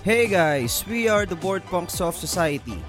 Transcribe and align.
Hey 0.00 0.28
guys, 0.28 0.82
we 0.88 1.12
are 1.12 1.26
the 1.26 1.36
Board 1.36 1.60
Punk 1.68 1.90
Soft 1.90 2.16
Society. 2.16 2.80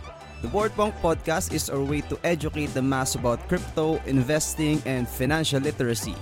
The 0.41 0.47
Board 0.47 0.71
Punk 0.79 0.95
podcast 1.03 1.51
is 1.51 1.69
our 1.69 1.83
way 1.83 1.99
to 2.07 2.15
educate 2.23 2.71
the 2.71 2.81
mass 2.81 3.15
about 3.15 3.43
crypto, 3.49 3.99
investing, 4.07 4.81
and 4.85 5.03
financial 5.03 5.59
literacy. 5.59 6.15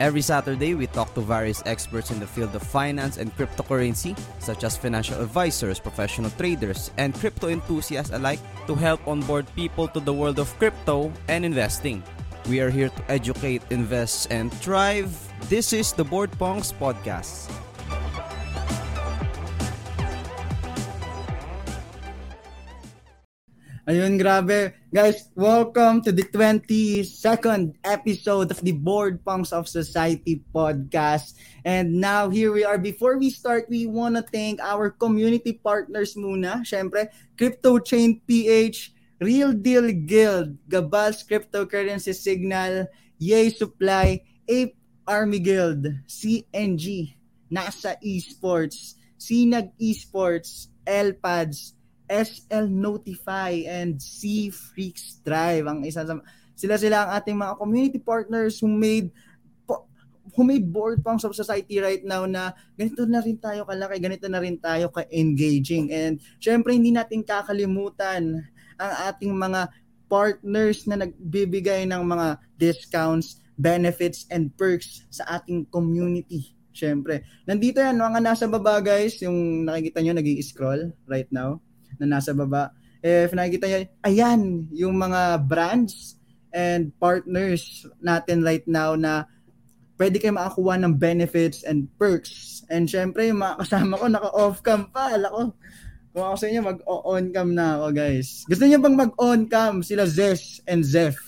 Every 0.00 0.22
Saturday, 0.22 0.74
we 0.74 0.88
talk 0.88 1.14
to 1.14 1.20
various 1.20 1.62
experts 1.66 2.10
in 2.10 2.18
the 2.18 2.26
field 2.26 2.52
of 2.56 2.66
finance 2.66 3.16
and 3.16 3.30
cryptocurrency, 3.38 4.18
such 4.40 4.64
as 4.64 4.76
financial 4.76 5.22
advisors, 5.22 5.78
professional 5.78 6.30
traders, 6.30 6.90
and 6.98 7.14
crypto 7.14 7.46
enthusiasts 7.46 8.12
alike, 8.12 8.40
to 8.66 8.74
help 8.74 9.06
onboard 9.06 9.46
people 9.54 9.86
to 9.86 10.00
the 10.00 10.12
world 10.12 10.40
of 10.40 10.50
crypto 10.58 11.12
and 11.28 11.44
investing. 11.44 12.02
We 12.48 12.58
are 12.58 12.70
here 12.70 12.88
to 12.88 13.02
educate, 13.06 13.62
invest, 13.70 14.32
and 14.32 14.52
thrive. 14.52 15.14
This 15.48 15.72
is 15.72 15.92
the 15.92 16.02
Board 16.02 16.36
Punks 16.40 16.72
Podcast. 16.72 17.54
Ayun, 23.84 24.16
grabe. 24.16 24.72
Guys, 24.88 25.28
welcome 25.36 26.00
to 26.00 26.08
the 26.08 26.24
22nd 26.24 27.76
episode 27.84 28.48
of 28.48 28.56
the 28.64 28.72
Board 28.72 29.20
Punks 29.20 29.52
of 29.52 29.68
Society 29.68 30.40
podcast. 30.56 31.36
And 31.68 32.00
now, 32.00 32.32
here 32.32 32.48
we 32.48 32.64
are. 32.64 32.80
Before 32.80 33.20
we 33.20 33.28
start, 33.28 33.68
we 33.68 33.84
want 33.84 34.16
to 34.16 34.24
thank 34.24 34.56
our 34.64 34.88
community 34.88 35.60
partners 35.60 36.16
muna. 36.16 36.64
Siyempre, 36.64 37.12
Crypto 37.36 37.76
Chain 37.76 38.24
PH, 38.24 38.96
Real 39.20 39.52
Deal 39.52 39.92
Guild, 39.92 40.56
Gabals 40.64 41.20
Cryptocurrency 41.20 42.16
Signal, 42.16 42.88
Yay 43.20 43.52
Supply, 43.52 44.16
Ape 44.48 44.80
Army 45.04 45.44
Guild, 45.44 45.84
CNG, 46.08 47.20
NASA 47.52 48.00
Esports, 48.00 48.96
Sinag 49.20 49.76
Esports, 49.76 50.72
LPads, 50.88 51.76
SL 52.08 52.68
Notify 52.68 53.64
and 53.64 53.96
C 53.96 54.52
Freaks 54.52 55.20
Drive. 55.24 55.64
Ang 55.64 55.88
isa 55.88 56.04
sa 56.04 56.20
sila 56.54 56.76
sila 56.78 56.96
ang 57.04 57.10
ating 57.18 57.36
mga 57.36 57.54
community 57.58 57.98
partners 57.98 58.60
who 58.62 58.70
made 58.70 59.10
who 60.34 60.42
made 60.42 60.66
board 60.66 61.04
pang 61.04 61.20
sa 61.20 61.30
society 61.30 61.78
right 61.78 62.02
now 62.02 62.26
na 62.26 62.56
ganito 62.74 63.06
na 63.06 63.22
rin 63.22 63.38
tayo 63.38 63.62
kalaki, 63.68 64.02
ganito 64.02 64.26
na 64.26 64.42
rin 64.42 64.58
tayo 64.58 64.90
ka-engaging. 64.90 65.94
And 65.94 66.18
syempre 66.42 66.74
hindi 66.74 66.90
natin 66.90 67.22
kakalimutan 67.22 68.42
ang 68.80 68.92
ating 69.12 69.30
mga 69.30 69.70
partners 70.10 70.88
na 70.90 71.06
nagbibigay 71.06 71.86
ng 71.86 72.02
mga 72.02 72.40
discounts, 72.58 73.40
benefits, 73.60 74.26
and 74.32 74.50
perks 74.58 75.06
sa 75.08 75.38
ating 75.38 75.66
community. 75.70 76.50
Syempre. 76.74 77.22
Nandito 77.46 77.78
yan, 77.78 78.02
mga 78.02 78.18
nasa 78.18 78.50
baba 78.50 78.82
guys, 78.82 79.22
yung 79.22 79.62
nakikita 79.62 80.02
nyo 80.02 80.18
nag 80.18 80.26
scroll 80.42 80.90
right 81.06 81.30
now 81.30 81.62
na 82.00 82.18
nasa 82.18 82.34
baba. 82.34 82.74
If 83.04 83.36
nakikita 83.36 83.68
nyo, 83.68 83.78
ayan, 84.04 84.40
yung 84.72 84.96
mga 84.96 85.44
brands 85.44 86.16
and 86.54 86.94
partners 87.02 87.84
natin 88.00 88.40
right 88.40 88.64
now 88.64 88.96
na 88.96 89.28
pwede 89.98 90.18
kayo 90.18 90.34
makakuha 90.34 90.80
ng 90.80 90.94
benefits 90.96 91.62
and 91.66 91.86
perks. 92.00 92.62
And 92.72 92.88
syempre, 92.88 93.28
yung 93.28 93.42
mga 93.42 93.60
kasama 93.66 94.00
ko, 94.00 94.06
naka-off 94.08 94.58
cam 94.64 94.90
pa. 94.90 95.14
Ala 95.14 95.28
ko, 95.30 95.52
kung 96.14 96.24
ako 96.30 96.36
sa 96.38 96.46
inyo, 96.46 96.60
mag-on 96.62 97.24
cam 97.34 97.50
na 97.52 97.78
ako, 97.78 97.86
guys. 97.94 98.46
Gusto 98.46 98.64
niyo 98.64 98.78
bang 98.82 98.96
mag-on 98.96 99.40
cam? 99.50 99.82
Sila 99.82 100.06
Zes 100.06 100.62
and 100.70 100.86
Zef. 100.86 101.18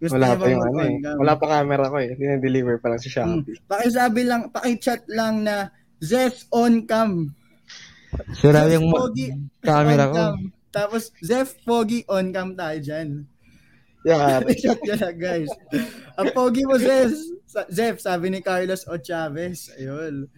Gusto 0.00 0.16
wala 0.16 0.32
pa 0.32 0.48
yung 0.48 0.64
ano 0.64 0.80
eh. 0.80 0.96
Wala 1.20 1.34
pa 1.36 1.46
camera 1.60 1.84
ko 1.92 1.96
eh. 2.00 2.16
Dine-deliver 2.16 2.80
pa 2.80 2.88
lang 2.88 3.00
si 3.00 3.12
Shopee. 3.12 3.44
Hmm. 3.44 3.68
Pakisabi 3.68 4.20
lang, 4.24 4.48
paki-chat 4.48 5.04
lang 5.12 5.44
na 5.44 5.68
Zes 6.00 6.48
on 6.56 6.88
cam. 6.88 7.36
Sira 8.34 8.66
yung 8.70 8.90
Pogi, 8.90 9.30
camera 9.62 10.10
ko. 10.10 10.24
Tapos, 10.70 11.10
Zef 11.18 11.58
Pogi 11.66 12.06
on 12.06 12.30
cam 12.30 12.54
tayo 12.54 12.78
dyan. 12.78 13.26
Yeah. 14.06 14.40
Shot 14.62 14.80
yun 14.86 14.98
na, 14.98 15.12
guys. 15.12 15.50
Ang 16.16 16.30
Pogi 16.32 16.62
mo, 16.64 16.78
Zef. 16.78 17.12
Zef, 17.68 18.00
sabi 18.00 18.30
ni 18.30 18.40
Carlos 18.40 18.86
O. 18.86 18.96
Chavez. 18.96 19.74
Ayun. 19.76 20.30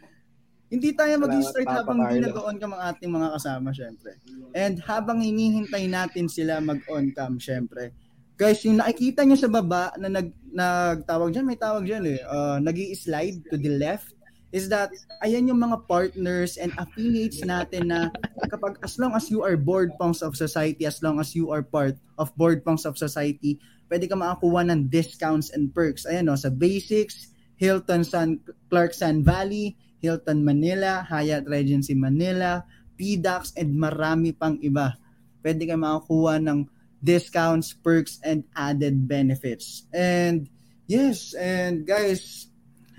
Hindi 0.73 0.97
tayo 0.97 1.21
mag-start 1.21 1.69
habang 1.69 2.01
hindi 2.09 2.25
nag-on 2.25 2.57
cam 2.57 2.73
ang 2.73 2.97
ating 2.97 3.13
mga 3.13 3.29
kasama, 3.37 3.77
syempre. 3.77 4.17
And 4.57 4.81
habang 4.81 5.21
hinihintay 5.21 5.85
natin 5.85 6.33
sila 6.33 6.65
mag-on 6.65 7.13
cam, 7.13 7.37
syempre. 7.37 7.93
Guys, 8.41 8.65
yung 8.65 8.81
nakikita 8.81 9.23
nyo 9.29 9.37
sa 9.37 9.53
baba 9.53 9.93
na 10.01 10.09
nag, 10.09 10.33
nagtawag 10.49 11.29
dyan, 11.37 11.45
may 11.45 11.61
tawag 11.61 11.85
dyan 11.85 12.09
eh. 12.09 12.25
Uh, 12.25 12.57
nag 12.57 12.75
slide 12.97 13.45
to 13.53 13.61
the 13.61 13.77
left 13.77 14.17
is 14.53 14.69
that 14.69 14.93
ayan 15.25 15.49
yung 15.49 15.65
mga 15.65 15.89
partners 15.89 16.61
and 16.61 16.77
affiliates 16.77 17.41
natin 17.41 17.89
na 17.89 18.13
kapag 18.53 18.77
as 18.85 19.01
long 19.01 19.17
as 19.17 19.33
you 19.33 19.41
are 19.41 19.57
board 19.57 19.97
punks 19.97 20.21
of 20.21 20.37
society, 20.37 20.85
as 20.85 21.01
long 21.01 21.17
as 21.17 21.33
you 21.33 21.49
are 21.49 21.65
part 21.65 21.97
of 22.21 22.29
board 22.37 22.61
punks 22.61 22.85
of 22.85 23.01
society, 23.01 23.57
pwede 23.89 24.07
ka 24.07 24.15
makakuha 24.15 24.69
ng 24.69 24.93
discounts 24.93 25.49
and 25.57 25.73
perks. 25.73 26.05
Ayan 26.05 26.29
o, 26.29 26.37
sa 26.37 26.53
Basics, 26.53 27.33
Hilton 27.57 28.05
San 28.05 28.45
Clark 28.69 28.93
San 28.93 29.25
Valley, 29.25 29.73
Hilton 30.05 30.45
Manila, 30.45 31.01
Hyatt 31.09 31.49
Regency 31.49 31.97
Manila, 31.97 32.61
PDAX, 33.01 33.57
and 33.57 33.73
marami 33.73 34.37
pang 34.37 34.61
iba. 34.61 35.01
Pwede 35.41 35.65
ka 35.65 35.81
makakuha 35.81 36.45
ng 36.45 36.69
discounts, 37.01 37.73
perks, 37.73 38.21
and 38.21 38.45
added 38.55 39.09
benefits. 39.09 39.89
And 39.91 40.47
yes, 40.87 41.33
and 41.35 41.89
guys, 41.89 42.52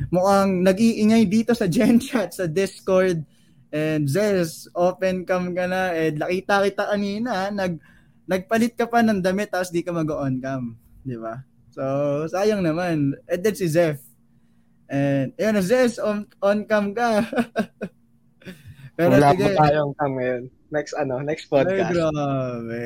mukhang 0.09 0.65
nag-iingay 0.65 1.23
dito 1.29 1.53
sa 1.53 1.69
GenChat, 1.69 2.33
sa 2.39 2.45
Discord. 2.49 3.23
And 3.73 4.05
Zez, 4.05 4.69
open 4.77 5.25
cam 5.25 5.53
ka 5.57 5.65
na. 5.65 5.93
And 5.93 6.21
nakita 6.21 6.61
kita 6.65 6.83
kanina, 6.93 7.49
nag, 7.49 7.81
nagpalit 8.29 8.77
ka 8.77 8.85
pa 8.85 9.01
ng 9.01 9.23
damit 9.23 9.49
tapos 9.49 9.73
di 9.73 9.81
ka 9.81 9.89
mag-on 9.89 10.37
cam. 10.43 10.77
Di 11.01 11.17
ba? 11.17 11.41
So, 11.73 11.83
sayang 12.29 12.61
naman. 12.61 13.17
And 13.25 13.41
then 13.41 13.55
si 13.57 13.65
Zef. 13.65 13.97
And, 14.93 15.33
yun, 15.41 15.57
Zez, 15.65 15.97
on, 15.97 16.29
on 16.37 16.69
cam 16.69 16.93
ka. 16.93 17.25
Pero 18.97 19.17
Wala 19.17 19.33
sige. 19.33 19.57
pa 19.57 19.65
tayong 19.65 19.93
cam 19.97 20.11
ngayon. 20.13 20.43
Next 20.73 20.93
ano, 20.97 21.21
next 21.21 21.45
podcast. 21.49 21.89
Ay, 21.89 21.97
grabe. 21.97 22.85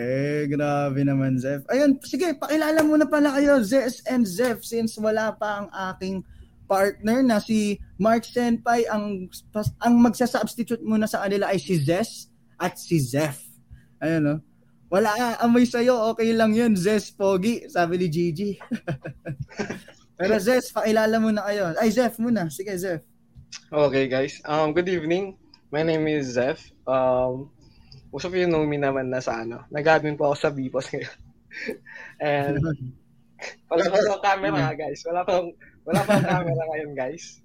Grabe 0.51 0.99
naman, 1.03 1.35
Zef. 1.39 1.67
Ayun, 1.67 1.99
sige, 2.03 2.35
pakilala 2.39 2.79
muna 2.83 3.07
pala 3.07 3.35
kayo, 3.35 3.59
Zez 3.59 4.03
and 4.07 4.23
Zef, 4.23 4.63
since 4.63 4.95
wala 4.99 5.35
pa 5.35 5.63
ang 5.63 5.67
aking 5.91 6.23
partner 6.67 7.23
na 7.23 7.39
si 7.39 7.79
Mark 7.97 8.27
Senpai 8.27 8.85
ang 8.91 9.31
ang 9.81 9.95
magsa-substitute 10.03 10.83
muna 10.83 11.07
sa 11.07 11.23
kanila 11.25 11.49
ay 11.49 11.57
si 11.57 11.79
Zes 11.79 12.29
at 12.59 12.77
si 12.77 12.99
Zef. 12.99 13.41
Ayun 14.03 14.21
no. 14.21 14.35
Wala 14.87 15.35
amoy 15.43 15.67
sa'yo, 15.67 16.15
okay 16.15 16.31
lang 16.31 16.55
yun, 16.55 16.71
Zes 16.79 17.11
Pogi, 17.11 17.67
sabi 17.67 17.99
ni 17.99 18.07
Gigi. 18.07 18.51
Pero 20.17 20.39
Zes, 20.39 20.73
pakilala 20.73 21.19
muna 21.21 21.45
kayo. 21.45 21.77
Ay, 21.77 21.93
Zef 21.93 22.17
muna. 22.17 22.49
Sige, 22.49 22.73
Zef. 22.79 23.05
Okay, 23.69 24.09
guys. 24.09 24.41
Um, 24.49 24.73
good 24.73 24.89
evening. 24.89 25.37
My 25.69 25.85
name 25.85 26.09
is 26.09 26.33
Zef. 26.33 26.71
Um, 26.89 27.53
most 28.09 28.25
of 28.25 28.33
you 28.33 28.49
know 28.49 28.65
me 28.65 28.81
naman 28.81 29.13
na 29.13 29.21
sa 29.21 29.45
ano. 29.45 29.61
Nag-admin 29.69 30.17
po 30.17 30.33
ako 30.33 30.35
sa 30.39 30.49
Bipos 30.49 30.89
ngayon. 30.89 31.17
And 32.23 32.57
wala 33.69 33.83
pa 33.93 33.97
akong 34.01 34.23
camera, 34.25 34.73
guys. 34.73 35.05
Wala 35.05 35.21
pa 35.21 35.45
wala 35.87 36.03
pa 36.03 36.19
camera 36.19 36.63
ngayon, 36.75 36.91
guys. 36.91 37.39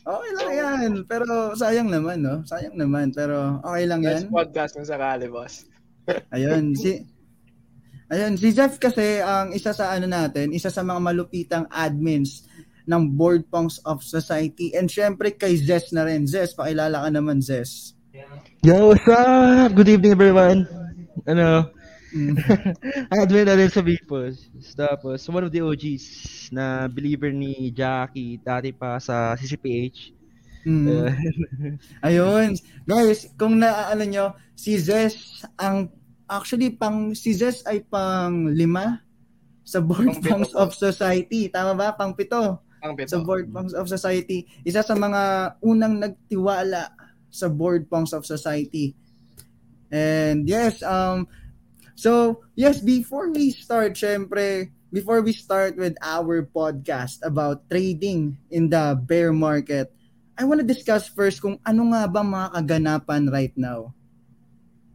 Okay 0.00 0.30
lang 0.36 0.50
yan. 0.52 0.90
Pero 1.08 1.56
sayang 1.56 1.88
naman, 1.88 2.20
no? 2.20 2.44
Sayang 2.44 2.76
naman. 2.76 3.16
Pero 3.16 3.60
okay 3.64 3.84
lang 3.88 4.00
yan. 4.04 4.28
Next 4.28 4.32
podcast 4.32 4.72
kung 4.76 4.88
sakali, 4.88 5.26
boss. 5.32 5.64
Ayun, 6.36 6.76
si... 6.76 7.00
Ayun, 8.10 8.34
si 8.34 8.50
Jeff 8.50 8.74
kasi 8.82 9.22
ang 9.22 9.54
isa 9.54 9.70
sa 9.70 9.94
ano 9.94 10.10
natin, 10.10 10.50
isa 10.50 10.66
sa 10.66 10.82
mga 10.82 10.98
malupitang 10.98 11.70
admins 11.70 12.42
ng 12.90 13.14
Board 13.14 13.46
Punks 13.46 13.78
of 13.86 14.02
Society. 14.02 14.74
And 14.74 14.90
syempre 14.90 15.30
kay 15.38 15.54
Zes 15.54 15.94
na 15.94 16.02
rin. 16.02 16.26
Zes, 16.26 16.52
pakilala 16.58 17.06
ka 17.06 17.10
naman, 17.14 17.38
Zes. 17.38 17.94
Yo, 18.66 18.90
what's 18.90 19.06
up? 19.06 19.70
Good 19.78 19.94
evening, 19.94 20.18
everyone. 20.18 20.66
Ano, 21.30 21.70
Mm. 22.10 22.34
Admin 23.14 23.46
na 23.46 23.54
rin 23.54 23.70
sa 23.70 23.82
Bipos. 23.82 24.50
Tapos, 24.74 25.22
one 25.30 25.46
of 25.46 25.52
the 25.54 25.62
OGs 25.62 26.04
na 26.50 26.90
believer 26.90 27.30
ni 27.30 27.70
Jackie 27.70 28.42
dati 28.42 28.74
pa 28.74 28.98
sa 28.98 29.38
CCPH. 29.38 30.14
Mm. 30.66 30.86
Uh, 30.86 31.10
Ayun. 32.06 32.58
Guys, 32.84 33.30
kung 33.38 33.62
naaalala 33.62 34.04
nyo, 34.04 34.26
si 34.58 34.76
Zes 34.76 35.46
ang 35.56 35.88
actually 36.30 36.74
pang 36.76 37.16
si 37.16 37.32
Zes 37.32 37.64
ay 37.64 37.82
pang 37.86 38.46
lima 38.52 39.00
sa 39.64 39.78
Board 39.78 40.18
Punks 40.20 40.52
of 40.52 40.74
Society. 40.74 41.46
Tama 41.48 41.78
ba? 41.78 41.94
Pang 41.94 42.12
pito. 42.12 42.60
Pang 42.82 42.94
pito. 42.98 43.14
Sa 43.14 43.18
Board 43.22 43.48
Punks 43.54 43.72
of 43.72 43.86
Society. 43.86 44.44
Isa 44.66 44.82
sa 44.82 44.98
mga 44.98 45.54
unang 45.62 46.02
nagtiwala 46.02 46.90
sa 47.30 47.46
Board 47.46 47.86
Punks 47.86 48.10
of 48.10 48.26
Society. 48.26 48.98
And 49.90 50.46
yes, 50.46 50.82
um, 50.86 51.26
So, 52.00 52.40
yes, 52.56 52.80
before 52.80 53.28
we 53.28 53.52
start, 53.52 53.92
syempre, 53.92 54.72
before 54.88 55.20
we 55.20 55.36
start 55.36 55.76
with 55.76 56.00
our 56.00 56.40
podcast 56.48 57.20
about 57.20 57.68
trading 57.68 58.40
in 58.48 58.72
the 58.72 58.96
bear 58.96 59.36
market, 59.36 59.92
I 60.32 60.48
want 60.48 60.64
to 60.64 60.66
discuss 60.66 61.12
first 61.12 61.44
kung 61.44 61.60
ano 61.60 61.92
nga 61.92 62.08
ba 62.08 62.24
mga 62.24 62.56
kaganapan 62.56 63.28
right 63.28 63.52
now 63.52 63.92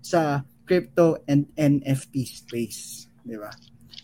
sa 0.01 0.49
crypto 0.65 1.21
and 1.29 1.45
NFT 1.53 2.25
space, 2.25 3.05
di 3.21 3.37
ba? 3.37 3.53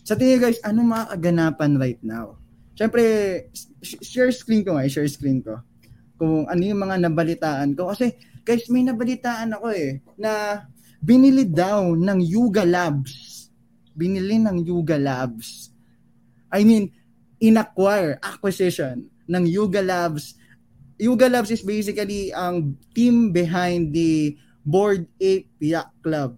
Sa 0.06 0.14
tingin 0.14 0.38
guys, 0.38 0.62
ano 0.62 0.86
mga 0.86 1.18
kaganapan 1.18 1.82
right 1.82 2.02
now? 2.06 2.38
Siyempre, 2.78 3.02
share 3.82 4.30
screen 4.30 4.62
ko 4.62 4.78
nga, 4.78 4.86
share 4.86 5.10
screen 5.10 5.42
ko. 5.42 5.58
Kung 6.22 6.46
ano 6.46 6.62
yung 6.62 6.86
mga 6.86 7.02
nabalitaan 7.10 7.74
ko. 7.74 7.98
Kasi, 7.98 8.14
guys, 8.46 8.70
may 8.70 8.86
nabalitaan 8.86 9.58
ako 9.58 9.74
eh, 9.74 10.06
na 10.22 10.62
binili 11.02 11.50
daw 11.50 11.98
ng 11.98 12.20
Yuga 12.22 12.62
Labs. 12.62 13.50
Binili 13.98 14.38
ng 14.38 14.62
Yuga 14.62 15.02
Labs. 15.02 15.74
I 16.54 16.62
mean, 16.62 16.94
inacquire, 17.42 18.22
acquisition 18.22 19.10
ng 19.26 19.44
Yuga 19.50 19.82
Labs. 19.82 20.38
Yuga 21.02 21.26
Labs 21.26 21.50
is 21.50 21.66
basically 21.66 22.30
ang 22.30 22.78
team 22.94 23.34
behind 23.34 23.90
the 23.92 24.38
Board 24.62 25.10
Ape 25.18 25.50
Yacht 25.58 25.90
Club. 26.06 26.38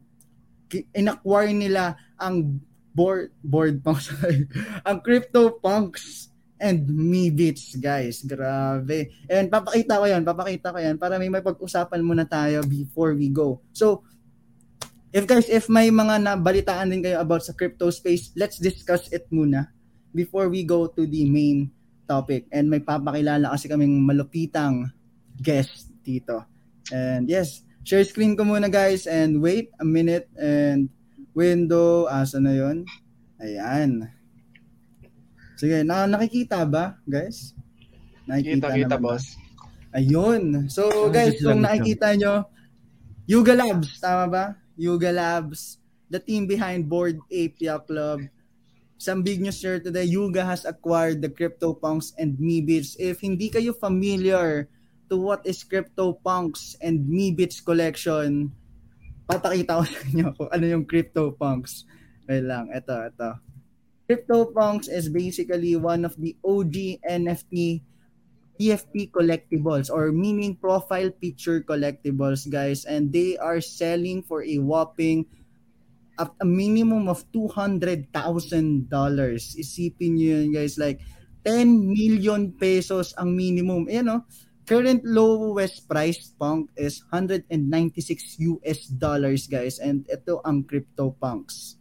Inacquire 0.95 1.51
nila 1.51 2.00
ang 2.16 2.63
board 2.94 3.33
board 3.42 3.81
punks 3.81 4.13
ang 4.88 5.01
crypto 5.01 5.57
punks 5.57 6.30
and 6.62 6.86
me 6.86 7.33
beats 7.33 7.74
guys 7.81 8.21
grabe 8.21 9.09
and 9.25 9.50
papakita 9.50 9.98
ko 9.98 10.06
yan 10.06 10.21
papakita 10.21 10.69
ko 10.69 10.77
yan 10.77 10.95
para 11.01 11.18
may 11.18 11.27
mapag-usapan 11.27 12.06
muna 12.06 12.24
tayo 12.30 12.62
before 12.69 13.18
we 13.18 13.33
go 13.33 13.59
so 13.74 14.06
if 15.13 15.24
guys 15.30 15.48
if 15.48 15.69
may 15.69 15.94
mga 15.94 16.25
nabalitaan 16.25 16.89
din 16.89 17.06
kayo 17.06 17.21
about 17.21 17.45
sa 17.45 17.54
crypto 17.54 17.88
space 17.94 18.33
let's 18.33 18.57
discuss 18.57 19.07
it 19.13 19.30
muna 19.30 19.69
before 20.12 20.50
we 20.50 20.65
go 20.65 20.89
to 20.89 21.06
the 21.06 21.24
main 21.30 21.69
topic 22.10 22.50
and 22.50 22.68
may 22.68 22.81
papakilala 22.81 23.54
kasi 23.54 23.69
kaming 23.69 24.01
malupitang 24.01 24.89
guest 25.38 25.94
dito 26.04 26.44
and 26.92 27.30
yes 27.30 27.63
share 27.86 28.04
screen 28.04 28.33
ko 28.36 28.44
muna 28.44 28.68
guys 28.68 29.06
and 29.06 29.38
wait 29.39 29.69
a 29.80 29.86
minute 29.86 30.27
and 30.36 30.89
window, 31.33 32.06
asa 32.07 32.38
na 32.38 32.54
yon 32.54 32.86
Ayan. 33.44 34.07
Sige, 35.59 35.83
na 35.83 36.07
nakikita 36.07 36.63
ba, 36.63 36.95
guys? 37.04 37.51
Nakikita 38.24 38.71
kita, 38.71 38.95
boss. 38.95 39.36
Ayun. 39.92 40.71
So, 40.71 41.12
guys, 41.12 41.36
kung 41.44 41.59
nakikita 41.59 42.16
nyo, 42.16 42.48
Yuga 43.27 43.51
Labs, 43.57 44.00
tama 44.00 44.25
ba? 44.31 44.45
Yuga 44.75 45.12
Labs, 45.12 45.78
the 46.10 46.20
team 46.20 46.48
behind 46.48 46.90
Board 46.90 47.20
Apia 47.30 47.80
Club. 47.80 48.22
Some 48.98 49.22
big 49.22 49.42
news 49.42 49.60
here 49.60 49.80
today, 49.80 50.06
Yuga 50.06 50.46
has 50.46 50.66
acquired 50.66 51.22
the 51.22 51.30
CryptoPunks 51.30 52.14
and 52.18 52.38
Meebits. 52.40 52.96
If 52.98 53.20
hindi 53.20 53.52
kayo 53.52 53.75
familiar 53.75 54.70
to 55.10 55.20
what 55.20 55.44
is 55.44 55.64
CryptoPunks 55.64 56.80
and 56.80 57.04
Meebits 57.06 57.60
collection, 57.60 58.54
papakita 59.28 59.81
ko 59.81 59.84
sa 59.92 60.00
inyo 60.08 60.28
kung 60.38 60.50
ano 60.50 60.66
yung 60.66 60.86
CryptoPunks. 60.88 61.86
Wait 62.30 62.48
lang, 62.48 62.72
ito, 62.72 62.96
ito. 62.96 63.30
CryptoPunks 64.08 64.88
is 64.88 65.12
basically 65.12 65.76
one 65.76 66.08
of 66.08 66.16
the 66.16 66.36
OG 66.44 67.04
NFT 67.04 67.84
PFP 68.60 69.12
collectibles 69.12 69.90
or 69.90 70.12
meaning 70.12 70.56
profile 70.56 71.10
picture 71.10 71.62
collectibles, 71.62 72.50
guys. 72.50 72.86
And 72.86 73.12
they 73.12 73.38
are 73.38 73.62
selling 73.62 74.22
for 74.24 74.44
a 74.44 74.58
whopping 74.60 75.26
at 76.20 76.30
a 76.42 76.46
minimum 76.46 77.10
of 77.10 77.26
$200,000. 77.34 78.14
Isipin 78.88 80.12
nyo 80.14 80.46
yun, 80.46 80.52
guys. 80.54 80.78
Like, 80.78 81.02
10 81.44 81.92
million 81.92 82.54
pesos 82.56 83.12
ang 83.20 83.36
minimum. 83.36 83.90
Ayan, 83.92 84.08
no? 84.08 84.24
current 84.64 85.04
lowest 85.04 85.88
price 85.88 86.32
punk 86.40 86.72
is 86.76 87.04
196 87.12 88.40
US 88.40 88.88
dollars 88.96 89.48
guys 89.48 89.80
and 89.80 90.08
ito 90.08 90.40
ang 90.48 90.64
crypto 90.64 91.12
punks 91.20 91.76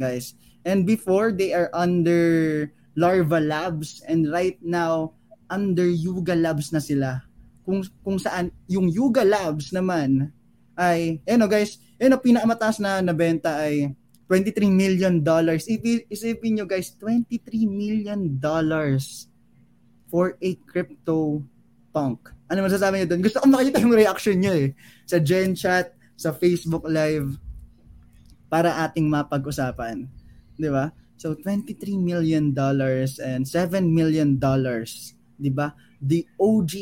guys 0.00 0.32
and 0.64 0.88
before 0.88 1.32
they 1.32 1.52
are 1.52 1.68
under 1.76 2.72
Larva 2.96 3.40
Labs 3.40 4.00
and 4.08 4.32
right 4.32 4.56
now 4.64 5.12
under 5.52 5.84
Yuga 5.84 6.32
Labs 6.32 6.72
na 6.72 6.80
sila 6.80 7.20
kung 7.62 7.84
kung 8.00 8.16
saan 8.16 8.48
yung 8.66 8.88
Yuga 8.88 9.20
Labs 9.22 9.70
naman 9.76 10.32
ay 10.80 11.20
ano 11.28 11.44
guys 11.44 11.76
ano 12.00 12.16
pinakamataas 12.16 12.80
na 12.80 13.04
nabenta 13.04 13.60
ay 13.60 13.92
23 14.26 14.72
million 14.72 15.20
dollars 15.20 15.68
isipin 15.68 16.56
niyo 16.56 16.64
guys 16.64 16.96
23 16.96 17.68
million 17.68 18.40
dollars 18.40 19.28
for 20.12 20.36
a 20.44 20.50
crypto 20.68 21.44
punk. 21.92 22.28
Ano 22.52 22.68
masasabi 22.68 23.00
niyo 23.00 23.16
doon? 23.16 23.22
Gusto 23.24 23.40
ko 23.40 23.46
makita 23.48 23.80
yung 23.80 23.96
reaction 23.96 24.36
niyo 24.36 24.52
eh. 24.52 24.68
Sa 25.08 25.16
Gen 25.16 25.56
Chat, 25.56 25.96
sa 26.20 26.36
Facebook 26.36 26.84
Live, 26.84 27.40
para 28.52 28.84
ating 28.84 29.08
mapag-usapan. 29.08 30.04
Di 30.60 30.68
ba? 30.68 30.92
So, 31.16 31.32
23 31.32 31.96
million 31.96 32.52
dollars 32.52 33.16
and 33.16 33.48
7 33.48 33.88
million 33.88 34.36
dollars. 34.36 35.16
Di 35.42 35.50
ba? 35.50 35.74
The 35.98 36.22
OG 36.38 36.72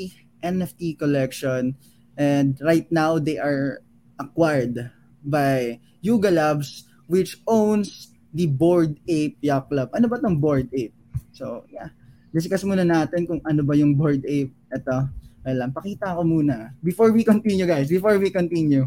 NFT 0.44 1.00
collection. 1.00 1.72
And 2.20 2.60
right 2.60 2.84
now, 2.92 3.16
they 3.16 3.40
are 3.40 3.80
acquired 4.20 4.92
by 5.24 5.80
Yuga 6.04 6.28
Labs, 6.28 6.84
which 7.08 7.40
owns 7.48 8.12
the 8.36 8.44
Board 8.44 9.00
Ape 9.08 9.40
Yacht 9.40 9.72
Club. 9.72 9.88
Ano 9.96 10.06
ba 10.12 10.20
tong 10.20 10.36
Board 10.36 10.68
Ape? 10.76 10.92
So, 11.32 11.64
yeah 11.72 11.88
discuss 12.30 12.62
muna 12.62 12.86
natin 12.86 13.26
kung 13.26 13.42
ano 13.42 13.62
ba 13.66 13.74
yung 13.74 13.94
board 13.98 14.22
ape. 14.26 14.54
Ito, 14.70 15.10
alam, 15.42 15.74
pakita 15.74 16.14
ko 16.14 16.22
muna. 16.22 16.70
Before 16.78 17.10
we 17.10 17.26
continue 17.26 17.66
guys, 17.66 17.90
before 17.90 18.16
we 18.18 18.30
continue, 18.30 18.86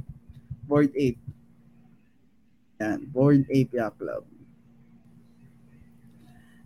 board 0.64 0.92
ape. 0.96 1.20
Yan, 2.80 3.04
board 3.12 3.44
ape 3.52 3.76
yacht 3.76 3.96
club. 4.00 4.24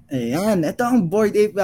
Ayan, 0.07 0.63
ito 0.63 0.83
ang 0.87 1.03
Board 1.11 1.35
Ape 1.35 1.59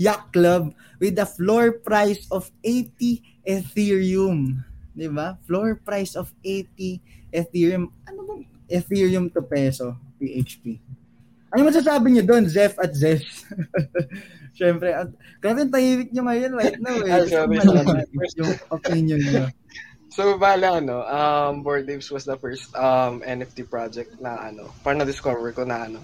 Yacht 0.00 0.32
Club 0.32 0.72
with 0.96 1.20
a 1.20 1.28
floor 1.28 1.84
price 1.84 2.24
of 2.32 2.48
80 2.64 3.20
Ethereum. 3.44 4.64
Di 4.96 5.04
ba? 5.12 5.36
Floor 5.44 5.76
price 5.84 6.16
of 6.16 6.32
80 6.40 7.04
Ethereum. 7.28 7.92
Ano 8.08 8.20
bang 8.24 8.42
Ethereum 8.72 9.28
to 9.36 9.44
peso? 9.44 10.00
PHP. 10.16 10.80
Ano 11.52 11.68
masasabi 11.68 12.08
niyo 12.08 12.24
doon, 12.24 12.48
Zef 12.48 12.72
at 12.80 12.96
Zef? 12.96 13.20
Siyempre, 14.58 14.96
at, 14.96 15.12
grabe 15.44 15.68
ang 15.68 15.72
tahimik 15.74 16.08
nyo 16.14 16.22
ngayon 16.24 16.52
right 16.56 16.78
now 16.80 16.96
eh. 17.04 17.10
Ah, 17.10 17.26
sorry, 17.26 17.58
sorry. 17.60 18.06
yung 18.40 18.54
opinion 18.72 19.20
nyo. 19.20 19.44
So, 20.14 20.38
bala, 20.38 20.78
ano, 20.78 21.02
um, 21.04 21.66
Board 21.66 21.90
Apes 21.90 22.08
was 22.08 22.24
the 22.24 22.38
first 22.38 22.70
um, 22.78 23.20
NFT 23.20 23.66
project 23.66 24.14
na, 24.22 24.50
ano, 24.50 24.70
parang 24.86 25.02
na-discover 25.02 25.50
ko 25.52 25.66
na, 25.66 25.90
ano, 25.90 26.00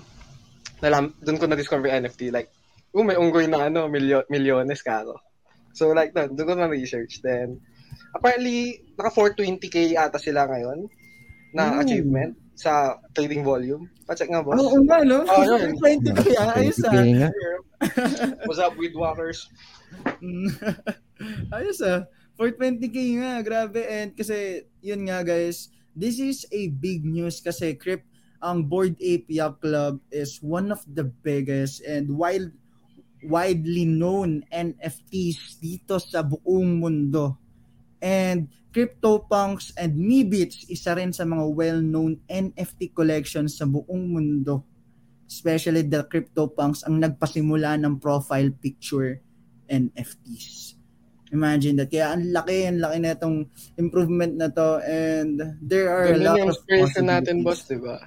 nalam, 0.81 1.13
doon 1.21 1.39
ko 1.39 1.45
na-discover 1.47 1.89
NFT, 1.89 2.33
like, 2.33 2.49
oh, 2.93 3.05
may 3.05 3.17
unggoy 3.17 3.47
na, 3.47 3.69
ano, 3.69 3.87
milyo, 3.87 4.25
milyones 4.33 4.83
ka 4.83 5.05
ako. 5.05 5.17
So, 5.73 5.95
like, 5.95 6.13
doon, 6.13 6.35
doon 6.35 6.49
ko 6.49 6.55
na-research. 6.57 7.23
Then, 7.23 7.61
apparently, 8.17 8.83
naka 8.99 9.15
420k 9.15 9.95
ata 9.97 10.19
sila 10.19 10.49
ngayon 10.51 10.91
na 11.55 11.71
mm. 11.71 11.81
achievement 11.85 12.33
sa 12.61 13.01
trading 13.17 13.47
volume. 13.47 13.89
Pa-check 14.05 14.29
nga, 14.29 14.45
boss. 14.45 14.61
Oo 14.61 14.83
nga, 14.85 15.01
no? 15.07 15.25
Oh, 15.25 15.43
yun. 15.45 15.79
20 15.79 16.13
ko 16.13 16.23
yan. 16.29 16.49
Ayos 16.53 16.81
ah. 16.85 16.93
What's 18.49 18.61
up, 18.61 18.77
Weedwalkers? 18.77 19.49
Ayos 21.57 21.81
ah. 21.81 22.05
420k 22.37 23.21
nga, 23.21 23.33
grabe. 23.41 23.81
And 23.85 24.13
kasi, 24.17 24.69
yun 24.85 25.09
nga 25.09 25.21
guys, 25.25 25.73
this 25.97 26.21
is 26.21 26.49
a 26.53 26.73
big 26.73 27.05
news 27.05 27.41
kasi 27.41 27.77
Crypt, 27.77 28.10
ang 28.41 28.65
Board 28.65 28.97
Ape 29.01 29.29
Yacht 29.29 29.61
Club 29.61 30.01
is 30.09 30.41
one 30.41 30.73
of 30.73 30.81
the 30.89 31.05
biggest 31.05 31.85
and 31.85 32.09
wild, 32.09 32.49
widely 33.29 33.85
known 33.85 34.43
NFTs 34.49 35.61
dito 35.61 36.01
sa 36.01 36.25
buong 36.25 36.81
mundo. 36.81 37.37
And 38.01 38.49
CryptoPunks 38.73 39.77
and 39.77 39.93
Meebits, 39.93 40.65
isa 40.73 40.97
rin 40.97 41.13
sa 41.13 41.29
mga 41.29 41.45
well-known 41.53 42.25
NFT 42.33 42.97
collections 42.97 43.61
sa 43.61 43.69
buong 43.69 44.17
mundo. 44.17 44.65
Especially 45.29 45.85
the 45.85 46.03
CryptoPunks 46.09 46.89
ang 46.89 46.97
nagpasimula 46.97 47.77
ng 47.77 48.01
profile 48.01 48.51
picture 48.57 49.21
NFTs. 49.69 50.81
Imagine 51.31 51.79
that. 51.79 51.93
Kaya 51.93 52.17
ang 52.17 52.35
laki, 52.35 52.67
ang 52.67 52.83
laki 52.83 52.97
na 52.99 53.15
itong 53.15 53.47
improvement 53.79 54.35
na 54.35 54.51
to 54.51 54.83
and 54.83 55.39
there 55.63 55.87
are 55.87 56.11
Ganun 56.11 56.19
a 56.19 56.27
lot 56.27 56.39
yung 56.43 56.51
of 56.51 57.05
natin, 57.07 57.47
boss, 57.47 57.71
di 57.71 57.79
ba? 57.79 58.03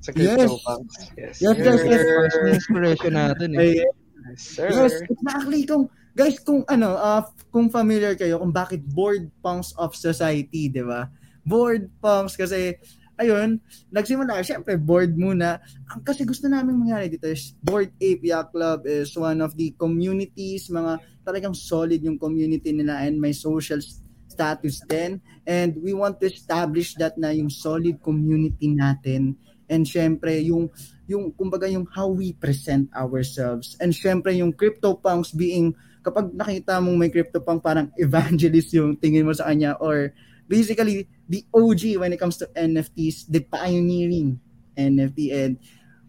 Sa 0.00 0.10
CryptoPunks. 0.16 1.12
Yes. 1.16 1.44
Yes, 1.44 1.56
yes, 1.60 1.80
yes. 1.84 2.02
First 2.04 2.38
inspiration 2.56 3.12
natin 3.14 3.50
eh. 3.60 3.84
Yes, 3.84 4.40
sir. 4.40 4.68
Yes, 4.72 4.96
exactly. 5.04 5.68
Kung, 5.68 5.92
guys, 6.16 6.40
kung 6.40 6.64
ano, 6.68 6.96
uh, 6.96 7.22
kung 7.52 7.68
familiar 7.68 8.16
kayo 8.16 8.40
kung 8.40 8.52
bakit 8.52 8.80
board 8.80 9.28
punks 9.44 9.76
of 9.76 9.92
society, 9.92 10.72
di 10.72 10.80
ba? 10.80 11.12
Board 11.44 11.92
punks 12.00 12.36
kasi, 12.36 12.80
ayun, 13.20 13.60
nagsimula, 13.92 14.40
syempre, 14.40 14.80
board 14.80 15.12
muna. 15.20 15.60
Ang 15.92 16.00
kasi 16.00 16.24
gusto 16.24 16.48
namin 16.48 16.80
mangyari 16.80 17.12
dito 17.12 17.28
is, 17.28 17.52
Board 17.60 17.92
Ape 18.00 18.24
Yacht 18.24 18.56
Club 18.56 18.88
is 18.88 19.12
one 19.12 19.44
of 19.44 19.52
the 19.60 19.76
communities, 19.76 20.72
mga 20.72 20.96
talagang 21.28 21.52
solid 21.52 22.00
yung 22.00 22.16
community 22.16 22.72
nila 22.72 23.04
and 23.04 23.20
may 23.20 23.36
social 23.36 23.76
status 24.24 24.80
din. 24.88 25.20
And 25.44 25.76
we 25.84 25.92
want 25.92 26.16
to 26.24 26.32
establish 26.32 26.96
that 26.96 27.20
na 27.20 27.28
yung 27.36 27.52
solid 27.52 28.00
community 28.00 28.72
natin. 28.72 29.36
And 29.70 29.86
syempre, 29.86 30.42
yung, 30.42 30.74
yung, 31.06 31.30
kumbaga, 31.30 31.70
yung 31.70 31.86
how 31.94 32.10
we 32.10 32.34
present 32.34 32.90
ourselves. 32.90 33.78
And 33.78 33.94
syempre, 33.94 34.34
yung 34.34 34.50
CryptoPunks 34.50 35.30
being 35.30 35.78
kapag 36.00 36.32
nakita 36.32 36.80
mong 36.80 36.96
may 36.98 37.12
CryptoPunk, 37.12 37.60
parang 37.62 37.92
evangelist 38.00 38.72
yung 38.74 38.96
tingin 38.96 39.24
mo 39.24 39.32
sa 39.32 39.48
kanya 39.52 39.76
or 39.78 40.12
basically 40.48 41.06
the 41.28 41.44
OG 41.54 42.00
when 42.00 42.12
it 42.12 42.20
comes 42.20 42.40
to 42.40 42.48
NFTs, 42.56 43.28
the 43.28 43.44
pioneering 43.46 44.40
NFT 44.74 45.18
and 45.30 45.60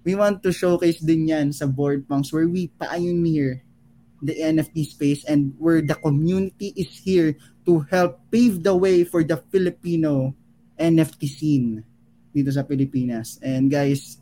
we 0.01 0.15
want 0.15 0.41
to 0.41 0.49
showcase 0.49 1.03
din 1.03 1.29
yan 1.29 1.53
sa 1.53 1.67
board 1.67 2.07
punks 2.07 2.31
where 2.33 2.47
we 2.47 2.71
pioneer 2.79 3.61
the 4.21 4.33
NFT 4.33 4.85
space 4.85 5.21
and 5.25 5.53
where 5.57 5.81
the 5.81 5.97
community 5.97 6.73
is 6.77 6.89
here 7.01 7.35
to 7.65 7.85
help 7.89 8.21
pave 8.29 8.61
the 8.63 8.73
way 8.73 9.03
for 9.03 9.21
the 9.25 9.37
Filipino 9.49 10.33
NFT 10.77 11.21
scene 11.27 11.85
dito 12.31 12.49
sa 12.51 12.63
Pilipinas. 12.63 13.39
And 13.43 13.67
guys, 13.67 14.19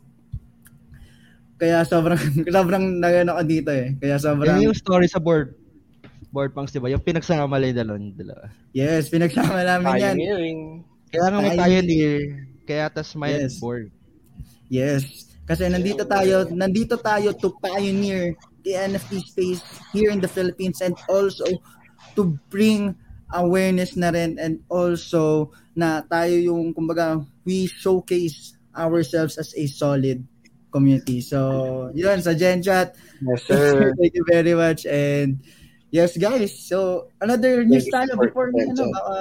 kaya 1.60 1.84
sobrang 1.84 2.18
sobrang 2.56 2.84
nagano 2.98 3.36
ako 3.38 3.42
dito 3.46 3.70
eh. 3.70 3.94
Kaya 3.98 4.16
sobrang 4.18 4.60
yung 4.62 4.76
story 4.76 5.06
sa 5.06 5.22
board 5.22 5.54
board 6.30 6.54
punks, 6.54 6.70
di 6.70 6.78
ba? 6.78 6.86
Yung 6.90 7.02
pinagsama 7.02 7.58
lang 7.58 7.74
yung 7.74 8.14
dalawa. 8.14 8.46
Yes, 8.70 9.10
pinagsama 9.10 9.66
namin 9.66 9.98
yan. 9.98 10.16
Pioneering. 10.16 10.60
Kaya 11.10 11.26
nga 11.26 11.38
may 11.42 11.58
pioneer. 11.58 12.18
Kaya 12.64 12.86
tas 12.86 13.18
may 13.18 13.34
Yes. 13.34 13.58
board. 13.58 13.90
Yes. 14.70 15.26
Kasi 15.42 15.66
nandito 15.66 16.06
tayo, 16.06 16.46
nandito 16.54 16.94
tayo 16.94 17.34
to 17.34 17.50
pioneer 17.58 18.38
the 18.62 18.78
NFT 18.78 19.18
space 19.26 19.60
here 19.90 20.14
in 20.14 20.22
the 20.22 20.30
Philippines 20.30 20.78
and 20.78 20.94
also 21.10 21.42
to 22.14 22.38
bring 22.46 22.94
awareness 23.34 23.94
na 23.94 24.10
rin 24.10 24.36
and 24.38 24.62
also 24.70 25.54
na 25.74 26.02
tayo 26.06 26.34
yung 26.34 26.74
kumbaga 26.74 27.22
we 27.46 27.66
showcase 27.66 28.58
ourselves 28.74 29.38
as 29.38 29.54
a 29.54 29.64
solid 29.66 30.22
community. 30.70 31.18
So, 31.20 31.90
yun 31.94 32.22
sa 32.22 32.34
Gen 32.34 32.62
Chat. 32.62 32.94
Yes, 33.22 33.42
sir. 33.46 33.90
Thank 33.98 34.14
you 34.14 34.24
very 34.26 34.54
much 34.54 34.86
and 34.86 35.42
yes 35.90 36.14
guys. 36.14 36.54
So, 36.54 37.10
another 37.18 37.66
news 37.66 37.90
tayo 37.90 38.14
for 38.14 38.30
before 38.30 38.48
Gen 38.54 38.74
ano, 38.74 38.94
baka 38.94 39.16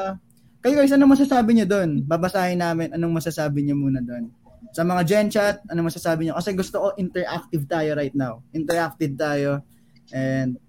kayo 0.59 0.75
guys, 0.75 0.91
anong 0.91 1.15
masasabi 1.15 1.49
niyo 1.55 1.67
doon? 1.71 2.03
Babasahin 2.03 2.59
namin 2.59 2.91
anong 2.91 3.15
masasabi 3.15 3.63
niyo 3.63 3.79
muna 3.79 4.03
doon. 4.03 4.27
Sa 4.75 4.83
mga 4.83 5.01
Gen 5.07 5.27
Chat, 5.31 5.63
ano 5.71 5.87
masasabi 5.87 6.27
niyo? 6.27 6.35
Kasi 6.35 6.51
gusto 6.53 6.77
ko 6.77 6.87
interactive 6.99 7.63
tayo 7.65 7.95
right 7.95 8.13
now. 8.13 8.43
Interactive 8.51 9.15
tayo. 9.15 9.63
And, 10.11 10.59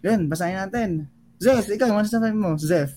yun, 0.00 0.30
basahin 0.30 0.62
natin. 0.62 1.10
Zef, 1.36 1.68
ikaw, 1.68 1.92
ano 1.92 2.00
masasabi 2.00 2.32
mo? 2.32 2.56
Zef. 2.56 2.92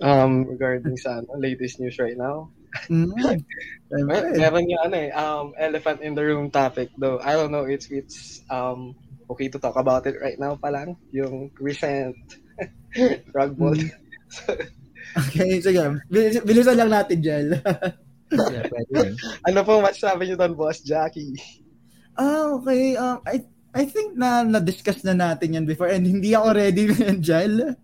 Um, 0.00 0.48
regarding 0.48 0.96
sa 0.96 1.20
ano, 1.20 1.36
latest 1.36 1.80
news 1.80 1.96
right 1.98 2.16
now. 2.16 2.48
Mm. 2.86 3.10
Mer- 3.18 3.42
Siyempre. 3.90 4.38
meron 4.38 4.70
yung 4.70 4.82
ano 4.86 4.94
eh, 4.94 5.10
um, 5.10 5.50
elephant 5.58 6.06
in 6.06 6.14
the 6.14 6.22
room 6.22 6.54
topic 6.54 6.86
though. 6.94 7.18
I 7.18 7.34
don't 7.34 7.50
know 7.50 7.66
it's 7.66 7.90
it's 7.90 8.46
um 8.46 8.94
okay 9.26 9.50
to 9.50 9.58
talk 9.58 9.74
about 9.74 10.06
it 10.06 10.14
right 10.22 10.38
now 10.38 10.54
pa 10.54 10.70
lang. 10.70 10.94
Yung 11.10 11.50
recent 11.58 12.14
rug 13.34 13.58
ball. 13.58 13.74
Okay, 15.10 15.58
sige. 15.58 15.82
Bilis, 16.06 16.38
bilisan 16.46 16.78
lang 16.78 16.94
natin, 16.94 17.18
Jel. 17.18 17.58
Yeah, 18.30 18.70
ano 19.42 19.58
po 19.66 19.82
masasabi 19.82 20.30
niyo 20.30 20.38
doon, 20.38 20.54
Boss 20.54 20.86
Jackie? 20.86 21.34
ah, 22.14 22.54
okay. 22.54 22.94
Um, 22.94 23.18
I 23.26 23.42
I 23.70 23.86
think 23.86 24.18
na 24.18 24.42
na-discuss 24.42 25.06
na 25.06 25.14
natin 25.14 25.54
yan 25.54 25.66
before 25.66 25.86
and 25.86 26.02
hindi 26.02 26.34
ako 26.34 26.48
ready 26.58 26.90
yan, 27.06 27.22
Jel. 27.22 27.78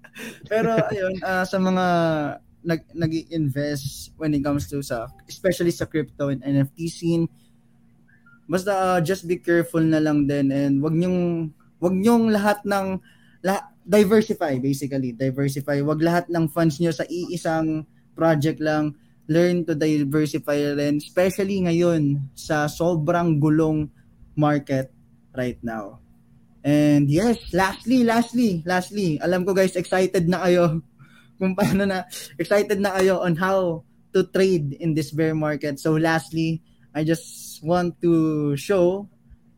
Pero 0.51 0.75
ayun, 0.75 1.15
ah, 1.23 1.47
sa 1.47 1.63
mga 1.63 1.85
nag 2.67 2.83
nag-invest 2.99 4.11
when 4.19 4.35
it 4.35 4.43
comes 4.43 4.67
to 4.67 4.83
sa 4.83 5.07
especially 5.31 5.71
sa 5.71 5.87
crypto 5.87 6.35
and 6.35 6.43
NFT 6.43 6.79
scene, 6.91 7.25
basta 8.51 8.99
ah, 8.99 8.99
just 8.99 9.31
be 9.31 9.39
careful 9.39 9.83
na 9.83 10.03
lang 10.03 10.27
din 10.27 10.51
and 10.51 10.83
wag 10.83 10.99
niyong 10.99 11.55
wag 11.79 11.95
niyong 11.95 12.35
lahat 12.35 12.59
ng 12.67 12.99
la, 13.47 13.71
diversify 13.87 14.59
basically, 14.59 15.15
diversify. 15.15 15.79
Wag 15.87 16.03
lahat 16.03 16.27
ng 16.27 16.51
funds 16.51 16.83
niyo 16.83 16.91
sa 16.91 17.07
iisang 17.07 17.87
project 18.19 18.59
lang. 18.59 18.99
Learn 19.31 19.63
to 19.67 19.79
diversify 19.79 20.59
rin, 20.75 20.99
especially 20.99 21.63
ngayon 21.63 22.19
sa 22.35 22.67
sobrang 22.67 23.39
gulong 23.39 23.87
market 24.35 24.96
right 25.37 25.61
now. 25.61 26.01
And 26.67 27.07
yes, 27.07 27.39
lastly, 27.55 28.03
lastly, 28.03 28.67
lastly, 28.67 29.23
alam 29.23 29.47
ko 29.47 29.55
guys, 29.55 29.79
excited 29.79 30.27
na 30.27 30.43
kayo 30.43 30.83
kung 31.39 31.55
paano 31.55 31.87
na, 31.87 32.09
excited 32.41 32.83
na 32.83 32.97
kayo 32.99 33.23
on 33.23 33.39
how 33.39 33.87
to 34.11 34.27
trade 34.33 34.75
in 34.81 34.97
this 34.97 35.15
bear 35.15 35.37
market. 35.37 35.79
So 35.79 35.95
lastly, 35.95 36.65
I 36.97 37.05
just 37.05 37.61
want 37.63 38.01
to 38.01 38.57
show 38.57 39.07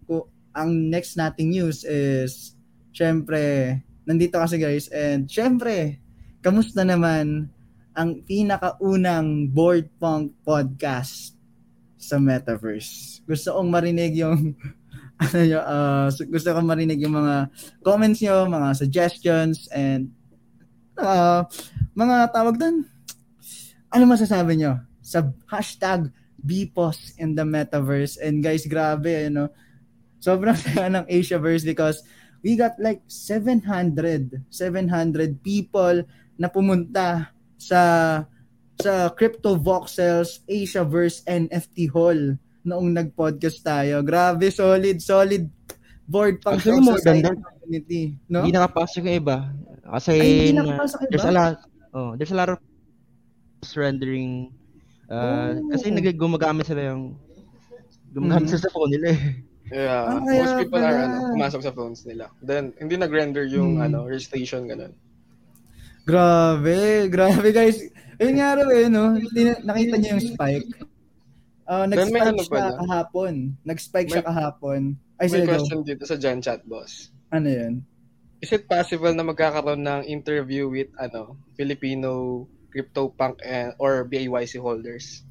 ko 0.04 0.26
ang 0.52 0.90
next 0.90 1.14
nating 1.14 1.54
news 1.54 1.86
is 1.86 2.58
syempre, 2.90 3.78
nandito 4.02 4.42
kasi 4.42 4.58
guys 4.58 4.90
and 4.90 5.30
syempre, 5.30 6.02
kamusta 6.42 6.82
naman 6.82 7.48
ang 7.94 8.10
pinakaunang 8.26 9.50
board 9.50 9.86
punk 10.02 10.34
podcast 10.42 11.38
sa 11.98 12.18
Metaverse. 12.18 13.22
Gusto 13.26 13.58
kong 13.58 13.70
marinig 13.70 14.18
yung 14.18 14.54
ano 15.18 15.38
nyo, 15.42 15.60
uh, 15.60 16.06
gusto 16.30 16.48
kong 16.54 16.68
marinig 16.70 17.02
yung 17.02 17.18
mga 17.18 17.50
comments 17.82 18.22
nyo, 18.22 18.46
mga 18.46 18.68
suggestions, 18.78 19.66
and 19.74 20.14
uh, 20.94 21.42
mga 21.98 22.30
tawag 22.30 22.54
doon. 22.54 22.86
Ano 23.90 24.04
masasabi 24.06 24.58
nyo 24.58 24.78
sa 25.02 25.26
hashtag 25.50 26.12
BPOS 26.38 27.18
in 27.18 27.34
the 27.34 27.42
Metaverse? 27.42 28.20
And 28.22 28.38
guys, 28.38 28.62
grabe, 28.70 29.26
ano, 29.26 29.50
sobrang 30.22 30.54
saya 30.62 30.86
ng 30.86 31.06
Asiaverse 31.10 31.66
because 31.66 32.06
we 32.46 32.54
got 32.54 32.78
like 32.78 33.02
700, 33.10 34.46
700 34.50 35.42
people 35.42 36.06
na 36.38 36.46
pumunta 36.46 37.34
sa 37.58 37.82
sa 38.78 39.10
Crypto 39.10 39.58
Voxels 39.58 40.46
Asiaverse 40.46 41.26
NFT 41.26 41.90
Hall 41.90 42.38
noong 42.68 42.92
nag-podcast 42.92 43.58
tayo. 43.60 44.04
Grabe, 44.04 44.52
solid, 44.52 45.00
solid 45.00 45.48
board 46.04 46.40
pang 46.40 46.56
Actually, 46.56 46.84
than 47.00 47.20
that. 47.20 47.36
community. 47.58 48.16
No? 48.28 48.44
Hindi 48.44 48.52
nakapasok 48.52 49.00
yung 49.02 49.18
iba. 49.18 49.36
Kasi 49.82 50.10
Ay, 50.14 50.52
hindi 50.52 50.52
na- 50.52 50.64
nakapasok 50.68 50.98
yung 51.00 51.10
there's 51.10 51.24
iba? 51.24 51.32
a 51.32 51.36
lot 51.36 51.54
oh, 51.90 52.10
there's 52.14 52.30
a 52.30 52.36
lot 52.36 52.48
of 52.48 52.58
surrendering 53.62 54.52
uh, 55.08 55.56
Oh. 55.56 55.72
kasi 55.72 55.88
nag 55.88 56.04
gumagamit 56.14 56.64
sila 56.64 56.92
yung 56.92 57.16
gumagamit 58.10 58.46
Mhm. 58.46 58.50
sila 58.52 58.62
sa 58.62 58.72
phone 58.72 58.92
nila 58.92 59.08
eh. 59.10 59.22
Yeah, 59.68 60.00
Ah, 60.08 60.20
most 60.20 60.56
people 60.56 60.80
are 60.80 60.96
pala. 60.96 61.04
ano, 61.04 61.16
pumasok 61.32 61.60
sa 61.60 61.72
phones 61.72 62.00
nila. 62.04 62.32
Then 62.40 62.72
hindi 62.76 62.96
nag-render 62.96 63.44
yung 63.44 63.76
Hmm. 63.76 63.84
ano, 63.84 63.98
registration 64.04 64.64
ganun. 64.64 64.92
Grabe, 66.04 67.08
grabe 67.08 67.52
guys. 67.52 67.76
Ayun 68.16 68.34
nga 68.34 68.56
raw 68.56 68.68
eh, 68.68 68.88
no? 68.88 69.12
Nakita 69.62 69.94
niyo 69.94 70.16
yung 70.16 70.24
spike. 70.26 70.68
Uh, 71.68 71.84
may 71.84 72.00
nag-spike 72.00 72.24
ano 72.24 72.40
siya 72.40 72.48
pala. 72.56 72.78
kahapon. 72.80 73.34
Nag-spike 73.60 74.08
siya 74.08 74.24
May- 74.24 74.28
kahapon. 74.32 74.80
Ay, 75.20 75.26
May 75.28 75.32
sige, 75.36 75.44
go. 75.44 75.50
question 75.52 75.80
dito 75.84 76.04
sa 76.08 76.16
Gen 76.16 76.40
Chat, 76.40 76.64
boss. 76.64 77.12
Ano 77.28 77.48
yun? 77.52 77.84
Is 78.40 78.54
it 78.56 78.64
possible 78.64 79.12
na 79.12 79.26
magkakaroon 79.26 79.84
ng 79.84 80.08
interview 80.08 80.70
with 80.72 80.88
ano, 80.96 81.36
Filipino 81.60 82.46
CryptoPunk 82.72 83.44
and 83.44 83.76
or 83.76 84.08
BAYC 84.08 84.56
holders? 84.56 85.26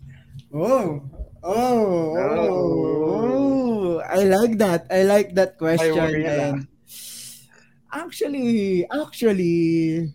Oh. 0.53 1.01
Oh, 1.41 2.13
oh, 2.13 2.45
oh. 3.17 3.91
I 4.05 4.27
like 4.29 4.59
that. 4.61 4.85
I 4.91 5.01
like 5.07 5.33
that 5.33 5.57
question. 5.57 5.97
And 6.21 6.67
actually, 7.89 8.85
actually, 8.85 10.11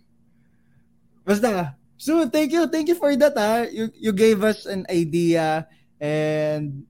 basta, 1.25 1.75
so 1.97 2.27
thank 2.29 2.51
you, 2.51 2.67
thank 2.67 2.87
you 2.87 2.95
for 2.95 3.15
that 3.15 3.35
ha. 3.35 3.65
You, 3.67 3.89
you 3.97 4.11
gave 4.13 4.43
us 4.43 4.65
an 4.65 4.85
idea 4.87 5.67
and 6.03 6.83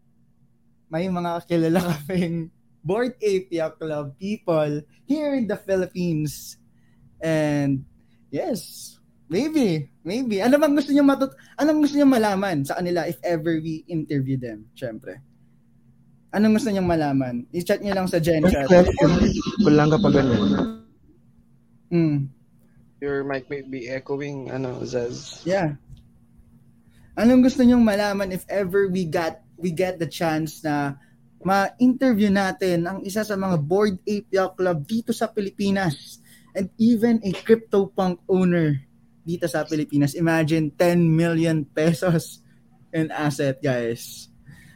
may 0.89 1.05
mga 1.05 1.45
kilala 1.45 1.85
kaming 1.93 2.49
Board 2.81 3.13
Apia 3.21 3.69
Club 3.77 4.17
people 4.17 4.81
here 5.05 5.37
in 5.37 5.45
the 5.45 5.55
Philippines. 5.55 6.57
And 7.21 7.85
yes, 8.33 8.93
maybe, 9.29 9.93
maybe. 10.03 10.41
Ano 10.41 10.57
bang 10.57 10.73
gusto 10.75 10.91
niyo 10.91 11.05
matut 11.05 11.31
anong 11.55 11.85
gusto 11.85 11.95
niyo 11.95 12.09
malaman 12.09 12.65
sa 12.65 12.81
kanila 12.81 13.05
if 13.05 13.21
ever 13.23 13.61
we 13.61 13.85
interview 13.87 14.35
them, 14.35 14.67
syempre? 14.75 15.21
Anong 16.33 16.57
gusto 16.59 16.73
niyo 16.73 16.81
malaman? 16.83 17.45
I-chat 17.53 17.79
niyo 17.79 17.93
lang 17.93 18.09
sa 18.09 18.17
Gen 18.17 18.43
Chat. 18.49 18.67
Kung 19.61 19.77
lang 19.77 19.93
kapag 19.93 20.25
ano. 20.25 20.33
Mm, 21.93 22.25
Your 23.03 23.21
mic 23.27 23.51
may 23.51 23.61
be 23.61 23.85
echoing, 23.91 24.49
ano, 24.49 24.81
Zaz. 24.81 25.43
yeah. 25.45 25.77
Anong 27.13 27.45
gusto 27.45 27.61
nyong 27.61 27.85
malaman 27.85 28.33
if 28.33 28.41
ever 28.49 28.89
we 28.89 29.05
got 29.05 29.37
we 29.57 29.69
get 29.69 30.01
the 30.01 30.09
chance 30.09 30.65
na 30.65 30.97
ma-interview 31.43 32.31
natin 32.31 32.87
ang 32.87 32.99
isa 33.03 33.21
sa 33.21 33.35
mga 33.35 33.59
board 33.61 33.99
APL 34.07 34.55
club 34.57 34.87
dito 34.87 35.11
sa 35.13 35.29
Pilipinas 35.29 36.23
and 36.57 36.71
even 36.79 37.19
a 37.21 37.31
CryptoPunk 37.35 38.17
owner 38.25 38.81
dito 39.23 39.45
sa 39.45 39.67
Pilipinas. 39.67 40.15
Imagine 40.15 40.71
10 40.73 41.03
million 41.03 41.63
pesos 41.67 42.43
in 42.95 43.09
asset, 43.11 43.59
guys. 43.59 44.29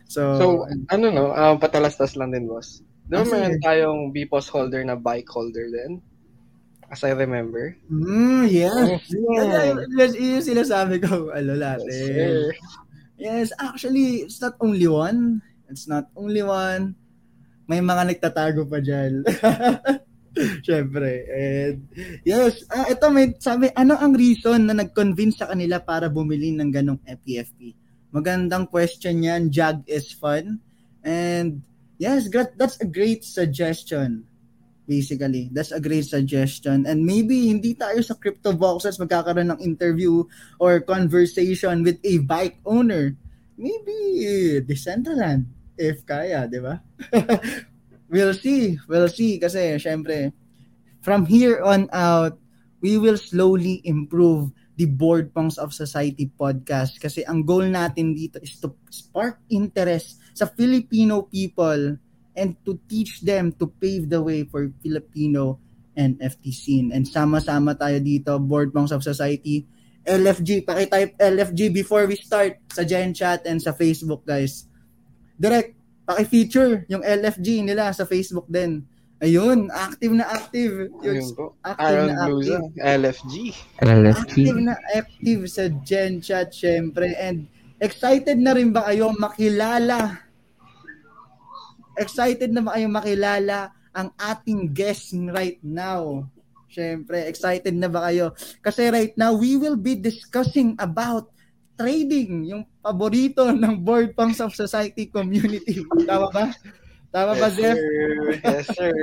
So, 0.07 0.21
So, 0.39 0.45
ano 0.91 1.11
no, 1.11 1.35
um, 1.35 1.59
patalastas 1.59 2.15
lang 2.15 2.31
din, 2.31 2.47
boss. 2.47 2.81
Ba 3.07 3.23
Ah, 3.23 3.27
meron 3.27 3.59
tayong 3.63 3.99
BPOS 4.11 4.51
holder 4.51 4.83
na 4.83 4.99
bike 4.99 5.27
holder 5.31 5.71
din? 5.71 6.03
As 6.87 7.03
I 7.03 7.11
remember. 7.11 7.75
mm, 7.91 8.47
yes. 8.47 9.03
Yeah. 9.11 9.75
Yes, 9.91 10.11
yun 10.15 10.39
yung 10.39 10.47
sinasabi 10.47 11.03
ko. 11.03 11.27
Ano 11.35 11.53
Yes, 11.53 11.59
natin. 11.59 11.91
sir. 11.91 12.37
Yes, 13.17 13.47
actually, 13.59 14.23
it's 14.23 14.39
not 14.39 14.55
only 14.63 14.87
one. 14.87 15.43
It's 15.67 15.83
not 15.89 16.07
only 16.15 16.39
one. 16.45 16.95
May 17.67 17.83
mga 17.83 18.15
nagtatago 18.15 18.63
pa 18.71 18.79
dyan. 18.79 19.27
Siyempre. 20.65 21.27
And, 21.27 21.89
yes, 22.23 22.63
ah, 22.71 22.87
ito 22.87 23.09
may 23.11 23.35
sabi, 23.41 23.67
ano 23.75 23.97
ang 23.99 24.15
reason 24.15 24.69
na 24.69 24.77
nag-convince 24.77 25.43
sa 25.43 25.49
kanila 25.51 25.81
para 25.83 26.07
bumili 26.07 26.55
ng 26.55 26.71
ganong 26.71 27.01
FPFP? 27.03 27.73
Magandang 28.15 28.69
question 28.71 29.27
yan. 29.27 29.51
Jag 29.51 29.83
is 29.91 30.13
fun. 30.15 30.61
And, 31.03 31.59
yes, 31.99 32.31
that's 32.31 32.79
a 32.79 32.87
great 32.87 33.27
suggestion. 33.27 34.23
Basically, 34.87 35.51
that's 35.51 35.75
a 35.75 35.83
great 35.83 36.07
suggestion. 36.07 36.87
And 36.87 37.03
maybe 37.03 37.51
hindi 37.51 37.75
tayo 37.75 37.99
sa 37.99 38.15
crypto 38.15 38.55
boxes 38.55 38.95
magkakaroon 38.95 39.51
ng 39.51 39.59
interview 39.59 40.23
or 40.63 40.79
conversation 40.79 41.83
with 41.83 41.99
a 42.07 42.23
bike 42.23 42.63
owner. 42.63 43.11
Maybe 43.59 44.63
Decentraland 44.63 45.51
if 45.77 46.07
kaya, 46.07 46.49
di 46.49 46.63
ba? 46.63 46.81
we'll 48.11 48.33
see. 48.33 48.79
We'll 48.89 49.11
see 49.11 49.37
kasi 49.37 49.77
syempre 49.77 50.31
from 51.05 51.27
here 51.29 51.61
on 51.63 51.87
out 51.93 52.35
we 52.81 52.97
will 52.97 53.15
slowly 53.15 53.79
improve 53.85 54.51
the 54.77 54.85
Board 54.85 55.33
Punks 55.33 55.57
of 55.57 55.73
Society 55.73 56.29
podcast 56.29 57.01
kasi 57.01 57.25
ang 57.25 57.41
goal 57.45 57.65
natin 57.65 58.13
dito 58.13 58.37
is 58.41 58.57
to 58.61 58.73
spark 58.93 59.41
interest 59.49 60.21
sa 60.37 60.45
Filipino 60.45 61.25
people 61.25 61.97
and 62.37 62.53
to 62.63 62.77
teach 62.85 63.25
them 63.25 63.49
to 63.57 63.65
pave 63.81 64.07
the 64.07 64.21
way 64.21 64.45
for 64.45 64.69
Filipino 64.85 65.57
NFT 65.97 66.53
scene. 66.53 66.87
And 66.93 67.09
sama-sama 67.09 67.73
tayo 67.73 67.97
dito, 67.97 68.37
Board 68.37 68.69
Punks 68.69 68.93
of 68.93 69.01
Society, 69.01 69.65
LFG, 70.05 70.63
pakitype 70.63 71.17
LFG 71.17 71.73
before 71.73 72.05
we 72.05 72.15
start 72.15 72.61
sa 72.69 72.85
Gen 72.85 73.11
Chat 73.11 73.43
and 73.49 73.59
sa 73.59 73.73
Facebook, 73.73 74.23
guys. 74.23 74.69
Direct, 75.35 75.73
paki-feature 76.05 76.85
yung 76.87 77.01
LFG 77.01 77.65
nila 77.65 77.91
sa 77.91 78.05
Facebook 78.05 78.45
din. 78.47 78.85
Ayun, 79.17 79.73
active 79.73 80.13
na 80.13 80.29
active. 80.29 80.93
Yung 81.01 81.33
active 81.65 81.81
Aaron 81.81 82.13
na 82.13 82.17
active. 82.21 82.63
LFG. 82.77 83.35
LFT. 83.81 84.33
Active 84.45 84.59
na 84.61 84.75
active 84.93 85.41
sa 85.49 85.63
Gen 85.81 86.21
Chat, 86.21 86.53
syempre. 86.53 87.17
And 87.17 87.49
excited 87.81 88.37
na 88.37 88.53
rin 88.53 88.69
ba 88.69 88.85
kayo 88.85 89.09
makilala? 89.17 90.26
Excited 91.97 92.53
na 92.53 92.61
ba 92.61 92.77
kayo 92.77 92.87
makilala 92.87 93.73
ang 93.91 94.13
ating 94.15 94.69
guest 94.71 95.11
right 95.33 95.57
now? 95.65 96.29
Syempre, 96.69 97.25
excited 97.25 97.73
na 97.73 97.89
ba 97.89 98.05
kayo? 98.07 98.37
Kasi 98.61 98.93
right 98.93 99.13
now, 99.17 99.33
we 99.33 99.57
will 99.57 99.79
be 99.79 99.97
discussing 99.97 100.77
about 100.77 101.33
trading, 101.77 102.45
yung 102.45 102.63
paborito 102.81 103.49
ng 103.53 103.81
Board 103.81 104.13
Punks 104.13 104.41
of 104.41 104.53
Society 104.53 105.09
community. 105.09 105.81
Tama 106.05 106.29
ba? 106.29 106.45
Tama 107.09 107.33
ba, 107.37 107.47
Yes, 107.49 107.55
Jeff? 107.55 107.77
sir. 107.77 108.05
Yes, 108.43 108.65
sir. 108.73 108.95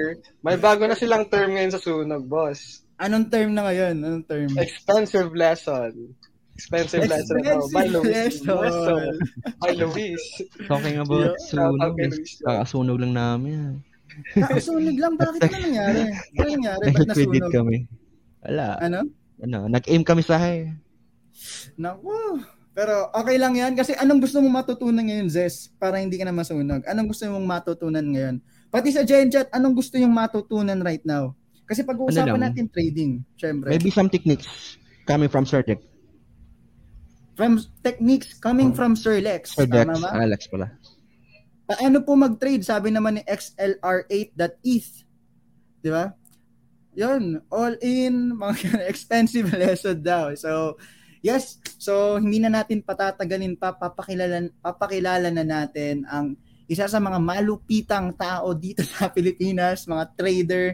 May 0.45 0.59
bago 0.59 0.85
na 0.85 0.99
silang 0.99 1.27
term 1.27 1.55
ngayon 1.55 1.73
sa 1.73 1.83
sunog, 1.83 2.27
boss. 2.27 2.85
Anong 3.01 3.27
term 3.27 3.55
na 3.55 3.67
ngayon? 3.67 3.95
Anong 4.03 4.27
term? 4.27 4.51
Expensive 4.55 5.35
lesson. 5.35 6.15
Expensive, 6.55 7.11
lesson. 7.11 7.43
Oh, 7.51 7.67
by 7.71 7.87
Luis. 7.91 8.07
lesson. 8.39 8.57
Lesson. 8.63 9.03
By 9.59 9.73
Luis. 9.75 10.23
Talking 10.71 11.03
about 11.03 11.35
sunog, 11.43 11.99
kakasunog 12.41 12.99
lang 13.03 13.13
namin. 13.13 13.83
Kakasunog 14.33 14.95
lang. 14.95 15.19
Bakit 15.19 15.41
ano 15.51 15.57
nangyari? 15.61 16.01
Ano 16.39 16.49
nangyari? 16.49 16.85
Ba't 16.95 17.09
nasunog? 17.11 17.51
kami. 17.51 17.77
Wala. 18.47 18.67
Ano? 18.79 18.99
Ano, 19.43 19.59
nag-aim 19.67 20.07
kami 20.07 20.23
sa 20.23 20.39
hay. 20.39 20.71
Naku. 21.75 22.39
Pero 22.71 23.11
okay 23.11 23.35
lang 23.35 23.55
yan. 23.55 23.75
Kasi 23.75 23.95
anong 23.95 24.23
gusto 24.23 24.39
mong 24.39 24.63
matutunan 24.63 25.03
ngayon, 25.03 25.27
Zes? 25.27 25.75
Para 25.75 25.99
hindi 25.99 26.15
ka 26.15 26.27
na 26.27 26.35
masunog. 26.35 26.87
Anong 26.87 27.11
gusto 27.11 27.27
mong 27.27 27.47
matutunan 27.47 28.03
ngayon? 28.05 28.39
Pati 28.71 28.91
sa 28.91 29.03
Gen 29.03 29.27
Chat, 29.27 29.51
anong 29.51 29.75
gusto 29.75 29.95
yung 29.95 30.11
matutunan 30.11 30.79
right 30.83 31.03
now? 31.03 31.35
Kasi 31.67 31.83
pag-uusapan 31.83 32.31
Ano 32.31 32.39
lang? 32.39 32.51
natin 32.55 32.67
trading, 32.71 33.23
syempre. 33.35 33.71
Maybe 33.71 33.91
some 33.91 34.07
techniques 34.07 34.47
coming 35.07 35.31
from 35.31 35.43
Sir 35.43 35.63
Dex. 35.63 35.83
From 37.35 37.59
techniques 37.83 38.39
coming 38.39 38.71
from 38.71 38.95
Sir 38.95 39.19
Lex. 39.19 39.59
Sir 39.59 39.67
Dex, 39.67 39.91
Tama 39.91 39.99
ba? 39.99 40.11
Alex 40.15 40.47
pala. 40.47 40.71
Paano 41.67 42.05
po 42.07 42.15
mag-trade? 42.15 42.63
Sabi 42.63 42.95
naman 42.95 43.19
ni 43.19 43.23
XLR8.eth. 43.27 44.91
Di 45.83 45.91
ba? 45.91 46.15
Yun, 46.95 47.43
all 47.51 47.75
in, 47.83 48.39
mga 48.39 48.87
expensive 48.93 49.51
lesson 49.51 49.99
daw. 49.99 50.31
So, 50.39 50.79
yes. 51.27 51.59
So, 51.83 52.23
hindi 52.23 52.39
na 52.39 52.55
natin 52.55 52.87
patatagalin 52.87 53.59
pa, 53.59 53.75
papakilala, 53.75 54.47
papakilala 54.63 55.29
na 55.35 55.43
natin 55.43 56.07
ang 56.07 56.39
isa 56.71 56.87
sa 56.87 57.03
mga 57.03 57.19
malupitang 57.19 58.15
tao 58.15 58.55
dito 58.55 58.87
sa 58.95 59.11
Pilipinas, 59.11 59.91
mga 59.91 60.05
trader. 60.15 60.67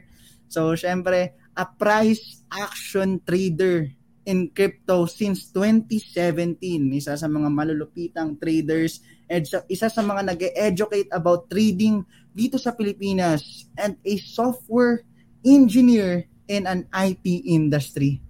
So, 0.51 0.77
syempre, 0.77 1.39
a 1.57 1.65
price 1.65 2.45
action 2.53 3.23
trader 3.25 4.00
in 4.25 4.53
crypto 4.53 5.09
since 5.09 5.49
2017. 5.53 6.61
Isa 6.97 7.17
sa 7.17 7.29
mga 7.29 7.49
malulupitang 7.49 8.37
traders 8.37 9.01
and 9.31 9.47
sa, 9.47 9.65
isa 9.71 9.89
sa 9.89 10.03
mga 10.03 10.35
nag-educate 10.35 11.11
about 11.15 11.49
trading 11.49 12.05
dito 12.35 12.61
sa 12.61 12.75
Pilipinas 12.75 13.67
and 13.79 13.97
a 14.05 14.15
software 14.21 15.03
engineer 15.47 16.27
in 16.51 16.67
an 16.67 16.85
IT 16.93 17.25
industry. 17.47 18.21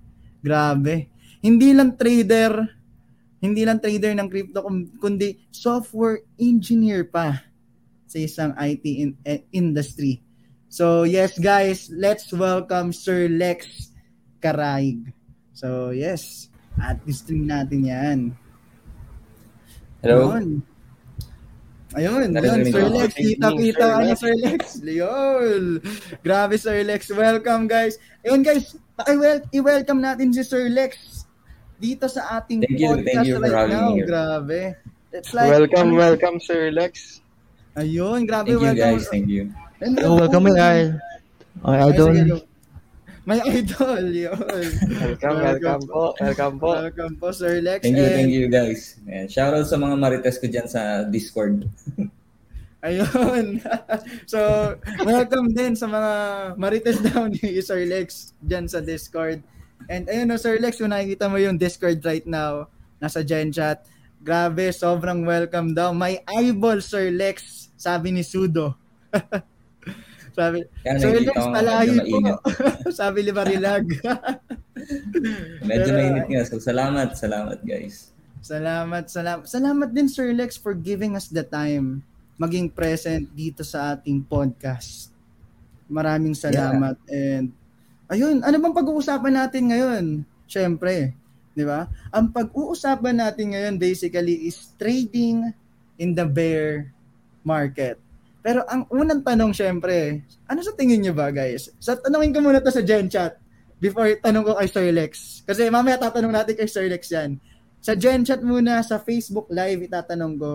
Grabe. 0.41 1.09
Hindi 1.41 1.73
lang 1.73 1.97
trader, 1.97 2.69
hindi 3.41 3.65
lang 3.65 3.81
trader 3.81 4.13
ng 4.13 4.29
crypto 4.29 4.61
kundi 5.01 5.41
software 5.49 6.29
engineer 6.37 7.09
pa 7.09 7.41
sa 8.05 8.19
isang 8.21 8.53
IT 8.61 8.85
in- 8.85 9.21
eh, 9.25 9.45
industry. 9.57 10.21
So 10.69 11.09
yes 11.09 11.41
guys, 11.41 11.89
let's 11.91 12.29
welcome 12.31 12.93
Sir 12.93 13.27
Lex 13.33 13.91
Karaig. 14.39 15.20
So 15.61 15.93
yes, 15.93 16.49
at 16.81 16.97
stream 17.13 17.45
natin 17.45 17.85
'yan. 17.85 18.19
Hello? 20.01 20.33
Ayun. 20.33 20.65
Ayun, 21.93 22.17
yun, 22.17 22.31
Narinig 22.33 22.73
Sir. 22.73 22.87
Lex, 22.89 23.11
kita-kita 23.13 23.83
Sir 23.85 23.93
ano, 23.93 24.07
Lex. 24.09 24.17
Sir 24.23 24.35
Lex. 24.41 24.63
Leon. 24.81 25.63
Grabe, 26.25 26.55
Sir 26.57 26.81
Lex. 26.87 27.01
Welcome, 27.13 27.69
guys. 27.69 28.01
Ayun, 28.25 28.41
guys, 28.41 28.73
i-welcome 29.53 30.01
natin 30.01 30.33
si 30.33 30.41
Sir 30.47 30.71
Lex 30.73 31.27
dito 31.77 32.09
sa 32.09 32.41
ating 32.41 32.65
Thank 32.65 32.79
you, 32.81 32.89
podcast 32.95 33.05
thank 33.11 33.27
you 33.29 33.37
for 33.37 33.51
right 33.53 33.69
now. 33.69 33.93
here. 33.93 34.07
Grabe. 34.09 34.61
It's 35.13 35.35
like, 35.35 35.51
Welcome, 35.51 35.99
welcome, 35.99 36.39
Sir 36.41 36.71
Lex. 36.73 37.21
Ayun, 37.77 38.25
grabe, 38.25 38.49
Thank 38.49 38.57
you 38.57 38.65
welcome. 38.65 38.97
guys, 38.97 39.05
thank 39.13 39.29
you. 39.29 39.51
And 39.83 39.99
Oh, 40.01 40.17
welcome 40.25 40.47
my 40.47 40.55
guy. 40.57 40.95
Oh, 41.67 41.75
Ay, 41.77 41.93
May 43.31 43.63
idol, 43.63 44.11
yun. 44.11 44.35
Welcome, 44.99 45.39
welcome 45.39 45.83
po. 45.87 46.03
Welcome 46.19 46.55
po. 46.59 46.71
Welcome 46.83 47.15
po, 47.15 47.31
Sir 47.31 47.63
Lex. 47.63 47.87
Thank 47.87 47.95
you, 47.95 48.03
And- 48.03 48.17
thank 48.19 48.33
you 48.35 48.47
guys. 48.51 48.99
And 49.07 49.31
shoutout 49.31 49.71
sa 49.71 49.79
mga 49.79 49.95
marites 50.03 50.43
ko 50.43 50.51
dyan 50.51 50.67
sa 50.67 51.07
Discord. 51.07 51.63
Ayun. 52.91 53.63
so, 54.33 54.39
welcome 55.07 55.55
din 55.55 55.79
sa 55.79 55.87
mga 55.87 56.13
marites 56.59 56.99
daw 57.07 57.31
ni 57.31 57.63
Sir 57.63 57.87
Lex 57.87 58.35
dyan 58.43 58.67
sa 58.67 58.83
Discord. 58.83 59.47
And 59.87 60.11
ayun 60.11 60.27
no, 60.27 60.35
Sir 60.35 60.59
Lex, 60.59 60.83
kung 60.83 60.91
nakikita 60.91 61.31
mo 61.31 61.39
yung 61.39 61.55
Discord 61.55 62.03
right 62.03 62.27
now, 62.27 62.67
nasa 62.99 63.23
Gen 63.23 63.55
Chat, 63.55 63.87
grabe, 64.19 64.75
sobrang 64.75 65.23
welcome 65.23 65.71
daw. 65.71 65.95
May 65.95 66.19
eyeball, 66.27 66.83
Sir 66.83 67.15
Lex, 67.15 67.71
sabi 67.79 68.11
ni 68.11 68.27
Sudo. 68.27 68.75
Sabi, 70.33 70.59
Kaya 70.83 70.99
ko 70.99 71.33
nga 71.35 71.55
palahi 71.61 71.97
po. 72.07 72.19
sabi 73.01 73.19
ni 73.27 73.33
Barilag. 73.33 73.87
Medyo 75.69 75.91
mainit 75.93 76.27
nga. 76.31 76.43
So, 76.47 76.63
salamat, 76.63 77.15
salamat 77.15 77.61
guys. 77.63 78.11
Salamat, 78.41 79.13
salamat. 79.13 79.45
Salamat 79.45 79.89
din 79.93 80.09
Sir 80.09 80.33
Lex 80.33 80.57
for 80.57 80.73
giving 80.73 81.15
us 81.15 81.29
the 81.29 81.45
time 81.45 82.01
maging 82.41 82.73
present 82.73 83.29
dito 83.37 83.61
sa 83.61 83.93
ating 83.93 84.25
podcast. 84.25 85.13
Maraming 85.91 86.33
salamat 86.33 86.97
and 87.13 87.53
ayun, 88.09 88.41
ano 88.41 88.57
bang 88.57 88.73
pag-uusapan 88.73 89.35
natin 89.37 89.63
ngayon? 89.69 90.05
Syempre, 90.49 91.13
Di 91.51 91.67
ba? 91.67 91.91
Ang 92.15 92.31
pag-uusapan 92.31 93.21
natin 93.21 93.53
ngayon 93.53 93.77
basically 93.77 94.49
is 94.49 94.71
trading 94.79 95.51
in 95.99 96.15
the 96.15 96.25
bear 96.25 96.95
market. 97.43 97.99
Pero 98.41 98.65
ang 98.65 98.89
unang 98.89 99.21
tanong 99.21 99.53
syempre, 99.53 100.25
ano 100.49 100.61
sa 100.65 100.73
tingin 100.73 101.05
niyo 101.05 101.13
ba 101.13 101.29
guys? 101.29 101.69
Sa 101.77 101.97
tanongin 102.01 102.33
ko 102.33 102.41
muna 102.41 102.65
to 102.65 102.73
sa 102.73 102.81
Gen 102.81 103.13
Chat 103.13 103.37
before 103.81 104.09
tanong 104.21 104.45
ko 104.45 104.57
kay 104.57 104.69
Sir 104.69 104.89
Lex. 104.93 105.45
Kasi 105.45 105.69
mamaya 105.69 106.01
tatanong 106.01 106.33
natin 106.33 106.57
kay 106.57 106.69
Sir 106.69 106.89
Lex 106.89 107.13
yan. 107.13 107.37
Sa 107.81 107.93
Gen 107.97 108.25
Chat 108.25 108.41
muna, 108.41 108.81
sa 108.81 109.01
Facebook 109.01 109.49
Live 109.53 109.85
itatanong 109.85 110.35
ko, 110.41 110.53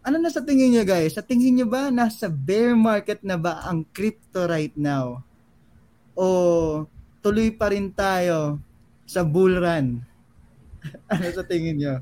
ano 0.00 0.16
na 0.16 0.30
sa 0.32 0.42
tingin 0.42 0.74
niyo 0.74 0.82
guys? 0.86 1.14
Sa 1.14 1.22
tingin 1.22 1.54
niyo 1.58 1.66
ba 1.68 1.92
nasa 1.92 2.26
bear 2.26 2.74
market 2.74 3.20
na 3.22 3.36
ba 3.36 3.62
ang 3.66 3.86
crypto 3.90 4.48
right 4.48 4.74
now? 4.74 5.22
O 6.14 6.86
tuloy 7.20 7.52
pa 7.52 7.68
rin 7.70 7.92
tayo 7.92 8.58
sa 9.04 9.26
bull 9.26 9.60
run? 9.60 10.00
ano 11.12 11.26
sa 11.30 11.44
tingin 11.44 11.76
niyo? 11.76 11.94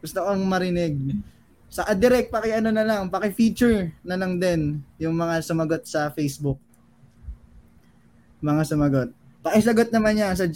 Gusto 0.00 0.24
kong 0.24 0.42
marinig. 0.48 0.96
Sa 1.70 1.86
uh, 1.86 1.94
direct, 1.94 2.34
paki 2.34 2.50
ano 2.50 2.74
na 2.74 2.82
lang, 2.82 3.06
paki 3.06 3.30
feature 3.30 3.94
na 4.02 4.18
lang 4.18 4.42
din 4.42 4.82
yung 4.98 5.14
mga 5.14 5.38
sumagot 5.40 5.86
sa 5.86 6.10
Facebook. 6.10 6.58
Mga 8.42 8.62
sumagot. 8.66 9.08
Pakisagot 9.40 9.94
naman 9.94 10.18
niya 10.18 10.34
sa 10.34 10.50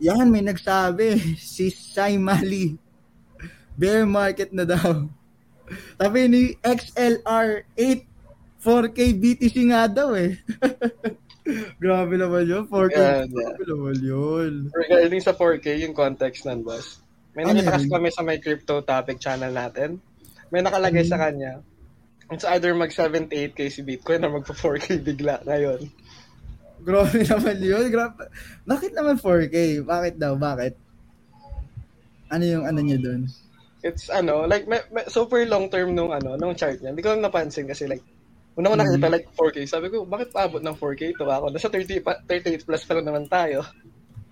yan 0.00 0.30
may 0.32 0.40
nagsabi 0.40 1.20
si 1.36 1.68
Sai 1.68 2.16
Mali. 2.16 2.80
Bear 3.78 4.08
market 4.08 4.50
na 4.50 4.64
daw. 4.64 5.06
Sabi 6.00 6.20
ni 6.26 6.42
XLR 6.64 7.68
8 7.76 8.08
4K 8.58 8.98
BTC 9.14 9.56
nga 9.70 9.86
daw 9.86 10.18
eh. 10.18 10.34
Grabe 11.82 12.18
naman 12.18 12.44
yun. 12.44 12.66
4K. 12.66 12.98
Yeah, 12.98 13.24
Grabe 13.30 13.62
naman 13.64 13.96
yun. 14.02 14.52
Regarding 14.74 15.22
sa 15.22 15.32
4K, 15.32 15.86
yung 15.86 15.94
context 15.94 16.42
nun, 16.44 16.66
boss. 16.66 17.00
May 17.38 17.46
Ano 17.46 17.62
nakita 17.62 17.78
kasi 17.78 17.86
kami 17.86 18.08
sa 18.10 18.26
may 18.26 18.42
crypto 18.42 18.82
topic 18.82 19.22
channel 19.22 19.54
natin. 19.54 20.02
May 20.48 20.60
nakalagay 20.60 21.04
sa 21.04 21.18
kanya. 21.18 21.60
It's 22.28 22.44
either 22.44 22.72
mag 22.72 22.92
78k 22.92 23.58
si 23.68 23.80
Bitcoin 23.80 24.20
or 24.22 24.32
magpa 24.34 24.52
4k 24.52 25.00
bigla 25.00 25.40
ngayon. 25.44 25.88
Grabe 26.78 27.20
naman 27.22 27.58
yun. 27.58 27.90
Grabe. 27.90 28.28
Bakit 28.64 28.92
naman 28.94 29.18
4K? 29.18 29.82
Bakit 29.82 30.14
daw? 30.16 30.38
Bakit? 30.38 30.78
Ano 32.28 32.44
yung 32.44 32.64
ano 32.64 32.78
niya 32.78 33.00
dun? 33.00 33.26
It's 33.80 34.06
ano, 34.08 34.44
like 34.44 34.66
may, 34.66 34.82
may, 34.90 35.02
super 35.06 35.42
long 35.44 35.66
term 35.68 35.94
nung 35.94 36.12
ano, 36.12 36.36
nung 36.36 36.54
chart 36.54 36.78
niya. 36.78 36.92
Hindi 36.92 37.02
ko 37.02 37.14
lang 37.14 37.24
napansin 37.24 37.66
kasi 37.66 37.88
like 37.88 38.04
una 38.54 38.70
ko 38.70 38.74
Mhm. 38.74 38.82
nakita 38.84 39.08
like 39.08 39.26
4k. 39.32 39.56
Sabi 39.64 39.86
ko, 39.88 40.02
bakit 40.04 40.30
paabot 40.30 40.60
ng 40.60 40.76
4k 40.76 41.14
to 41.14 41.24
ako? 41.24 41.46
Nasa 41.50 41.70
30 41.70 41.98
pa, 41.98 42.18
38 42.26 42.62
plus 42.62 42.82
pa 42.84 42.92
lang 42.94 43.06
naman 43.06 43.24
tayo. 43.26 43.62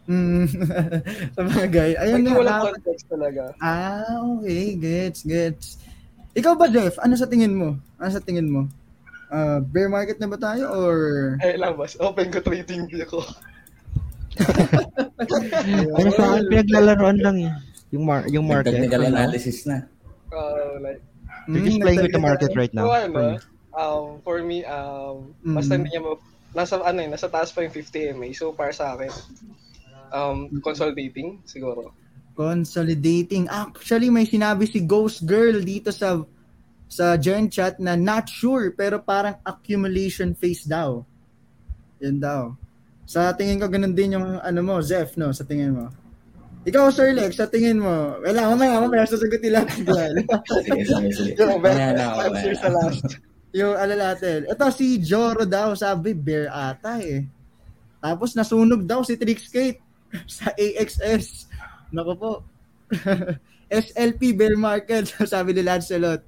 Hmm. 0.07 0.47
sa 1.35 1.43
bagay. 1.43 1.99
Ayun 1.99 2.23
Like, 2.23 2.31
nga. 2.31 2.39
walang 2.39 2.63
context 2.71 3.07
talaga. 3.11 3.43
Ah, 3.59 4.07
okay. 4.39 4.79
Gets, 4.79 5.27
gets. 5.27 5.67
Ikaw 6.37 6.53
ba, 6.53 6.69
Jeff? 6.69 7.01
Ano 7.01 7.17
sa 7.17 7.25
tingin 7.25 7.57
mo? 7.57 7.81
Ano 7.97 8.11
sa 8.13 8.21
tingin 8.21 8.47
mo? 8.47 8.69
Uh, 9.27 9.59
bear 9.59 9.89
market 9.89 10.21
na 10.21 10.29
ba 10.29 10.39
tayo 10.39 10.69
or... 10.71 10.97
Ay 11.41 11.57
lang, 11.57 11.75
boss. 11.75 11.97
Open 11.99 12.29
ko 12.31 12.39
trading 12.39 12.87
view 12.87 13.03
ko. 13.05 13.25
Ano 15.97 16.09
sa 16.13 16.37
akin, 16.37 16.45
pinaglalaroan 16.53 17.19
lang 17.25 17.37
eh. 17.41 17.53
Yung, 17.91 18.05
mar- 18.05 18.29
yung 18.29 18.45
market. 18.45 18.77
Technical 18.77 19.09
now. 19.09 19.11
analysis 19.17 19.65
na. 19.65 19.89
Uh, 20.29 20.77
like, 20.79 21.01
You're 21.49 21.65
just 21.65 21.81
playing 21.81 22.05
with 22.05 22.13
the 22.13 22.21
market 22.21 22.53
right 22.53 22.73
now. 22.75 22.93
ano, 22.93 23.41
um, 23.73 24.21
for 24.21 24.45
me, 24.45 24.61
um, 24.69 25.33
Mm. 25.41 25.57
basta 25.57 25.73
hindi 25.81 25.89
niya 25.89 26.05
ma- 26.05 26.21
nasa, 26.53 26.77
ano 26.85 26.99
eh, 27.01 27.09
nasa 27.09 27.33
taas 27.33 27.49
pa 27.49 27.65
yung 27.65 27.73
50 27.73 28.13
MA. 28.13 28.29
So, 28.37 28.53
para 28.53 28.77
sa 28.77 28.93
akin, 28.93 29.09
um, 30.13 30.53
consolidating, 30.61 31.41
siguro. 31.49 31.97
Consolidating. 32.37 33.49
Actually, 33.49 34.13
may 34.13 34.29
sinabi 34.29 34.69
si 34.69 34.85
Ghost 34.85 35.25
Girl 35.25 35.65
dito 35.65 35.89
sa 35.89 36.21
sa 36.87 37.19
Gen 37.19 37.51
Chat 37.51 37.83
na 37.83 37.99
not 37.99 38.31
sure 38.31 38.71
pero 38.71 39.03
parang 39.03 39.41
accumulation 39.43 40.37
phase 40.37 40.69
daw. 40.69 41.03
Yan 42.05 42.21
daw. 42.21 42.55
Sa 43.09 43.33
tingin 43.33 43.59
ko 43.59 43.67
ganun 43.67 43.97
din 43.97 44.21
yung 44.21 44.39
ano 44.39 44.61
mo, 44.63 44.79
Zef, 44.85 45.17
no? 45.17 45.33
Sa 45.33 45.43
tingin 45.43 45.75
mo. 45.75 45.89
Ikaw, 46.67 46.91
Sir 46.91 47.15
Lex, 47.15 47.39
sa 47.39 47.47
tingin 47.47 47.79
mo. 47.79 48.19
Wala, 48.27 48.51
mamaya, 48.51 48.83
mamaya, 48.83 49.07
sasagutin 49.07 49.55
lang 49.55 49.71
yan. 49.71 50.27
Sige, 50.67 50.83
sige, 50.83 51.09
sige. 51.15 51.33
Yung 51.39 51.63
mamaya 51.63 51.95
answer 52.27 52.55
na. 52.59 52.59
sa 52.59 52.69
last. 52.75 53.07
yung 53.55 53.79
ano 53.79 53.95
natin. 53.95 54.51
Ito 54.51 54.65
si 54.75 54.99
Joro 54.99 55.47
daw, 55.47 55.79
sabi, 55.79 56.11
bear 56.11 56.51
ata 56.51 56.99
eh. 56.99 57.23
Tapos 58.03 58.35
nasunog 58.35 58.83
daw 58.83 59.07
si 59.07 59.15
Trixkate 59.15 59.79
sa 60.27 60.51
AXS. 60.59 61.46
Nako 61.93 62.13
po. 62.17 62.33
SLP 63.67 64.39
bear 64.39 64.55
market, 64.55 65.11
sabi 65.27 65.51
ni 65.53 65.63
Lancelot. 65.67 66.23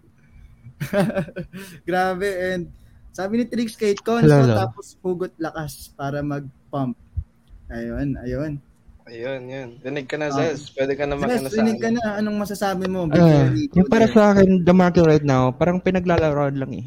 Grabe 1.89 2.29
and 2.55 2.71
sabi 3.11 3.43
ni 3.43 3.45
Trixkate, 3.47 3.99
konso 4.03 4.31
Hello, 4.31 4.47
hello. 4.47 4.57
tapos 4.57 4.95
hugot 5.03 5.35
lakas 5.39 5.91
para 5.95 6.23
mag-pump. 6.23 6.95
Ayun, 7.69 8.15
ayun. 8.23 8.53
Ayun, 9.09 9.41
yun. 9.49 9.69
Dinig 9.81 10.05
ka 10.05 10.21
na, 10.21 10.29
Ah. 10.29 10.37
Zez. 10.37 10.69
Pwede 10.71 10.93
ka 10.93 11.09
na 11.09 11.17
makina 11.17 11.49
sa 11.49 11.59
rinig 11.59 11.81
ka 11.81 11.89
ano. 11.89 11.99
na. 11.99 12.21
Anong 12.21 12.37
masasabi 12.39 12.85
mo? 12.87 13.09
Go 13.09 13.17
yung 13.73 13.89
para 13.89 14.05
sa 14.07 14.37
akin, 14.37 14.63
the 14.63 14.75
market 14.77 15.03
right 15.09 15.25
now, 15.25 15.49
parang 15.51 15.81
pinaglalaroan 15.81 16.61
lang 16.61 16.73
eh. 16.77 16.87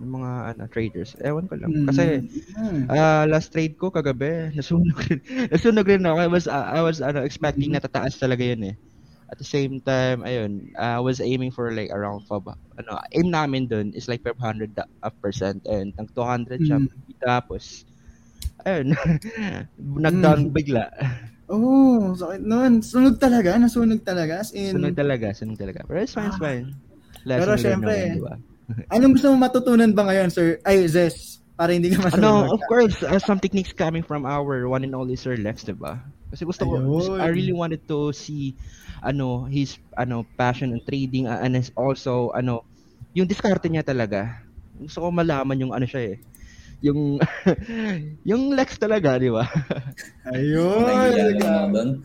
Yung 0.00 0.12
mga 0.16 0.30
ano, 0.56 0.62
traders. 0.72 1.12
Ewan 1.20 1.44
ko 1.46 1.54
lang. 1.60 1.70
Mm. 1.70 1.86
Kasi 1.92 2.04
Mm. 2.56 2.88
ah, 2.88 3.24
last 3.28 3.52
trade 3.52 3.76
ko 3.76 3.92
kagabi, 3.92 4.48
nasunog 4.56 4.96
rin. 5.06 5.20
nasunog 5.52 5.86
rin 5.86 6.04
ako. 6.04 6.16
I 6.18 6.28
was, 6.28 6.44
ah, 6.48 6.72
I 6.72 6.80
was 6.80 7.04
ano, 7.04 7.20
expecting 7.22 7.72
na 7.72 7.84
tataas 7.84 8.16
talaga 8.16 8.40
yun 8.42 8.72
eh. 8.72 8.76
At 9.30 9.38
the 9.38 9.46
same 9.46 9.78
time, 9.86 10.26
ayun, 10.26 10.74
I 10.74 10.98
was 10.98 11.22
aiming 11.22 11.54
for 11.54 11.70
like 11.70 11.94
around 11.94 12.26
five, 12.26 12.42
ano, 12.50 12.98
aim 13.14 13.30
namin 13.30 13.70
dun 13.70 13.94
is 13.94 14.10
like 14.10 14.26
500 14.26 14.74
da- 14.74 14.90
up 15.06 15.14
percent 15.22 15.62
and 15.70 15.94
nag 15.94 16.10
200 16.18 16.58
siya. 16.66 16.82
Mm. 16.82 16.90
Tapos, 17.22 17.86
ayun, 18.66 18.90
nag-down 20.02 20.50
Mm. 20.50 20.54
bigla. 20.56 20.90
Oh, 21.50 22.14
sakit 22.14 22.42
nun. 22.46 22.78
Sunog 22.78 23.18
talaga? 23.18 23.58
Nasunog 23.58 24.02
talaga? 24.06 24.42
As 24.42 24.50
in, 24.54 24.78
Sunog 24.78 24.94
talaga, 24.94 25.34
sunog 25.34 25.58
talaga. 25.58 25.82
Pero 25.86 25.98
it's 25.98 26.14
fine, 26.14 26.30
it's 26.30 26.38
fine. 26.38 26.66
Lesson 27.26 27.38
Pero 27.42 27.52
syempre, 27.58 27.94
naman, 28.06 28.16
di 28.16 28.22
ba? 28.22 28.34
Anong 28.94 29.18
gusto 29.18 29.32
mo 29.32 29.36
matutunan 29.42 29.90
ba 29.94 30.06
ngayon, 30.10 30.30
sir? 30.30 30.58
Ay, 30.62 30.86
Zes, 30.86 31.40
para 31.58 31.74
hindi 31.74 31.92
ka 31.92 32.06
masunog. 32.06 32.20
Ano, 32.22 32.54
of 32.54 32.62
course, 32.70 33.02
uh, 33.02 33.20
some 33.20 33.38
techniques 33.38 33.72
coming 33.74 34.02
from 34.02 34.24
our 34.24 34.66
one 34.68 34.84
and 34.86 34.94
only 34.94 35.16
Sir 35.16 35.36
Lex, 35.36 35.66
diba? 35.66 36.00
Kasi 36.30 36.46
gusto 36.46 36.62
ko, 36.64 36.78
Ayun. 36.78 37.18
I 37.18 37.28
really 37.28 37.54
wanted 37.54 37.82
to 37.90 38.14
see, 38.14 38.54
ano, 39.02 39.44
his, 39.50 39.76
ano, 39.98 40.22
passion 40.38 40.72
in 40.72 40.80
trading, 40.86 41.26
uh, 41.26 41.42
and 41.42 41.58
also, 41.74 42.30
ano, 42.32 42.64
yung 43.14 43.26
diskarte 43.26 43.66
niya 43.66 43.82
talaga. 43.82 44.46
Gusto 44.78 45.02
ko 45.04 45.06
malaman 45.10 45.58
yung 45.58 45.72
ano 45.74 45.84
siya 45.84 46.14
eh. 46.14 46.16
Yung, 46.80 47.20
yung 48.30 48.56
Lex 48.56 48.80
talaga, 48.80 49.20
di 49.20 49.28
ba? 49.28 49.44
Ayun. 50.32 52.00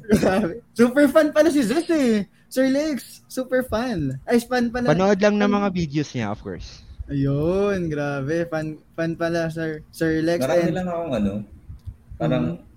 Super 0.78 1.04
fan 1.12 1.28
pala 1.34 1.52
si 1.52 1.60
Zes 1.60 1.84
eh. 1.92 2.24
Sir 2.54 2.70
Lex, 2.70 3.26
super 3.26 3.66
fan. 3.66 4.14
Ay, 4.30 4.38
fan 4.38 4.70
pala. 4.70 4.94
Panood 4.94 5.18
lang 5.18 5.42
ng 5.42 5.50
mga 5.50 5.68
videos 5.74 6.14
niya, 6.14 6.30
of 6.30 6.38
course. 6.38 6.86
Ayun, 7.10 7.90
grabe. 7.90 8.46
Fan 8.46 8.78
fan 8.94 9.18
pala, 9.18 9.50
Sir 9.50 9.82
Sir 9.90 10.22
Lex. 10.22 10.38
Marami 10.38 10.62
And, 10.62 10.70
lang 10.72 10.86
akong 10.86 11.12
ano, 11.12 11.32
parang 12.14 12.44
Mm-hmm. 12.54 12.72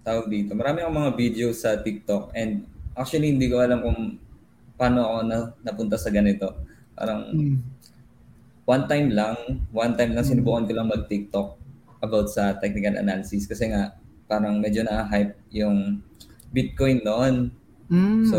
tawag 0.00 0.26
dito. 0.32 0.56
Marami 0.56 0.80
akong 0.80 0.96
mga 0.96 1.12
video 1.14 1.46
sa 1.52 1.76
TikTok 1.76 2.32
and 2.32 2.64
actually 2.96 3.28
hindi 3.28 3.52
ko 3.52 3.60
alam 3.60 3.84
kung 3.84 4.16
paano 4.74 5.04
ako 5.04 5.16
na, 5.28 5.36
napunta 5.60 6.00
sa 6.00 6.08
ganito. 6.08 6.48
Parang 6.96 7.28
Hmm. 7.28 7.60
one 8.64 8.84
time 8.88 9.12
lang, 9.12 9.36
one 9.68 9.92
time 9.92 10.16
lang 10.16 10.24
Mm. 10.24 10.30
sinubukan 10.32 10.64
ko 10.64 10.72
lang 10.72 10.88
mag-TikTok 10.88 11.48
about 12.00 12.32
sa 12.32 12.56
technical 12.56 12.96
analysis 12.96 13.44
kasi 13.44 13.68
nga 13.68 13.92
parang 14.24 14.56
medyo 14.56 14.80
na-hype 14.80 15.36
yung 15.52 16.00
Bitcoin 16.48 17.04
noon. 17.04 17.52
Mm. 17.90 18.30
So, 18.30 18.38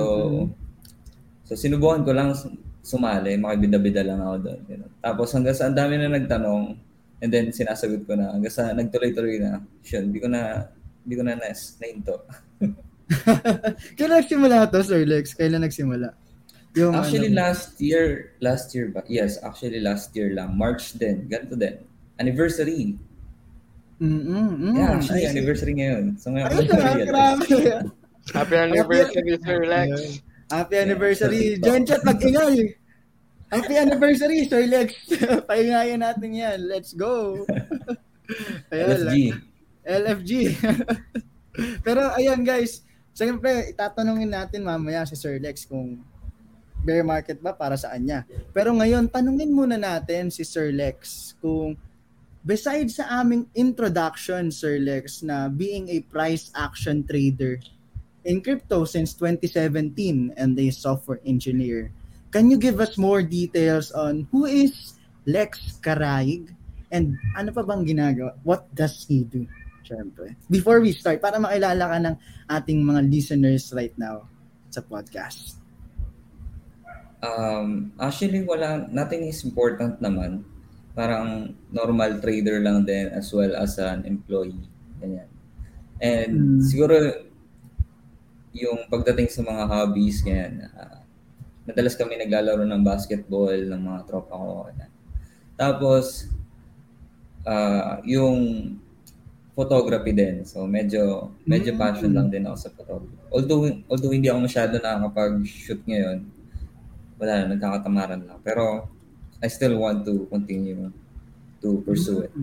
so 1.43 1.53
sinubukan 1.59 2.07
ko 2.07 2.11
lang 2.15 2.31
sum- 2.33 2.57
sumali, 2.81 3.37
makibida-bida 3.37 4.01
lang 4.01 4.23
ako 4.23 4.37
doon. 4.49 4.59
Ganun. 4.65 4.91
Tapos 5.03 5.27
hanggang 5.35 5.53
sa 5.53 5.69
ang 5.69 5.77
dami 5.77 6.01
na 6.01 6.09
nagtanong, 6.09 6.79
and 7.21 7.29
then 7.29 7.53
sinasagot 7.53 8.07
ko 8.09 8.17
na, 8.17 8.33
hanggang 8.33 8.53
sa 8.53 8.73
nagtuloy-tuloy 8.73 9.37
na, 9.37 9.61
sure, 9.85 10.01
hindi 10.01 10.17
ko 10.17 10.27
na, 10.31 10.71
hindi 11.05 11.13
ko 11.13 11.23
na 11.27 11.37
nas, 11.37 11.77
nahinto. 11.77 12.15
Kailan 13.99 14.23
nagsimula 14.23 14.71
to, 14.71 14.81
Sir 14.81 15.03
Lex? 15.05 15.37
Kailan 15.37 15.61
nagsimula? 15.61 16.15
Yung 16.79 16.95
Actually, 16.95 17.35
ano, 17.35 17.43
last 17.43 17.75
year, 17.83 18.31
last 18.39 18.71
year 18.71 18.87
ba? 18.95 19.03
Yes, 19.11 19.35
actually 19.43 19.83
last 19.83 20.15
year 20.15 20.31
lang. 20.31 20.55
March 20.55 20.95
din, 20.95 21.27
ganito 21.27 21.59
din. 21.59 21.83
Anniversary. 22.15 22.95
Mm, 23.99 24.23
mm. 24.25 24.73
Yeah, 24.79 24.95
actually, 24.95 25.27
anniversary 25.27 25.75
ngayon. 25.75 26.15
So 26.17 26.31
ngayon, 26.31 26.47
na-realize. 26.47 27.05
grabe. 27.51 28.00
Happy 28.29 28.55
anniversary, 28.55 29.33
Sir 29.41 29.65
Lex. 29.65 29.89
Happy 30.53 30.75
anniversary. 30.77 31.57
Gen 31.57 31.81
Chat, 31.89 32.05
mag-ingay. 32.05 32.77
Happy 33.49 33.75
anniversary, 33.75 34.45
Sir 34.45 34.69
Lex. 34.69 34.93
Paingayan 35.49 36.05
natin 36.05 36.37
yan. 36.37 36.69
Let's 36.69 36.93
go. 36.93 37.41
Ayan, 38.71 38.87
LFG. 39.01 39.15
LFG. 39.83 40.31
Pero 41.85 42.07
ayan 42.15 42.47
guys, 42.47 42.79
Siyempre, 43.11 43.75
itatanungin 43.75 44.31
natin 44.31 44.63
mamaya 44.63 45.03
si 45.03 45.19
Sir 45.19 45.35
Lex 45.35 45.67
kung 45.67 45.99
bear 46.81 47.03
market 47.03 47.37
ba 47.43 47.51
para 47.51 47.75
saan 47.75 48.07
niya. 48.07 48.23
Pero 48.55 48.71
ngayon, 48.71 49.11
tanungin 49.11 49.51
muna 49.51 49.75
natin 49.75 50.31
si 50.31 50.47
Sir 50.47 50.71
Lex 50.71 51.35
kung 51.43 51.75
besides 52.41 52.97
sa 52.97 53.21
aming 53.21 53.45
introduction, 53.53 54.47
Sir 54.49 54.79
Lex, 54.79 55.21
na 55.21 55.51
being 55.51 55.91
a 55.91 55.99
price 56.07 56.49
action 56.55 57.03
trader 57.03 57.59
in 58.25 58.41
crypto 58.41 58.85
since 58.85 59.13
2017 59.17 60.33
and 60.37 60.57
a 60.59 60.69
software 60.69 61.21
engineer, 61.25 61.91
can 62.31 62.49
you 62.49 62.57
give 62.57 62.79
us 62.79 62.97
more 62.97 63.21
details 63.21 63.91
on 63.91 64.27
who 64.31 64.45
is 64.45 64.95
Lex 65.25 65.77
Karaig 65.81 66.53
and 66.91 67.17
ano 67.35 67.51
pa 67.51 67.63
bang 67.65 67.83
ginagawa? 67.85 68.37
What 68.43 68.69
does 68.73 69.05
he 69.07 69.25
do? 69.25 69.45
Siyempre. 69.81 70.37
Before 70.47 70.79
we 70.79 70.93
start, 70.95 71.19
para 71.19 71.41
makilala 71.41 71.91
ka 71.91 71.97
ng 71.99 72.15
ating 72.47 72.79
mga 72.85 73.01
listeners 73.11 73.73
right 73.75 73.93
now 73.99 74.29
sa 74.71 74.79
podcast. 74.79 75.59
Um, 77.21 77.93
actually, 78.01 78.41
wala, 78.41 78.87
nothing 78.89 79.27
is 79.29 79.45
important 79.45 80.01
naman. 80.01 80.41
Parang 80.97 81.53
normal 81.69 82.17
trader 82.23 82.59
lang 82.63 82.83
din 82.87 83.11
as 83.13 83.29
well 83.35 83.53
as 83.55 83.77
an 83.77 84.07
employee. 84.07 84.65
Ganyan. 84.97 85.29
And 86.01 86.33
Mm. 86.33 86.65
siguro 86.65 86.95
yung 88.51 88.87
pagdating 88.91 89.31
sa 89.31 89.41
mga 89.43 89.63
hobbies, 89.67 90.23
ganyan, 90.23 90.67
ah, 90.75 91.03
madalas 91.67 91.95
kami 91.95 92.19
naglalaro 92.19 92.65
ng 92.67 92.81
basketball 92.83 93.53
ng 93.53 93.81
mga 93.81 93.99
tropa 94.09 94.33
ko. 94.35 94.67
Ganyan. 94.71 94.91
Tapos, 95.55 96.27
ah, 97.47 98.01
yung 98.03 98.37
photography 99.51 100.15
din. 100.15 100.47
So 100.47 100.63
medyo 100.63 101.31
medyo 101.43 101.75
Mm. 101.75 101.79
passion 101.79 102.11
lang 102.15 102.27
din 102.31 102.47
ako 102.47 102.57
sa 102.57 102.69
photography. 102.71 103.17
Although 103.29 103.63
although 103.91 104.13
hindi 104.15 104.31
ako 104.31 104.39
masyado 104.47 104.73
nakakapag-shoot 104.79 105.81
ngayon, 105.85 106.23
wala 107.19 107.33
na, 107.45 107.53
nagkakatamaran 107.53 108.21
lang. 108.25 108.39
Pero 108.41 108.87
I 109.43 109.47
still 109.51 109.77
want 109.77 110.07
to 110.07 110.25
continue 110.31 110.89
to 111.61 111.83
pursue 111.85 112.25
it. 112.25 112.33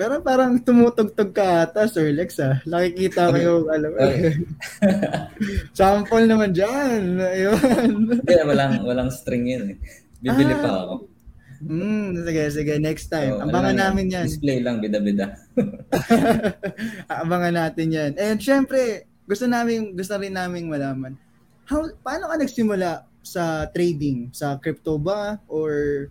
Pero 0.00 0.24
parang 0.24 0.56
tumutugtog 0.56 1.28
ka 1.28 1.68
ata, 1.68 1.84
Sir 1.84 2.08
Lex, 2.16 2.40
ah. 2.40 2.56
Nakikita 2.64 3.28
ko 3.28 3.36
yung, 3.36 3.64
alam 3.68 3.90
mo, 3.92 3.98
Okay. 4.00 4.32
sample 5.76 6.24
naman 6.24 6.56
dyan. 6.56 7.20
Ayun. 7.20 7.60
Hindi, 8.24 8.34
walang, 8.48 8.80
walang 8.80 9.12
string 9.12 9.44
yun 9.44 9.76
eh. 9.76 9.78
Bibili 10.24 10.56
Ah. 10.56 10.60
pa 10.64 10.70
ako. 10.88 10.94
Hmm, 11.60 12.16
sige, 12.16 12.42
sige, 12.48 12.74
next 12.80 13.12
time. 13.12 13.36
So, 13.36 13.44
Abangan 13.44 13.76
ano 13.76 13.76
lang 13.76 13.80
namin 13.92 14.06
yan. 14.08 14.24
Display 14.24 14.64
lang, 14.64 14.80
bida-bida. 14.80 15.36
Abangan 17.20 17.54
natin 17.60 17.86
yan. 17.92 18.10
And 18.16 18.40
syempre, 18.40 19.04
gusto 19.28 19.44
namin, 19.44 19.92
gusto 19.92 20.16
rin 20.16 20.32
namin 20.32 20.64
malaman, 20.64 21.12
how, 21.68 21.84
paano 22.00 22.32
ka 22.32 22.40
nagsimula 22.40 22.90
sa 23.20 23.68
trading? 23.68 24.32
Sa 24.32 24.56
crypto 24.56 24.96
ba? 24.96 25.36
Or 25.44 26.08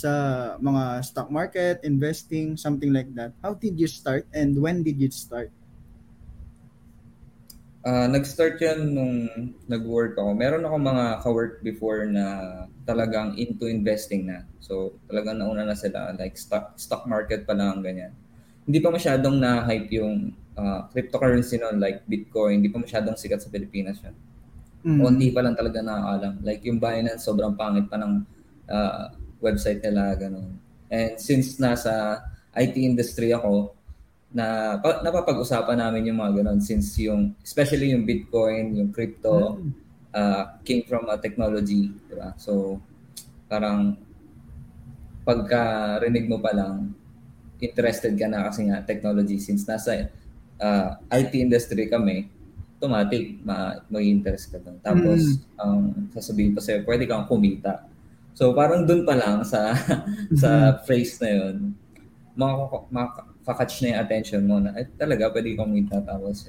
sa 0.00 0.12
mga 0.56 1.04
stock 1.04 1.28
market, 1.28 1.84
investing, 1.84 2.56
something 2.56 2.88
like 2.88 3.12
that? 3.12 3.36
How 3.44 3.52
did 3.52 3.76
you 3.76 3.84
start 3.84 4.24
and 4.32 4.56
when 4.56 4.80
did 4.80 4.96
you 4.96 5.12
start? 5.12 5.52
Ah, 7.80 8.04
nag-start 8.04 8.60
yan 8.60 8.92
nung 8.92 9.24
nag-work 9.64 10.12
ako. 10.20 10.36
Meron 10.36 10.68
ako 10.68 10.76
mga 10.76 11.04
ka-work 11.24 11.54
before 11.64 12.04
na 12.04 12.24
talagang 12.84 13.40
into 13.40 13.64
investing 13.64 14.28
na. 14.28 14.44
So, 14.60 15.00
talagang 15.08 15.40
nauna 15.40 15.64
na 15.64 15.72
sila. 15.72 16.12
Like, 16.12 16.36
stock, 16.36 16.76
stock 16.76 17.08
market 17.08 17.48
pa 17.48 17.56
lang, 17.56 17.80
ganyan. 17.80 18.12
Hindi 18.68 18.84
pa 18.84 18.92
masyadong 18.92 19.40
na-hype 19.40 19.88
yung 19.96 20.36
ah, 20.60 20.92
cryptocurrency 20.92 21.56
noon, 21.56 21.80
like 21.80 22.04
Bitcoin. 22.04 22.60
Hindi 22.60 22.68
pa 22.68 22.84
masyadong 22.84 23.16
sikat 23.16 23.40
sa 23.40 23.48
Pilipinas 23.48 23.96
yun. 24.04 24.16
Mm. 24.84 25.00
Konti 25.00 25.28
pa 25.32 25.40
lang 25.40 25.56
talaga 25.56 25.80
nakakalam. 25.80 26.34
Like, 26.44 26.60
yung 26.68 26.76
Binance, 26.76 27.24
sobrang 27.24 27.56
pangit 27.56 27.88
pa 27.88 27.96
ng 27.96 28.12
ah, 28.68 29.08
website 29.40 29.80
nila, 29.82 30.14
ganun. 30.16 30.56
And 30.92 31.16
since 31.16 31.56
nasa 31.56 32.24
IT 32.54 32.76
industry 32.76 33.32
ako, 33.34 33.74
na 34.30 34.78
pa, 34.78 35.02
napapag-usapan 35.02 35.82
namin 35.82 36.14
yung 36.14 36.22
mga 36.22 36.42
ganun 36.42 36.62
since 36.62 36.94
yung 37.02 37.34
especially 37.42 37.90
yung 37.90 38.06
Bitcoin, 38.06 38.78
yung 38.78 38.94
crypto 38.94 39.58
uh, 40.14 40.54
came 40.62 40.86
from 40.86 41.10
a 41.10 41.18
technology, 41.18 41.90
di 42.06 42.14
ba? 42.14 42.30
So 42.38 42.78
parang 43.50 43.98
pagka 45.26 45.98
rinig 45.98 46.30
mo 46.30 46.38
pa 46.38 46.54
lang 46.54 46.94
interested 47.60 48.16
ka 48.16 48.30
na 48.30 48.48
kasi 48.48 48.70
nga 48.70 48.80
technology 48.86 49.36
since 49.36 49.68
nasa 49.68 50.08
uh, 50.62 50.96
IT 51.12 51.34
industry 51.34 51.90
kami, 51.90 52.30
automatic 52.78 53.36
ma 53.44 53.82
mag-interest 53.90 54.54
ka 54.54 54.58
doon. 54.62 54.78
Tapos 54.80 55.42
ang 55.60 55.92
sasabihin 56.14 56.54
pa 56.56 56.62
sa'yo, 56.64 56.86
pwede 56.86 57.04
kang 57.04 57.26
kumita. 57.26 57.89
So 58.40 58.56
parang 58.56 58.88
doon 58.88 59.04
pa 59.04 59.12
lang 59.12 59.44
sa 59.44 59.76
sa 60.42 60.80
phrase 60.88 61.20
na 61.20 61.28
yun, 61.28 61.76
makaka- 62.32 62.88
makakatch 63.44 63.84
na 63.84 63.92
yung 63.92 64.00
attention 64.00 64.42
mo 64.48 64.56
na, 64.56 64.72
ay 64.72 64.88
talaga, 64.96 65.28
pwede 65.28 65.52
kang 65.52 65.68
kumita. 65.68 66.00
Tapos, 66.00 66.48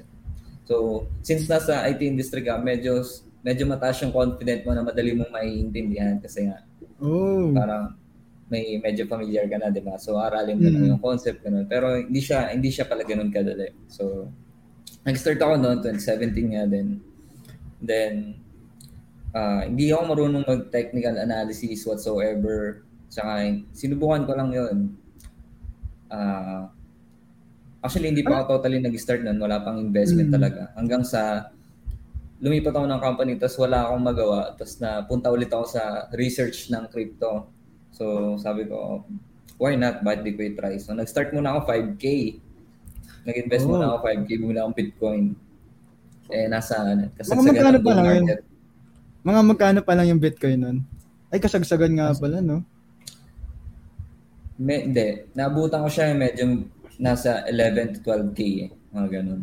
so, 0.63 1.03
since 1.19 1.51
nasa 1.51 1.83
IT 1.83 1.99
industry 1.99 2.47
ka, 2.47 2.55
medyo, 2.55 3.03
medyo 3.43 3.67
mataas 3.67 3.99
yung 3.99 4.15
confident 4.15 4.63
mo 4.63 4.71
na 4.71 4.87
madali 4.87 5.11
mong 5.11 5.35
maiintindihan 5.35 6.15
kasi 6.23 6.47
nga, 6.47 6.63
Oh. 7.01 7.49
parang 7.51 7.97
may 8.47 8.77
medyo 8.77 9.03
familiar 9.09 9.49
ka 9.49 9.57
na, 9.57 9.67
di 9.67 9.81
ba? 9.81 9.97
So, 9.97 10.15
aralin 10.15 10.59
mo 10.59 10.69
Mm. 10.69 10.73
lang 10.75 10.85
yung 10.95 11.01
concept, 11.01 11.41
ganun. 11.41 11.65
Pero 11.65 11.97
hindi 11.97 12.21
siya, 12.21 12.53
hindi 12.53 12.69
siya 12.69 12.85
pala 12.85 13.01
ganun 13.01 13.33
kadali. 13.33 13.67
So, 13.89 14.29
nag-start 15.03 15.41
ako 15.41 15.53
noon, 15.57 15.77
2017 15.81 16.55
nga 16.55 16.63
din. 16.69 17.01
Then, 17.81 18.37
ah, 19.31 19.63
hindi 19.63 19.91
ako 19.91 20.03
marunong 20.07 20.43
mag-technical 20.43 21.15
analysis 21.17 21.83
whatsoever. 21.83 22.83
Tsaka, 23.07 23.43
sinubukan 23.71 24.23
ko 24.23 24.33
lang 24.35 24.49
yun. 24.51 24.75
Ah, 26.07 26.67
actually, 27.79 28.11
hindi 28.11 28.23
pa 28.23 28.43
ako 28.43 28.59
totally 28.59 28.79
nag-start 28.79 29.23
nun. 29.23 29.39
Wala 29.39 29.63
pang 29.63 29.79
investment 29.79 30.31
Mm. 30.31 30.35
talaga. 30.35 30.61
Hanggang 30.75 31.03
sa 31.03 31.51
lumipat 32.41 32.73
ako 32.73 32.85
ng 32.89 33.01
company 33.05 33.31
tapos 33.37 33.57
wala 33.61 33.85
akong 33.85 34.01
magawa. 34.01 34.39
Tapos 34.57 34.81
napunta 34.81 35.29
ulit 35.29 35.51
ako 35.53 35.65
sa 35.69 36.09
research 36.11 36.73
ng 36.73 36.89
crypto. 36.89 37.47
So, 37.93 38.35
sabi 38.41 38.65
ko, 38.65 39.05
why 39.61 39.77
not? 39.77 40.01
Bakit 40.01 40.19
di 40.25 40.33
ko 40.33 40.41
i-try? 40.49 40.81
So, 40.81 40.97
nag-start 40.97 41.31
muna 41.31 41.53
ako 41.53 41.69
5K. 41.69 42.05
Nag-invest 43.29 43.69
Oh. 43.69 43.77
muna 43.77 43.93
ako 43.93 43.97
5K. 44.09 44.29
Bumili 44.41 44.57
akong 44.57 44.73
Bitcoin. 44.73 45.23
Eh, 46.31 46.47
nasa, 46.47 46.81
kasagsagan 47.13 47.77
ng 47.77 47.83
bull 47.83 47.93
lang 47.93 48.25
yun? 48.25 48.41
Mga 49.21 49.41
magkano 49.45 49.79
pa 49.85 49.93
lang 49.93 50.09
yung 50.09 50.21
Bitcoin 50.21 50.59
nun? 50.61 50.77
Ay, 51.29 51.37
kasagsagan 51.37 51.93
nga 51.93 52.11
pala, 52.17 52.41
no? 52.41 52.65
Me, 54.57 54.85
hindi. 54.85 55.29
Naabutan 55.37 55.85
ko 55.85 55.89
siya 55.89 56.13
medyo 56.17 56.65
nasa 56.97 57.45
11 57.45 57.97
to 57.97 57.99
12K 58.05 58.39
eh. 58.65 58.69
Mga 58.93 59.07
ganun. 59.09 59.41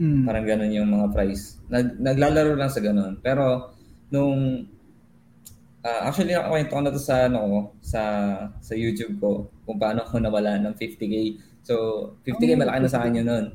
Mm. 0.00 0.24
Parang 0.24 0.46
ganun 0.48 0.72
yung 0.72 0.88
mga 0.88 1.12
price. 1.12 1.60
Nag, 1.68 2.00
naglalaro 2.00 2.56
lang 2.56 2.72
sa 2.72 2.80
ganun. 2.80 3.20
Pero, 3.20 3.72
nung, 4.12 4.68
ah, 5.84 6.08
actually, 6.08 6.32
nakakwento 6.32 6.72
ko 6.72 6.80
na 6.80 6.92
to 6.92 7.00
sa, 7.00 7.28
ano, 7.28 7.38
ko, 7.44 7.58
sa, 7.84 8.02
sa 8.60 8.74
YouTube 8.76 9.16
ko, 9.20 9.48
kung 9.64 9.80
paano 9.80 10.04
ako 10.04 10.20
nawala 10.20 10.56
ng 10.60 10.76
50K. 10.76 11.40
So, 11.64 11.74
50K 12.24 12.56
malaki 12.56 12.80
na 12.84 12.88
sa 12.88 13.04
akin 13.04 13.20
yun 13.20 13.28
nun. 13.28 13.46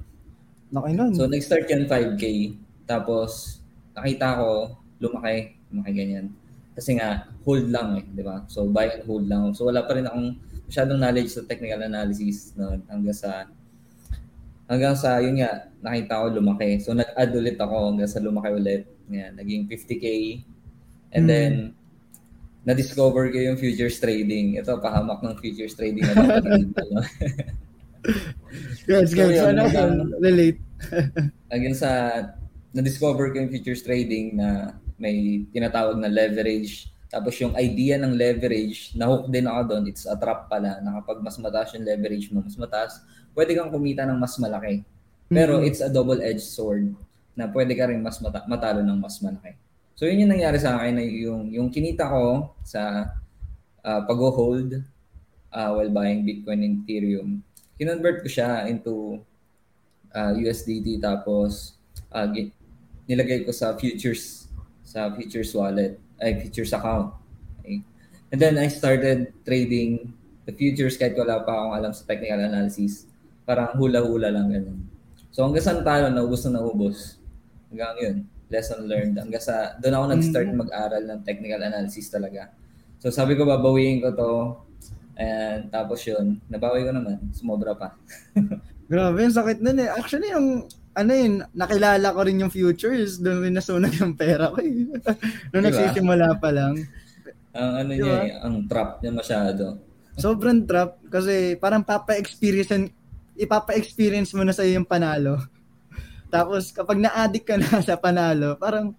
Laki 0.74 0.92
nun. 0.94 1.12
So, 1.14 1.30
nag-start 1.30 1.66
yan 1.70 1.86
5K. 1.86 2.54
Tapos, 2.86 3.62
nakita 3.98 4.42
ko, 4.42 4.50
lumaki, 4.98 5.54
lumaki 5.70 5.92
ganyan. 5.92 6.26
Kasi 6.74 6.96
nga, 6.96 7.24
hold 7.42 7.72
lang 7.72 7.96
eh, 7.96 8.06
di 8.06 8.20
ba? 8.20 8.44
So, 8.46 8.68
buy 8.68 8.92
and 8.92 9.04
hold 9.04 9.26
lang. 9.26 9.54
So, 9.54 9.66
wala 9.66 9.84
pa 9.84 9.96
rin 9.96 10.06
akong 10.06 10.36
masyadong 10.66 10.98
knowledge 10.98 11.30
sa 11.30 11.46
technical 11.46 11.80
analysis 11.80 12.52
no, 12.54 12.74
hanggang 12.90 13.14
sa 13.14 13.46
hanggang 14.66 14.98
sa 14.98 15.22
yun 15.22 15.38
nga 15.38 15.70
nakita 15.78 16.18
ko 16.18 16.26
lumaki. 16.34 16.82
So 16.82 16.90
nag-add 16.92 17.32
ulit 17.32 17.54
ako 17.56 17.94
hanggang 17.94 18.10
sa 18.10 18.18
lumaki 18.18 18.50
ulit. 18.50 18.90
Ngayon, 19.06 19.32
naging 19.38 19.64
50k. 19.70 20.06
And 21.14 21.24
Mm. 21.24 21.30
then 21.30 21.54
na-discover 22.66 23.30
ko 23.30 23.38
yung 23.38 23.62
futures 23.62 24.02
trading. 24.02 24.58
Ito 24.58 24.82
pahamak 24.82 25.22
ng 25.22 25.38
futures 25.38 25.78
trading 25.78 26.02
na 26.02 26.42
ano. 26.42 26.58
Yes, 28.90 29.10
So, 29.14 29.16
guys. 29.16 29.38
yun, 29.38 29.54
ano, 29.54 29.62
hanggang- 29.66 30.18
relate. 30.18 30.60
hanggang 31.50 31.76
sa 31.78 31.90
na-discover 32.74 33.32
ko 33.32 33.36
yung 33.38 33.54
futures 33.54 33.86
trading 33.86 34.34
na 34.36 34.74
may 34.96 35.44
tinatawag 35.52 36.00
na 36.00 36.08
leverage. 36.08 36.92
Tapos 37.12 37.36
yung 37.40 37.56
idea 37.56 37.96
ng 38.02 38.16
leverage, 38.16 38.92
na-hook 38.96 39.32
din 39.32 39.48
ako 39.48 39.62
doon. 39.72 39.84
It's 39.88 40.04
a 40.08 40.16
trap 40.18 40.52
pala 40.52 40.80
na 40.84 41.00
kapag 41.00 41.24
mas 41.24 41.38
mataas 41.40 41.72
yung 41.76 41.86
leverage 41.86 42.32
mo, 42.32 42.44
mas 42.44 42.58
mataas, 42.60 43.00
pwede 43.36 43.56
kang 43.56 43.72
kumita 43.72 44.04
ng 44.04 44.20
mas 44.20 44.36
malaki. 44.40 44.84
Pero 45.32 45.60
Mhm. 45.62 45.68
it's 45.68 45.82
a 45.84 45.90
double-edged 45.92 46.44
sword 46.44 46.92
na 47.36 47.48
pwede 47.52 47.76
ka 47.76 47.88
rin 47.88 48.00
mas 48.00 48.20
mata- 48.20 48.48
matalo 48.48 48.80
ng 48.84 49.00
mas 49.00 49.20
malaki. 49.20 49.56
So 49.96 50.04
yun 50.08 50.28
yung 50.28 50.32
nangyari 50.36 50.60
sa 50.60 50.76
akin 50.76 51.00
na 51.00 51.04
yung, 51.04 51.52
yung 51.52 51.68
kinita 51.72 52.08
ko 52.08 52.52
sa 52.68 53.12
uh, 53.80 54.02
pag-hold 54.04 54.84
uh, 55.56 55.70
while 55.72 55.92
buying 55.92 56.28
Bitcoin 56.28 56.68
and 56.68 56.76
Ethereum, 56.84 57.40
kinonvert 57.80 58.24
ko 58.24 58.28
siya 58.28 58.68
into 58.68 59.24
uh, 60.12 60.32
USDT 60.36 61.00
tapos 61.00 61.76
uh, 62.12 62.28
nilagay 63.08 63.44
ko 63.48 63.52
sa 63.56 63.76
futures 63.76 64.45
sa 64.96 65.12
futures 65.12 65.52
wallet, 65.52 66.00
ay 66.24 66.40
futures 66.40 66.72
account. 66.72 67.12
Okay? 67.60 67.84
And 68.32 68.40
then 68.40 68.56
I 68.56 68.72
started 68.72 69.36
trading 69.44 70.16
the 70.48 70.56
futures 70.56 70.96
kahit 70.96 71.20
wala 71.20 71.44
pa 71.44 71.52
akong 71.52 71.74
alam 71.76 71.92
sa 71.92 72.08
technical 72.08 72.40
analysis. 72.40 73.04
Parang 73.44 73.76
hula-hula 73.76 74.32
lang 74.32 74.48
ganun. 74.56 74.80
So 75.36 75.44
hanggang 75.44 75.68
saan 75.68 75.84
talo, 75.84 76.08
naubos 76.08 76.48
na 76.48 76.64
naubos. 76.64 77.20
Hanggang 77.68 77.94
yun, 78.00 78.16
lesson 78.48 78.88
learned. 78.88 79.20
Hanggang 79.20 79.44
sa, 79.44 79.76
doon 79.84 80.00
ako 80.00 80.06
nag-start 80.16 80.48
mm. 80.48 80.58
mag-aral 80.64 81.04
ng 81.04 81.20
technical 81.28 81.60
analysis 81.60 82.08
talaga. 82.08 82.56
So 83.04 83.12
sabi 83.12 83.36
ko, 83.36 83.44
babawiin 83.44 84.00
ko 84.00 84.10
to. 84.16 84.32
And 85.20 85.68
tapos 85.76 86.08
yun, 86.08 86.40
nabawi 86.48 86.88
ko 86.88 86.96
naman. 86.96 87.20
Sumobra 87.36 87.76
pa. 87.76 88.00
Grabe, 88.92 89.28
ang 89.28 89.36
sakit 89.36 89.60
nun 89.60 89.82
eh. 89.82 89.92
Actually, 89.92 90.32
yung 90.32 90.72
ano 90.96 91.12
yun, 91.12 91.44
nakilala 91.52 92.08
ko 92.16 92.20
rin 92.24 92.40
yung 92.40 92.54
futures, 92.54 93.20
doon 93.20 93.44
rin 93.44 93.56
nasunog 93.60 93.92
yung 94.00 94.16
pera 94.16 94.48
ko 94.48 94.64
eh. 94.64 94.88
Noong 95.52 95.60
diba? 95.60 95.68
nagsisimula 95.68 96.40
pa 96.40 96.50
lang. 96.56 96.80
Ang 97.52 97.72
ano 97.84 97.92
diba? 97.92 98.08
niya, 98.08 98.18
eh, 98.24 98.34
ang 98.40 98.56
trap 98.72 99.04
niya 99.04 99.12
masyado. 99.12 99.64
Sobrang 100.16 100.64
trap 100.64 101.04
kasi 101.12 101.60
parang 101.60 101.84
papa-experience 101.84 102.72
ipapa-experience 103.36 104.32
mo 104.32 104.48
na 104.48 104.56
sa 104.56 104.64
yung 104.64 104.88
panalo. 104.88 105.36
Tapos 106.34 106.72
kapag 106.72 107.04
na-addict 107.04 107.44
ka 107.44 107.60
na 107.60 107.84
sa 107.84 108.00
panalo, 108.00 108.56
parang 108.56 108.96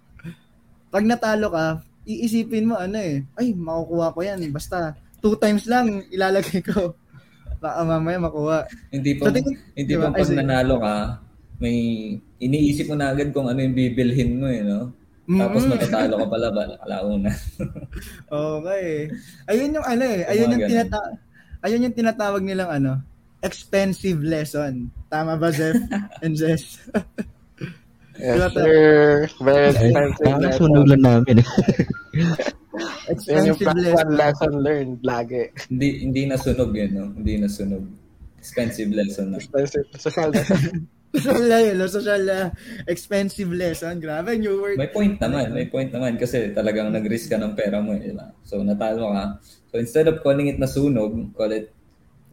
pag 0.93 1.05
natalo 1.09 1.49
ka, 1.49 1.81
iisipin 2.05 2.69
mo 2.69 2.77
ano 2.77 3.01
eh, 3.01 3.25
ay 3.41 3.57
makukuha 3.57 4.13
ko 4.13 4.21
yan, 4.21 4.45
basta 4.53 4.93
two 5.25 5.35
times 5.41 5.65
lang 5.65 6.05
ilalagay 6.13 6.61
ko. 6.61 6.93
Baka 7.57 7.89
mamaya 7.89 8.21
makuha. 8.21 8.69
Hindi 8.93 9.17
pa, 9.17 9.33
so, 9.33 9.33
tingin, 9.33 9.57
hindi 9.73 9.97
diba? 9.97 10.13
pa 10.13 10.21
pag 10.21 10.29
nanalo 10.29 10.77
ka, 10.77 10.95
may 11.59 11.77
iniisip 12.41 12.93
mo 12.93 12.97
na 12.97 13.13
agad 13.13 13.33
kung 13.33 13.49
ano 13.49 13.61
yung 13.61 13.77
bibilhin 13.77 14.37
mo 14.37 14.47
eh, 14.49 14.61
no? 14.61 14.93
Mm-hmm. 15.27 15.41
Tapos 15.43 15.63
matatalo 15.67 16.15
ka 16.23 16.27
pala 16.31 16.49
ba 16.55 16.63
alauna. 16.87 17.33
okay. 18.31 19.11
Ayun 19.51 19.75
yung 19.75 19.87
ano 19.87 20.05
eh, 20.07 20.23
ayun 20.31 20.55
yung 20.55 20.65
tinata 20.71 21.01
ayun 21.67 21.85
yung 21.89 21.97
tinatawag 21.99 22.43
nilang 22.47 22.71
ano, 22.71 22.93
expensive 23.43 24.23
lesson. 24.23 24.91
Tama 25.11 25.35
ba, 25.35 25.51
Jeff 25.51 25.75
and 26.25 26.39
Jess? 26.39 26.79
yes, 28.19 28.39
sir. 28.55 29.27
Very 29.43 29.75
expensive 29.75 30.39
lesson. 30.39 30.59
Sunog 30.63 30.87
lang 30.95 31.03
namin. 31.03 31.37
expensive 33.13 33.75
lesson. 33.75 34.09
lesson 34.15 34.53
learned 34.63 34.99
lagi. 35.03 35.51
Hindi 35.71 36.07
hindi 36.07 36.21
nasunog 36.31 36.71
yun, 36.71 36.91
no? 36.95 37.07
Hindi 37.19 37.33
nasunog. 37.43 37.85
Expensive 38.39 38.95
lesson 38.95 39.35
na. 39.35 39.43
Expensive. 39.43 39.87
Social 39.99 40.31
lesson. 40.31 40.87
Social 41.21 41.63
yun, 41.63 41.79
social 41.89 42.23
na 42.23 42.39
expensive 42.87 43.51
lesson. 43.53 44.01
Grabe, 44.01 44.37
new 44.37 44.61
word. 44.61 44.79
May 44.81 44.91
point 44.91 45.17
naman, 45.21 45.53
may 45.53 45.67
point 45.67 45.91
naman 45.93 46.17
kasi 46.21 46.53
talagang 46.53 46.93
nag-risk 46.93 47.33
ka 47.33 47.39
ng 47.41 47.57
pera 47.57 47.81
mo, 47.81 47.97
eh? 47.97 48.13
So, 48.45 48.61
natalo 48.61 49.13
ka. 49.13 49.25
So, 49.73 49.81
instead 49.81 50.09
of 50.09 50.21
calling 50.21 50.49
it 50.53 50.59
nasunog, 50.61 51.33
call 51.37 51.53
it 51.53 51.73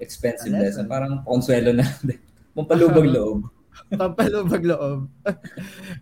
expensive 0.04 0.52
lesson. 0.52 0.86
Parang 0.92 1.24
konsuelo 1.24 1.72
na. 1.72 1.88
Pampalubag 2.58 3.08
loob. 3.16 3.48
Pampalubag 3.96 4.64
loob. 4.64 5.10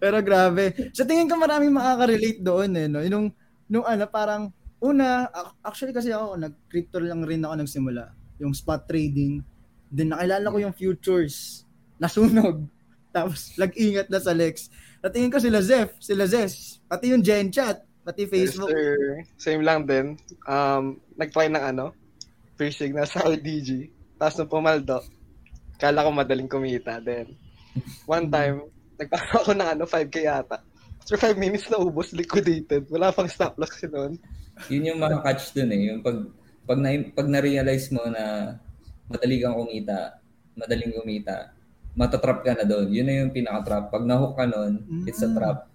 Pero 0.01 0.17
grabe. 0.25 0.91
Sa 0.91 1.05
tingin 1.05 1.29
ko 1.29 1.37
maraming 1.37 1.71
makaka-relate 1.71 2.41
doon 2.41 2.71
eh. 2.75 2.87
No? 2.89 2.99
Yung, 3.05 3.31
nung 3.69 3.85
ano, 3.85 4.03
parang, 4.09 4.49
una, 4.81 5.29
actually 5.61 5.93
kasi 5.93 6.09
ako, 6.09 6.35
nag-crypto 6.41 6.97
lang 6.99 7.23
rin 7.23 7.45
ako 7.45 7.53
nagsimula. 7.61 8.11
Yung 8.41 8.51
spot 8.57 8.89
trading. 8.89 9.45
Then 9.91 10.11
nakilala 10.11 10.49
ko 10.49 10.57
yung 10.57 10.75
futures 10.75 11.60
nasunog. 12.01 12.65
Tapos, 13.15 13.53
lag-ingat 13.59 14.09
na 14.09 14.17
sa 14.17 14.33
Lex. 14.33 14.73
Natingin 15.05 15.29
ko 15.29 15.37
sila 15.37 15.61
Zef, 15.61 15.93
sila 16.01 16.25
Zes, 16.25 16.81
pati 16.89 17.13
yung 17.13 17.21
Gen 17.21 17.53
Chat, 17.53 17.85
pati 18.01 18.25
Facebook. 18.25 18.73
Yes, 18.73 18.81
sir. 18.81 18.97
Same 19.37 19.61
lang 19.61 19.85
din. 19.85 20.17
Um, 20.49 20.97
nag-try 21.19 21.51
ng 21.51 21.61
ano, 21.61 21.93
phishing 22.57 22.97
na 22.97 23.05
sa 23.05 23.25
RDG. 23.25 23.91
Tapos 24.17 24.37
nung 24.37 24.49
pumaldo, 24.49 25.01
kala 25.81 26.05
ko 26.05 26.09
madaling 26.13 26.49
kumita. 26.49 27.01
Then, 27.01 27.33
one 28.05 28.29
time, 28.29 28.69
nagpaka 29.01 29.41
ako 29.41 29.51
ng 29.57 29.69
ano, 29.77 29.83
5K 29.89 30.15
yata. 30.29 30.61
After 31.01 31.17
5 31.17 31.41
minutes 31.41 31.65
na 31.73 31.81
ubos, 31.81 32.13
liquidated. 32.13 32.85
Wala 32.93 33.09
pang 33.09 33.25
stop 33.25 33.57
loss 33.57 33.73
noon. 33.89 34.21
Yun 34.69 34.93
yung 34.93 35.01
makaka-catch 35.01 35.57
dun 35.57 35.73
eh. 35.73 35.81
Yung 35.89 36.05
pag, 36.05 36.17
pag, 36.69 36.77
na, 36.77 36.93
pag 37.09 37.27
na-realize 37.27 37.89
mo 37.89 38.05
na 38.05 38.55
madali 39.09 39.41
kang 39.41 39.57
kumita, 39.57 40.21
madaling 40.53 40.93
kumita, 40.93 41.49
matatrap 41.95 42.43
ka 42.43 42.55
na 42.55 42.65
doon. 42.67 42.87
Yun 42.91 43.05
na 43.07 43.13
yung 43.23 43.33
pinaka-trap. 43.35 43.91
Pag 43.91 44.07
nahook 44.07 44.33
ka 44.39 44.45
noon, 44.47 44.83
mm-hmm. 44.83 45.09
it's 45.09 45.23
a 45.23 45.29
trap. 45.31 45.67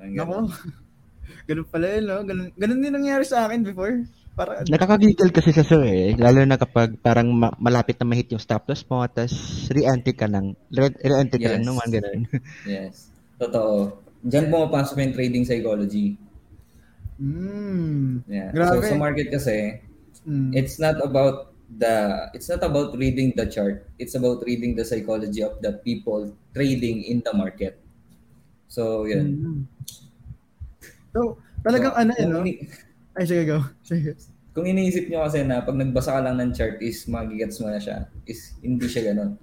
Nako. 0.00 0.50
ganun 1.48 1.66
pala 1.68 1.86
yun, 1.98 2.04
no? 2.06 2.18
Ganun, 2.26 2.48
ganun 2.56 2.80
din 2.82 2.94
nangyari 2.94 3.24
sa 3.26 3.46
akin 3.46 3.62
before. 3.62 4.06
Para, 4.34 4.62
Nakakagigil 4.64 5.30
kasi 5.34 5.50
sa 5.50 5.66
sir 5.66 5.82
eh. 5.84 6.14
Lalo 6.14 6.46
na 6.46 6.56
kapag 6.56 6.96
parang 7.02 7.28
ma- 7.34 7.54
malapit 7.58 7.98
na 7.98 8.06
mahit 8.06 8.30
yung 8.30 8.42
stop 8.42 8.66
loss 8.70 8.86
mo, 8.86 9.02
tapos 9.10 9.66
re-enter 9.74 10.14
ka 10.14 10.30
lang. 10.30 10.54
Re- 10.70 10.96
re-enter 10.96 11.38
ka 11.38 11.48
yes. 11.50 11.54
lang 11.58 11.66
naman, 11.66 11.86
ganun. 11.90 12.20
yes. 12.66 13.10
Totoo. 13.36 14.00
Diyan 14.22 14.52
pumapasok 14.52 14.96
yung 15.02 15.14
trading 15.16 15.44
psychology. 15.44 16.14
Mm, 17.20 18.24
yeah. 18.30 18.48
Grabe. 18.54 18.80
So 18.80 18.96
sa 18.96 18.96
market 18.96 19.28
kasi, 19.28 19.82
mm. 20.24 20.56
it's 20.56 20.80
not 20.80 20.96
about 21.04 21.49
the 21.78 22.26
it's 22.34 22.48
not 22.50 22.62
about 22.66 22.96
reading 22.98 23.32
the 23.36 23.46
chart. 23.46 23.86
It's 23.98 24.14
about 24.14 24.42
reading 24.42 24.74
the 24.74 24.84
psychology 24.84 25.42
of 25.42 25.62
the 25.62 25.78
people 25.86 26.34
trading 26.54 27.04
in 27.04 27.22
the 27.22 27.32
market. 27.32 27.78
So 28.66 29.06
yun. 29.06 29.26
Mm-hmm. 29.26 29.58
so 31.10 31.20
talagang 31.62 31.94
so, 31.94 32.00
ano 32.00 32.12
eh 32.18 32.26
no? 32.26 32.42
ay 33.18 33.24
sige 33.26 33.42
go. 33.46 33.62
Sige. 33.86 34.18
Kung 34.50 34.66
iniisip 34.66 35.06
nyo 35.06 35.22
kasi 35.26 35.46
na 35.46 35.62
pag 35.62 35.78
nagbasa 35.78 36.18
ka 36.18 36.20
lang 36.26 36.42
ng 36.42 36.50
chart 36.50 36.82
is 36.82 37.06
magigets 37.06 37.62
mo 37.62 37.70
na 37.70 37.78
siya 37.78 38.10
is 38.26 38.58
hindi 38.62 38.90
siya 38.90 39.14
ganun. 39.14 39.38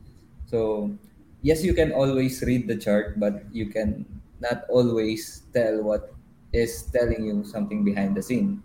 So 0.51 0.91
yes 1.39 1.63
you 1.63 1.71
can 1.71 1.95
always 1.95 2.43
read 2.43 2.67
the 2.67 2.75
chart 2.75 3.15
but 3.15 3.47
you 3.55 3.71
can 3.71 4.03
not 4.43 4.67
always 4.67 5.47
tell 5.55 5.79
what 5.79 6.11
is 6.51 6.87
telling 6.91 7.23
you 7.23 7.47
something 7.47 7.87
behind 7.87 8.19
the 8.19 8.23
scene. 8.23 8.59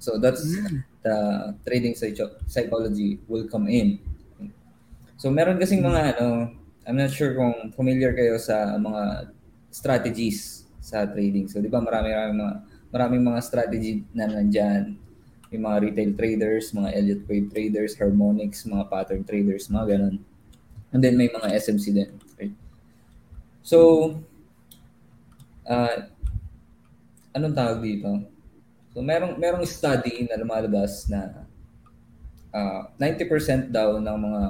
So 0.00 0.20
that's 0.20 0.44
mm 0.44 0.84
the 1.04 1.16
trading 1.68 1.92
psychology 2.48 3.20
will 3.28 3.44
come 3.46 3.68
in. 3.68 4.00
So 5.20 5.28
meron 5.28 5.60
kasing 5.60 5.84
mga 5.84 6.16
ano, 6.16 6.56
I'm 6.88 6.96
not 6.96 7.12
sure 7.12 7.36
kung 7.36 7.70
familiar 7.76 8.16
kayo 8.16 8.40
sa 8.40 8.74
mga 8.80 9.30
strategies 9.68 10.64
sa 10.80 11.04
trading. 11.04 11.46
So 11.46 11.60
'di 11.60 11.68
ba 11.68 11.84
marami 11.84 12.10
marami 12.10 12.34
mga 12.40 12.54
maraming 12.90 13.22
mga 13.22 13.40
strategy 13.44 13.92
na 14.16 14.26
nandiyan. 14.26 14.96
Yung 15.52 15.64
mga 15.70 15.78
retail 15.86 16.12
traders, 16.18 16.74
mga 16.74 16.90
Elliott 16.98 17.22
Wave 17.30 17.48
traders, 17.52 17.94
harmonics, 17.94 18.66
mga 18.66 18.90
pattern 18.90 19.22
traders, 19.22 19.70
mga 19.70 19.86
ganun. 19.98 20.16
And 20.90 21.02
then 21.02 21.14
may 21.14 21.30
mga 21.30 21.54
SMC 21.58 21.94
din. 21.94 22.10
Right? 22.38 22.54
So, 23.62 23.78
uh, 25.66 26.10
anong 27.34 27.54
tawag 27.54 27.82
dito? 27.82 28.33
So 28.94 29.02
merong 29.02 29.34
merong 29.42 29.66
study 29.66 30.30
na 30.30 30.38
lumalabas 30.38 31.10
na 31.10 31.44
uh, 32.54 32.86
ah, 32.86 33.02
90% 33.02 33.74
daw 33.74 33.98
ng 33.98 34.18
mga 34.22 34.42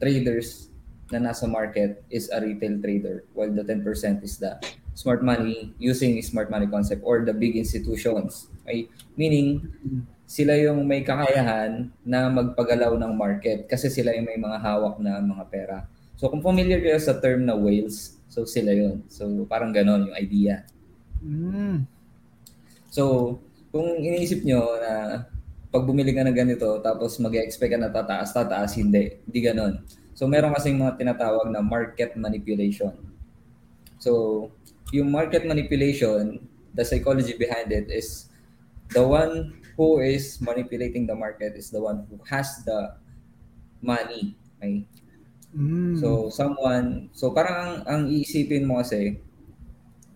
traders 0.00 0.72
na 1.12 1.20
nasa 1.20 1.44
market 1.44 2.00
is 2.08 2.32
a 2.32 2.40
retail 2.40 2.80
trader 2.80 3.28
while 3.36 3.52
the 3.52 3.60
10% 3.60 3.84
is 4.24 4.40
the 4.40 4.56
smart 4.96 5.20
money 5.20 5.76
using 5.76 6.16
smart 6.24 6.48
money 6.48 6.64
concept 6.64 7.04
or 7.04 7.20
the 7.20 7.36
big 7.36 7.52
institutions. 7.52 8.48
Ay, 8.64 8.88
meaning 9.12 9.60
sila 10.24 10.56
yung 10.56 10.88
may 10.88 11.04
kakayahan 11.04 11.92
na 12.00 12.32
magpagalaw 12.32 12.96
ng 12.96 13.12
market 13.12 13.68
kasi 13.68 13.92
sila 13.92 14.16
yung 14.16 14.24
may 14.24 14.40
mga 14.40 14.56
hawak 14.56 14.96
na 15.04 15.20
mga 15.20 15.44
pera. 15.52 15.78
So 16.16 16.32
kung 16.32 16.40
familiar 16.40 16.80
kayo 16.80 16.96
sa 16.96 17.20
term 17.20 17.44
na 17.44 17.52
whales, 17.52 18.16
so 18.32 18.48
sila 18.48 18.72
yun. 18.72 19.04
So 19.12 19.28
parang 19.44 19.76
ganon 19.76 20.08
yung 20.08 20.16
idea. 20.16 20.64
Mm. 21.20 21.84
So 22.88 23.36
kung 23.72 23.88
iniisip 23.98 24.44
nyo 24.44 24.76
na 24.78 25.24
pag 25.72 25.88
bumili 25.88 26.12
ka 26.12 26.20
ng 26.20 26.36
ganito 26.36 26.78
tapos 26.84 27.16
mag-expect 27.16 27.72
ka 27.72 27.80
na 27.80 27.88
tataas, 27.88 28.36
tataas, 28.36 28.76
hindi. 28.76 29.16
Hindi 29.24 29.38
ganon. 29.40 29.80
So 30.12 30.28
meron 30.28 30.52
kasing 30.52 30.76
mga 30.76 31.00
tinatawag 31.00 31.48
na 31.48 31.64
market 31.64 32.12
manipulation. 32.20 32.92
So 33.96 34.52
yung 34.92 35.08
market 35.08 35.48
manipulation, 35.48 36.44
the 36.76 36.84
psychology 36.84 37.32
behind 37.40 37.72
it 37.72 37.88
is 37.88 38.28
the 38.92 39.00
one 39.00 39.56
who 39.80 40.04
is 40.04 40.36
manipulating 40.44 41.08
the 41.08 41.16
market 41.16 41.56
is 41.56 41.72
the 41.72 41.80
one 41.80 42.04
who 42.12 42.20
has 42.28 42.60
the 42.68 42.92
money. 43.80 44.36
Okay? 44.60 44.84
Mm. 45.56 45.96
So 45.96 46.28
someone, 46.28 47.08
so 47.16 47.32
parang 47.32 47.56
ang, 47.56 47.76
ang 47.88 48.02
iisipin 48.12 48.68
mo 48.68 48.84
kasi, 48.84 49.16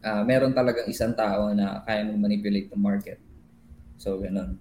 uh, 0.04 0.20
meron 0.28 0.52
talagang 0.52 0.88
isang 0.92 1.16
tao 1.16 1.56
na 1.56 1.80
kaya 1.88 2.04
mong 2.04 2.20
manipulate 2.20 2.68
the 2.68 2.76
market. 2.76 3.16
So, 3.96 4.20
ganun. 4.20 4.60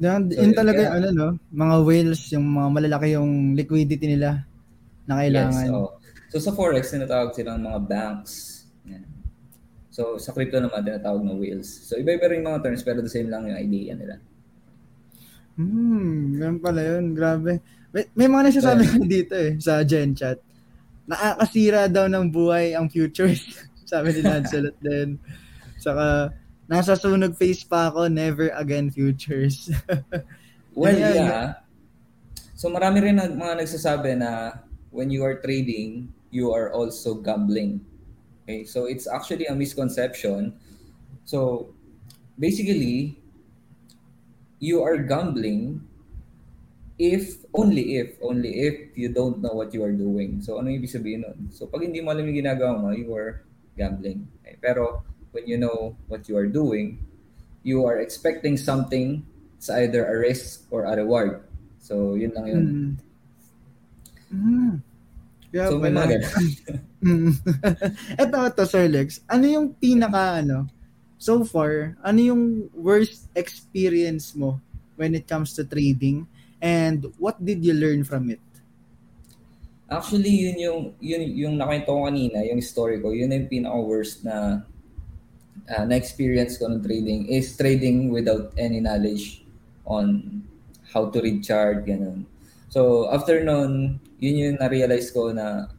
Yan, 0.00 0.32
so, 0.32 0.40
yun 0.40 0.56
talaga 0.56 0.80
yung 0.88 0.96
ano, 0.96 1.08
no? 1.12 1.28
Mga 1.52 1.76
whales, 1.84 2.22
yung 2.32 2.46
mga 2.48 2.68
malalaki 2.72 3.06
yung 3.12 3.52
liquidity 3.52 4.06
nila 4.16 4.48
na 5.04 5.20
kailangan. 5.20 5.66
Yes, 5.68 5.76
oh. 5.76 6.00
So 6.30 6.38
sa 6.38 6.54
Forex, 6.54 6.94
tinatawag 6.94 7.34
silang 7.34 7.66
mga 7.66 7.80
banks. 7.90 8.64
Yan. 8.86 9.02
So 9.90 10.14
sa 10.16 10.30
crypto 10.30 10.62
naman, 10.62 10.86
tinatawag 10.86 11.26
na 11.26 11.34
whales. 11.34 11.66
So 11.66 11.98
iba-iba 11.98 12.30
rin 12.30 12.46
mga 12.46 12.62
terms 12.62 12.86
pero 12.86 13.02
the 13.02 13.10
same 13.10 13.26
lang 13.26 13.50
yung 13.50 13.58
idea 13.58 13.98
nila. 13.98 14.16
Hmm, 15.58 16.38
ganun 16.38 16.62
pala 16.62 16.80
yun. 16.86 17.12
Grabe. 17.18 17.58
May, 17.90 18.06
may 18.14 18.30
mga 18.30 18.42
nagsasabi 18.48 18.82
yeah. 18.86 19.10
dito 19.18 19.34
eh, 19.34 19.58
sa 19.58 19.82
Gen 19.82 20.14
Chat. 20.14 20.38
Nakakasira 21.10 21.90
daw 21.90 22.06
ng 22.06 22.30
buhay 22.30 22.78
ang 22.78 22.86
futures. 22.86 23.42
Sabi 23.90 24.14
ni 24.14 24.22
Lancelot 24.22 24.78
din. 24.78 25.18
Saka, 25.82 26.30
nasa 26.70 26.94
sunog 26.94 27.34
face 27.34 27.66
pa 27.66 27.90
ako, 27.90 28.06
never 28.06 28.54
again 28.54 28.94
futures. 28.94 29.74
well, 30.78 30.94
yeah. 30.94 31.14
yeah. 31.18 31.46
So 32.54 32.70
marami 32.70 33.02
rin 33.02 33.18
mga 33.18 33.58
nagsasabi 33.58 34.22
na 34.22 34.62
when 34.94 35.10
you 35.10 35.26
are 35.26 35.42
trading, 35.42 36.14
you 36.30 36.54
are 36.54 36.70
also 36.70 37.18
gambling. 37.18 37.82
Okay? 38.46 38.62
So 38.62 38.86
it's 38.86 39.10
actually 39.10 39.50
a 39.50 39.54
misconception. 39.58 40.54
So 41.26 41.72
basically, 42.38 43.18
you 44.62 44.86
are 44.86 45.02
gambling 45.02 45.82
if 47.00 47.42
only 47.56 47.96
if 47.98 48.14
only 48.20 48.52
if 48.62 48.92
you 48.94 49.08
don't 49.10 49.42
know 49.42 49.58
what 49.58 49.74
you 49.74 49.82
are 49.82 49.96
doing. 49.96 50.38
So 50.38 50.62
ano 50.62 50.70
ibig 50.70 50.92
sabihin 50.92 51.26
nun? 51.26 51.50
So 51.50 51.66
pag 51.66 51.82
hindi 51.82 51.98
mo 51.98 52.14
alam 52.14 52.30
yung 52.30 52.46
ginagawa 52.46 52.78
mo, 52.78 52.94
you 52.94 53.10
are 53.10 53.42
gambling. 53.74 54.28
Okay? 54.44 54.54
Pero 54.60 55.09
when 55.32 55.46
you 55.46 55.58
know 55.58 55.96
what 56.08 56.28
you 56.28 56.36
are 56.36 56.46
doing, 56.46 56.98
you 57.62 57.84
are 57.86 57.98
expecting 58.00 58.56
something 58.56 59.24
sa 59.60 59.84
either 59.84 60.06
a 60.06 60.16
risk 60.18 60.64
or 60.70 60.84
a 60.88 60.96
reward. 60.96 61.44
So 61.78 62.14
yun 62.14 62.32
lang 62.34 62.46
yun. 62.46 62.64
Mm. 62.64 62.92
Mm. 64.30 64.72
Yeah, 65.50 65.66
so 65.66 65.82
may 65.82 65.90
mga 65.90 66.22
Ito, 68.14 68.36
ito, 68.54 68.62
Sir 68.62 68.86
Lex. 68.86 69.18
Ano 69.26 69.44
yung 69.50 69.74
pinaka, 69.74 70.38
ano, 70.46 70.70
so 71.18 71.42
far, 71.42 71.98
ano 72.06 72.18
yung 72.22 72.70
worst 72.70 73.26
experience 73.34 74.32
mo 74.38 74.62
when 74.94 75.18
it 75.18 75.26
comes 75.26 75.58
to 75.58 75.66
trading? 75.66 76.30
And 76.62 77.10
what 77.18 77.42
did 77.42 77.66
you 77.66 77.74
learn 77.74 78.06
from 78.06 78.30
it? 78.30 78.42
Actually, 79.90 80.30
yun 80.30 80.56
yung 80.62 80.80
yun 81.02 81.22
yung 81.34 81.54
nakwento 81.58 81.90
ko 81.90 82.06
kanina, 82.06 82.46
yung 82.46 82.62
story 82.62 83.02
ko, 83.02 83.10
yun 83.10 83.34
yung 83.34 83.50
pinaka 83.50 83.78
worst 83.82 84.22
na 84.22 84.62
uh, 85.70 85.84
na 85.86 85.94
experience 85.94 86.58
ko 86.58 86.66
ng 86.66 86.82
trading 86.82 87.30
is 87.30 87.54
trading 87.54 88.10
without 88.10 88.50
any 88.58 88.82
knowledge 88.82 89.46
on 89.86 90.20
how 90.90 91.06
to 91.06 91.22
read 91.22 91.40
chart 91.40 91.86
ganun. 91.86 92.26
So 92.70 93.10
after 93.10 93.42
noon, 93.42 94.02
yun 94.18 94.34
yung 94.36 94.58
na-realize 94.58 95.10
ko 95.14 95.30
na 95.30 95.70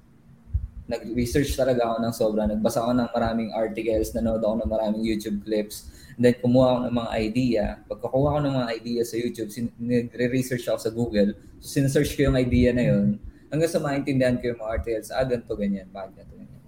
nag-research 0.88 1.56
talaga 1.56 1.88
ako 1.88 1.98
ng 2.04 2.14
sobra. 2.16 2.42
Nagbasa 2.48 2.84
ako 2.84 2.92
ng 2.96 3.10
maraming 3.16 3.50
articles, 3.56 4.12
nanood 4.12 4.44
ako 4.44 4.64
ng 4.64 4.70
maraming 4.72 5.04
YouTube 5.04 5.40
clips. 5.44 5.88
And 6.20 6.28
then 6.28 6.36
kumuha 6.44 6.68
ako 6.68 6.80
ng 6.88 6.96
mga 7.00 7.12
idea. 7.16 7.64
Pagkakuha 7.88 8.28
ko 8.36 8.40
ng 8.44 8.56
mga 8.60 8.70
idea 8.76 9.02
sa 9.08 9.16
YouTube, 9.16 9.50
sin- 9.52 9.76
nagre-research 9.80 10.68
ako 10.68 10.80
sa 10.80 10.92
Google. 10.92 11.32
So 11.64 11.80
sinesearch 11.80 12.20
ko 12.20 12.28
yung 12.28 12.36
idea 12.36 12.76
na 12.76 12.84
yun 12.88 13.22
hanggang 13.52 13.70
sa 13.70 13.84
maintindihan 13.84 14.40
ko 14.40 14.56
yung 14.56 14.60
mga 14.64 14.72
articles, 14.80 15.12
ah, 15.12 15.28
ganito, 15.28 15.54
ganyan, 15.60 15.88
bakit 15.92 16.24
ganito, 16.24 16.40
ganyan. 16.40 16.64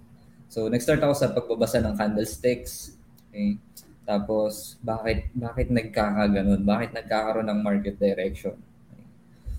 So, 0.52 0.68
nag-start 0.68 1.00
ako 1.00 1.14
sa 1.16 1.32
pagbabasa 1.32 1.80
ng 1.80 1.96
candlesticks. 1.96 2.93
Okay? 3.34 3.58
Tapos, 4.06 4.78
bakit 4.78 5.34
bakit 5.34 5.74
nagkakaganon? 5.74 6.62
Bakit 6.62 6.94
nagkakaroon 6.94 7.50
ng 7.50 7.60
market 7.66 7.98
direction? 7.98 8.54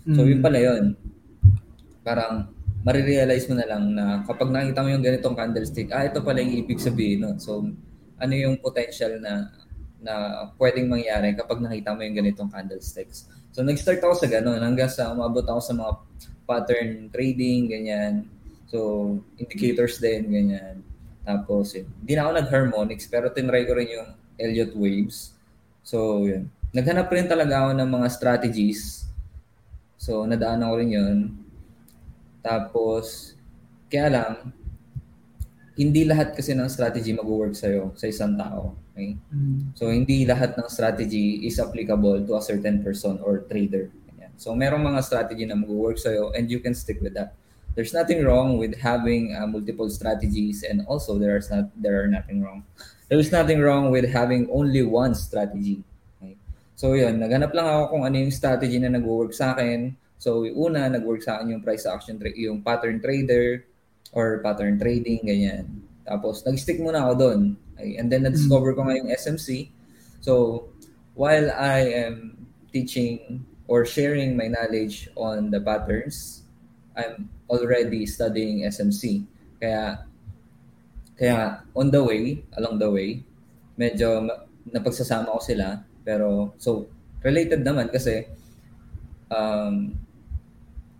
So, 0.07 0.23
mm. 0.23 0.29
yun 0.31 0.39
pala 0.39 0.59
yun. 0.63 0.95
Parang, 2.07 2.55
marirealize 2.85 3.49
mo 3.51 3.59
na 3.59 3.67
lang 3.67 3.83
na 3.91 4.23
kapag 4.23 4.53
nakita 4.53 4.85
mo 4.85 4.93
yung 4.93 5.03
ganitong 5.03 5.35
candlestick, 5.35 5.91
ah, 5.91 6.07
ito 6.07 6.23
pala 6.23 6.39
yung 6.39 6.55
ibig 6.63 6.79
sabihin 6.79 7.27
nun. 7.27 7.37
So, 7.41 7.67
ano 8.15 8.31
yung 8.31 8.61
potential 8.63 9.19
na 9.19 9.51
na 10.05 10.45
pwedeng 10.61 10.87
mangyari 10.87 11.33
kapag 11.33 11.65
nakita 11.65 11.97
mo 11.97 12.05
yung 12.05 12.13
ganitong 12.13 12.53
candlesticks. 12.53 13.25
So, 13.49 13.65
nag-start 13.65 13.99
ako 14.05 14.13
sa 14.21 14.29
ganun 14.29 14.61
hanggang 14.61 14.87
sa 14.87 15.09
umabot 15.09 15.41
ako 15.41 15.59
sa 15.59 15.73
mga 15.73 15.91
pattern 16.45 17.09
trading, 17.09 17.73
ganyan. 17.73 18.29
So, 18.69 19.17
indicators 19.41 19.97
din, 19.97 20.29
ganyan. 20.29 20.85
Tapos, 21.25 21.73
yun. 21.73 21.89
Hindi 22.05 22.13
na 22.13 22.21
ako 22.29 22.31
nag-harmonics, 22.37 23.05
pero 23.09 23.33
tinry 23.33 23.65
ko 23.65 23.73
rin 23.73 23.89
yung 23.89 24.09
Elliott 24.37 24.77
waves. 24.77 25.33
So, 25.81 26.23
yun. 26.23 26.53
Naghanap 26.71 27.09
rin 27.09 27.25
talaga 27.25 27.65
ako 27.65 27.71
ng 27.81 27.89
mga 27.89 28.07
strategies. 28.13 29.09
So, 29.97 30.23
nadaanan 30.29 30.69
ko 30.69 30.75
rin 30.77 30.91
yun. 30.93 31.17
Tapos, 32.45 33.33
kaya 33.89 34.07
lang, 34.07 34.53
hindi 35.75 36.07
lahat 36.07 36.37
kasi 36.37 36.53
ng 36.53 36.69
strategy 36.69 37.11
mag-work 37.11 37.57
sa'yo, 37.57 37.91
sa 37.97 38.05
isang 38.05 38.37
tao. 38.37 38.77
Okay? 38.93 39.17
Mm. 39.33 39.75
So, 39.75 39.89
hindi 39.89 40.23
lahat 40.23 40.55
ng 40.55 40.69
strategy 40.69 41.43
is 41.43 41.57
applicable 41.57 42.21
to 42.23 42.37
a 42.37 42.43
certain 42.45 42.79
person 42.85 43.17
or 43.25 43.43
trader. 43.49 43.89
So 44.35 44.51
merong 44.51 44.83
mga 44.83 44.99
strategy 45.03 45.47
na 45.47 45.55
mag-work 45.55 45.95
sa'yo 45.95 46.35
and 46.35 46.51
you 46.51 46.59
can 46.59 46.75
stick 46.75 46.99
with 46.99 47.15
that. 47.15 47.31
There's 47.75 47.91
nothing 47.91 48.23
wrong 48.23 48.55
with 48.55 48.79
having 48.79 49.35
uh, 49.35 49.43
multiple 49.47 49.91
strategies 49.91 50.63
and 50.63 50.87
also 50.87 51.19
there 51.19 51.35
is 51.35 51.51
not 51.51 51.67
there 51.75 51.99
are 51.99 52.07
nothing 52.07 52.39
wrong. 52.39 52.63
There's 53.11 53.35
nothing 53.35 53.59
wrong 53.59 53.91
with 53.91 54.07
having 54.07 54.47
only 54.47 54.81
one 54.87 55.11
strategy. 55.11 55.83
Okay? 56.17 56.39
So 56.79 56.95
yun, 56.95 57.19
naghanap 57.19 57.51
lang 57.51 57.67
ako 57.67 57.83
kung 57.91 58.03
ano 58.07 58.15
yung 58.15 58.31
strategy 58.31 58.79
na 58.79 58.95
nag-work 58.95 59.35
sa 59.35 59.51
akin. 59.51 59.91
So 60.15 60.47
una, 60.55 60.87
nag-work 60.87 61.19
sa 61.19 61.37
akin 61.37 61.59
yung 61.59 61.63
price 61.67 61.83
action 61.83 62.15
tra- 62.15 62.33
yung 62.39 62.63
pattern 62.63 63.03
trader 63.03 63.67
or 64.15 64.39
pattern 64.39 64.79
trading 64.79 65.27
ganyan. 65.27 65.83
Tapos 66.07 66.47
nag-stick 66.47 66.79
muna 66.79 67.03
ako 67.03 67.13
doon. 67.19 67.39
Okay? 67.75 67.99
And 67.99 68.07
then 68.07 68.23
na-discover 68.23 68.71
ko 68.71 68.87
nga 68.87 68.95
yung 68.95 69.11
SMC. 69.11 69.67
So 70.23 70.63
while 71.19 71.51
I 71.51 72.07
am 72.07 72.47
teaching 72.71 73.43
or 73.67 73.83
sharing 73.83 74.39
my 74.39 74.47
knowledge 74.47 75.11
on 75.19 75.51
the 75.51 75.59
patterns, 75.59 76.44
I'm 76.95 77.29
already 77.51 78.07
studying 78.07 78.63
SMC. 78.65 79.27
Kaya 79.59 80.03
kaya 81.15 81.63
on 81.75 81.91
the 81.91 82.01
way, 82.03 82.43
along 82.59 82.79
the 82.79 82.89
way, 82.91 83.23
medyo 83.79 84.27
napagsasama 84.71 85.31
ko 85.35 85.39
sila. 85.39 85.83
Pero 86.03 86.55
so 86.59 86.87
related 87.23 87.63
naman 87.63 87.91
kasi 87.91 88.27
um, 89.31 89.95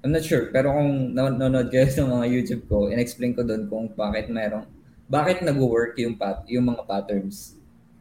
I'm 0.06 0.14
not 0.14 0.22
sure, 0.22 0.54
pero 0.54 0.70
kung 0.70 1.18
nanonood 1.18 1.74
kayo 1.74 1.90
sa 1.94 2.06
mga 2.06 2.26
YouTube 2.30 2.64
ko, 2.70 2.94
in-explain 2.94 3.34
ko 3.34 3.42
doon 3.42 3.66
kung 3.66 3.90
bakit 3.98 4.30
mayroong 4.30 4.70
bakit 5.10 5.42
nag-work 5.42 5.98
yung 6.02 6.18
pat 6.18 6.46
yung 6.50 6.70
mga 6.70 6.86
patterns. 6.86 7.58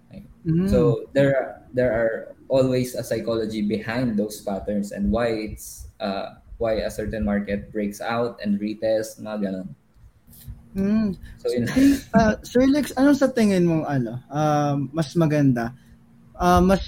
Okay. 0.09 0.25
Mm. 0.45 0.69
So 0.69 1.09
there 1.17 1.65
there 1.73 1.93
are 1.93 2.13
always 2.49 2.93
a 2.97 3.05
psychology 3.05 3.65
behind 3.65 4.17
those 4.21 4.41
patterns 4.41 4.93
and 4.93 5.09
why 5.09 5.33
it's 5.33 5.89
uh, 6.01 6.41
why 6.59 6.83
a 6.83 6.91
certain 6.91 7.25
market 7.25 7.73
breaks 7.73 8.01
out 8.01 8.39
and 8.43 8.61
retest, 8.61 9.21
mga 9.21 9.51
ganun. 9.51 9.69
Mm. 10.75 11.15
So, 11.39 11.47
yun. 11.55 11.67
uh, 12.19 12.35
Sir 12.43 12.67
Lex, 12.67 12.91
ano 12.99 13.15
sa 13.15 13.31
tingin 13.31 13.63
mo 13.63 13.87
ano, 13.87 14.19
uh, 14.27 14.75
mas 14.91 15.15
maganda? 15.15 15.71
Uh, 16.35 16.59
mas 16.59 16.83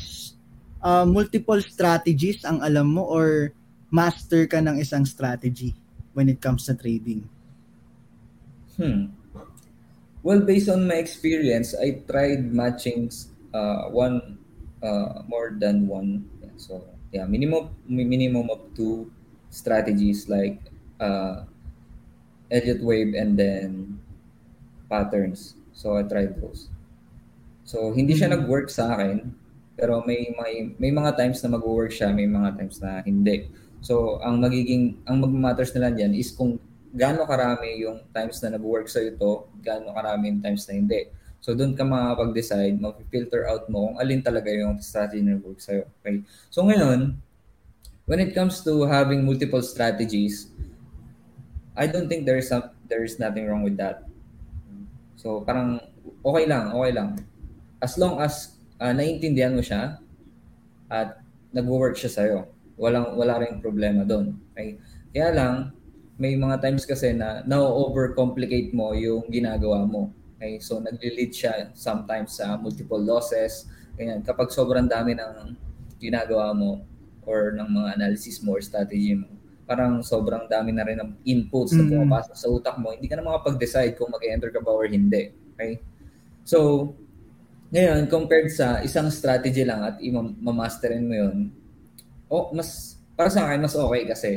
uh, 0.82 1.06
multiple 1.06 1.62
strategies 1.62 2.42
ang 2.42 2.58
alam 2.62 2.98
mo 2.98 3.06
or 3.06 3.54
master 3.90 4.50
ka 4.50 4.58
ng 4.58 4.82
isang 4.82 5.06
strategy 5.06 5.74
when 6.18 6.26
it 6.26 6.42
comes 6.42 6.66
to 6.66 6.74
trading? 6.74 7.22
Hmm. 8.74 9.14
Well, 10.26 10.42
based 10.42 10.66
on 10.66 10.90
my 10.90 10.98
experience, 10.98 11.70
I 11.78 12.02
tried 12.02 12.50
matching 12.50 13.14
uh, 13.54 13.86
one 13.94 14.42
uh, 14.82 15.22
more 15.30 15.54
than 15.54 15.86
one. 15.86 16.26
So 16.58 16.82
yeah, 17.14 17.30
minimum 17.30 17.70
minimum 17.86 18.50
of 18.50 18.66
two 18.74 19.06
strategies 19.56 20.28
like 20.28 20.60
uh, 21.00 21.48
Elliott 22.52 22.84
wave 22.84 23.16
and 23.16 23.40
then 23.40 23.96
patterns. 24.92 25.56
So 25.72 25.96
I 25.96 26.04
tried 26.04 26.36
those. 26.36 26.68
So 27.64 27.96
hindi 27.96 28.12
siya 28.12 28.28
mm-hmm. 28.28 28.44
nag-work 28.44 28.68
sa 28.68 28.92
akin, 28.94 29.32
pero 29.80 30.04
may 30.04 30.28
may 30.36 30.76
may 30.76 30.92
mga 30.92 31.16
times 31.16 31.40
na 31.40 31.56
mag-work 31.56 31.90
siya, 31.90 32.12
may 32.12 32.28
mga 32.28 32.60
times 32.60 32.78
na 32.84 33.00
hindi. 33.00 33.48
So 33.80 34.20
ang 34.20 34.44
magiging 34.44 35.00
ang 35.08 35.24
mag-matters 35.24 35.72
na 35.74 35.88
lang 35.88 35.96
diyan 35.98 36.12
is 36.14 36.30
kung 36.36 36.60
gaano 36.96 37.26
karami 37.26 37.82
yung 37.82 38.04
times 38.12 38.38
na 38.44 38.56
nag-work 38.56 38.86
sa 38.88 39.02
ito, 39.02 39.50
gaano 39.64 39.92
karami 39.96 40.32
yung 40.36 40.40
times 40.44 40.64
na 40.68 40.74
hindi. 40.78 41.00
So 41.44 41.52
doon 41.52 41.76
ka 41.76 41.84
makapag-decide, 41.84 42.80
mag-filter 42.80 43.44
out 43.46 43.68
mo 43.68 43.92
kung 43.92 43.96
alin 44.00 44.24
talaga 44.24 44.48
yung 44.48 44.80
strategy 44.80 45.20
na 45.20 45.36
work 45.38 45.60
sa'yo. 45.60 45.84
Okay? 46.00 46.24
So 46.48 46.64
ngayon, 46.64 47.14
when 48.06 48.22
it 48.22 48.32
comes 48.34 48.62
to 48.62 48.86
having 48.86 49.26
multiple 49.26 49.60
strategies, 49.62 50.50
I 51.76 51.86
don't 51.90 52.08
think 52.08 52.24
there 52.24 52.38
is 52.38 52.48
some, 52.48 52.70
there 52.88 53.04
is 53.04 53.18
nothing 53.18 53.46
wrong 53.46 53.62
with 53.66 53.76
that. 53.76 54.06
So 55.18 55.42
parang 55.42 55.82
okay 56.24 56.46
lang, 56.46 56.72
okay 56.72 56.92
lang. 56.94 57.10
As 57.82 57.98
long 57.98 58.22
as 58.22 58.56
uh, 58.78 58.94
naiintindihan 58.94 59.52
mo 59.52 59.60
siya 59.60 59.98
at 60.88 61.20
nag-work 61.50 61.98
siya 61.98 62.10
sa'yo, 62.10 62.38
walang 62.78 63.18
wala 63.18 63.42
ring 63.42 63.58
problema 63.58 64.06
doon. 64.06 64.38
Okay? 64.54 64.78
Kaya 65.10 65.34
lang 65.34 65.54
may 66.16 66.32
mga 66.38 66.62
times 66.62 66.88
kasi 66.88 67.12
na 67.12 67.44
na-overcomplicate 67.44 68.72
mo 68.72 68.96
yung 68.96 69.28
ginagawa 69.28 69.84
mo. 69.84 70.14
Okay? 70.38 70.62
So, 70.64 70.80
nagli-lead 70.80 71.32
siya 71.34 71.52
sometimes 71.76 72.40
sa 72.40 72.56
multiple 72.56 73.00
losses. 73.00 73.68
Ganyan. 74.00 74.24
Kapag 74.24 74.48
sobrang 74.48 74.88
dami 74.88 75.12
ng 75.12 75.56
ginagawa 76.00 76.56
mo 76.56 76.95
or 77.26 77.52
ng 77.52 77.66
mga 77.66 77.88
analysis 77.98 78.38
mo 78.40 78.54
or 78.54 78.62
strategy 78.62 79.18
mo, 79.18 79.26
parang 79.66 79.98
sobrang 80.00 80.46
dami 80.46 80.70
na 80.70 80.86
rin 80.86 80.96
ng 81.02 81.10
inputs 81.26 81.74
na 81.74 81.82
Mm. 81.82 81.90
pumapasok 81.90 82.34
sa 82.38 82.46
utak 82.46 82.76
mo, 82.78 82.94
hindi 82.94 83.10
ka 83.10 83.18
na 83.18 83.26
makapag-decide 83.26 83.98
kung 83.98 84.14
mag-enter 84.14 84.54
ka 84.54 84.62
ba 84.62 84.70
or 84.70 84.86
hindi. 84.86 85.34
Okay? 85.58 85.82
So, 86.46 86.94
ngayon, 87.74 88.06
compared 88.06 88.46
sa 88.54 88.78
isang 88.86 89.10
strategy 89.10 89.66
lang 89.66 89.82
at 89.82 89.98
i-masterin 89.98 91.02
mo 91.02 91.14
yun, 91.18 91.50
oh, 92.30 92.54
mas, 92.54 92.94
para 93.18 93.26
sa 93.26 93.50
akin, 93.50 93.58
mas 93.66 93.74
okay 93.74 94.02
kasi 94.06 94.30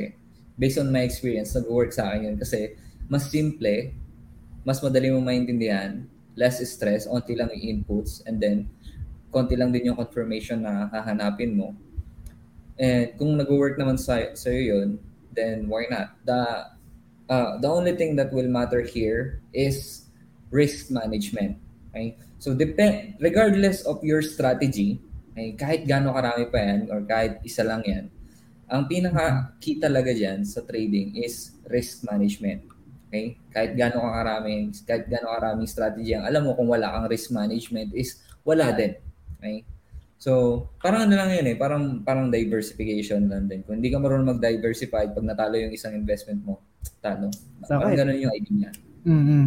based 0.58 0.82
on 0.82 0.90
my 0.90 1.06
experience, 1.06 1.54
nag-work 1.54 1.94
sa 1.94 2.10
akin 2.10 2.34
yun 2.34 2.38
kasi 2.42 2.74
mas 3.06 3.30
simple, 3.30 3.94
mas 4.66 4.82
madali 4.82 5.14
mo 5.14 5.22
maintindihan, 5.22 6.04
less 6.34 6.58
stress, 6.66 7.06
onti 7.06 7.38
lang 7.38 7.54
yung 7.54 7.86
inputs, 7.86 8.26
and 8.26 8.42
then 8.42 8.66
konti 9.30 9.54
lang 9.54 9.70
din 9.70 9.94
yung 9.94 9.98
confirmation 9.98 10.66
na 10.66 10.90
hahanapin 10.90 11.54
mo. 11.54 11.78
And 12.80 13.12
kung 13.20 13.36
nag-work 13.36 13.76
naman 13.76 14.00
sa 14.00 14.32
sa'yo 14.32 14.62
yun, 14.64 14.90
then 15.36 15.68
why 15.68 15.84
not? 15.92 16.16
The, 16.24 16.72
uh, 17.28 17.60
the 17.60 17.68
only 17.68 18.00
thing 18.00 18.16
that 18.16 18.32
will 18.32 18.48
matter 18.48 18.80
here 18.80 19.44
is 19.52 20.08
risk 20.50 20.88
management. 20.90 21.60
Okay? 21.92 22.16
So 22.40 22.56
depend 22.56 23.20
regardless 23.20 23.84
of 23.84 24.00
your 24.00 24.24
strategy, 24.24 25.04
okay, 25.36 25.60
kahit 25.60 25.84
gaano 25.84 26.16
karami 26.16 26.48
pa 26.48 26.60
yan 26.60 26.80
or 26.88 27.04
kahit 27.04 27.44
isa 27.44 27.68
lang 27.68 27.84
yan, 27.84 28.08
ang 28.70 28.88
pinaka 28.88 29.52
key 29.60 29.76
talaga 29.82 30.16
diyan 30.16 30.48
sa 30.48 30.64
trading 30.64 31.20
is 31.20 31.60
risk 31.68 32.08
management. 32.08 32.64
Okay? 33.10 33.36
Kahit 33.52 33.76
gaano 33.76 34.08
ka 34.08 34.12
karaming 34.24 34.72
kahit 34.88 35.06
gaano 35.12 35.36
karaming 35.36 35.68
strategy 35.68 36.16
ang 36.16 36.30
alam 36.30 36.48
mo 36.48 36.56
kung 36.56 36.70
wala 36.72 36.96
kang 36.96 37.12
risk 37.12 37.34
management 37.36 37.92
is 37.92 38.24
wala 38.48 38.72
din. 38.72 38.96
Okay? 39.42 39.68
So, 40.20 40.68
parang 40.84 41.08
ano 41.08 41.16
lang 41.16 41.32
yun 41.32 41.48
eh, 41.48 41.56
parang 41.56 42.04
parang 42.04 42.28
diversification 42.28 43.32
lang 43.32 43.48
din. 43.48 43.64
Kung 43.64 43.80
hindi 43.80 43.88
ka 43.88 44.04
marunong 44.04 44.36
mag-diversify, 44.36 45.16
pag 45.16 45.24
natalo 45.24 45.56
yung 45.56 45.72
isang 45.72 45.96
investment 45.96 46.44
mo, 46.44 46.60
talo. 47.00 47.32
Parang 47.64 47.96
Sakit. 47.96 48.00
ganun 48.04 48.20
yung 48.20 48.34
idea 48.36 48.52
niya. 48.52 48.72
Mm-hmm. 49.08 49.44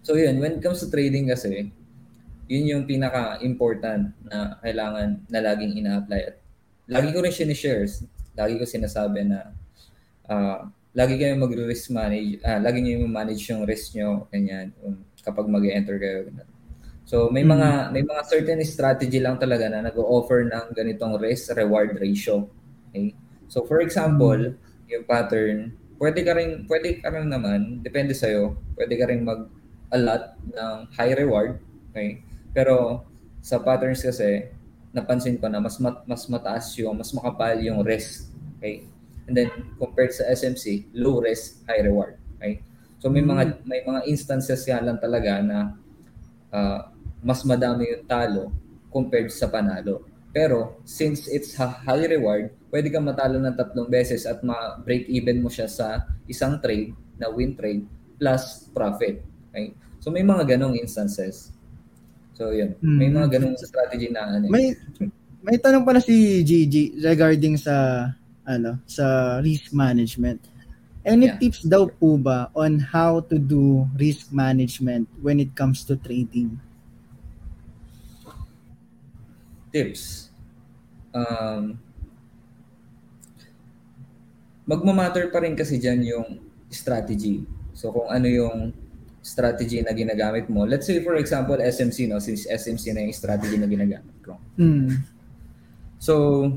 So 0.00 0.16
yun, 0.16 0.40
when 0.40 0.56
it 0.56 0.64
comes 0.64 0.80
to 0.80 0.88
trading 0.88 1.28
kasi, 1.28 1.68
yun 2.48 2.64
yung 2.64 2.84
pinaka-important 2.88 4.16
na 4.24 4.56
kailangan 4.64 5.20
na 5.28 5.38
laging 5.44 5.84
ina-apply. 5.84 6.20
At 6.32 6.36
lagi 6.88 7.12
ko 7.12 7.20
rin 7.20 7.36
sinishares, 7.36 8.08
lagi 8.32 8.56
ko 8.56 8.64
sinasabi 8.64 9.20
na 9.28 9.52
ah, 10.32 10.64
lagi 10.96 11.20
kayo 11.20 11.36
mag-risk 11.36 11.92
manage, 11.92 12.40
ah, 12.40 12.56
lagi 12.56 12.80
niyo 12.80 13.04
manage 13.04 13.44
yung 13.52 13.68
risk 13.68 13.92
nyo, 13.92 14.24
ganyan, 14.32 14.72
kapag 15.20 15.44
mag-enter 15.44 16.00
kayo. 16.00 16.24
ganun. 16.24 16.55
So 17.06 17.30
may 17.30 17.46
Mm. 17.46 17.54
mga 17.54 17.68
may 17.94 18.02
mga 18.02 18.22
certain 18.26 18.58
strategy 18.66 19.22
lang 19.22 19.38
talaga 19.38 19.70
na 19.70 19.86
nag-offer 19.86 20.42
ng 20.50 20.74
ganitong 20.74 21.14
risk 21.22 21.54
reward 21.54 21.94
ratio. 22.02 22.50
Okay? 22.90 23.14
So 23.46 23.62
for 23.62 23.78
example, 23.78 24.58
yung 24.90 25.04
pattern, 25.06 25.70
pwede 26.02 26.26
ka 26.26 26.34
rin 26.34 26.66
pwede 26.66 26.98
ka 26.98 27.08
rin 27.14 27.30
naman, 27.30 27.78
depende 27.80 28.10
sa 28.10 28.26
pwede 28.74 28.94
ka 28.98 29.06
rin 29.06 29.22
mag-allot 29.22 30.24
ng 30.50 30.76
high 30.98 31.14
reward, 31.14 31.62
okay? 31.90 32.26
Pero 32.50 33.06
sa 33.38 33.62
patterns 33.62 34.02
kasi 34.02 34.50
napansin 34.90 35.38
ko 35.38 35.46
na 35.46 35.62
mas 35.62 35.78
mat, 35.78 36.02
mas 36.10 36.26
mataas 36.26 36.74
yung 36.80 36.98
mas 36.98 37.14
makapal 37.14 37.54
yung 37.62 37.86
risk, 37.86 38.34
okay? 38.58 38.82
And 39.30 39.34
then 39.34 39.50
compared 39.78 40.10
sa 40.10 40.26
SMC, 40.26 40.90
low 40.90 41.22
risk, 41.22 41.62
high 41.70 41.86
reward, 41.86 42.18
okay? 42.38 42.66
So 42.98 43.06
may 43.14 43.22
mga 43.22 43.62
may 43.62 43.86
mga 43.86 44.10
instances 44.10 44.66
yan 44.66 44.82
lang 44.86 44.98
talaga 44.98 45.38
na 45.38 45.58
ah, 46.50 46.90
mas 47.26 47.42
madami 47.42 47.90
yung 47.90 48.06
talo 48.06 48.54
compared 48.94 49.34
sa 49.34 49.50
panalo. 49.50 50.06
Pero 50.30 50.78
since 50.86 51.26
it's 51.26 51.58
a 51.58 51.66
high 51.66 52.06
reward, 52.06 52.54
pwede 52.70 52.86
kang 52.92 53.02
matalo 53.02 53.42
ng 53.42 53.56
tatlong 53.58 53.90
beses 53.90 54.22
at 54.28 54.46
ma-break 54.46 55.10
even 55.10 55.42
mo 55.42 55.50
siya 55.50 55.66
sa 55.66 56.06
isang 56.30 56.62
trade 56.62 56.94
na 57.18 57.26
win 57.26 57.58
trade 57.58 57.82
plus 58.14 58.70
profit. 58.70 59.26
Okay? 59.50 59.74
So 59.98 60.14
may 60.14 60.22
mga 60.22 60.54
ganong 60.54 60.78
instances. 60.78 61.50
So 62.36 62.52
yun, 62.52 62.76
may 62.78 63.08
Mm. 63.10 63.16
mga 63.16 63.28
ganong 63.40 63.56
strategy 63.58 64.12
na 64.12 64.38
ano. 64.38 64.46
May 64.46 64.76
may 65.40 65.56
tanong 65.56 65.82
pala 65.82 66.04
si 66.04 66.44
Gigi 66.44 66.94
regarding 67.00 67.56
sa 67.56 68.06
ano 68.44 68.78
sa 68.84 69.38
risk 69.40 69.72
management. 69.72 70.44
Any 71.06 71.30
Yeah. 71.32 71.38
tips 71.38 71.62
daw 71.64 71.86
po 71.88 72.18
ba 72.18 72.50
on 72.52 72.82
how 72.82 73.22
to 73.30 73.38
do 73.38 73.86
risk 73.96 74.34
management 74.34 75.06
when 75.22 75.40
it 75.40 75.54
comes 75.56 75.86
to 75.86 75.96
trading? 75.96 76.58
Tips. 79.76 80.32
Um, 81.12 81.76
magmamatter 84.64 85.28
pa 85.28 85.44
rin 85.44 85.52
kasi 85.52 85.76
dyan 85.76 86.00
yung 86.00 86.40
strategy. 86.72 87.44
So 87.76 87.92
kung 87.92 88.08
ano 88.08 88.24
yung 88.24 88.72
strategy 89.20 89.84
na 89.84 89.92
ginagamit 89.92 90.48
mo. 90.48 90.64
Let's 90.64 90.88
say 90.88 91.04
for 91.04 91.20
example 91.20 91.60
SMC 91.60 92.08
no, 92.08 92.16
since 92.24 92.48
SMC 92.48 92.96
na 92.96 93.04
yung 93.04 93.12
strategy 93.12 93.60
na 93.60 93.68
ginagamit 93.68 94.16
ko. 94.24 94.40
Hmm. 94.56 95.04
So 96.00 96.48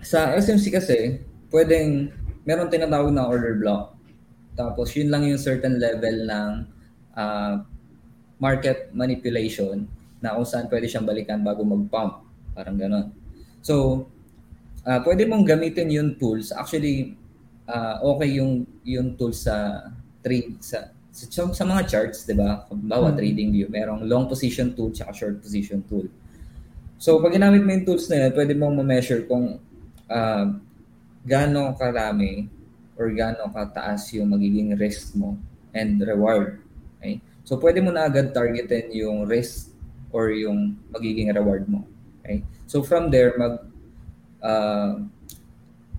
sa 0.00 0.32
SMC 0.32 0.72
kasi, 0.72 1.20
pwedeng 1.52 2.08
meron 2.48 2.72
tinatawag 2.72 3.12
na 3.12 3.28
order 3.28 3.60
block. 3.60 3.92
Tapos 4.56 4.96
yun 4.96 5.12
lang 5.12 5.28
yung 5.28 5.36
certain 5.36 5.76
level 5.76 6.24
ng 6.24 6.50
ah, 7.12 7.60
market 8.40 8.88
manipulation 8.96 9.84
na 10.24 10.36
kung 10.36 10.48
saan 10.48 10.68
pwede 10.72 10.88
siyang 10.88 11.04
balikan 11.04 11.44
bago 11.44 11.64
mag-pump. 11.64 12.29
Parang 12.54 12.76
ganon. 12.76 13.12
So, 13.60 14.06
ah, 14.84 15.00
pwede 15.04 15.28
mong 15.28 15.44
gamitin 15.46 15.88
yung 15.92 16.10
tools. 16.16 16.50
Actually, 16.52 17.14
ah, 17.68 18.00
okay 18.02 18.40
yung 18.40 18.66
yung 18.82 19.14
tools 19.14 19.46
sa 19.46 19.86
trade 20.20 20.58
sa 20.60 20.90
sa, 21.10 21.42
sa 21.50 21.64
mga 21.66 21.82
charts, 21.90 22.22
'di 22.24 22.38
ba? 22.38 22.64
Bawa 22.70 23.10
Mm. 23.12 23.16
trading 23.18 23.48
view, 23.50 23.66
merong 23.66 24.06
long 24.06 24.30
position 24.30 24.72
tool 24.72 24.94
at 24.94 25.14
short 25.14 25.42
position 25.42 25.82
tool. 25.90 26.06
So, 27.00 27.16
pag 27.18 27.32
ginamit 27.32 27.64
mo 27.64 27.72
yung 27.72 27.86
tools 27.88 28.06
na 28.12 28.28
yun, 28.28 28.32
pwede 28.36 28.52
mong 28.52 28.74
ma-measure 28.76 29.24
kung 29.24 29.56
uh, 30.06 30.44
gaano 31.24 31.72
karami 31.80 32.44
or 33.00 33.08
gaano 33.16 33.48
kataas 33.48 34.12
yung 34.12 34.28
magiging 34.36 34.76
risk 34.76 35.16
mo 35.16 35.40
and 35.72 35.96
reward. 36.04 36.60
Okay? 37.00 37.24
So, 37.48 37.56
pwede 37.56 37.80
mo 37.80 37.88
na 37.88 38.04
agad 38.04 38.36
targetin 38.36 38.92
yung 38.92 39.24
risk 39.24 39.72
or 40.12 40.28
yung 40.28 40.76
magiging 40.92 41.32
reward 41.32 41.64
mo. 41.64 41.88
Okay? 42.20 42.44
So, 42.70 42.84
from 42.84 43.10
there, 43.10 43.34
mag 43.34 43.64
uh, 44.44 45.00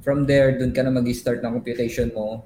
from 0.01 0.25
there, 0.25 0.57
dun 0.57 0.73
ka 0.73 0.81
na 0.81 0.93
mag-start 0.93 1.41
ng 1.45 1.53
computation 1.61 2.09
mo. 2.13 2.45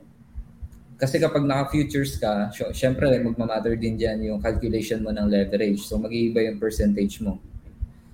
Kasi 0.95 1.19
kapag 1.19 1.43
naka-futures 1.43 2.15
ka, 2.19 2.51
sy- 2.55 2.71
syempre 2.71 3.11
magmamatter 3.19 3.75
din 3.75 3.99
dyan 3.99 4.23
yung 4.23 4.39
calculation 4.39 5.03
mo 5.03 5.11
ng 5.11 5.27
leverage. 5.27 5.83
So, 5.83 5.99
mag-iiba 5.99 6.43
yung 6.47 6.59
percentage 6.59 7.19
mo. 7.19 7.39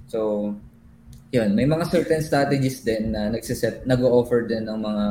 So, 0.10 0.52
yun. 1.30 1.54
May 1.54 1.70
mga 1.70 1.88
certain 1.88 2.22
strategies 2.26 2.82
din 2.82 3.14
na 3.14 3.30
nagsiset, 3.30 3.86
nag-offer 3.86 4.50
din 4.50 4.66
ng 4.66 4.80
mga 4.82 5.06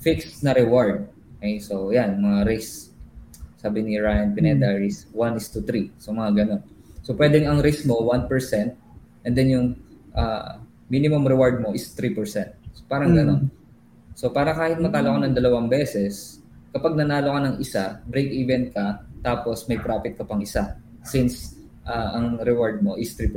fixed 0.00 0.40
na 0.42 0.56
reward. 0.56 1.08
Okay? 1.38 1.60
So, 1.60 1.92
yan, 1.92 2.20
mga 2.20 2.48
risk. 2.48 2.90
Sabi 3.60 3.80
ni 3.80 3.96
Ryan 3.96 4.32
Pineda, 4.36 4.76
risk 4.76 5.08
1 5.12 5.40
is 5.40 5.48
to 5.52 5.60
3. 5.60 5.92
So, 6.00 6.12
mga 6.12 6.30
ganun. 6.44 6.62
So, 7.04 7.12
pwedeng 7.16 7.48
ang 7.48 7.60
risk 7.60 7.84
mo 7.84 8.00
1% 8.00 8.28
and 9.24 9.32
then 9.34 9.48
yung 9.48 9.66
ah, 10.12 10.62
minimum 10.86 11.26
reward 11.26 11.58
mo 11.58 11.72
is 11.72 11.90
3%. 11.90 12.14
So, 12.70 12.86
parang 12.86 13.10
Mm. 13.10 13.18
ganun. 13.18 13.40
So, 14.14 14.30
para 14.30 14.54
kahit 14.54 14.78
matalo 14.78 15.10
ka 15.10 15.26
ng 15.26 15.34
dalawang 15.34 15.66
beses, 15.66 16.38
kapag 16.70 16.94
nanalo 16.94 17.34
ka 17.34 17.40
ng 17.42 17.56
isa, 17.58 17.98
break 18.06 18.30
even 18.30 18.70
ka, 18.70 19.02
tapos 19.20 19.66
may 19.66 19.74
profit 19.74 20.14
ka 20.14 20.22
pang 20.22 20.38
isa. 20.38 20.78
Since 21.02 21.58
ah, 21.82 22.14
ang 22.14 22.38
reward 22.40 22.80
mo 22.80 22.94
is 22.94 23.12
3%. 23.12 23.34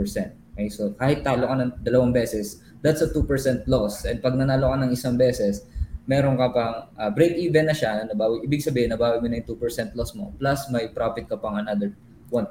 Okay? 0.54 0.70
So, 0.70 0.94
kahit 0.94 1.20
talo 1.22 1.48
ka 1.48 1.56
ng 1.58 1.72
dalawang 1.82 2.14
beses, 2.14 2.62
that's 2.80 3.02
a 3.02 3.10
2% 3.10 3.26
loss. 3.66 4.06
And 4.06 4.22
pag 4.22 4.38
nanalo 4.38 4.70
ka 4.70 4.78
ng 4.86 4.92
isang 4.92 5.18
beses, 5.18 5.66
meron 6.06 6.38
ka 6.38 6.48
pang 6.50 6.76
ah, 6.94 7.10
break 7.10 7.36
even 7.36 7.68
na 7.68 7.74
siya, 7.74 8.06
nabawi, 8.06 8.46
ibig 8.46 8.62
sabihin, 8.62 8.88
nabawi 8.88 9.18
mo 9.18 9.28
na 9.28 9.42
yung 9.42 9.50
2% 9.50 9.92
loss 9.94 10.14
mo, 10.14 10.32
plus 10.38 10.70
may 10.70 10.88
profit 10.88 11.26
ka 11.26 11.36
pang 11.36 11.58
another 11.58 11.90
1%. 12.30 12.48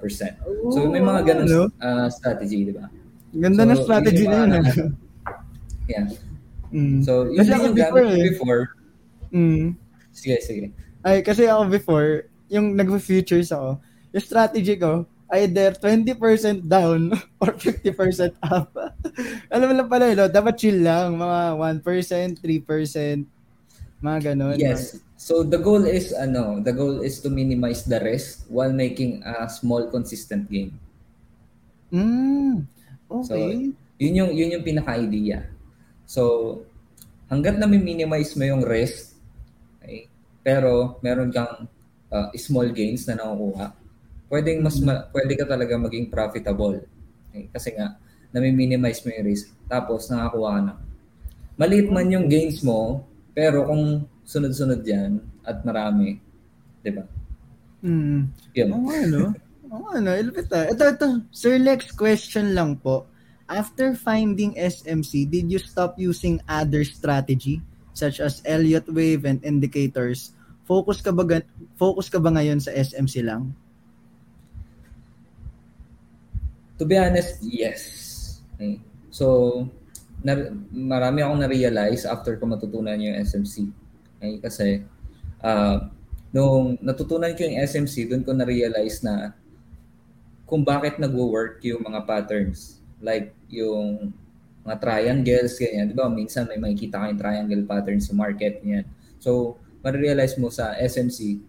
So, 0.68 0.84
may 0.87 1.01
mga 1.01 1.20
ganun 1.22 1.47
Ano? 1.47 1.62
ah, 1.78 2.09
strategy, 2.09 2.64
di 2.64 2.74
ba? 2.74 2.91
Ganda 3.35 3.62
So, 3.62 3.68
na 3.68 3.74
strategy 3.77 4.24
na 4.27 4.37
yung 4.37 4.53
yun. 4.53 4.53
ah. 4.53 4.91
Yeah. 5.87 6.07
Mm. 6.70 6.99
So, 7.03 7.12
yun 7.31 7.39
Kasi 7.39 7.49
din 7.49 7.57
ako 7.57 7.64
yung 7.66 7.77
before 7.79 8.05
eh. 8.05 8.22
before. 8.31 8.62
Mm. 9.31 9.64
Sige, 10.12 10.37
sige. 10.43 10.64
Ay, 11.03 11.22
kasi 11.22 11.47
ako 11.47 11.62
before, 11.70 12.11
yung 12.51 12.74
nag-futures 12.74 13.51
ako, 13.51 13.79
yung 14.11 14.24
strategy 14.24 14.74
ko, 14.74 15.07
either 15.35 15.74
20% 15.74 16.14
down 16.66 17.11
or 17.43 17.51
50% 17.55 17.91
up. 18.47 18.70
Alam 19.53 19.66
mo 19.66 19.74
lang 19.74 19.91
pala, 19.91 20.14
no? 20.14 20.31
dapat 20.31 20.55
chill 20.55 20.83
lang, 20.83 21.18
mga 21.18 21.59
1%, 21.83 21.83
3%, 22.39 23.27
mga 24.03 24.18
ganun. 24.22 24.57
Yes. 24.59 25.03
So 25.16 25.43
the 25.43 25.57
goal 25.57 25.89
is 25.89 26.12
ano, 26.12 26.61
the 26.61 26.70
goal 26.70 27.01
is 27.01 27.18
to 27.24 27.33
minimize 27.33 27.83
the 27.89 27.97
risk 27.99 28.45
while 28.53 28.70
making 28.70 29.24
a 29.24 29.49
small 29.49 29.89
consistent 29.89 30.45
gain. 30.47 30.77
Mm, 31.89 32.68
So 33.09 33.34
okay. 33.38 33.70
yun 34.02 34.14
yung 34.14 34.30
yun 34.34 34.54
yung 34.59 34.64
pinaka-idea. 34.66 35.46
So 36.07 36.22
hangga't 37.30 37.59
na 37.59 37.66
minimize 37.66 38.34
mo 38.38 38.44
yung 38.46 38.62
risk, 38.62 39.14
okay, 39.82 40.07
pero 40.42 40.98
meron 41.02 41.30
kang 41.30 41.66
uh, 42.11 42.28
small 42.38 42.70
gains 42.70 43.07
na 43.07 43.18
nakukuha, 43.18 43.74
pwedeng 44.30 44.62
mas 44.62 44.78
ma- 44.82 45.07
pwede 45.11 45.34
ka 45.34 45.46
talaga 45.46 45.74
maging 45.78 46.11
profitable. 46.11 46.82
Okay? 47.30 47.50
Kasi 47.50 47.74
nga 47.74 47.98
nami-minimize 48.30 49.02
mo 49.07 49.11
yung 49.14 49.26
risk 49.26 49.54
tapos 49.66 50.11
nakakuha 50.11 50.50
ka 50.50 50.61
na. 50.62 50.74
Maliit 51.57 51.88
man 51.88 52.12
yung 52.12 52.28
gains 52.28 52.61
mo, 52.61 53.00
pero 53.32 53.64
kung 53.64 54.04
sunod-sunod 54.26 54.82
yan 54.84 55.22
at 55.46 55.62
marami, 55.62 56.18
'di 56.82 56.90
ba? 56.92 57.04
Mm. 57.86 58.20
Yun. 58.54 58.68
Oo 58.74 58.82
nga, 58.90 58.98
no? 59.09 59.22
Oo 59.70 59.82
nga, 59.90 59.98
no? 59.98 60.12
Ilapit 60.14 60.48
ah. 60.54 60.66
Ito, 60.70 60.82
ito. 60.94 61.08
Sir 61.34 61.58
Lex, 61.58 61.90
question 61.94 62.54
lang 62.54 62.78
po. 62.78 63.06
After 63.46 63.94
finding 63.94 64.54
SMC, 64.58 65.30
did 65.30 65.46
you 65.50 65.62
stop 65.62 65.94
using 65.98 66.42
other 66.50 66.82
strategy 66.82 67.62
such 67.94 68.18
as 68.18 68.42
Elliott 68.42 68.86
wave 68.90 69.22
and 69.26 69.38
indicators? 69.46 70.34
Focus 70.66 70.98
ka 70.98 71.14
ba 71.14 71.22
focus 71.78 72.10
ka 72.10 72.18
ba 72.18 72.34
ngayon 72.34 72.58
sa 72.58 72.74
SMC 72.74 73.22
lang? 73.22 73.54
To 76.76 76.84
be 76.84 76.98
honest, 76.98 77.38
yes. 77.40 77.80
Okay. 78.54 78.82
So, 79.08 79.64
na, 80.20 80.50
marami 80.74 81.22
akong 81.22 81.40
na-realize 81.40 82.04
after 82.04 82.36
ko 82.36 82.44
matutunan 82.50 82.98
yung 82.98 83.16
SMC. 83.22 83.70
Okay? 84.18 84.34
Kasi, 84.42 84.66
uh, 85.40 85.86
nung 86.34 86.76
natutunan 86.82 87.32
ko 87.32 87.46
yung 87.46 87.62
SMC, 87.62 88.10
doon 88.10 88.26
ko 88.26 88.34
na-realize 88.34 89.00
na 89.06 89.32
kung 90.47 90.62
bakit 90.62 91.03
nagwo-work 91.03 91.59
yung 91.66 91.82
mga 91.82 92.07
patterns. 92.07 92.78
Like, 93.03 93.34
yung 93.51 94.14
mga 94.62 94.78
triangles, 94.78 95.59
ganyan. 95.59 95.90
Di 95.90 95.94
ba? 95.94 96.07
Minsan 96.07 96.47
may 96.47 96.57
makikita 96.57 97.03
kayong 97.03 97.18
triangle 97.18 97.64
patterns 97.66 98.07
sa 98.09 98.14
market, 98.14 98.62
yan. 98.62 98.86
So, 99.18 99.59
ma-realize 99.82 100.38
mo 100.38 100.49
sa 100.49 100.78
SMC 100.78 101.42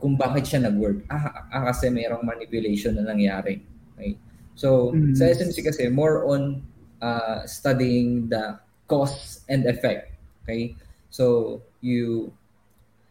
kung 0.00 0.16
bakit 0.16 0.48
siya 0.48 0.64
nag-work. 0.64 1.04
Ah, 1.12 1.48
ah 1.52 1.62
kasi 1.68 1.92
mayroong 1.92 2.24
manipulation 2.24 2.96
na 2.96 3.04
nangyari. 3.04 3.60
Okay? 3.94 4.16
So, 4.56 4.96
Mm. 4.96 5.12
sa 5.12 5.28
SMC 5.28 5.60
kasi, 5.60 5.92
more 5.92 6.24
on 6.24 6.64
uh, 7.04 7.44
studying 7.44 8.32
the 8.32 8.56
cause 8.88 9.44
and 9.46 9.68
effect. 9.68 10.08
Okay? 10.42 10.72
So, 11.12 11.60
you 11.84 12.32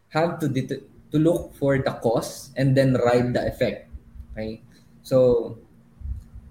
have 0.10 0.42
to 0.42 0.50
det- 0.50 0.86
to 1.14 1.18
look 1.18 1.56
for 1.56 1.80
the 1.80 1.94
cause 2.04 2.52
and 2.58 2.76
then 2.76 2.98
ride 3.00 3.32
the 3.32 3.48
effect. 3.48 3.88
Okay? 4.34 4.66
So, 5.08 5.56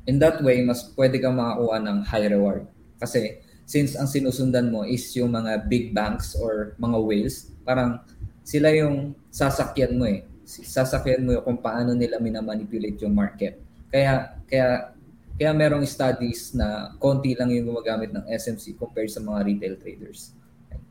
in 0.09 0.17
that 0.25 0.41
way, 0.41 0.65
mas 0.65 0.89
pwede 0.97 1.21
kang 1.21 1.37
makakuha 1.37 1.77
ng 1.85 1.99
high 2.09 2.33
reward. 2.33 2.65
Kasi, 2.97 3.45
since 3.69 3.93
ang 4.01 4.09
sinusundan 4.09 4.73
mo 4.73 4.89
is 4.89 5.05
yung 5.13 5.37
mga 5.37 5.69
big 5.69 5.93
banks 5.93 6.33
or 6.41 6.73
mga 6.81 6.97
whales, 7.05 7.53
parang 7.69 8.01
sila 8.41 8.73
yung 8.73 9.13
sasakyan 9.29 10.01
mo 10.01 10.09
eh. 10.09 10.25
Sasakyan 10.49 11.29
mo 11.29 11.37
yung 11.37 11.45
kung 11.45 11.61
paano 11.61 11.93
nila 11.93 12.17
minamanipulate 12.17 12.97
yung 13.05 13.13
market. 13.13 13.61
Kaya, 13.93 14.41
kaya, 14.49 14.97
kaya 15.37 15.53
merong 15.53 15.85
studies 15.85 16.57
na 16.57 16.97
konti 16.97 17.37
lang 17.37 17.53
yung 17.53 17.69
gumagamit 17.69 18.09
ng 18.09 18.25
SMC 18.25 18.81
compared 18.81 19.13
sa 19.13 19.21
mga 19.21 19.45
retail 19.45 19.77
traders. 19.77 20.33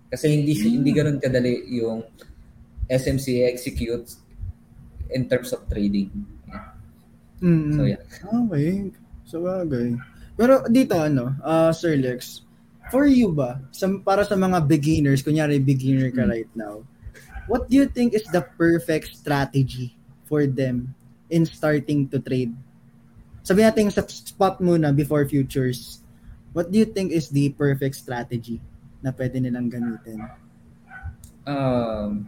Kasi 0.06 0.30
hindi 0.30 0.54
hindi 0.54 0.94
ganoon 0.94 1.18
kadali 1.18 1.66
yung 1.82 2.06
SMC 2.86 3.42
execute 3.50 4.06
in 5.10 5.26
terms 5.26 5.50
of 5.50 5.66
trading. 5.66 6.35
Mm. 7.44 7.76
So 7.76 7.82
yeah. 7.84 8.04
Okay. 8.48 8.92
So, 9.26 9.42
bagay. 9.42 9.98
Pero 10.38 10.62
dito, 10.70 10.96
ano, 11.00 11.34
uh, 11.42 11.74
Sir 11.74 11.98
Lex, 11.98 12.46
for 12.94 13.10
you 13.10 13.34
ba, 13.34 13.58
sa, 13.74 13.90
para 14.06 14.22
sa 14.22 14.38
mga 14.38 14.62
beginners, 14.70 15.26
kunyari 15.26 15.58
beginner 15.58 16.14
ka 16.14 16.24
Hmm. 16.24 16.32
right 16.32 16.52
now, 16.54 16.86
what 17.50 17.66
do 17.66 17.76
you 17.76 17.90
think 17.90 18.14
is 18.14 18.26
the 18.30 18.46
perfect 18.56 19.18
strategy 19.18 19.98
for 20.30 20.46
them 20.46 20.94
in 21.34 21.44
starting 21.50 22.06
to 22.14 22.22
trade? 22.22 22.54
Sabi 23.42 23.66
natin 23.66 23.90
sa 23.90 24.06
spot 24.06 24.62
muna 24.62 24.94
before 24.94 25.26
futures, 25.26 26.06
what 26.54 26.70
do 26.70 26.78
you 26.78 26.86
think 26.86 27.10
is 27.10 27.30
the 27.34 27.50
perfect 27.58 27.98
strategy 27.98 28.62
na 29.02 29.10
pwede 29.14 29.42
nilang 29.42 29.70
gamitin? 29.70 30.22
Um, 31.46 32.26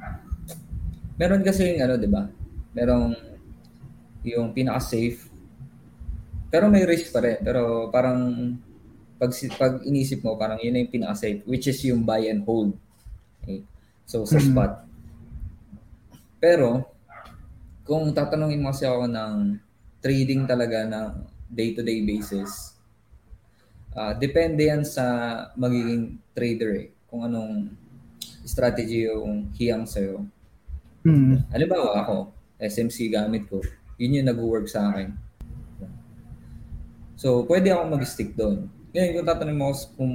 meron 1.18 1.42
kasi 1.42 1.74
yung 1.74 1.82
ano, 1.90 1.94
'di 1.98 2.10
ba? 2.10 2.30
Merong 2.78 3.18
yung 4.36 4.52
pinaka-safe. 4.52 5.30
Pero 6.52 6.68
may 6.68 6.84
risk 6.84 7.12
pa 7.12 7.24
rin. 7.24 7.40
Pero 7.40 7.88
parang 7.92 8.20
pag, 9.18 9.32
pag 9.58 9.82
inisip 9.84 10.22
mo, 10.22 10.38
parang 10.38 10.62
yun 10.62 10.78
na 10.78 10.82
yung 10.86 10.94
pinaka-safe, 10.94 11.42
which 11.50 11.66
is 11.66 11.80
yung 11.88 12.06
buy 12.06 12.22
and 12.30 12.46
hold. 12.46 12.76
Okay? 13.42 13.66
So, 14.06 14.24
sa 14.24 14.38
Mhm. 14.38 14.46
spot. 14.54 14.74
Pero, 16.38 16.86
kung 17.82 18.14
tatanungin 18.14 18.62
mo 18.62 18.70
kasi 18.70 18.86
ako 18.86 19.10
ng 19.10 19.58
trading 20.04 20.46
talaga 20.46 20.86
ng 20.86 21.10
day-to-day 21.50 22.06
basis, 22.06 22.78
ah 23.98 24.14
depende 24.14 24.70
yan 24.70 24.86
sa 24.86 25.02
magiging 25.58 26.22
trader 26.38 26.72
eh. 26.78 26.88
Kung 27.10 27.26
anong 27.26 27.74
strategy 28.46 29.10
yung 29.10 29.50
hiyang 29.58 29.90
sa'yo. 29.90 30.22
Hmm. 31.02 31.42
Halimbawa 31.50 32.06
ako, 32.06 32.18
SMC 32.62 33.10
gamit 33.10 33.50
ko, 33.50 33.64
yun 33.98 34.18
yung 34.22 34.30
nag-work 34.30 34.70
sa 34.70 34.94
akin. 34.94 35.14
So, 37.18 37.46
pwede 37.50 37.74
ako 37.74 37.98
mag-stick 37.98 38.38
doon. 38.38 38.70
Ngayon, 38.94 39.12
kung 39.18 39.28
tatanungin 39.28 39.58
mo 39.58 39.74
kung 39.98 40.14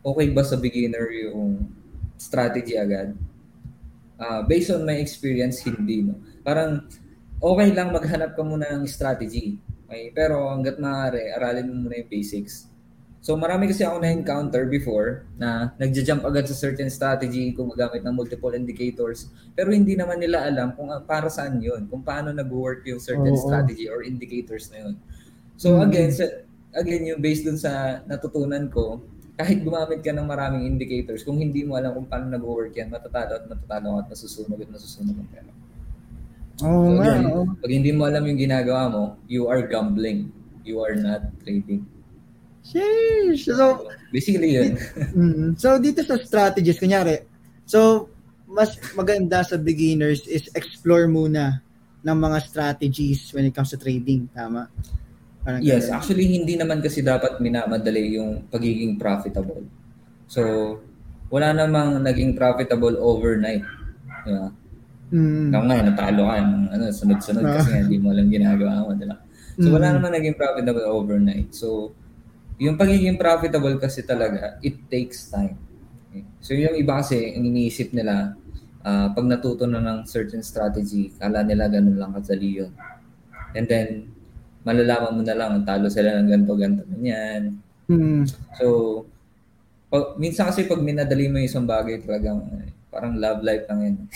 okay 0.00 0.26
ba 0.32 0.42
sa 0.44 0.56
beginner 0.56 1.12
yung 1.12 1.68
strategy 2.16 2.80
agad, 2.80 3.12
ah 4.16 4.40
based 4.42 4.72
on 4.72 4.84
my 4.88 4.96
experience, 4.96 5.60
hindi. 5.60 6.08
No? 6.08 6.16
Parang, 6.40 6.88
okay 7.38 7.68
lang 7.70 7.92
maghanap 7.92 8.32
ka 8.32 8.42
muna 8.42 8.80
ng 8.80 8.88
strategy. 8.88 9.60
Okay? 9.86 10.08
Pero 10.16 10.48
hanggat 10.48 10.80
maaari, 10.80 11.32
aralin 11.36 11.68
mo 11.68 11.74
muna 11.86 12.00
yung 12.00 12.10
basics. 12.10 12.67
So 13.18 13.34
marami 13.34 13.66
kasi 13.66 13.82
ako 13.82 13.98
na-encounter 13.98 14.70
before 14.70 15.26
na 15.34 15.74
nagja-jump 15.76 16.22
agad 16.22 16.46
sa 16.46 16.54
certain 16.54 16.86
strategy, 16.86 17.50
gumagamit 17.50 18.06
ng 18.06 18.14
multiple 18.14 18.54
indicators, 18.54 19.34
pero 19.58 19.74
hindi 19.74 19.98
naman 19.98 20.22
nila 20.22 20.46
alam 20.46 20.72
kung 20.78 20.88
ah, 20.94 21.02
para 21.02 21.26
saan 21.26 21.58
yun, 21.58 21.90
kung 21.90 22.06
paano 22.06 22.30
nag-work 22.30 22.86
yung 22.86 23.02
certain 23.02 23.34
Oo. 23.34 23.42
strategy 23.42 23.90
or 23.90 24.06
indicators 24.06 24.70
na 24.70 24.86
yun. 24.86 24.94
So 25.58 25.82
Mm. 25.82 25.90
again, 25.90 26.10
sa, 26.14 26.24
again 26.78 27.02
yung 27.10 27.18
based 27.18 27.42
dun 27.42 27.58
sa 27.58 28.00
natutunan 28.06 28.70
ko, 28.70 29.02
kahit 29.34 29.66
gumamit 29.66 30.02
ka 30.02 30.14
ng 30.14 30.26
maraming 30.26 30.66
indicators, 30.66 31.26
kung 31.26 31.38
hindi 31.42 31.66
mo 31.66 31.74
alam 31.74 31.94
kung 31.98 32.06
paano 32.06 32.30
nag-work 32.30 32.70
yan, 32.74 32.90
matatalo 32.90 33.34
at 33.38 33.44
matatalo 33.50 33.98
at 33.98 34.06
nasusunog 34.10 34.62
at 34.62 34.70
nasusunog 34.70 35.14
ang 35.14 35.30
pera. 35.30 35.50
Oo 36.62 36.86
So, 36.86 36.90
nga. 36.98 37.14
yun, 37.18 37.22
pag 37.58 37.70
hindi 37.70 37.90
mo 37.94 38.02
alam 38.06 38.22
yung 38.26 38.38
ginagawa 38.38 38.82
mo, 38.90 39.02
you 39.26 39.46
are 39.50 39.62
gambling. 39.66 40.30
You 40.62 40.82
are 40.86 40.94
not 40.94 41.34
trading. 41.42 41.86
Sheesh. 42.68 43.48
So, 43.48 43.88
basically 44.12 44.50
yun. 44.54 44.76
Mm. 45.16 45.56
So 45.56 45.80
dito 45.80 46.04
sa 46.04 46.20
strategies, 46.20 46.76
kunyari, 46.76 47.24
so 47.64 48.06
mas 48.44 48.76
maganda 48.92 49.40
sa 49.40 49.56
beginners 49.56 50.24
is 50.24 50.48
explore 50.52 51.08
muna 51.08 51.60
ng 52.00 52.16
mga 52.16 52.38
strategies 52.44 53.32
when 53.32 53.44
it 53.44 53.52
comes 53.52 53.68
to 53.68 53.76
trading, 53.76 54.28
tama? 54.30 54.68
Parang 55.42 55.60
Yes, 55.60 55.88
ganun. 55.88 55.96
actually 55.96 56.26
hindi 56.28 56.54
naman 56.54 56.80
kasi 56.80 57.00
dapat 57.00 57.40
minamadali 57.40 58.16
yung 58.16 58.46
pagiging 58.46 58.96
profitable. 58.96 59.64
So, 60.28 60.40
wala 61.28 61.52
namang 61.52 62.00
naging 62.00 62.36
profitable 62.36 62.96
overnight. 62.96 63.64
Diba? 64.24 64.48
Mm. 65.08 65.48
Ikaw 65.48 65.62
nga, 65.64 65.76
natalo 65.84 66.22
ka 66.24 66.36
ng 66.38 66.52
ano, 66.68 66.84
sunod-sunod 66.88 67.44
kasi 67.44 67.68
nga, 67.72 67.80
hindi 67.80 67.96
mo 67.96 68.12
alam 68.12 68.28
ginagawa 68.28 68.72
mo. 68.84 68.92
Diba? 68.92 69.16
So, 69.56 69.72
wala 69.72 69.88
Mm. 69.88 69.94
naman 70.00 70.10
naging 70.14 70.36
profitable 70.36 70.84
overnight. 70.84 71.48
So, 71.52 71.92
yung 72.58 72.74
pagiging 72.74 73.14
profitable 73.14 73.78
kasi 73.78 74.02
talaga, 74.02 74.58
it 74.60 74.74
takes 74.90 75.30
time. 75.30 75.54
Okay? 76.10 76.26
So, 76.42 76.58
yung 76.58 76.74
iba 76.74 76.98
kasi, 76.98 77.38
ang 77.38 77.46
iniisip 77.46 77.94
nila, 77.94 78.34
ah, 78.82 79.14
pag 79.14 79.26
natuto 79.30 79.64
na 79.70 79.78
ng 79.78 80.02
certain 80.10 80.42
strategy, 80.42 81.14
kala 81.14 81.46
nila 81.46 81.70
ganun 81.70 81.94
lang 81.94 82.10
kadali 82.18 82.66
yun. 82.66 82.74
And 83.54 83.70
then, 83.70 84.10
malalaman 84.66 85.14
mo 85.14 85.22
na 85.22 85.38
lang, 85.38 85.62
talo 85.62 85.86
sila 85.86 86.18
ng 86.18 86.28
ganito, 86.28 86.52
ganito, 86.58 86.82
ganyan. 86.90 87.62
Mm. 87.86 88.26
So, 88.58 88.66
pag, 89.88 90.18
minsan 90.20 90.50
kasi 90.50 90.66
pag 90.66 90.82
minadali 90.82 91.30
mo 91.30 91.40
yung 91.40 91.48
isang 91.48 91.64
bagay, 91.64 92.04
talagang 92.04 92.42
eh, 92.58 92.74
parang 92.90 93.16
love 93.16 93.40
life 93.46 93.64
lang 93.70 93.80
yun. 93.80 93.96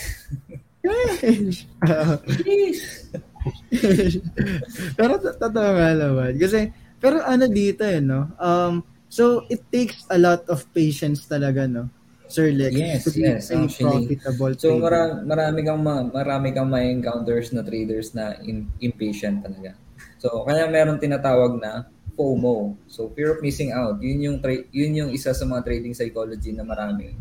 pero 4.99 5.15
to- 5.23 5.39
totoo 5.39 5.71
nga 5.79 5.95
naman. 5.95 6.35
Kasi, 6.43 6.75
pero 7.03 7.21
ano 7.21 7.45
dito 7.45 7.83
eh, 7.83 7.99
no? 7.99 8.31
Um, 8.39 8.81
so, 9.09 9.43
it 9.51 9.61
takes 9.69 10.07
a 10.09 10.17
lot 10.17 10.47
of 10.47 10.63
patience 10.73 11.27
talaga, 11.27 11.67
no? 11.67 11.91
Sir 12.33 12.49
Lex, 12.49 12.73
Yes, 12.73 13.05
to 13.05 13.11
be 13.13 13.21
yes, 13.21 13.53
a 13.53 13.61
actually. 13.61 14.09
profitable 14.09 14.53
So 14.57 14.73
trader? 14.73 14.81
marami, 14.81 15.13
marami 15.29 15.59
kang 15.61 15.81
ma- 15.85 16.09
marami 16.09 16.49
kang 16.49 16.65
may 16.65 16.89
encounters 16.89 17.53
na 17.53 17.61
traders 17.61 18.17
na 18.17 18.41
in, 18.41 18.73
impatient 18.81 19.45
talaga. 19.45 19.77
So 20.17 20.41
kaya 20.43 20.65
meron 20.65 20.97
tinatawag 20.97 21.61
na 21.61 21.85
FOMO. 22.17 22.73
So 22.89 23.13
fear 23.13 23.37
of 23.37 23.45
missing 23.45 23.77
out. 23.77 24.01
Yun 24.01 24.19
yung 24.23 24.37
tra- 24.41 24.65
yun 24.73 24.97
yung 24.97 25.11
isa 25.13 25.37
sa 25.37 25.45
mga 25.45 25.61
trading 25.61 25.93
psychology 25.93 26.57
na 26.57 26.65
maraming 26.65 27.21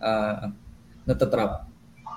uh, 0.00 0.48
natatrap 1.04 1.68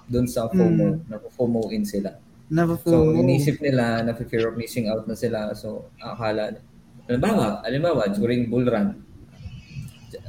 doon 0.08 0.24
sa 0.24 0.48
FOMO, 0.48 0.96
Mm. 0.96 1.12
na 1.12 1.20
FOMO 1.20 1.76
in 1.76 1.84
sila. 1.84 2.16
Never 2.48 2.80
So, 2.82 3.14
inisip 3.14 3.60
nila 3.60 4.00
na 4.00 4.16
fear 4.16 4.48
of 4.48 4.56
missing 4.56 4.88
out 4.88 5.04
na 5.06 5.14
sila. 5.14 5.52
So, 5.54 5.92
akala, 6.00 6.56
halimbawa, 7.10 7.66
halimbawa, 7.66 8.06
during 8.14 8.46
bull 8.46 8.70
run, 8.70 9.02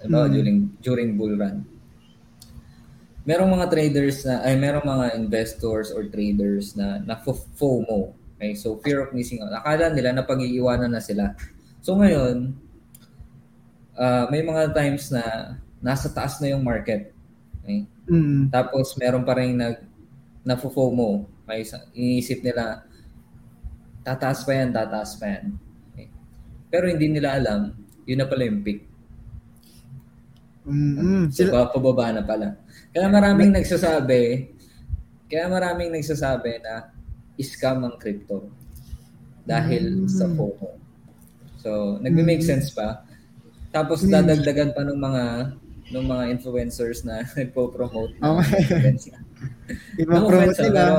halimbawa, 0.01 0.27
Mm. 0.27 0.33
during, 0.33 0.59
during 0.81 1.11
bull 1.21 1.37
run, 1.37 1.61
merong 3.29 3.53
mga 3.53 3.69
traders 3.69 4.25
na, 4.25 4.41
ay, 4.41 4.57
merong 4.57 4.89
mga 4.89 5.07
investors 5.21 5.93
or 5.93 6.09
traders 6.09 6.73
na, 6.73 6.97
na 7.05 7.21
fo- 7.21 7.45
FOMO. 7.61 8.17
Okay? 8.41 8.57
So, 8.57 8.81
fear 8.81 9.05
of 9.05 9.13
missing 9.13 9.45
out. 9.45 9.53
Akala 9.53 9.93
nila 9.93 10.17
na 10.17 10.25
pag-iiwanan 10.25 10.97
na 10.97 11.05
sila. 11.05 11.37
So, 11.85 12.01
ngayon, 12.01 12.57
ah, 14.01 14.25
may 14.33 14.41
mga 14.41 14.73
times 14.73 15.13
na 15.13 15.55
nasa 15.85 16.09
taas 16.09 16.41
na 16.41 16.49
yung 16.49 16.65
market. 16.65 17.13
Okay? 17.61 17.85
Mm. 18.09 18.49
Tapos 18.49 18.97
meron 18.97 19.23
pa 19.23 19.37
rin 19.37 19.61
nag 19.61 19.85
na 20.41 20.57
FOMO. 20.57 21.29
Isa- 21.53 21.93
iniisip 21.93 22.41
nila 22.41 22.89
tataas 24.01 24.49
pa 24.49 24.57
yan, 24.57 24.73
tataas 24.73 25.21
pa 25.21 25.29
yan. 25.29 25.53
Pero 26.71 26.87
hindi 26.87 27.11
nila 27.11 27.35
alam, 27.37 27.75
yun 28.07 28.19
na 28.19 28.27
pala 28.27 28.47
yung 28.47 28.63
peak. 28.63 28.87
Mm. 30.65 31.29
So, 31.29 31.43
Sila, 31.43 31.67
ba- 31.67 31.71
pababa 31.73 32.13
na 32.13 32.23
pala. 32.23 32.49
Kaya 32.91 33.07
maraming 33.09 33.51
nagsasabi, 33.51 34.51
kaya 35.27 35.47
maraming 35.47 35.91
nagsasabi 35.91 36.63
na 36.63 36.91
scam 37.41 37.83
ang 37.83 37.97
crypto 37.97 38.53
dahil 39.43 40.05
Mm. 40.05 40.09
sa 40.09 40.29
FOMO. 40.29 40.77
So, 41.57 41.71
nagme-make 41.99 42.45
Mm. 42.45 42.49
sense 42.49 42.71
pa. 42.71 43.03
Tapos 43.71 44.05
Mm. 44.05 44.11
dadagdagan 44.13 44.71
pa 44.73 44.83
ng 44.85 44.99
mga 44.99 45.25
ng 45.91 46.07
mga 46.07 46.25
influencers 46.31 47.03
na 47.03 47.19
nagpo-promote 47.35 48.15
Okay. 48.15 48.63
events. 48.71 49.11
Ibang 49.99 50.23
no 50.23 50.29
promote 50.29 50.55
offense, 50.55 50.61
ah, 50.61 50.65
nila. 50.65 50.79
pero. 50.79 50.97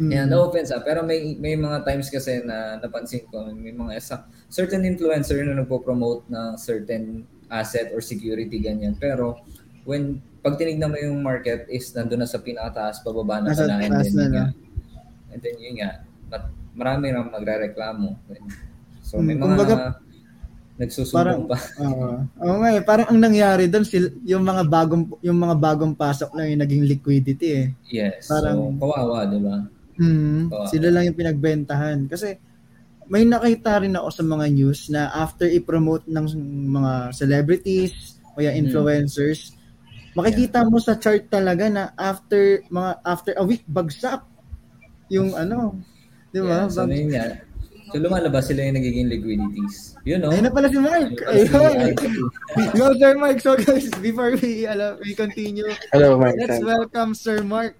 Yeah, 0.00 0.24
no 0.24 0.48
offense 0.48 0.70
ah, 0.70 0.82
pero 0.82 1.02
may 1.02 1.36
may 1.36 1.54
mga 1.54 1.84
times 1.84 2.08
kasi 2.08 2.42
na 2.42 2.78
napansin 2.78 3.24
ko 3.28 3.46
may 3.50 3.70
mga 3.70 3.92
isa, 3.94 4.16
certain 4.48 4.82
influencer 4.82 5.42
na 5.42 5.58
nagpo-promote 5.58 6.26
ng 6.26 6.58
certain 6.58 7.22
asset 7.48 7.94
or 7.94 8.00
security 8.00 8.58
ganyan. 8.58 8.96
Pero 8.96 9.38
when 9.84 10.18
pag 10.40 10.56
tinignan 10.56 10.92
mo 10.92 10.98
yung 10.98 11.20
market 11.20 11.64
is 11.68 11.88
nandoon 11.92 12.20
na 12.20 12.28
sa 12.28 12.40
pinakataas, 12.40 13.00
pababa 13.00 13.40
na 13.40 13.52
Nasa 13.52 13.64
pala 13.64 13.80
and 13.80 13.92
then, 13.94 14.12
na, 14.12 14.26
nga, 14.28 14.46
and 15.32 15.40
then 15.40 15.56
yun 15.56 15.74
nga, 15.80 15.90
mat- 16.28 16.52
marami 16.74 17.06
nang 17.08 17.32
magrereklamo. 17.32 18.18
So 19.00 19.20
may 19.20 19.36
Mm, 19.36 19.40
mga 19.40 19.48
kumbaga, 19.56 19.74
nagsusumbong 20.74 21.16
parang 21.16 21.40
pa. 21.46 21.56
Oo. 21.80 22.58
Nga 22.60 22.68
eh, 22.74 22.82
parang 22.82 23.06
ang 23.08 23.20
nangyari 23.22 23.64
doon 23.70 23.86
yung 24.26 24.42
mga 24.42 24.62
bagong 24.66 25.04
yung 25.22 25.38
mga 25.38 25.56
bagong 25.56 25.94
pasok 25.94 26.34
lang 26.34 26.50
yung 26.50 26.62
naging 26.66 26.84
liquidity 26.84 27.48
eh. 27.54 27.66
Yes. 27.88 28.26
Parang- 28.26 28.74
so 28.74 28.82
kawawa, 28.82 29.22
'di 29.24 29.38
ba? 29.38 29.56
Hmm, 29.94 30.50
Oo. 30.50 30.66
sila 30.66 30.90
lang 30.90 31.10
yung 31.10 31.18
pinagbentahan 31.18 32.10
kasi 32.10 32.34
may 33.06 33.22
nakita 33.28 33.84
rin 33.84 33.94
ako 33.94 34.08
sa 34.10 34.24
mga 34.24 34.46
news 34.50 34.88
na 34.88 35.12
after 35.12 35.44
i-promote 35.44 36.08
ng 36.08 36.26
mga 36.72 36.92
celebrities 37.12 38.16
o 38.34 38.40
yung 38.40 38.56
influencers, 38.56 39.54
makikita 40.16 40.64
mo 40.64 40.80
sa 40.80 40.96
chart 40.96 41.28
talaga 41.28 41.68
na 41.68 41.92
after 42.00 42.64
mga 42.72 42.90
after 43.04 43.32
a 43.36 43.44
week 43.44 43.62
bagsak 43.68 44.24
yung 45.12 45.36
ano, 45.36 45.76
'di 46.32 46.40
ba? 46.42 46.64
Yeah, 46.64 46.72
so, 46.72 46.88
yun 46.88 47.08
nga. 47.12 47.26
So 47.92 48.00
lumalabas 48.00 48.48
sila 48.48 48.64
yung 48.64 48.80
nagiging 48.80 49.06
liquidities. 49.12 49.94
You 50.08 50.16
know? 50.16 50.32
Ayun 50.32 50.48
na 50.48 50.52
pala 50.56 50.72
si 50.72 50.80
Mark. 50.80 51.14
Ayun. 51.30 51.94
Yo, 52.74 52.84
Sir 52.98 53.14
Mark. 53.20 53.38
So 53.44 53.54
guys, 53.60 53.92
before 54.00 54.34
we 54.40 54.64
alam, 54.64 54.98
we 55.04 55.12
continue, 55.12 55.68
Hello, 55.92 56.16
Mike. 56.16 56.40
let's 56.40 56.64
welcome 56.64 57.12
Sir 57.12 57.44
Mark. 57.44 57.76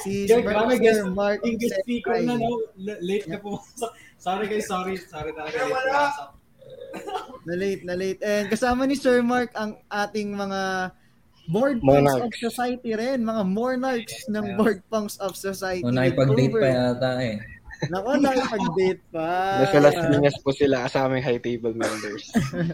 Si 0.00 0.24
Sir, 0.24 0.40
Sir, 0.40 0.48
grabe, 0.48 0.72
Sir 0.72 0.80
guest, 0.80 1.02
Mark. 1.12 1.38
guest 1.44 1.76
speaker 1.80 2.16
na, 2.18 2.34
no? 2.34 2.64
Late 2.78 3.28
na 3.28 3.36
pumasok. 3.36 3.92
Sorry 4.22 4.46
guys, 4.46 4.64
sorry. 4.64 4.94
Sorry 4.96 5.34
talaga 5.34 5.56
late 5.60 5.76
pumasok. 5.84 6.28
Na 7.42 7.54
late, 7.54 7.82
na 7.82 7.94
late. 7.94 8.20
And 8.22 8.46
kasama 8.46 8.86
ni 8.86 8.94
Sir 8.94 9.20
Mark 9.20 9.50
ang 9.52 9.82
ating 9.86 10.30
mga 10.30 10.92
board 11.44 11.82
punks 11.82 12.06
of 12.08 12.22
Monarchs. 12.22 12.38
society 12.40 12.90
rin. 12.92 13.20
Mga 13.20 13.42
monarchs 13.44 14.16
ng 14.28 14.44
Yeah. 14.46 14.56
board 14.56 14.80
punks 14.88 15.18
of 15.18 15.34
society. 15.34 15.82
O 15.82 15.90
nakipag-date 15.90 16.54
pa 16.54 16.68
yata 16.68 17.10
eh. 17.18 17.36
Nako, 17.82 18.14
nakipag-date 18.14 19.02
pa. 19.10 19.26
Nasa 19.58 19.78
Las 19.82 19.98
Piñas 19.98 20.36
po 20.38 20.54
sila 20.54 20.86
kasama 20.86 21.18
yung 21.18 21.26
high 21.26 21.42
table 21.42 21.74
members. 21.74 22.30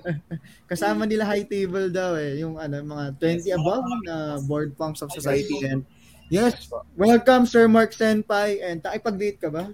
Kasama 0.71 1.09
nila 1.09 1.25
high 1.25 1.49
table 1.49 1.89
daw 1.89 2.13
eh. 2.15 2.37
Yung 2.39 2.61
ano, 2.61 2.85
mga 2.85 3.17
20 3.17 3.57
above 3.57 3.85
na 4.05 4.17
board 4.45 4.77
punks 4.77 5.01
of 5.01 5.09
society. 5.11 5.65
And 5.65 5.89
yes, 6.31 6.69
welcome 6.97 7.45
Sir 7.49 7.69
Mark 7.69 7.93
Senpai. 7.93 8.61
And 8.61 8.85
nakipag-date 8.85 9.41
ka 9.41 9.49
ba? 9.49 9.73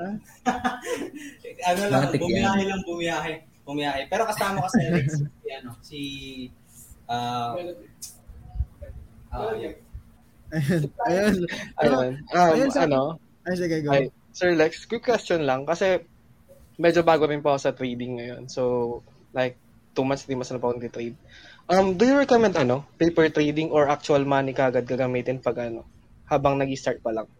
ano 1.68 1.80
lang, 1.88 2.02
Matik 2.08 2.20
bumiyahe 2.20 2.62
lang, 2.64 2.80
bumiyahe. 2.84 3.32
Bumiyahe. 3.68 4.00
Pero 4.08 4.24
kasama 4.24 4.64
kasi 4.64 4.78
Alex, 4.88 5.06
si, 5.20 5.48
ano, 5.52 5.70
si, 5.84 6.00
ah, 7.06 7.54
ah, 9.30 9.52
yeah. 9.54 9.76
Ayun. 10.50 10.82
Ayun. 11.06 11.36
Ayun. 11.78 12.12
Um, 12.34 12.50
Ayun, 12.58 12.70
sa- 12.74 12.84
ano, 12.88 13.20
Ay, 13.46 13.54
sige, 13.54 13.76
go. 13.86 13.90
Ay, 13.94 14.10
Sir 14.34 14.52
Lex, 14.58 14.84
quick 14.90 15.06
question 15.06 15.46
lang. 15.46 15.62
Kasi 15.62 16.02
medyo 16.80 17.06
bago 17.06 17.28
rin 17.28 17.44
po 17.44 17.54
ako 17.54 17.60
sa 17.60 17.76
trading 17.76 18.18
ngayon. 18.18 18.42
So, 18.50 18.98
like, 19.30 19.54
two 19.94 20.02
months, 20.02 20.26
three 20.26 20.34
months 20.34 20.50
na 20.50 20.58
po 20.58 20.74
ako 20.74 20.90
trade 20.90 21.18
Um, 21.70 21.94
do 21.94 22.02
you 22.02 22.18
recommend 22.18 22.58
ano, 22.58 22.82
paper 22.98 23.30
trading 23.30 23.70
or 23.70 23.86
actual 23.86 24.26
money 24.26 24.50
kagad 24.50 24.90
gagamitin 24.90 25.38
pag 25.38 25.70
ano, 25.70 25.86
habang 26.26 26.58
nag-start 26.58 26.98
pa 26.98 27.14
lang? 27.14 27.30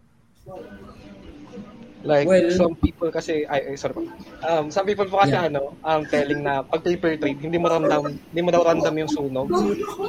Like, 2.01 2.25
Well- 2.25 2.49
some 2.55 2.73
people 2.79 3.11
kasi, 3.11 3.45
ay, 3.45 3.61
ay 3.69 3.75
sorry. 3.75 4.07
Um, 4.41 4.71
some 4.73 4.87
people 4.89 5.05
po 5.05 5.21
kasi 5.21 5.35
Yeah. 5.35 5.51
ano, 5.51 5.75
um, 5.83 6.01
telling 6.07 6.41
na 6.41 6.63
pag 6.63 6.81
paper 6.81 7.19
trade, 7.19 7.43
hindi 7.43 7.59
mo 7.59 7.67
ramdam, 7.69 8.07
hindi 8.07 8.41
mo 8.41 8.49
daw 8.49 8.63
ramdam 8.65 8.95
yung 8.97 9.11
sunog. 9.11 9.51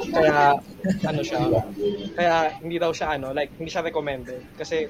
Kaya, 0.09 0.57
ano 1.05 1.21
siya, 1.21 1.39
kaya 2.17 2.35
hindi 2.63 2.81
daw 2.81 2.89
siya 2.95 3.19
ano, 3.19 3.35
like, 3.35 3.51
hindi 3.59 3.69
siya 3.69 3.85
recommended. 3.85 4.41
Kasi, 4.57 4.87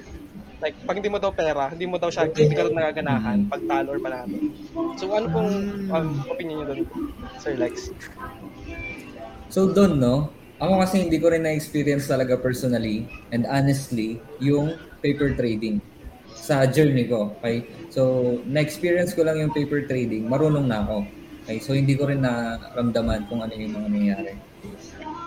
like, 0.62 0.78
pag 0.86 0.96
hindi 0.96 1.10
mo 1.12 1.18
daw 1.20 1.34
pera, 1.34 1.68
hindi 1.74 1.84
mo 1.84 2.00
daw 2.00 2.08
siya, 2.08 2.30
hindi 2.30 2.54
ka 2.56 2.70
daw 2.70 2.72
nagaganahan 2.72 3.38
pag 3.52 3.62
talo 3.68 3.88
or 3.92 4.00
panalo. 4.00 4.36
So, 4.96 5.10
ano 5.12 5.26
pong 5.28 5.50
um, 5.92 6.08
opinion 6.30 6.56
niyo 6.62 6.66
doon, 6.72 6.80
Sir 7.42 7.58
Lex? 7.60 7.90
So 9.48 9.70
doon, 9.70 10.00
no? 10.00 10.30
Ako 10.62 10.80
kasi 10.80 11.02
hindi 11.02 11.18
ko 11.18 11.34
rin 11.34 11.44
na-experience 11.44 12.06
talaga 12.06 12.38
personally 12.38 13.10
and 13.34 13.44
honestly 13.50 14.22
yung 14.38 14.78
paper 15.02 15.34
trading 15.34 15.82
sa 16.44 16.64
journey 16.68 17.08
ko. 17.08 17.32
Okay? 17.40 17.64
So, 17.88 18.36
na-experience 18.44 19.16
ko 19.16 19.24
lang 19.24 19.40
yung 19.40 19.52
paper 19.52 19.88
trading. 19.88 20.28
Marunong 20.28 20.68
na 20.68 20.84
ako. 20.84 21.08
Okay? 21.44 21.58
So, 21.60 21.72
hindi 21.72 21.96
ko 21.96 22.08
rin 22.08 22.20
naramdaman 22.20 23.28
kung 23.28 23.40
ano 23.40 23.52
yung 23.56 23.72
mga 23.72 23.88
nangyayari. 23.88 24.34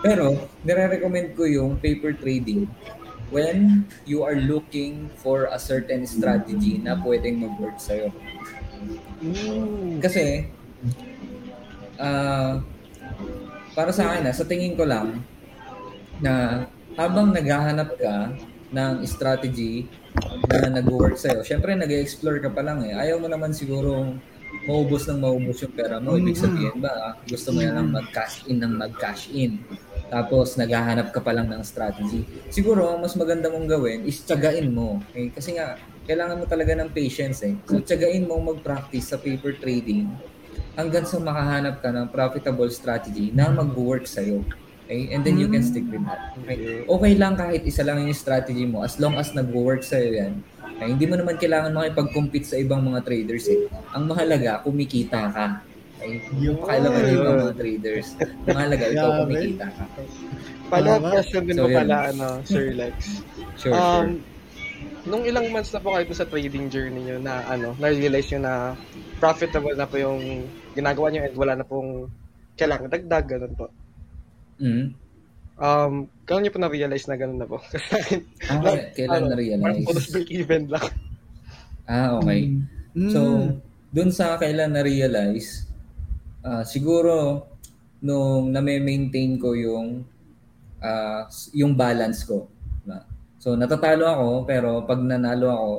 Pero, 0.02 0.48
nire-recommend 0.62 1.34
ko 1.34 1.46
yung 1.46 1.78
paper 1.82 2.14
trading 2.14 2.70
when 3.34 3.84
you 4.08 4.24
are 4.24 4.38
looking 4.38 5.10
for 5.20 5.50
a 5.52 5.58
certain 5.60 6.06
strategy 6.08 6.80
na 6.80 6.96
pwedeng 7.02 7.42
mag-work 7.42 7.76
sa'yo. 7.76 8.14
Kasi, 10.00 10.48
ah, 11.98 12.62
para 13.78 13.94
sa 13.94 14.10
akin, 14.10 14.26
ah, 14.26 14.34
sa 14.34 14.42
tingin 14.42 14.74
ko 14.74 14.82
lang, 14.82 15.22
na 16.18 16.66
habang 16.98 17.30
naghahanap 17.30 17.94
ka 17.94 18.34
ng 18.74 19.06
strategy 19.06 19.86
na 20.50 20.82
nag-work 20.82 21.14
sa'yo, 21.14 21.46
syempre 21.46 21.78
nag-explore 21.78 22.42
ka 22.42 22.50
pa 22.50 22.66
lang 22.66 22.82
eh. 22.82 22.98
Ayaw 22.98 23.22
mo 23.22 23.30
naman 23.30 23.54
siguro 23.54 24.18
maubos 24.66 25.06
ng 25.06 25.22
maubos 25.22 25.62
yung 25.62 25.70
pera 25.78 26.02
mo. 26.02 26.18
Ibig 26.18 26.34
sabihin 26.34 26.82
ba, 26.82 26.90
ah, 26.90 27.14
gusto 27.22 27.54
mo 27.54 27.62
ng 27.62 27.86
mag-cash 27.94 28.50
in 28.50 28.58
ng 28.58 28.74
mag-cash 28.74 29.30
in. 29.30 29.62
Tapos 30.10 30.58
naghahanap 30.58 31.14
ka 31.14 31.22
pa 31.22 31.30
lang 31.30 31.46
ng 31.46 31.62
strategy. 31.62 32.26
Siguro, 32.50 32.90
ang 32.90 32.98
mas 32.98 33.14
maganda 33.14 33.46
mong 33.46 33.70
gawin 33.70 34.02
is 34.10 34.18
tiyagain 34.26 34.74
mo. 34.74 34.98
Okay? 35.14 35.30
Kasi 35.30 35.54
nga, 35.54 35.78
kailangan 36.02 36.42
mo 36.42 36.50
talaga 36.50 36.74
ng 36.74 36.90
patience 36.90 37.46
eh. 37.46 37.54
So, 37.70 37.78
tiyagain 37.78 38.26
mo 38.26 38.42
mag-practice 38.42 39.14
sa 39.14 39.22
paper 39.22 39.54
trading 39.62 40.10
hanggang 40.78 41.04
sa 41.04 41.18
makahanap 41.18 41.82
ka 41.82 41.90
ng 41.90 42.06
profitable 42.08 42.70
strategy 42.70 43.34
na 43.34 43.50
mag-work 43.50 44.06
sa'yo. 44.06 44.42
Okay? 44.88 45.12
And 45.12 45.20
then 45.20 45.36
you 45.36 45.52
can 45.52 45.60
stick 45.60 45.84
with 45.90 46.00
that. 46.08 46.32
Okay? 46.44 46.88
okay 46.88 47.12
lang 47.18 47.36
kahit 47.36 47.60
isa 47.68 47.84
lang 47.84 48.00
yung 48.00 48.16
strategy 48.16 48.64
mo 48.64 48.86
as 48.86 48.96
long 48.96 49.20
as 49.20 49.34
nag-work 49.36 49.84
sa'yo 49.84 50.16
yan. 50.16 50.32
Okay? 50.78 50.88
Hindi 50.94 51.04
mo 51.04 51.14
naman 51.20 51.36
kailangan 51.36 51.76
makipag-compete 51.76 52.46
sa 52.48 52.56
ibang 52.56 52.80
mga 52.80 53.04
traders 53.04 53.46
eh. 53.52 53.68
Ang 53.92 54.08
mahalaga, 54.08 54.64
kumikita 54.64 55.28
ka. 55.34 55.46
Ay, 55.98 56.22
yung 56.38 56.62
pakailan 56.62 56.88
mo 56.94 56.98
yung 57.10 57.26
mga 57.42 57.54
traders. 57.58 58.08
Mahalaga, 58.46 58.84
ikaw 58.86 59.08
kumikita 59.26 59.66
ka. 59.66 59.84
Tama. 60.68 61.08
question 61.10 61.42
din 61.48 61.56
So, 61.58 61.66
yun. 61.66 61.76
pala, 61.80 61.96
ano, 62.12 62.26
Sir 62.44 62.66
Lex. 62.76 62.96
Sure, 63.58 63.74
sure. 63.74 64.37
Nung 65.08 65.24
ilang 65.24 65.48
months 65.48 65.72
na 65.72 65.80
po 65.80 65.96
kayo 65.96 66.12
sa 66.12 66.28
trading 66.28 66.68
journey 66.68 67.00
nyo 67.00 67.16
na 67.16 67.40
ano, 67.48 67.72
na-realize 67.80 68.28
nyo 68.36 68.40
na 68.44 68.54
profitable 69.16 69.72
na 69.72 69.88
po 69.88 69.96
yung 69.96 70.44
ginagawa 70.76 71.08
nyo 71.08 71.24
and 71.24 71.36
wala 71.36 71.56
na 71.56 71.64
pong 71.64 72.12
kailangan 72.60 72.92
dagdag, 72.92 73.24
ganun 73.24 73.54
po. 73.56 73.66
Mm. 74.60 74.92
Um, 75.58 75.92
kailan 76.28 76.42
nyo 76.44 76.52
po 76.52 76.60
na-realize 76.60 77.06
na 77.08 77.16
ganun 77.16 77.40
na 77.40 77.48
po? 77.48 77.58
Ah, 78.52 78.60
like, 78.60 78.92
kailan 78.94 79.24
ano, 79.24 79.32
na-realize? 79.32 79.64
Parang 79.64 79.86
puro 79.88 80.00
break 80.12 80.28
even 80.30 80.62
lang. 80.68 80.86
Ah, 81.88 82.20
okay. 82.20 82.40
Mm. 82.92 83.10
So, 83.10 83.20
dun 83.88 84.10
sa 84.12 84.36
kailan 84.36 84.76
na-realize, 84.76 85.64
ah, 86.44 86.68
siguro 86.68 87.48
nung 88.04 88.52
na-maintain 88.52 89.40
ko 89.40 89.56
yung 89.56 90.04
ah, 90.84 91.26
s- 91.32 91.50
yung 91.56 91.72
balance 91.74 92.28
ko. 92.28 92.46
So, 93.48 93.56
natatalo 93.56 94.04
ako, 94.04 94.28
pero 94.44 94.84
pag 94.84 95.00
nanalo 95.00 95.48
ako, 95.48 95.72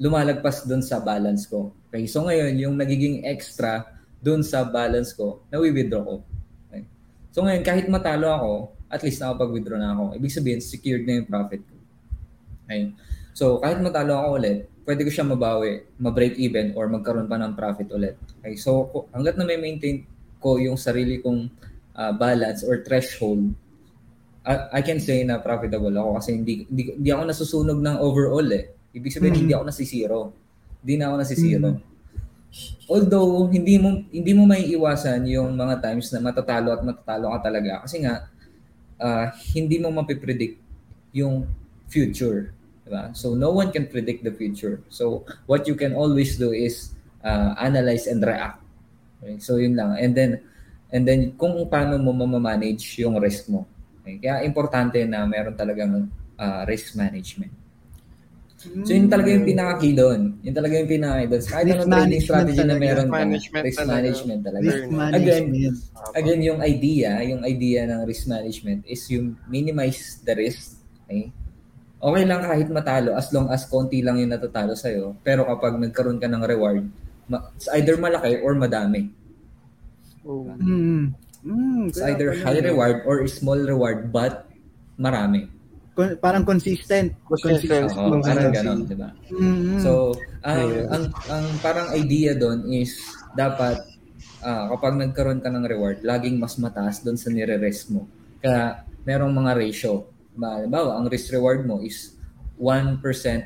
lumalagpas 0.00 0.64
dun 0.64 0.80
sa 0.80 0.96
balance 1.04 1.44
ko. 1.44 1.76
Okay, 1.92 2.08
so 2.08 2.24
ngayon, 2.24 2.56
yung 2.56 2.80
nagiging 2.80 3.28
extra 3.28 3.84
dun 4.24 4.40
sa 4.40 4.64
balance 4.64 5.12
ko, 5.12 5.44
nawi-withdraw 5.52 6.00
ko. 6.00 6.24
Okay? 6.64 6.88
So 7.28 7.44
ngayon, 7.44 7.60
kahit 7.60 7.92
matalo 7.92 8.32
ako, 8.32 8.52
at 8.88 9.04
least 9.04 9.20
nakapag-withdraw 9.20 9.76
na 9.76 9.92
ako. 9.92 10.16
Ibig 10.16 10.32
sabihin, 10.32 10.60
secured 10.64 11.04
na 11.04 11.20
yung 11.20 11.28
profit 11.28 11.60
ko. 11.60 11.76
Okay? 12.64 12.96
So, 13.36 13.60
kahit 13.60 13.84
matalo 13.84 14.16
ako 14.16 14.28
ulit, 14.40 14.58
pwede 14.88 15.04
ko 15.04 15.10
siya 15.12 15.28
mabawi, 15.28 15.92
ma-break 16.00 16.40
even, 16.40 16.72
or 16.72 16.88
magkaroon 16.88 17.28
pa 17.28 17.36
ng 17.36 17.52
profit 17.52 17.92
ulit. 17.92 18.16
Okay? 18.40 18.56
So, 18.56 18.88
hanggat 19.12 19.36
na 19.36 19.44
may 19.44 19.60
maintain 19.60 20.08
ko 20.40 20.56
yung 20.56 20.80
sarili 20.80 21.20
kong 21.20 21.52
ah, 22.00 22.16
balance 22.16 22.64
or 22.64 22.80
threshold, 22.80 23.52
I, 24.48 24.54
I 24.72 24.82
can 24.82 24.96
say 24.96 25.20
na 25.28 25.36
profitable 25.44 25.92
ako 25.92 26.16
kasi 26.16 26.40
hindi, 26.40 26.64
hindi, 26.72 26.96
hindi 26.96 27.10
ako 27.12 27.22
nasusunog 27.28 27.78
ng 27.84 27.96
overall 28.00 28.48
eh. 28.48 28.72
Ibig 28.96 29.12
sabihin, 29.12 29.34
Mm. 29.36 29.40
hindi 29.44 29.52
ako 29.52 29.64
nasisiro. 29.68 30.18
Hindi 30.80 30.94
na 30.96 31.04
ako 31.12 31.16
nasisiro. 31.20 31.68
Although, 32.88 33.52
hindi 33.52 33.76
mo 33.76 34.00
hindi 34.08 34.32
mo 34.32 34.48
may 34.48 34.64
iwasan 34.72 35.28
yung 35.28 35.52
mga 35.52 35.84
times 35.84 36.08
na 36.16 36.24
matatalo 36.24 36.72
at 36.72 36.80
matatalo 36.80 37.28
ka 37.36 37.38
talaga. 37.44 37.84
Kasi 37.84 38.00
nga, 38.00 38.24
ah, 38.96 39.28
hindi 39.52 39.76
mo 39.76 39.92
mapipredict 39.92 40.56
yung 41.12 41.44
future. 41.92 42.56
Diba? 42.88 43.12
So, 43.12 43.36
no 43.36 43.52
one 43.52 43.68
can 43.68 43.84
predict 43.84 44.24
the 44.24 44.32
future. 44.32 44.80
So, 44.88 45.28
what 45.44 45.68
you 45.68 45.76
can 45.76 45.92
always 45.92 46.40
do 46.40 46.56
is 46.56 46.96
ah, 47.20 47.52
analyze 47.60 48.08
and 48.08 48.24
react. 48.24 48.64
Okay? 49.20 49.36
So, 49.44 49.60
yun 49.60 49.76
lang. 49.76 50.00
And 50.00 50.16
then, 50.16 50.40
and 50.88 51.04
then 51.04 51.36
kung 51.36 51.52
paano 51.68 52.00
mo 52.00 52.16
mamamanage 52.16 52.96
yung 53.04 53.20
risk 53.20 53.52
mo. 53.52 53.68
Okay? 54.08 54.24
Kaya 54.24 54.40
importante 54.40 55.04
na 55.04 55.28
meron 55.28 55.52
talagang 55.52 56.08
ah, 56.40 56.64
risk 56.64 56.96
management. 56.96 57.52
So 58.58 58.90
yun 58.90 59.06
talaga 59.06 59.30
yung 59.30 59.46
pinaka-key 59.46 59.94
doon. 59.94 60.34
Yun 60.42 60.50
talaga 60.50 60.74
yung 60.82 60.90
pinaka-key 60.90 61.28
doon. 61.30 61.42
Kahit 61.46 61.66
Risk 61.68 61.76
anong 61.78 61.86
trading 61.86 61.94
management 61.94 62.26
strategy 62.26 62.58
na 62.58 62.64
talaga. 62.66 62.82
meron 62.82 63.06
ka, 63.06 63.14
Management 63.14 63.62
risk 63.62 63.78
talaga. 63.78 63.94
management 63.94 64.40
talaga. 64.42 64.64
Risk 64.66 64.74
Again, 64.82 64.96
management. 64.98 65.76
Again, 66.18 66.40
yung 66.42 66.58
idea, 66.58 67.10
yung 67.22 67.42
idea 67.46 67.80
ng 67.86 68.00
risk 68.02 68.24
management 68.26 68.80
is 68.82 69.02
yung 69.14 69.26
minimize 69.46 70.18
the 70.26 70.34
risk. 70.34 70.74
Okay? 71.06 71.30
Okay 71.98 72.22
lang 72.26 72.40
kahit 72.42 72.66
matalo 72.66 73.10
as 73.14 73.30
long 73.30 73.46
as 73.46 73.62
konti 73.62 74.02
lang 74.02 74.18
yung 74.18 74.30
natatalo 74.30 74.74
sa'yo. 74.74 75.14
Pero 75.22 75.46
kapag 75.46 75.78
nagkaroon 75.78 76.18
ka 76.18 76.26
ng 76.26 76.42
reward, 76.42 76.82
ma- 77.30 77.46
it's 77.54 77.70
either 77.78 77.94
malaki 77.94 78.42
or 78.42 78.58
madami. 78.58 79.06
Oh. 80.26 80.50
Mm. 80.58 81.14
Mm, 81.48 81.88
It's 81.88 81.98
either 81.98 82.36
high 82.36 82.60
reward 82.60 83.02
or 83.02 83.24
small 83.26 83.56
reward 83.56 84.12
but 84.12 84.44
marami. 84.94 85.48
Kon- 85.96 86.20
parang 86.20 86.44
consistent. 86.44 87.16
Consistent. 87.24 87.90
Oo, 87.90 88.20
parang 88.20 88.52
ganon, 88.52 88.84
di 88.84 88.94
ba? 88.94 89.10
Mm. 89.32 89.80
So, 89.80 90.12
ang, 90.44 90.60
Yes. 90.68 90.86
ang, 90.92 91.04
ang 91.26 91.44
parang 91.58 91.88
idea 91.90 92.36
doon 92.36 92.68
is 92.68 92.94
dapat 93.32 93.80
ah, 94.38 94.70
kapag 94.70 94.94
nagkaroon 94.94 95.40
ka 95.40 95.48
ng 95.48 95.64
reward, 95.64 96.04
laging 96.04 96.38
mas 96.38 96.54
mataas 96.54 97.02
doon 97.02 97.18
sa 97.18 97.26
nire-risk 97.28 97.90
mo. 97.90 98.06
Kaya 98.38 98.84
merong 99.02 99.34
mga 99.34 99.52
ratio. 99.56 100.06
Ba- 100.32 100.54
Halimbawa, 100.54 100.94
ang 100.94 101.10
risk 101.10 101.32
reward 101.32 101.66
mo 101.66 101.82
is 101.82 102.14
1% 102.54 103.02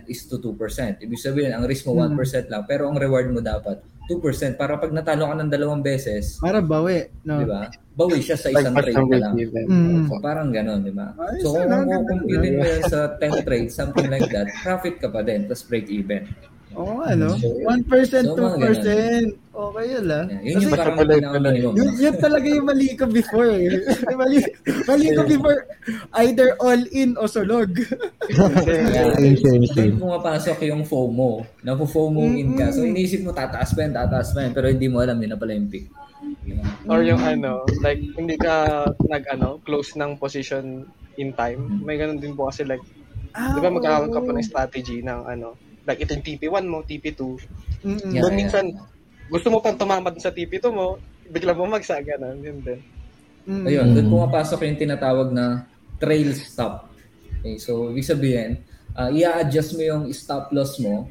is 0.06 0.24
to 0.24 0.36
2%. 0.36 0.52
Ibig 0.98 1.16
sabihin, 1.16 1.52
ang 1.52 1.64
risk 1.64 1.84
mo 1.84 1.96
1% 1.96 2.12
lang, 2.48 2.64
pero 2.64 2.88
ang 2.88 2.96
reward 2.96 3.28
mo 3.28 3.40
dapat 3.40 3.80
2% 4.10 4.58
para 4.58 4.78
pag 4.78 4.90
natalo 4.90 5.30
ka 5.30 5.34
ng 5.38 5.50
dalawang 5.52 5.82
beses, 5.82 6.38
Para 6.42 6.58
bawi. 6.58 7.06
No? 7.22 7.38
di 7.38 7.46
ba? 7.46 7.70
Bawi 7.92 8.18
siya 8.18 8.40
sa 8.40 8.48
isang 8.50 8.74
Like, 8.74 8.90
trade 8.90 9.04
ka 9.04 9.16
lang. 9.20 9.34
Mm. 9.68 10.08
So, 10.08 10.18
parang 10.18 10.48
ganon, 10.50 10.80
di 10.82 10.90
ba? 10.90 11.14
So, 11.44 11.54
kung 11.54 12.06
compute 12.08 12.56
mo 12.56 12.64
yan 12.64 12.82
sa 12.88 13.14
10 13.20 13.46
trades, 13.46 13.76
something 13.76 14.08
like 14.08 14.26
that, 14.32 14.48
profit 14.64 14.98
ka 14.98 15.12
pa 15.12 15.22
din, 15.22 15.46
plus 15.46 15.62
break 15.62 15.86
even. 15.92 16.26
Oo, 16.72 17.04
ano? 17.04 17.36
So, 17.36 17.52
1%, 17.60 17.84
so, 18.24 18.36
mga 18.36 18.56
2%. 18.80 19.36
Okay 19.52 19.84
yun 19.92 20.06
ah. 20.08 20.24
Yeah, 20.24 20.40
yun 20.40 20.54
Kasi 20.56 20.64
yung 20.64 20.72
parang 20.72 20.96
Basta 20.96 21.12
pinaka-minimum. 21.12 21.72
yun, 21.76 21.88
yun 22.00 22.14
talaga 22.16 22.46
yung 22.48 22.66
mali 22.66 22.88
ko 22.96 23.04
before 23.04 23.48
eh. 23.52 23.68
mali, 24.20 24.36
mali 24.88 25.06
ko 25.12 25.22
before 25.28 25.58
either 26.24 26.48
all 26.56 26.82
in 26.88 27.10
o. 27.20 27.24
Yeah. 27.28 27.68
Same, 29.20 29.36
same, 29.36 29.64
same. 29.68 29.94
pumapasok 30.00 30.56
yung 30.64 30.82
FOMO. 30.88 31.44
Napo-FOMO 31.60 32.22
in 32.32 32.56
ka. 32.56 32.72
So, 32.72 32.88
iniisip 32.88 33.20
mo, 33.20 33.36
tataas 33.36 33.76
pa 33.76 33.84
yan, 33.84 33.92
tataas 33.92 34.32
pa 34.32 34.48
yan. 34.48 34.52
Pero 34.56 34.72
hindi 34.72 34.88
mo 34.88 35.04
alam, 35.04 35.20
yun 35.20 35.36
na 35.36 35.38
pala 35.38 35.52
yung. 35.52 35.68
Diba? 35.68 36.64
Or 36.88 37.04
yung 37.04 37.20
ano, 37.20 37.66
like, 37.84 38.00
hindi 38.16 38.40
ka 38.40 38.88
nag, 39.04 39.24
ano, 39.28 39.60
close 39.68 39.98
ng 40.00 40.16
position 40.16 40.88
in 41.20 41.36
time. 41.36 41.84
May 41.84 42.00
ganun 42.00 42.22
din 42.22 42.32
po 42.32 42.48
kasi 42.48 42.64
like, 42.64 42.80
Ah, 43.32 43.56
di 43.56 43.64
ba 43.64 43.72
magkakaroon 43.72 44.12
ka 44.12 44.20
pa 44.20 44.28
oo. 44.28 44.36
ng 44.36 44.44
strategy 44.44 44.98
ng 45.00 45.20
ano, 45.24 45.56
like 45.86 46.00
ito 46.02 46.14
yung 46.14 46.26
TP1 46.26 46.64
mo, 46.66 46.86
TP2. 46.86 47.20
Mm-mm. 47.82 48.10
Yeah, 48.14 48.22
Doon 48.26 48.34
minsan, 48.38 48.64
gusto 49.26 49.48
mo 49.50 49.58
pang 49.58 49.74
tumamad 49.74 50.14
sa 50.22 50.30
TP2 50.30 50.64
mo, 50.70 50.98
bigla 51.26 51.54
bumagsa, 51.56 51.98
ganun, 52.02 52.38
yun 52.38 52.58
din. 52.62 52.80
Mm-mm. 53.42 53.66
Ayun, 53.66 53.86
doon 53.98 54.08
pumapasok 54.10 54.62
yung 54.62 54.78
tinatawag 54.78 55.34
na 55.34 55.66
trail 55.98 56.30
stop. 56.38 56.90
Okay, 57.42 57.58
so, 57.58 57.90
ibig 57.90 58.06
sabihin, 58.06 58.62
uh, 58.94 59.10
i-adjust 59.10 59.74
mo 59.74 59.82
yung 59.82 60.02
stop 60.14 60.54
loss 60.54 60.78
mo 60.78 61.10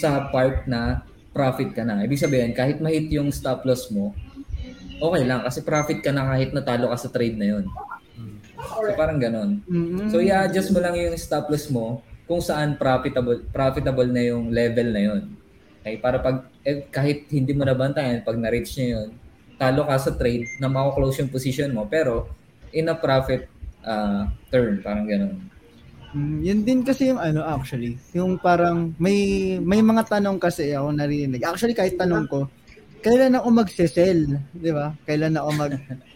sa 0.00 0.32
part 0.32 0.64
na 0.64 1.04
profit 1.36 1.76
ka 1.76 1.84
na. 1.84 2.00
Ibig 2.00 2.20
sabihin, 2.20 2.56
kahit 2.56 2.80
mahit 2.80 3.12
yung 3.12 3.28
stop 3.28 3.68
loss 3.68 3.92
mo, 3.92 4.16
okay 4.96 5.22
lang 5.28 5.44
kasi 5.44 5.60
profit 5.60 6.00
ka 6.00 6.14
na 6.14 6.32
kahit 6.32 6.56
natalo 6.56 6.88
ka 6.88 6.96
sa 6.96 7.12
trade 7.12 7.36
na 7.36 7.58
yun. 7.58 7.64
So, 8.56 8.88
parang 8.96 9.20
ganon. 9.20 9.60
Mm-mm. 9.68 10.08
So, 10.08 10.24
i-adjust 10.24 10.72
mo 10.72 10.80
lang 10.80 10.96
yung 10.96 11.20
stop 11.20 11.52
loss 11.52 11.68
mo 11.68 12.00
kung 12.24 12.40
saan 12.40 12.80
profitable 12.80 13.44
profitable 13.52 14.08
na 14.08 14.22
yung 14.24 14.48
level 14.48 14.88
na 14.92 15.02
yun. 15.02 15.22
Okay, 15.84 16.00
para 16.00 16.16
pag 16.20 16.48
eh, 16.64 16.88
kahit 16.88 17.28
hindi 17.28 17.52
mo 17.52 17.68
nabantayan, 17.68 18.24
pag 18.24 18.40
na-reach 18.40 18.80
niya 18.80 18.88
yun, 18.96 19.08
talo 19.60 19.84
ka 19.84 19.96
sa 20.00 20.16
trade 20.16 20.48
na 20.56 20.72
mako-close 20.72 21.20
yung 21.20 21.32
position 21.32 21.70
mo 21.76 21.84
pero 21.84 22.32
in 22.72 22.88
a 22.88 22.96
profit 22.96 23.46
uh, 23.84 24.26
turn, 24.48 24.80
parang 24.80 25.04
ganun. 25.04 25.36
Mm, 26.16 26.38
yun 26.40 26.60
din 26.64 26.80
kasi 26.80 27.12
yung 27.12 27.20
ano 27.20 27.44
actually, 27.44 28.00
yung 28.16 28.40
parang 28.40 28.96
may 28.96 29.60
may 29.60 29.84
mga 29.84 30.08
tanong 30.08 30.40
kasi 30.40 30.72
ako 30.72 30.94
narinig. 30.96 31.44
Actually 31.44 31.76
kahit 31.76 32.00
tanong 32.00 32.24
ko, 32.30 32.48
kailan 33.04 33.36
ako 33.36 33.46
magse-sell, 33.52 34.40
'di 34.56 34.70
ba? 34.72 34.96
Kailan 35.04 35.36
ako 35.36 35.48
mag 35.52 35.74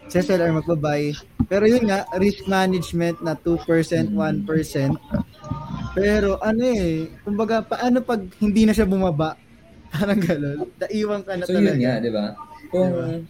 sell 0.09 0.41
or 0.41 0.53
magba-buy. 0.57 1.13
Pero 1.49 1.65
yun 1.69 1.89
nga, 1.89 2.05
risk 2.21 2.45
management 2.49 3.21
na 3.25 3.37
2%, 3.37 4.13
1%. 4.13 4.17
Pero 5.95 6.37
ano 6.41 6.63
eh, 6.65 7.09
kumbaga 7.23 7.61
paano 7.61 8.01
pag 8.01 8.21
hindi 8.39 8.65
na 8.65 8.73
siya 8.73 8.85
bumaba? 8.85 9.35
Parang 9.93 10.21
gano'n. 10.21 10.59
Naiwan 10.79 11.21
ka 11.25 11.33
na 11.35 11.45
So 11.45 11.55
talaga. 11.55 11.65
yun 11.67 11.79
nga, 11.81 11.95
di 11.99 12.11
ba? 12.11 12.27
Kung 12.69 12.93
Diba? 12.93 13.25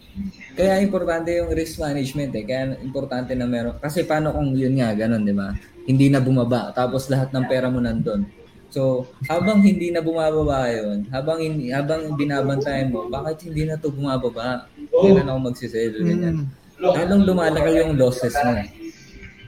kaya 0.53 0.83
importante 0.83 1.31
yung 1.31 1.55
risk 1.55 1.79
management 1.79 2.35
eh. 2.35 2.43
Kaya 2.43 2.75
importante 2.83 3.31
na 3.31 3.47
meron 3.47 3.79
kasi 3.79 4.03
paano 4.03 4.35
kung 4.35 4.51
yun 4.51 4.75
nga 4.75 4.91
ganun, 4.91 5.23
di 5.23 5.31
ba? 5.31 5.55
Hindi 5.87 6.11
na 6.11 6.19
bumaba 6.19 6.75
tapos 6.75 7.07
lahat 7.07 7.31
ng 7.31 7.47
pera 7.47 7.71
mo 7.71 7.79
nandun. 7.79 8.27
So, 8.69 9.07
habang 9.25 9.63
hindi 9.63 9.89
na 9.89 9.97
bumababa 9.97 10.67
yun, 10.69 11.07
habang 11.09 11.41
hindi, 11.41 11.71
habang 11.71 12.13
binabantayan 12.13 12.93
mo, 12.93 13.07
bakit 13.09 13.49
hindi 13.49 13.65
na 13.65 13.79
to 13.79 13.89
bumababa? 13.89 14.67
Kailan 14.91 15.25
ako 15.25 15.39
magsisell, 15.49 15.95
ganyan. 15.95 16.45
Mm. 16.45 16.47
Lalong 16.77 17.23
lumalaki 17.25 17.71
yung 17.79 17.97
losses 17.97 18.35
mo. 18.35 18.53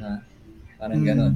Ha? 0.02 0.14
Parang 0.80 1.00
Mm. 1.00 1.06
ganun. 1.06 1.34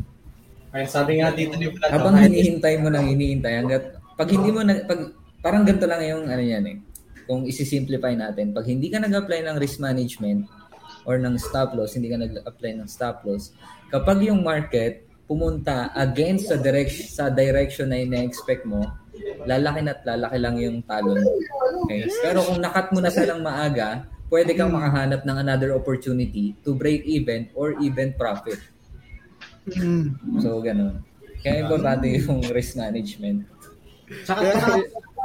Kaya 0.75 0.91
sabi 0.91 1.23
nga 1.23 1.31
dito 1.31 1.55
ni 1.55 1.71
Vlad, 1.71 1.87
Habang 1.87 2.19
ang 2.19 2.27
hinihintay 2.27 2.75
mo 2.83 2.91
nang 2.91 3.07
hinihintay 3.07 3.63
hanggat 3.63 3.95
pag 4.19 4.27
hindi 4.27 4.51
mo 4.51 4.59
na 4.59 4.83
pag 4.83 5.07
parang 5.39 5.63
ganito 5.63 5.87
lang 5.87 6.03
yung 6.03 6.27
ano 6.27 6.43
yan 6.43 6.63
eh. 6.67 6.77
Kung 7.23 7.47
isi-simplify 7.47 8.11
natin, 8.11 8.51
pag 8.51 8.67
hindi 8.67 8.91
ka 8.91 8.99
nag-apply 8.99 9.47
ng 9.47 9.55
risk 9.55 9.79
management 9.79 10.51
or 11.07 11.15
ng 11.15 11.39
stop 11.39 11.71
loss, 11.79 11.95
hindi 11.95 12.11
ka 12.11 12.19
nag-apply 12.19 12.75
ng 12.75 12.91
stop 12.91 13.23
loss, 13.23 13.55
kapag 13.87 14.27
yung 14.27 14.43
market 14.43 15.07
pumunta 15.31 15.95
against 15.95 16.51
sa 16.51 16.59
direction 16.59 17.07
sa 17.07 17.31
direction 17.31 17.87
na 17.95 18.03
ina-expect 18.03 18.67
mo, 18.67 18.83
lalaki 19.47 19.79
na 19.79 19.95
at 19.95 20.03
lalaki 20.03 20.37
lang 20.43 20.55
yung 20.59 20.77
talon. 20.83 21.23
Okay? 21.87 22.03
Pero 22.19 22.43
kung 22.43 22.59
nakat 22.59 22.91
mo 22.91 22.99
na 22.99 23.15
silang 23.15 23.39
maaga, 23.39 24.03
pwede 24.27 24.51
kang 24.59 24.75
makahanap 24.75 25.23
ng 25.23 25.37
another 25.39 25.71
opportunity 25.71 26.51
to 26.67 26.75
break 26.75 27.07
even 27.07 27.47
or 27.55 27.79
even 27.79 28.11
profit. 28.19 28.59
Mm. 29.73 30.05
So, 30.41 30.61
ganun. 30.61 31.01
Kaya 31.41 31.65
importante 31.65 32.05
yung 32.09 32.41
risk 32.53 32.77
management. 32.77 33.45
Tsaka, 34.25 34.41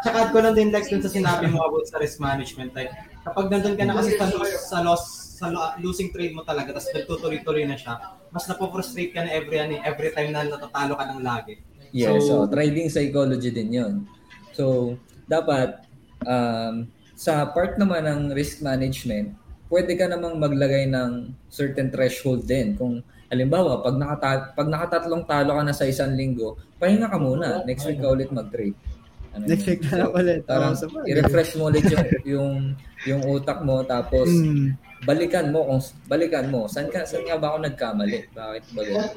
tsaka, 0.00 0.20
ko 0.32 0.38
lang 0.40 0.56
din 0.56 0.72
Lex 0.72 0.88
dun 0.88 1.04
sa 1.04 1.12
sinabi 1.12 1.48
mo 1.48 1.60
about 1.64 1.84
sa 1.88 2.00
risk 2.00 2.20
management. 2.20 2.72
Like, 2.72 2.92
kapag 3.24 3.52
nandun 3.52 3.76
ka 3.76 3.84
na 3.84 3.96
kasi 4.00 4.16
sa 4.16 4.26
loss, 4.32 4.50
sa 4.68 4.78
loss, 4.80 5.04
sa 5.40 5.46
lo- 5.48 5.76
losing 5.80 6.12
trade 6.12 6.36
mo 6.36 6.44
talaga, 6.44 6.76
tapos 6.76 6.92
nagtutuloy-tuloy 6.92 7.64
na 7.64 7.76
siya, 7.76 7.96
mas 8.28 8.44
napofrustrate 8.44 9.12
ka 9.16 9.24
na 9.24 9.32
every, 9.32 9.56
ano, 9.60 9.80
every 9.80 10.12
time 10.12 10.32
na 10.32 10.44
natatalo 10.44 10.96
ka 10.96 11.04
ng 11.08 11.20
lagi. 11.24 11.60
Yes, 11.92 12.24
so, 12.24 12.44
So- 12.44 12.48
trading 12.48 12.92
psychology 12.92 13.48
din 13.52 13.70
yun. 13.72 13.92
So, 14.52 14.96
dapat, 15.24 15.84
um, 16.24 16.88
sa 17.16 17.44
part 17.48 17.76
naman 17.76 18.04
ng 18.04 18.20
risk 18.32 18.60
management, 18.64 19.36
pwede 19.70 19.94
ka 19.94 20.10
namang 20.10 20.36
maglagay 20.36 20.90
ng 20.90 21.30
certain 21.46 21.88
threshold 21.88 22.44
din. 22.44 22.74
Kung 22.74 23.00
halimbawa, 23.30 23.80
pag, 23.80 23.94
nakata- 23.94 24.50
pag 24.52 24.68
nakatatlong 24.68 25.24
talo 25.24 25.54
ka 25.54 25.62
na 25.62 25.72
sa 25.72 25.86
isang 25.86 26.12
linggo, 26.12 26.58
pahinga 26.76 27.06
ka 27.06 27.16
muna. 27.16 27.62
Next 27.62 27.86
week 27.86 28.02
ka 28.02 28.10
ulit 28.10 28.34
mag-trade. 28.34 28.74
Ano 29.30 29.46
Next 29.46 29.62
week 29.62 29.86
na 29.86 30.02
lang 30.02 30.10
ulit. 30.10 30.42
Parang 30.42 30.74
bagay. 30.74 31.06
i-refresh 31.06 31.54
mo 31.54 31.70
ulit 31.70 31.86
yung, 31.86 32.02
yung, 32.26 32.52
yung 33.06 33.22
utak 33.30 33.62
mo 33.62 33.86
tapos 33.86 34.26
Mm. 34.26 34.74
balikan 35.06 35.48
mo 35.48 35.64
kung 35.64 35.80
balikan 36.10 36.52
mo 36.52 36.68
saan 36.68 36.92
ka 36.92 37.06
saan 37.08 37.24
nga 37.24 37.40
ba 37.40 37.56
ako 37.56 37.64
nagkamali 37.64 38.20
bakit 38.36 38.64
ba 38.76 38.84
ganun? 38.84 39.08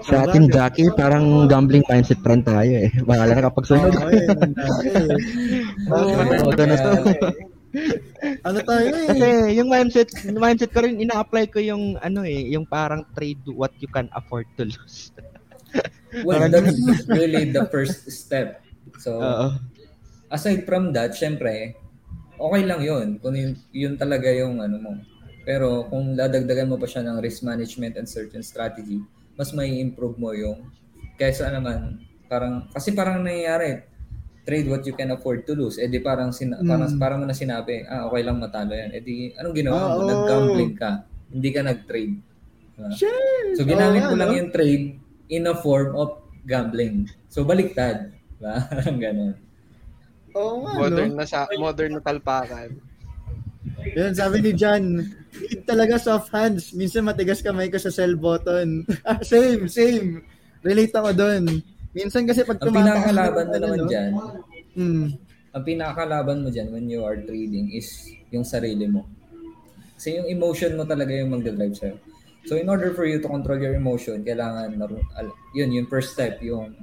Sa 0.00 0.24
atin, 0.24 0.48
Jackie, 0.48 0.88
parang 0.96 1.44
gambling 1.44 1.84
mindset 1.84 2.16
pa 2.24 2.32
rin 2.32 2.40
tayo 2.40 2.72
eh. 2.72 2.88
Bahala 3.04 3.36
na 3.36 3.44
kapag 3.44 3.68
sunod. 3.68 3.92
Dami 3.92 4.14
eh. 4.16 4.24
Oo, 5.92 6.48
na 6.54 6.76
to. 6.78 6.92
Ano 8.42 8.58
tayo 8.66 8.88
eh? 8.90 9.06
Kasi 9.06 9.28
yung 9.58 9.68
mindset, 9.70 10.10
yung 10.26 10.42
mindset 10.42 10.70
ko 10.74 10.82
rin, 10.82 10.98
ina-apply 10.98 11.50
ko 11.50 11.62
yung 11.62 11.94
ano 12.02 12.26
eh, 12.26 12.50
yung 12.50 12.66
parang 12.66 13.06
trade 13.14 13.42
what 13.54 13.70
you 13.78 13.86
can 13.90 14.10
afford 14.14 14.46
to 14.58 14.66
lose. 14.66 15.14
well 16.24 16.48
that's 16.48 17.04
really 17.08 17.52
the 17.52 17.64
first 17.68 18.08
step 18.08 18.64
so 18.96 19.20
Oo. 19.20 19.46
aside 20.32 20.64
from 20.64 20.90
that 20.92 21.12
syempre 21.12 21.76
okay 22.38 22.62
lang 22.64 22.80
yun 22.80 23.06
kung 23.20 23.36
yun, 23.36 23.52
yun 23.72 23.94
talaga 23.98 24.32
yung 24.32 24.60
ano 24.62 24.76
mo 24.80 24.92
pero 25.44 25.88
kung 25.88 26.12
dadagdagan 26.12 26.68
mo 26.68 26.76
pa 26.76 26.88
siya 26.88 27.04
ng 27.04 27.20
risk 27.24 27.44
management 27.44 27.96
and 27.96 28.08
certain 28.08 28.44
strategy 28.44 29.00
mas 29.36 29.52
may 29.52 29.80
improve 29.80 30.16
mo 30.16 30.32
yung 30.32 30.68
kaysa 31.20 31.52
naman 31.52 32.00
parang 32.28 32.68
kasi 32.72 32.92
parang 32.92 33.24
nangyayari 33.24 33.84
trade 34.48 34.64
what 34.64 34.80
you 34.82 34.96
can 34.96 35.12
afford 35.12 35.44
to 35.44 35.52
lose. 35.52 35.76
Eh 35.76 35.84
di 35.86 36.00
parang 36.00 36.32
sina- 36.32 36.56
Mm. 36.56 36.64
parang 36.64 36.88
parang 36.96 37.18
mo 37.20 37.26
na 37.28 37.36
sinabi, 37.36 37.84
ah 37.84 38.08
okay 38.08 38.24
lang 38.24 38.40
matalo 38.40 38.72
yan. 38.72 38.96
Eh 38.96 39.04
di 39.04 39.14
anong 39.36 39.52
ginawa 39.52 39.76
mo? 39.76 39.88
Oo. 39.94 40.08
Nag-gambling 40.08 40.72
ka. 40.72 41.04
Hindi 41.28 41.48
ka 41.52 41.60
nag-trade. 41.60 42.14
Diba? 42.72 42.88
Sure. 42.96 43.52
So 43.52 43.68
ginamit 43.68 44.00
Oo 44.02 44.08
mo 44.08 44.14
nga, 44.14 44.20
lang 44.24 44.30
no? 44.32 44.38
yung 44.40 44.50
trade 44.50 44.86
in 45.28 45.44
a 45.44 45.52
form 45.52 45.92
of 45.92 46.16
gambling. 46.42 47.04
So 47.28 47.44
baliktad. 47.44 48.08
Diba? 48.40 48.56
Parang 48.72 48.96
ganun. 48.96 49.34
Oo 50.32 50.64
nga, 50.64 50.72
Modern 50.78 51.12
no? 51.12 51.18
na 51.20 51.26
sa 51.28 51.44
modern 51.52 51.92
na 51.92 52.02
talpakan. 52.02 52.70
Yan, 53.92 54.16
sabi 54.16 54.40
ni 54.40 54.52
John, 54.54 55.02
need 55.34 55.62
talaga 55.64 56.00
soft 56.00 56.32
hands. 56.32 56.72
Minsan 56.72 57.04
matigas 57.04 57.44
kamay 57.44 57.68
ko 57.68 57.76
sa 57.76 57.92
sell 57.92 58.16
button. 58.16 58.88
Ah, 59.04 59.20
same, 59.20 59.68
same. 59.68 60.24
Relate 60.60 60.94
ako 60.94 61.10
doon. 61.12 61.42
Minsan 61.98 62.22
kasi 62.30 62.46
pag 62.46 62.62
Ang 62.62 62.70
tumataas 62.70 62.86
pinakakalaban 62.86 63.46
mo 63.50 63.56
naman 63.58 63.78
ano, 63.82 63.90
dyan, 63.90 64.12
Hmm. 64.78 65.06
ang 65.50 65.64
pinakakalaban 65.66 66.38
mo 66.46 66.48
dyan 66.54 66.68
when 66.70 66.86
you 66.86 67.02
are 67.02 67.18
trading 67.18 67.74
is 67.74 67.90
yung 68.30 68.46
sarili 68.46 68.86
mo. 68.86 69.02
Kasi 69.98 70.14
yung 70.22 70.30
emotion 70.30 70.78
mo 70.78 70.86
talaga 70.86 71.10
yung 71.10 71.34
magdadrive 71.34 71.74
sa'yo. 71.74 71.98
So 72.46 72.54
in 72.54 72.70
order 72.70 72.94
for 72.94 73.02
you 73.02 73.18
to 73.18 73.26
control 73.26 73.58
your 73.58 73.74
emotion, 73.74 74.22
kailangan, 74.22 74.78
yun, 75.58 75.74
yung 75.74 75.90
first 75.90 76.14
step, 76.14 76.38
yung 76.38 76.78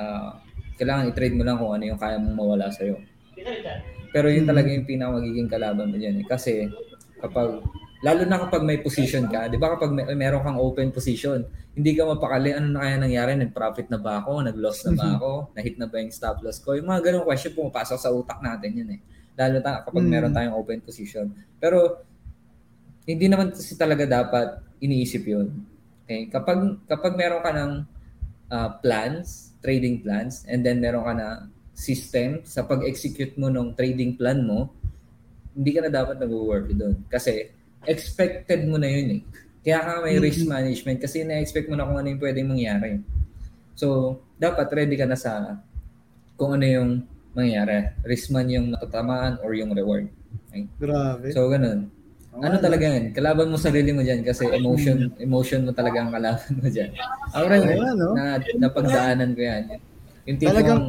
ah, 0.00 0.40
kailangan 0.80 1.12
i-trade 1.12 1.36
mo 1.36 1.44
lang 1.44 1.60
kung 1.60 1.76
ano 1.76 1.84
yung 1.84 2.00
kaya 2.00 2.16
mong 2.16 2.34
mawala 2.34 2.72
sa'yo. 2.72 2.96
Pero 4.14 4.32
yun 4.32 4.48
talaga 4.48 4.72
yung 4.72 4.88
pinaka 4.88 5.20
magiging 5.20 5.50
kalaban 5.50 5.92
mo 5.92 5.96
dyan. 6.00 6.22
Eh. 6.22 6.26
Kasi 6.26 6.66
kapag, 7.20 7.60
lalo 8.04 8.28
na 8.28 8.36
kapag 8.36 8.60
may 8.60 8.84
position 8.84 9.24
ka, 9.32 9.48
di 9.48 9.56
ba 9.56 9.72
kapag 9.72 9.88
may, 9.88 10.04
meron 10.12 10.44
kang 10.44 10.60
open 10.60 10.92
position, 10.92 11.40
hindi 11.72 11.96
ka 11.96 12.04
mapakali, 12.04 12.52
ano 12.52 12.76
na 12.76 12.84
kaya 12.84 13.00
nangyari, 13.00 13.32
nag-profit 13.40 13.88
na 13.88 13.96
ba 13.96 14.20
ako, 14.20 14.44
nag-loss 14.44 14.84
na 14.84 14.92
ba 14.92 15.06
ako, 15.16 15.30
na-hit 15.56 15.80
na 15.80 15.88
ba 15.88 15.96
yung 16.04 16.12
stop 16.12 16.44
loss 16.44 16.60
ko, 16.60 16.76
yung 16.76 16.84
mga 16.84 17.00
ganong 17.10 17.24
question 17.24 17.56
pumapasok 17.56 17.96
sa 17.96 18.12
utak 18.12 18.44
natin 18.44 18.70
yun 18.76 18.88
eh. 18.92 19.00
Lalo 19.40 19.56
na 19.64 19.80
kapag 19.80 20.04
Mm. 20.04 20.12
meron 20.12 20.32
tayong 20.36 20.54
open 20.54 20.84
position. 20.84 21.32
Pero, 21.56 22.04
hindi 23.08 23.26
naman 23.26 23.56
kasi 23.56 23.72
talaga 23.74 24.04
dapat 24.04 24.60
iniisip 24.84 25.24
yun. 25.24 25.48
Okay? 26.04 26.28
Kapag, 26.28 26.84
kapag 26.84 27.16
meron 27.16 27.40
ka 27.40 27.50
ng 27.56 27.72
ah, 28.52 28.70
plans, 28.78 29.56
trading 29.64 30.04
plans, 30.04 30.44
and 30.46 30.60
then 30.60 30.76
meron 30.78 31.02
ka 31.08 31.12
na 31.16 31.28
system 31.72 32.44
sa 32.44 32.62
pag-execute 32.62 33.34
mo 33.40 33.48
ng 33.48 33.72
trading 33.74 34.14
plan 34.14 34.44
mo, 34.44 34.70
hindi 35.56 35.72
ka 35.72 35.88
na 35.88 35.90
dapat 35.90 36.20
nag-work 36.20 36.70
doon. 36.70 37.00
Kasi 37.08 37.50
expected 37.86 38.64
mo 38.64 38.76
na 38.76 38.86
yun 38.86 39.08
eh. 39.10 39.20
Kaya 39.60 39.80
ka 39.80 39.92
may 40.00 40.20
risk 40.20 40.44
management 40.44 41.00
kasi 41.00 41.24
na-expect 41.24 41.66
mo 41.66 41.74
na 41.74 41.88
kung 41.88 41.96
ano 41.96 42.06
yung 42.06 42.20
pwedeng 42.20 42.48
mangyari. 42.48 43.00
So, 43.72 43.86
dapat 44.36 44.68
ready 44.70 44.94
ka 44.94 45.04
na 45.04 45.16
sa 45.16 45.56
kung 46.36 46.52
ano 46.52 46.64
yung 46.64 46.90
mangyayari. 47.32 47.96
Risk 48.02 48.28
man 48.28 48.46
yung 48.46 48.70
natatamaan 48.70 49.40
or 49.40 49.56
yung 49.56 49.72
reward. 49.72 50.12
Okay? 50.50 50.68
Grabe. 50.76 51.32
So, 51.32 51.48
ganun. 51.48 51.88
Ano 52.34 52.58
talaga 52.58 52.82
yan? 52.84 53.14
Kalaban 53.14 53.46
mo 53.46 53.56
sarili 53.56 53.94
mo 53.94 54.02
dyan 54.02 54.26
kasi 54.26 54.42
emotion 54.50 55.06
emotion 55.16 55.62
mo 55.62 55.70
talaga 55.70 56.02
ang 56.02 56.10
kalaban 56.10 56.52
mo 56.58 56.66
dyan. 56.66 56.90
Ako 57.30 57.44
rin, 57.46 57.62
Oo, 57.62 57.78
ano? 57.80 58.06
na, 58.12 58.24
napagdaanan 58.58 59.30
ko 59.32 59.40
yan. 59.40 59.62
Yung 60.26 60.38
tipong, 60.38 60.50
Talagang- 60.52 60.88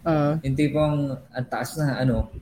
Ah, 0.00 0.32
yung 0.40 0.56
tipong 0.56 0.96
ang 1.12 1.46
taas 1.46 1.76
na 1.76 2.00
ano, 2.00 2.32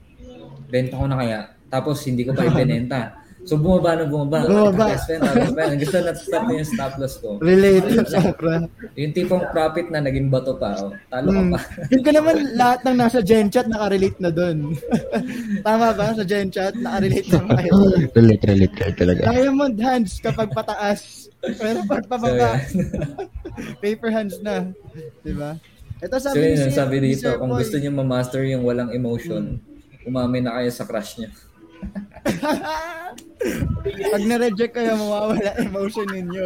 benta 0.71 0.95
ko 0.95 1.03
na 1.03 1.19
kaya, 1.19 1.39
tapos 1.67 1.99
hindi 2.07 2.23
ko 2.23 2.31
pa 2.31 2.47
ibinenta. 2.49 3.19
So 3.41 3.55
bumaba 3.55 3.95
na 3.95 4.03
bumaba. 4.03 4.43
Bumaba. 4.43 4.85
Best 4.89 5.05
friend, 5.05 5.21
tapos 5.21 5.51
pa, 5.51 5.71
gusto 5.73 5.97
na 5.97 6.11
stop 6.13 6.43
na 6.43 6.53
yung 6.53 6.69
stop 6.69 6.93
loss 6.95 7.15
ko. 7.17 7.29
related 7.39 8.03
sobra. 8.05 8.55
Yung 8.93 9.11
tipong 9.11 9.43
profit 9.49 9.87
na 9.87 9.99
naging 9.99 10.27
bato 10.27 10.53
pa, 10.53 10.75
oh. 10.77 10.91
talo 11.07 11.27
ka 11.29 11.39
Hmm. 11.39 11.51
pa. 11.51 11.59
Yun 11.91 12.01
ko 12.01 12.09
naman 12.11 12.35
lahat 12.53 12.79
ng 12.83 12.95
nasa 12.95 13.19
Gen 13.19 13.47
Chat 13.47 13.65
nakarelate 13.65 14.19
na 14.19 14.29
doon. 14.29 14.75
Tama 15.65 15.87
ba? 15.91 16.11
Sa 16.13 16.23
Gen 16.23 16.49
Chat, 16.49 16.75
nakarelate 16.75 17.29
na 17.29 17.39
kayo. 17.55 17.71
relate, 18.11 18.43
relate 18.45 18.75
kayo 18.75 18.93
talaga. 18.93 19.21
Diamond 19.29 19.77
hands 19.77 20.13
kapag 20.19 20.49
pataas. 20.51 21.27
Pero 21.39 21.79
pag 21.85 22.03
So, 22.03 22.09
pababa, 22.09 22.59
yan. 22.59 22.59
paper 23.81 24.09
hands 24.09 24.35
na. 24.41 24.67
Di 25.23 25.31
ba? 25.31 25.55
Ito 25.99 26.15
So 26.15 26.29
sabi 26.29 26.43
ni 26.45 26.59
yun, 26.59 26.71
sabi 26.71 26.95
dito, 27.01 27.27
kung 27.35 27.49
Boy. 27.49 27.59
gusto 27.59 27.75
niyo 27.75 27.91
ma-master 27.93 28.43
yung 28.45 28.61
walang 28.61 28.91
emotion, 28.91 29.59
umamin 30.01 30.43
na 30.43 30.55
kayo 30.55 30.69
sa 30.69 30.83
crush 30.83 31.17
niyo. 31.17 31.31
Pag 34.09 34.23
na-reject 34.25 34.73
kayo, 34.75 34.93
mawawala 34.95 35.51
emotion 35.57 36.07
ninyo. 36.11 36.45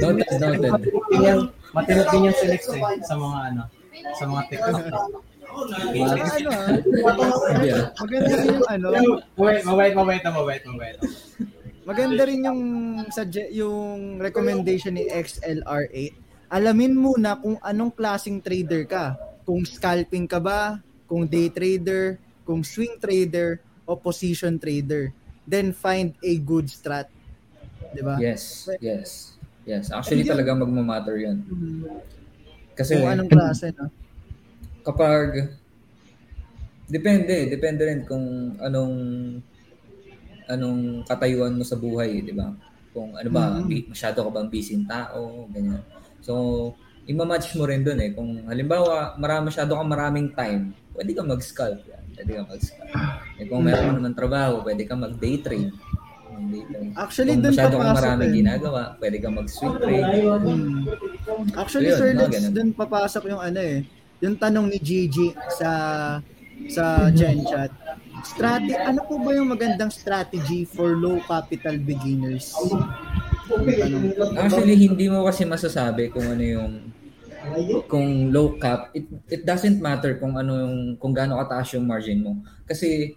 Noted, 0.00 0.28
noted. 0.38 0.72
Matinot 1.74 2.06
din 2.08 2.26
yan 2.30 2.36
si 2.38 2.46
Lex 2.46 2.62
eh, 2.70 2.78
sa 3.02 3.14
mga 3.18 3.38
ano, 3.50 3.62
sa 4.14 4.24
mga 4.30 4.42
TikTok. 4.46 4.74
Ano 4.74 4.98
ah, 7.22 7.86
maganda 7.98 8.34
rin 8.34 8.48
yung 8.54 8.68
ano, 8.68 8.86
Mabait, 9.34 9.62
mabait, 9.62 9.94
mabait 9.94 10.22
na 10.22 10.30
mabait, 10.30 10.62
mabait. 10.64 10.96
maganda 11.84 12.22
rin 12.26 12.40
yung 12.42 12.60
sugge- 13.10 13.50
yung 13.52 14.18
recommendation 14.18 14.94
ni 14.94 15.06
XLR8. 15.06 16.14
Alamin 16.48 16.94
muna 16.94 17.34
kung 17.36 17.58
anong 17.58 17.90
klaseng 17.90 18.38
trader 18.38 18.86
ka. 18.86 19.18
Kung 19.42 19.66
scalping 19.66 20.24
ka 20.24 20.38
ba, 20.38 20.78
kung 21.04 21.26
day 21.26 21.50
trader, 21.50 22.16
kung 22.46 22.62
swing 22.62 22.96
trader, 22.96 23.58
o 23.84 23.96
position 23.96 24.56
trader. 24.58 25.12
Then 25.44 25.76
find 25.76 26.16
a 26.24 26.34
good 26.40 26.72
strat. 26.72 27.08
Di 27.92 28.00
ba? 28.00 28.16
Yes, 28.16 28.68
yes. 28.80 29.36
Yes, 29.64 29.88
actually 29.88 30.28
And 30.28 30.36
talaga 30.36 30.52
magmamatter 30.60 31.16
yun. 31.16 31.40
Mhm. 31.48 31.88
Kasi 32.76 33.00
Kung 33.00 33.08
anong 33.08 33.30
klase, 33.32 33.72
no? 33.72 33.88
kapag 34.88 35.56
depende, 36.84 37.48
depende 37.48 37.82
rin 37.88 38.00
kung 38.04 38.56
anong 38.60 38.94
anong 40.44 41.08
katayuan 41.08 41.56
mo 41.56 41.64
sa 41.64 41.80
buhay, 41.80 42.20
di 42.20 42.32
ba? 42.36 42.52
Kung 42.92 43.16
ano 43.16 43.28
ba, 43.32 43.56
Mhm. 43.56 43.64
bi- 43.64 43.86
masyado 43.88 44.20
ka 44.20 44.30
bang 44.30 44.48
busy 44.52 44.76
tao, 44.84 45.48
ganyan. 45.48 45.80
So, 46.20 46.32
ima-match 47.08 47.56
mo 47.56 47.64
rin 47.64 47.80
dun 47.80 48.00
eh. 48.00 48.12
Kung 48.12 48.44
halimbawa, 48.44 49.16
marami, 49.16 49.48
masyado 49.48 49.72
kang 49.72 49.88
maraming 49.88 50.28
time, 50.36 50.76
pwede 50.92 51.10
ka 51.16 51.24
mag-scalp 51.24 51.80
yan. 51.88 52.04
Pwede 52.12 52.30
ka 52.36 52.42
mag-scalp. 52.44 52.92
Eh, 53.38 53.44
kung 53.50 53.66
meron 53.66 53.82
ka 53.82 53.92
naman 53.98 54.14
trabaho, 54.14 54.62
pwede 54.62 54.82
ka 54.86 54.94
mag-day 54.94 55.42
trade. 55.42 55.70
Mag-day 56.30 56.62
trade. 56.70 56.92
Actually, 56.94 57.34
kung 57.34 57.50
masyado 57.50 57.74
kang 57.78 57.98
maraming 57.98 58.30
eh. 58.30 58.38
ginagawa, 58.38 58.82
pwede 59.02 59.16
ka 59.18 59.28
mag-swing 59.30 59.76
trade. 59.82 60.06
Hmm. 60.22 60.86
Actually, 61.58 61.90
Ayun, 61.90 61.98
Sir 61.98 62.10
no, 62.14 62.22
Lex, 62.30 62.34
dun 62.54 62.70
papasok 62.70 63.22
yung 63.34 63.42
ano 63.42 63.60
eh. 63.60 63.78
yung 64.22 64.38
tanong 64.38 64.70
ni 64.70 64.78
Gigi 64.80 65.34
sa 65.58 65.70
sa 66.70 67.10
Gen 67.10 67.42
Chat. 67.44 67.70
Strategy, 68.24 68.72
ano 68.72 69.04
po 69.04 69.20
ba 69.20 69.36
yung 69.36 69.52
magandang 69.52 69.92
strategy 69.92 70.64
for 70.64 70.96
low 70.96 71.20
capital 71.28 71.76
beginners? 71.76 72.56
Actually, 74.40 74.80
hindi 74.80 75.12
mo 75.12 75.28
kasi 75.28 75.44
masasabi 75.44 76.08
kung 76.08 76.24
ano 76.24 76.40
yung 76.40 76.72
kung 77.84 78.32
low 78.32 78.56
cap, 78.56 78.88
it, 78.96 79.04
it 79.28 79.42
doesn't 79.44 79.76
matter 79.76 80.16
kung 80.16 80.40
ano 80.40 80.64
yung 80.64 80.76
kung 80.96 81.12
gaano 81.12 81.36
kataas 81.44 81.76
yung 81.76 81.84
margin 81.84 82.24
mo. 82.24 82.40
Kasi 82.64 83.12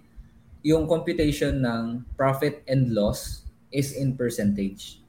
yung 0.65 0.89
computation 0.89 1.61
ng 1.61 2.05
profit 2.17 2.61
and 2.65 2.93
loss 2.93 3.45
is 3.69 3.93
in 3.93 4.15
percentage. 4.15 5.01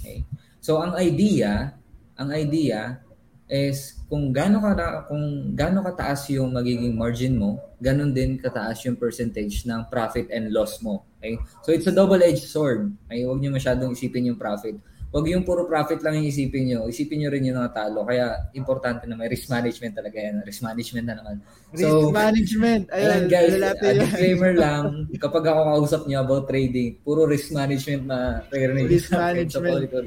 Okay? 0.00 0.22
So 0.60 0.80
ang 0.80 0.96
idea, 0.96 1.74
ang 2.16 2.30
idea 2.30 3.00
is 3.44 4.00
kung 4.08 4.32
gaano 4.32 4.60
ka 4.64 5.04
kung 5.04 5.52
gaano 5.52 5.84
kataas 5.84 6.32
yung 6.32 6.56
magiging 6.56 6.96
margin 6.96 7.36
mo, 7.36 7.60
ganun 7.76 8.16
din 8.16 8.40
kataas 8.40 8.80
yung 8.88 8.96
percentage 8.96 9.68
ng 9.68 9.84
profit 9.92 10.32
and 10.32 10.48
loss 10.48 10.80
mo. 10.80 11.04
Okay? 11.20 11.36
So 11.60 11.72
it's 11.72 11.88
a 11.88 11.94
double-edged 11.94 12.48
sword. 12.48 12.92
Okay? 13.08 13.28
Huwag 13.28 13.40
niyo 13.40 13.52
masyadong 13.52 13.92
isipin 13.92 14.32
yung 14.32 14.40
profit. 14.40 14.80
Huwag 15.14 15.30
yung 15.30 15.46
puro 15.46 15.62
profit 15.62 16.02
lang 16.02 16.18
yung 16.18 16.26
isipin 16.26 16.66
nyo. 16.66 16.90
Isipin 16.90 17.22
nyo 17.22 17.30
rin 17.30 17.46
yung 17.46 17.54
natalo. 17.54 18.02
Kaya 18.02 18.50
importante 18.50 19.06
na 19.06 19.14
may 19.14 19.30
risk 19.30 19.46
management 19.46 19.94
talaga 19.94 20.18
yan. 20.18 20.42
Risk 20.42 20.66
management 20.66 21.06
na 21.06 21.14
naman. 21.22 21.38
So, 21.78 22.10
risk 22.10 22.18
management. 22.18 22.82
Ayun, 22.90 23.22
guys, 23.30 23.54
a 23.62 23.94
disclaimer 23.94 24.52
lang. 24.66 25.06
Kapag 25.14 25.46
ako 25.46 25.60
kausap 25.70 26.02
nyo 26.10 26.18
about 26.26 26.50
trading, 26.50 26.98
puro 27.06 27.30
risk 27.30 27.54
management 27.54 28.10
na 28.10 28.42
rinig. 28.50 28.90
Risk 28.90 29.14
management. 29.14 29.86
So, 29.86 30.02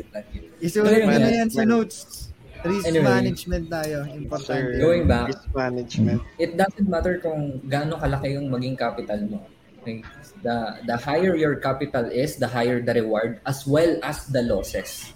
Isulat 0.60 1.00
mo 1.00 1.16
na 1.16 1.32
yan 1.32 1.50
sa 1.56 1.64
notes. 1.64 2.28
Risk 2.68 2.84
anyway, 2.92 3.08
management 3.08 3.66
tayo. 3.72 4.04
Importante. 4.12 4.60
Sir, 4.60 4.84
going 4.84 5.08
back, 5.08 5.32
risk 5.32 5.48
management. 5.56 6.20
It 6.36 6.60
doesn't 6.60 6.90
matter 6.92 7.24
kung 7.24 7.64
gaano 7.64 7.96
kalaki 7.96 8.36
yung 8.36 8.52
maging 8.52 8.76
capital 8.76 9.24
mo. 9.24 9.40
Okay? 9.88 10.04
The 10.44 10.84
the 10.84 10.98
higher 11.00 11.32
your 11.40 11.56
capital 11.64 12.12
is, 12.12 12.36
the 12.36 12.52
higher 12.52 12.84
the 12.84 12.92
reward 13.00 13.40
as 13.48 13.64
well 13.64 13.96
as 14.04 14.28
the 14.28 14.44
losses. 14.44 15.16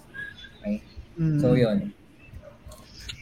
Okay? 0.64 0.80
Mm. 1.20 1.38
So 1.44 1.52
'yun. 1.52 1.92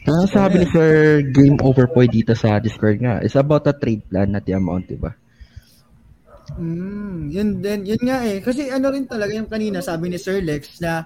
Ang 0.07 0.25
so, 0.31 0.33
sabi 0.33 0.63
ni 0.63 0.67
Sir 0.71 1.21
Game 1.29 1.59
Over 1.59 1.91
po 1.91 2.01
dito 2.07 2.33
sa 2.33 2.57
Discord 2.57 3.03
nga, 3.03 3.21
is 3.21 3.37
about 3.37 3.67
the 3.67 3.75
trade 3.75 4.01
plan 4.09 4.33
na 4.33 4.41
the 4.41 4.57
amount, 4.57 4.89
di 4.89 4.97
ba? 4.97 5.13
Mm, 6.57 7.29
yun 7.29 7.49
din, 7.61 7.85
yun 7.85 8.01
nga 8.01 8.25
eh. 8.25 8.41
Kasi 8.41 8.73
ano 8.73 8.89
rin 8.89 9.05
talaga 9.05 9.37
yung 9.37 9.45
kanina 9.45 9.77
sabi 9.77 10.09
ni 10.09 10.17
Sir 10.17 10.41
Lex 10.41 10.81
na 10.81 11.05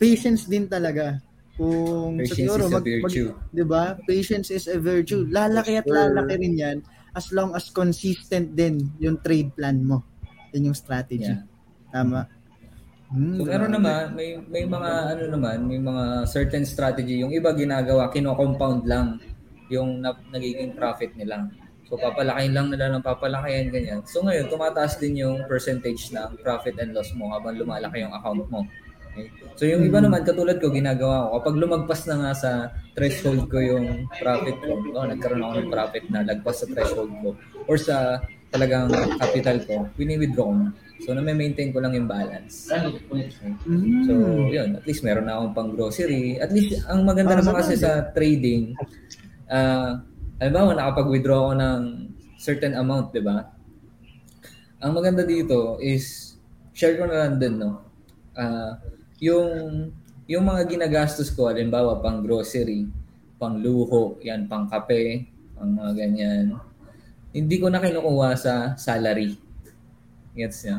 patience 0.00 0.48
din 0.48 0.64
talaga. 0.64 1.20
Kung 1.60 2.24
patience 2.24 2.40
siguro, 2.40 2.64
is 2.64 2.72
a 2.72 2.80
virtue. 2.80 3.28
Mag, 3.36 3.52
'di 3.52 3.64
ba? 3.68 3.84
Patience 4.08 4.48
is 4.48 4.64
a 4.64 4.80
virtue. 4.80 5.28
Lalaki 5.28 5.76
at 5.76 5.84
lalaki 5.84 6.34
rin 6.40 6.54
'yan 6.56 6.78
as 7.12 7.28
long 7.32 7.52
as 7.52 7.68
consistent 7.68 8.56
din 8.56 8.88
yung 8.96 9.20
trade 9.20 9.52
plan 9.52 9.76
mo. 9.80 10.04
Yan 10.52 10.72
yung 10.72 10.78
strategy. 10.78 11.32
Yeah. 11.32 11.44
Tama. 11.92 12.28
Hmm, 13.12 13.36
so 13.36 13.44
meron 13.44 13.72
naman, 13.76 14.16
may 14.16 14.40
may 14.48 14.64
mga 14.64 14.90
ano 15.12 15.22
naman, 15.36 15.68
may 15.68 15.76
mga 15.76 16.24
certain 16.24 16.64
strategy. 16.64 17.20
Yung 17.20 17.28
iba 17.28 17.52
ginagawa, 17.52 18.08
kino-compound 18.08 18.88
lang 18.88 19.20
yung 19.68 20.00
na, 20.00 20.16
nagiging 20.32 20.72
profit 20.72 21.12
nila. 21.12 21.48
So 21.92 22.00
papalakihin 22.00 22.56
lang 22.56 22.72
nila 22.72 22.88
ng 22.96 23.04
papalakihin 23.04 23.68
ganyan. 23.68 24.00
So 24.08 24.24
ngayon, 24.24 24.48
tumataas 24.48 24.96
din 24.96 25.20
yung 25.20 25.44
percentage 25.44 26.08
ng 26.16 26.40
profit 26.40 26.80
and 26.80 26.96
loss 26.96 27.12
mo 27.12 27.28
habang 27.36 27.52
lumalaki 27.52 28.00
yung 28.00 28.16
account 28.16 28.48
mo. 28.48 28.64
Okay? 29.12 29.28
So 29.60 29.68
yung 29.68 29.84
iba 29.84 30.00
hmm. 30.00 30.08
naman, 30.08 30.24
katulad 30.24 30.56
ko, 30.56 30.72
ginagawa 30.72 31.28
ko, 31.28 31.44
kapag 31.44 31.56
lumagpas 31.60 32.00
na 32.08 32.16
nga 32.24 32.32
sa 32.32 32.50
threshold 32.96 33.52
ko 33.52 33.60
yung 33.60 34.08
profit 34.16 34.56
ko, 34.64 34.80
oh, 34.96 35.04
nagkaroon 35.04 35.44
ako 35.44 35.52
ng 35.60 35.70
profit 35.70 36.04
na 36.08 36.24
lagpas 36.24 36.56
sa 36.64 36.66
threshold 36.72 37.12
ko, 37.20 37.28
or 37.68 37.76
sa 37.76 38.18
talagang 38.52 38.88
capital 39.16 39.56
ko, 39.64 39.74
wini-withdraw 39.96 40.48
ko 40.48 40.56
na. 40.56 40.70
So, 41.02 41.16
na-maintain 41.18 41.74
ko 41.74 41.82
lang 41.82 41.98
yung 41.98 42.06
balance. 42.06 42.70
Okay. 42.70 43.32
Hmm. 43.66 44.06
So, 44.06 44.12
yun. 44.46 44.78
At 44.78 44.84
least 44.86 45.02
meron 45.02 45.26
na 45.26 45.40
akong 45.40 45.54
pang 45.56 45.70
grocery. 45.74 46.38
At 46.38 46.54
least, 46.54 46.78
ang 46.86 47.02
maganda 47.02 47.34
naman 47.34 47.58
kasi 47.58 47.74
sa 47.74 48.12
trading, 48.14 48.76
uh, 49.50 49.98
halimbawa, 50.38 50.78
nakapag-withdraw 50.78 51.50
ako 51.50 51.54
ng 51.58 51.80
certain 52.38 52.78
amount, 52.78 53.10
di 53.10 53.24
ba? 53.24 53.50
Ang 54.84 54.92
maganda 54.94 55.26
dito 55.26 55.80
is, 55.82 56.36
share 56.70 56.94
ko 56.94 57.08
na 57.10 57.26
lang 57.26 57.42
din, 57.42 57.58
no? 57.58 57.82
Uh, 58.38 58.78
yung 59.22 59.48
yung 60.26 60.44
mga 60.46 60.66
ginagastos 60.66 61.30
ko, 61.30 61.46
halimbawa 61.46 62.02
pang 62.02 62.26
grocery, 62.26 62.90
pang 63.38 63.58
luho, 63.62 64.18
yan, 64.22 64.50
pang 64.50 64.66
kape, 64.66 65.30
pang 65.54 65.70
mga 65.70 65.92
ganyan, 65.94 66.58
hindi 67.30 67.56
ko 67.62 67.70
na 67.70 67.78
kinukuha 67.78 68.34
sa 68.34 68.74
salary. 68.74 69.38
Gets 70.34 70.58
niya? 70.66 70.78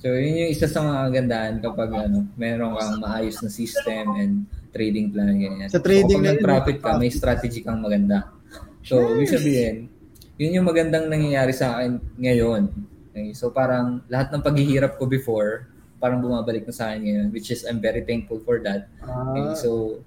So, 0.00 0.16
yun 0.16 0.46
yung 0.46 0.50
isa 0.52 0.64
sa 0.64 0.80
mga 0.80 1.00
kagandahan 1.12 1.54
kapag 1.60 1.90
ano, 1.92 2.24
meron 2.40 2.72
kang 2.72 3.04
maayos 3.04 3.36
na 3.44 3.50
system 3.52 4.16
and 4.16 4.34
trading 4.72 5.12
plan, 5.12 5.36
ganyan. 5.36 5.68
Sa 5.68 5.82
trading 5.82 6.20
so, 6.20 6.24
kapag 6.24 6.40
profit 6.40 6.76
ka, 6.80 6.90
may 6.96 7.10
strategy 7.12 7.60
kang 7.60 7.84
maganda. 7.84 8.32
So, 8.80 8.96
ibig 9.12 9.28
sabihin, 9.28 9.92
yun 10.40 10.56
yung 10.56 10.66
magandang 10.66 11.10
nangyayari 11.10 11.52
sa 11.52 11.76
akin 11.76 12.00
ngayon. 12.16 12.72
Okay? 13.12 13.36
So, 13.36 13.52
parang 13.52 14.00
lahat 14.08 14.32
ng 14.32 14.40
paghihirap 14.40 14.96
ko 14.96 15.04
before, 15.04 15.68
parang 16.00 16.24
bumabalik 16.24 16.64
na 16.64 16.74
sa 16.74 16.90
akin 16.90 17.04
ngayon, 17.04 17.26
which 17.30 17.52
is 17.52 17.68
I'm 17.68 17.78
very 17.78 18.02
thankful 18.02 18.40
for 18.40 18.58
that. 18.64 18.88
Ah. 19.04 19.36
Okay, 19.36 19.60
so, 19.60 20.00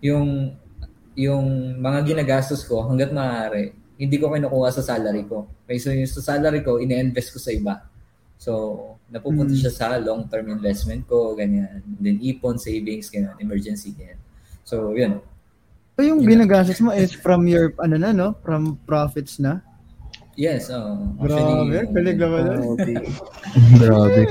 yung 0.00 0.56
yung 1.14 1.78
mga 1.78 2.16
ginagastos 2.16 2.66
ko 2.66 2.82
hanggat 2.88 3.14
maaari, 3.14 3.76
hindi 3.94 4.16
ko 4.18 4.32
kinukuha 4.32 4.68
sa 4.74 4.82
salary 4.82 5.22
ko. 5.28 5.46
Okay, 5.68 5.78
so 5.78 5.94
yung 5.94 6.10
sa 6.10 6.34
salary 6.34 6.64
ko, 6.64 6.82
ine-invest 6.82 7.30
ko 7.30 7.38
sa 7.38 7.54
iba. 7.54 7.86
So, 8.40 8.52
napupunta 9.12 9.54
hmm. 9.54 9.62
siya 9.62 9.72
sa 9.72 9.94
long-term 10.00 10.50
investment 10.50 11.06
ko, 11.06 11.38
ganyan. 11.38 11.84
then 12.02 12.18
ipon, 12.18 12.58
savings, 12.58 13.06
ganyan, 13.12 13.38
emergency, 13.38 13.94
ganyan. 13.94 14.18
So, 14.66 14.90
yun. 14.96 15.22
So, 15.94 16.02
yung 16.02 16.26
yun 16.26 16.42
ginagastos 16.42 16.82
mo 16.82 16.90
is 16.90 17.14
from 17.14 17.46
your, 17.46 17.70
ano 17.78 17.94
na, 17.94 18.10
no? 18.10 18.34
From 18.42 18.74
profits 18.82 19.38
na? 19.38 19.62
Yes, 20.34 20.66
oh. 20.74 20.98
Grabe, 21.22 21.86
kalig 21.94 22.18
naman. 22.18 22.42
Oh, 22.58 22.74
Grabe. 23.78 24.22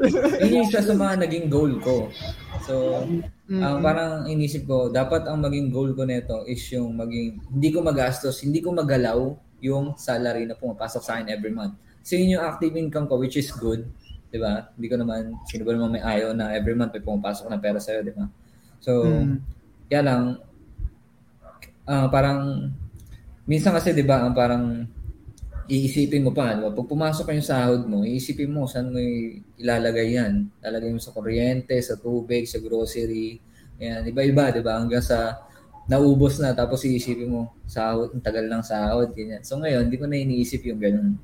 Yun 0.40 0.56
yung 0.62 0.66
isa 0.70 0.80
sa 0.80 0.94
mga 0.94 1.26
naging 1.26 1.50
goal 1.50 1.76
ko. 1.82 2.08
So, 2.64 3.04
mm-hmm. 3.04 3.60
ang 3.60 3.82
parang 3.82 4.12
inisip 4.30 4.64
ko, 4.64 4.88
dapat 4.88 5.26
ang 5.26 5.42
maging 5.42 5.74
goal 5.74 5.90
ko 5.92 6.06
nito 6.06 6.46
is 6.46 6.62
yung 6.70 6.94
maging, 6.96 7.42
hindi 7.50 7.68
ko 7.74 7.82
magastos, 7.82 8.40
hindi 8.46 8.62
ko 8.62 8.72
magalaw 8.72 9.34
yung 9.60 9.98
salary 9.98 10.46
na 10.46 10.56
pumapasok 10.56 11.02
sa 11.02 11.18
akin 11.18 11.28
every 11.28 11.52
month. 11.52 11.76
So, 12.06 12.16
yun 12.16 12.38
yung 12.38 12.44
active 12.46 12.72
income 12.78 13.10
ko, 13.10 13.18
which 13.20 13.36
is 13.36 13.50
good. 13.52 13.84
Di 14.30 14.38
ba? 14.38 14.70
Hindi 14.78 14.86
ko 14.86 14.96
naman, 15.02 15.34
sino 15.50 15.66
ba 15.66 15.74
naman 15.74 15.98
may 15.98 16.04
ayaw 16.04 16.30
na 16.32 16.54
every 16.54 16.78
month 16.78 16.94
may 16.94 17.02
pumapasok 17.02 17.50
na 17.50 17.58
pera 17.58 17.82
sa'yo, 17.82 18.06
di 18.06 18.14
ba? 18.14 18.30
So, 18.80 19.04
mm. 19.04 19.34
kaya 19.90 20.02
lang, 20.06 20.22
uh, 21.84 22.06
parang, 22.08 22.70
minsan 23.44 23.74
kasi, 23.74 23.92
di 23.92 24.06
ba, 24.06 24.24
ang 24.24 24.32
parang, 24.32 24.86
iisipin 25.70 26.26
mo 26.26 26.34
pa, 26.34 26.58
di 26.58 26.66
ba? 26.66 26.74
Pag 26.74 26.90
pumasok 26.90 27.30
yung 27.30 27.46
sahod 27.46 27.82
mo, 27.86 28.02
iisipin 28.02 28.50
mo 28.50 28.66
saan 28.66 28.90
mo 28.90 28.98
ilalagay 29.54 30.18
yan. 30.18 30.50
Lalagay 30.58 30.90
mo 30.90 30.98
sa 30.98 31.14
kuryente, 31.14 31.78
sa 31.78 31.94
tubig, 31.94 32.50
sa 32.50 32.58
grocery. 32.58 33.38
Yan, 33.78 34.02
iba-iba, 34.10 34.50
di 34.50 34.60
ba? 34.60 34.82
Hanggang 34.82 35.00
sa 35.00 35.46
naubos 35.86 36.42
na, 36.42 36.50
tapos 36.52 36.82
iisipin 36.82 37.30
mo, 37.30 37.54
sahod, 37.70 38.10
ang 38.10 38.22
tagal 38.22 38.50
ng 38.50 38.64
sahod, 38.66 39.14
ganyan. 39.14 39.46
So 39.46 39.62
ngayon, 39.62 39.86
hindi 39.86 39.96
ko 39.96 40.06
na 40.10 40.18
iniisip 40.18 40.66
yung 40.66 40.82
ganun. 40.82 41.14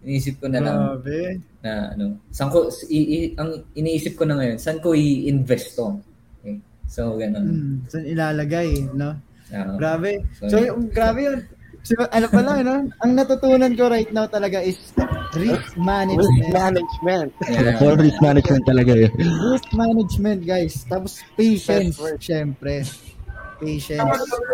Iniisip 0.00 0.40
ko 0.40 0.48
na 0.48 0.64
lang 0.64 0.76
Grabe. 0.96 1.20
na 1.60 1.72
ano, 1.92 2.04
saan 2.32 2.48
ko, 2.48 2.72
i, 2.88 2.98
i, 3.04 3.18
ang 3.36 3.68
iniisip 3.76 4.16
ko 4.16 4.24
na 4.24 4.40
ngayon, 4.40 4.56
saan 4.56 4.80
ko 4.80 4.96
i-invest 4.96 5.76
to? 5.76 6.00
Okay. 6.40 6.56
So, 6.88 7.20
ganun. 7.20 7.44
Hmm, 7.44 7.76
saan 7.84 8.08
ilalagay, 8.08 8.80
no? 8.96 9.20
Uh, 9.52 9.76
grabe. 9.76 10.24
So, 10.40 10.48
so 10.48 10.56
grabe 10.88 11.20
yun 11.26 11.40
So, 11.80 11.96
ano 12.12 12.26
pa 12.28 12.40
lang, 12.44 12.58
no? 12.68 12.76
Ang 13.00 13.12
natutunan 13.16 13.72
ko 13.72 13.88
right 13.88 14.10
now 14.12 14.28
talaga 14.28 14.60
is 14.60 14.76
risk 15.32 15.76
management. 15.80 16.28
Risk 16.28 16.52
management. 16.52 17.30
Yeah. 17.48 17.80
For 17.80 17.96
risk 17.96 18.18
management 18.20 18.64
talaga 18.68 18.92
yun. 19.06 19.12
Risk 19.48 19.68
management, 19.72 20.40
guys. 20.44 20.84
Tapos 20.84 21.24
patience, 21.34 21.96
syempre. 22.20 22.84
Patience. 23.60 24.00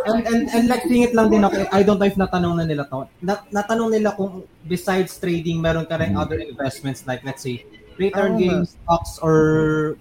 And, 0.07 0.21
and, 0.27 0.43
and 0.55 0.65
like 0.71 0.87
singit 0.87 1.15
lang 1.15 1.31
din 1.31 1.43
ako, 1.43 1.67
I 1.71 1.83
don't 1.83 1.99
know 1.99 2.07
if 2.07 2.19
natanong 2.19 2.63
na 2.63 2.65
nila 2.67 2.87
to. 2.91 3.11
Nat, 3.23 3.43
natanong 3.51 3.91
nila 3.91 4.15
kung 4.15 4.47
besides 4.67 5.19
trading, 5.19 5.59
meron 5.59 5.87
ka 5.87 5.99
rin 5.99 6.15
hmm. 6.15 6.23
other 6.23 6.39
investments 6.39 7.07
like 7.07 7.23
let's 7.27 7.43
say 7.43 7.67
return 7.99 8.37
oh, 8.37 8.39
games, 8.39 8.77
stocks, 8.77 9.19
or 9.19 9.37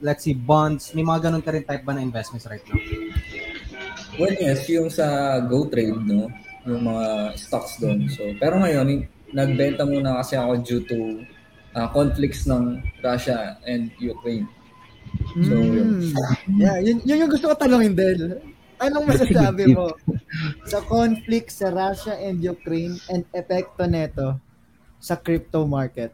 let's 0.02 0.24
say 0.24 0.36
bonds. 0.36 0.94
May 0.94 1.04
mga 1.04 1.32
ganun 1.32 1.44
ka 1.44 1.52
rin 1.56 1.64
type 1.64 1.84
ba 1.88 1.96
na 1.96 2.04
investments 2.04 2.46
right 2.46 2.64
now? 2.68 2.80
Well, 4.20 4.36
yes. 4.36 4.68
Yung 4.68 4.92
sa 4.92 5.40
GoTrade, 5.44 6.04
no? 6.04 6.28
Yung 6.66 6.84
mga 6.86 7.38
stocks 7.38 7.78
doon. 7.78 8.10
So, 8.10 8.34
pero 8.42 8.58
ngayon, 8.58 9.06
nagbenta 9.32 9.86
muna 9.86 10.22
kasi 10.22 10.38
ako 10.38 10.52
due 10.66 10.84
to 10.90 10.98
uh, 11.78 11.88
conflicts 11.94 12.50
ng 12.50 12.82
Russia 13.06 13.58
and 13.70 13.94
Ukraine. 14.02 14.50
So, 15.46 15.56
mm. 15.56 15.72
yun. 15.72 15.90
Yeah, 16.58 16.78
yun, 16.82 16.98
yun 17.06 17.22
yung 17.26 17.32
gusto 17.32 17.54
ko 17.54 17.56
tanongin 17.56 17.94
din. 17.94 18.42
Anong 18.82 19.08
masasabi 19.08 19.72
mo? 19.72 19.94
sa 20.68 20.84
conflict 20.84 21.54
sa 21.54 21.72
Russia 21.72 22.18
and 22.20 22.44
Ukraine 22.44 23.00
and 23.08 23.24
epekto 23.32 23.88
neto 23.88 24.36
sa 25.00 25.16
crypto 25.16 25.64
market. 25.64 26.12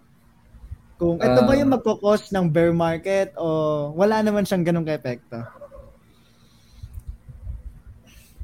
Kung 1.01 1.17
ito 1.17 1.39
ba 1.41 1.53
Ah. 1.55 1.57
yung 1.57 1.73
magkakos 1.73 2.29
ng 2.29 2.45
bear 2.53 2.69
market 2.69 3.33
o 3.33 3.89
wala 3.97 4.21
naman 4.21 4.45
siyang 4.45 4.61
ganong 4.61 4.85
ka-epekto? 4.85 5.41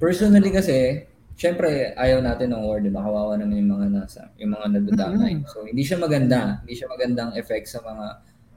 Personally 0.01 0.49
kasi, 0.49 1.05
syempre 1.37 1.93
ayaw 1.93 2.19
natin 2.19 2.51
ng 2.51 2.65
war, 2.65 2.81
di 2.81 2.89
ba? 2.89 3.05
Kawawa 3.05 3.37
naman 3.37 3.61
yung 3.61 3.71
mga 3.77 3.87
nasa, 3.93 4.21
yung 4.41 4.57
mga 4.57 4.65
nadadamay. 4.73 5.45
So 5.53 5.63
hindi 5.63 5.85
siya 5.85 6.01
maganda, 6.01 6.65
hindi 6.65 6.73
siya 6.73 6.89
magandang 6.89 7.31
effect 7.37 7.69
sa 7.69 7.79
mga 7.85 8.05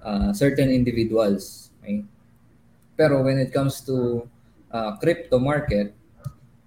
uh, 0.00 0.30
certain 0.32 0.72
individuals. 0.72 1.70
Okay? 1.84 2.02
Pero 2.96 3.20
when 3.20 3.36
it 3.36 3.52
comes 3.52 3.84
to 3.84 4.24
uh, 4.72 4.96
crypto 4.96 5.36
market, 5.36 5.92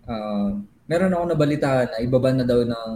uh, 0.05 0.53
meron 0.85 1.17
ako 1.17 1.33
nabalitaan 1.33 1.87
na 1.89 1.99
ibaban 2.05 2.37
na 2.37 2.45
daw 2.45 2.61
ng 2.61 2.93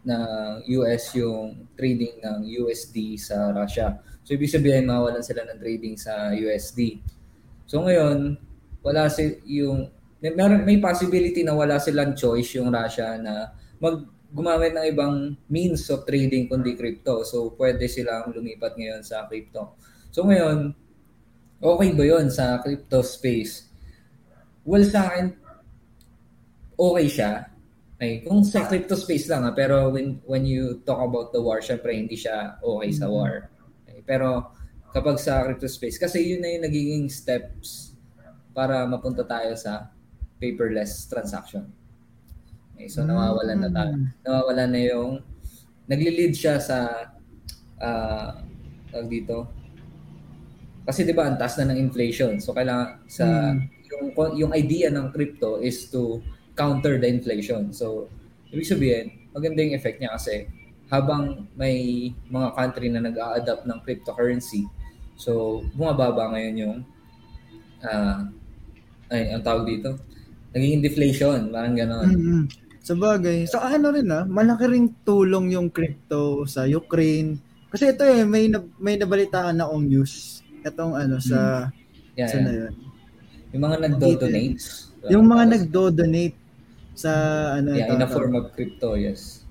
ng 0.00 0.64
US 0.80 1.12
yung 1.14 1.68
trading 1.78 2.18
ng 2.18 2.38
USD 2.66 3.20
sa 3.20 3.54
Russia. 3.54 4.00
So 4.26 4.34
ibig 4.34 4.50
sabihin 4.50 4.90
mawalan 4.90 5.22
sila 5.22 5.46
ng 5.46 5.60
trading 5.60 5.94
sa 6.00 6.32
USD. 6.34 6.98
So 7.68 7.84
ngayon, 7.84 8.40
wala 8.80 9.06
si 9.12 9.38
yung 9.46 9.92
may, 10.20 10.32
may 10.62 10.78
possibility 10.78 11.40
na 11.40 11.56
wala 11.56 11.80
silang 11.80 12.12
choice 12.12 12.60
yung 12.60 12.68
Russia 12.68 13.16
na 13.16 13.56
mag 13.80 14.04
gumamit 14.30 14.76
ng 14.76 14.86
ibang 14.94 15.14
means 15.50 15.90
of 15.90 16.06
trading 16.06 16.46
kundi 16.46 16.78
crypto. 16.78 17.26
So 17.26 17.56
pwede 17.58 17.90
silang 17.90 18.30
lumipat 18.30 18.78
ngayon 18.78 19.02
sa 19.02 19.26
crypto. 19.26 19.74
So 20.14 20.22
ngayon, 20.22 20.70
okay 21.58 21.90
ba 21.96 22.04
'yon 22.06 22.30
sa 22.30 22.62
crypto 22.62 23.02
space? 23.02 23.66
Well, 24.62 24.86
sa 24.86 25.10
akin, 25.10 25.34
okay 26.78 27.06
siya. 27.10 27.32
Ay, 28.00 28.24
kung 28.24 28.40
sa 28.46 28.64
crypto 28.64 28.96
space 28.96 29.28
lang 29.28 29.44
ha, 29.44 29.52
pero 29.52 29.92
when 29.92 30.22
when 30.24 30.46
you 30.46 30.80
talk 30.88 31.04
about 31.04 31.34
the 31.34 31.40
war, 31.42 31.60
syempre 31.60 31.92
hindi 31.92 32.16
siya 32.16 32.60
okay 32.62 32.90
sa 32.94 33.10
war. 33.10 33.50
Okay, 33.84 34.00
pero 34.06 34.54
kapag 34.94 35.18
sa 35.20 35.42
crypto 35.44 35.66
space, 35.66 35.98
kasi 35.98 36.22
yun 36.22 36.40
na 36.40 36.48
yung 36.54 36.64
nagiging 36.64 37.06
steps 37.10 37.92
para 38.56 38.86
mapunta 38.88 39.26
tayo 39.26 39.52
sa 39.58 39.90
paperless 40.40 41.06
transaction. 41.06 41.68
Okay, 42.74 42.88
so 42.88 43.04
nawawalan 43.04 43.60
na 43.60 43.70
tayo. 43.70 43.94
Nawawalan 44.24 44.70
na 44.72 44.80
yung 44.88 45.20
nagli-lead 45.84 46.32
siya 46.32 46.56
sa 46.56 47.12
tawag 48.88 49.08
dito. 49.12 49.46
Kasi 50.88 51.04
'di 51.04 51.12
ba 51.12 51.28
ang 51.28 51.36
taas 51.36 51.60
na 51.60 51.70
ng 51.70 51.78
inflation. 51.78 52.40
So 52.40 52.56
kailangan 52.56 53.04
sa 53.06 53.54
yung 53.92 54.16
yung 54.34 54.52
idea 54.56 54.88
ng 54.88 55.12
crypto 55.12 55.60
is 55.60 55.86
to 55.92 56.24
counter 56.56 56.96
the 56.96 57.06
inflation. 57.06 57.70
So 57.76 58.08
ibig 58.48 58.66
sabihin, 58.66 59.30
maganda 59.36 59.60
yung 59.60 59.76
effect 59.76 60.00
niya 60.00 60.16
kasi 60.16 60.48
habang 60.90 61.46
may 61.54 62.10
mga 62.26 62.48
country 62.58 62.90
na 62.90 62.98
nag-a-adapt 62.98 63.62
ng 63.62 63.78
cryptocurrency, 63.86 64.66
so 65.14 65.62
bumababa 65.76 66.34
ngayon 66.34 66.54
yung 66.58 66.76
ah 67.84 68.26
ay, 69.10 69.34
ang 69.34 69.42
tawag 69.42 69.66
dito, 69.66 69.98
naging 70.54 70.82
deflation, 70.82 71.50
parang 71.50 71.74
gano'n. 71.76 72.06
mm 72.10 72.42
Sa 72.80 72.96
bagay. 72.96 73.44
So 73.44 73.60
ano 73.60 73.92
rin 73.92 74.08
ah, 74.08 74.24
malaki 74.24 74.64
ring 74.64 74.88
tulong 75.04 75.52
yung 75.52 75.68
crypto 75.68 76.48
sa 76.48 76.64
Ukraine. 76.64 77.36
Kasi 77.68 77.92
ito 77.92 78.02
eh, 78.02 78.24
may, 78.24 78.48
na, 78.48 78.64
may 78.80 78.96
nabalitaan 78.96 79.60
na 79.60 79.68
akong 79.68 79.84
news. 79.84 80.40
Itong 80.64 80.96
ano 80.96 81.20
sa, 81.20 81.70
Yeah, 82.18 82.26
sa 82.26 82.42
na 82.42 82.50
yeah. 82.50 82.60
yun. 82.66 82.74
Yung 83.54 83.62
mga 83.68 83.76
nagdo-donate. 83.84 84.58
Yung 85.12 85.26
mga 85.28 85.44
nagdo-donate 85.54 86.38
sa 86.96 87.12
ano 87.60 87.76
Yeah, 87.76 87.92
ito, 87.92 87.94
in 87.96 88.02
a 88.02 88.10
form 88.10 88.34
of 88.34 88.50
crypto, 88.56 88.98
yes. 88.98 89.44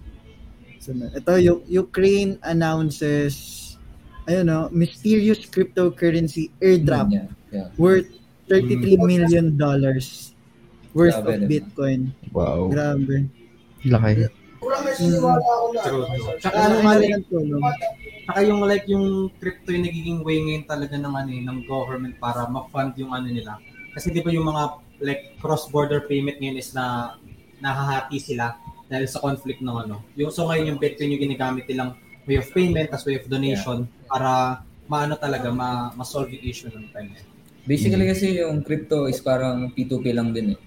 So, 0.82 0.92
ito, 0.92 1.32
Ukraine 1.70 2.42
announces 2.44 3.70
ayun 4.30 4.46
no, 4.46 4.70
mysterious 4.70 5.42
cryptocurrency 5.50 6.54
airdrop 6.62 7.10
Yeah, 7.10 7.28
yeah. 7.50 7.68
worth 7.82 8.06
33 8.46 9.02
million 9.02 9.58
dollars 9.58 10.38
worth 10.94 11.20
Grabe, 11.22 11.30
of 11.30 11.40
diba? 11.40 11.50
Bitcoin. 11.50 12.02
Wow. 12.34 12.70
Grabe. 12.70 13.16
Laki. 13.86 14.28
True. 14.60 16.06
Tsaka 16.42 16.58
ano 16.60 16.76
nga 16.84 16.94
na 16.94 17.00
like, 17.00 17.14
ng 17.16 17.26
tulong. 17.32 17.64
Saka 18.28 18.40
yung 18.44 18.60
like 18.68 18.86
yung 18.92 19.08
crypto 19.40 19.72
yung 19.72 19.86
nagiging 19.88 20.20
way 20.22 20.38
ngayon 20.44 20.66
talaga 20.68 20.96
ng 21.00 21.14
ano 21.16 21.30
eh, 21.32 21.42
ng 21.42 21.60
government 21.66 22.16
para 22.20 22.46
ma-fund 22.46 22.94
yung 23.00 23.16
ano 23.16 23.32
nila. 23.32 23.58
Kasi 23.96 24.12
di 24.12 24.22
ba 24.22 24.30
yung 24.30 24.52
mga 24.52 24.64
like 25.00 25.40
cross-border 25.40 26.06
payment 26.06 26.38
ngayon 26.44 26.60
is 26.60 26.76
na 26.76 27.16
nahahati 27.64 28.20
sila 28.20 28.60
dahil 28.92 29.08
sa 29.08 29.24
conflict 29.24 29.64
ng 29.64 29.78
ano. 29.88 30.04
Yung 30.20 30.30
so 30.30 30.46
ngayon 30.52 30.76
yung 30.76 30.80
Bitcoin 30.80 31.16
yung 31.16 31.24
ginagamit 31.24 31.66
nilang 31.66 31.96
way 32.28 32.38
of 32.38 32.48
payment 32.52 32.92
as 32.92 33.08
way 33.08 33.18
of 33.18 33.26
donation 33.32 33.88
para 34.12 34.62
maano 34.92 35.16
talaga 35.16 35.50
ma 35.50 35.90
ma-solve 35.96 36.36
yung 36.36 36.46
issue 36.46 36.70
ng 36.70 36.92
time. 36.92 37.16
yun. 37.16 37.26
Basically 37.64 38.06
kasi 38.10 38.42
yung 38.44 38.66
crypto 38.66 39.06
is 39.08 39.22
parang 39.24 39.72
P2P 39.72 40.06
lang 40.12 40.36
din 40.36 40.54
eh. 40.54 40.60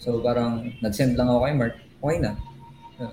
So 0.00 0.24
parang 0.24 0.72
nag-send 0.80 1.20
lang 1.20 1.28
ako 1.28 1.38
kay 1.44 1.54
Mark, 1.54 1.74
okay 2.00 2.18
na. 2.24 2.32
Yeah. 2.96 3.12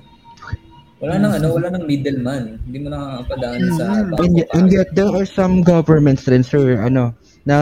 Wala 0.98 1.14
nang 1.22 1.34
ano, 1.38 1.48
wala 1.54 1.68
nang 1.70 1.86
middleman. 1.86 2.58
Hindi 2.64 2.78
mo 2.82 2.88
nakakapadaan 2.90 3.60
sa 3.76 3.86
banko. 4.08 4.24
And, 4.24 4.34
yet- 4.34 4.52
and 4.56 4.68
yet, 4.72 4.90
there 4.98 5.12
are 5.12 5.28
some 5.28 5.62
governments 5.62 6.26
rin, 6.26 6.42
sir, 6.42 6.80
ano, 6.82 7.14
na 7.48 7.56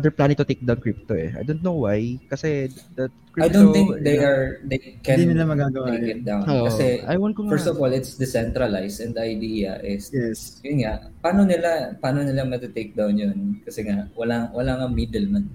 they're 0.00 0.14
planning 0.14 0.34
to 0.34 0.42
take 0.42 0.64
down 0.66 0.80
crypto 0.80 1.14
eh. 1.14 1.30
I 1.36 1.46
don't 1.46 1.62
know 1.62 1.86
why. 1.86 2.18
Kasi 2.26 2.72
the 2.98 3.06
crypto... 3.30 3.44
I 3.44 3.48
don't 3.52 3.70
think 3.70 3.88
they 4.02 4.18
are 4.18 4.58
they 4.66 4.98
can 5.04 5.20
Hindi 5.20 5.36
nila 5.36 5.46
magagawa 5.46 5.94
take 5.94 6.10
it 6.18 6.22
down. 6.26 6.42
Oo. 6.48 6.66
Kasi 6.66 7.06
ko 7.06 7.40
nga. 7.46 7.50
first 7.54 7.70
of 7.70 7.78
all, 7.78 7.92
it's 7.92 8.18
decentralized 8.18 8.98
and 8.98 9.14
the 9.14 9.22
idea 9.22 9.78
is 9.84 10.10
Yes. 10.10 10.58
yun 10.66 10.82
nga, 10.82 11.06
paano 11.22 11.46
nila 11.46 11.94
paano 12.02 12.26
nila 12.26 12.42
mata-take 12.42 12.98
down 12.98 13.14
yun? 13.14 13.62
Kasi 13.62 13.86
nga 13.86 14.10
walang 14.18 14.50
wala 14.50 14.74
nga 14.74 14.88
middleman. 14.90 15.46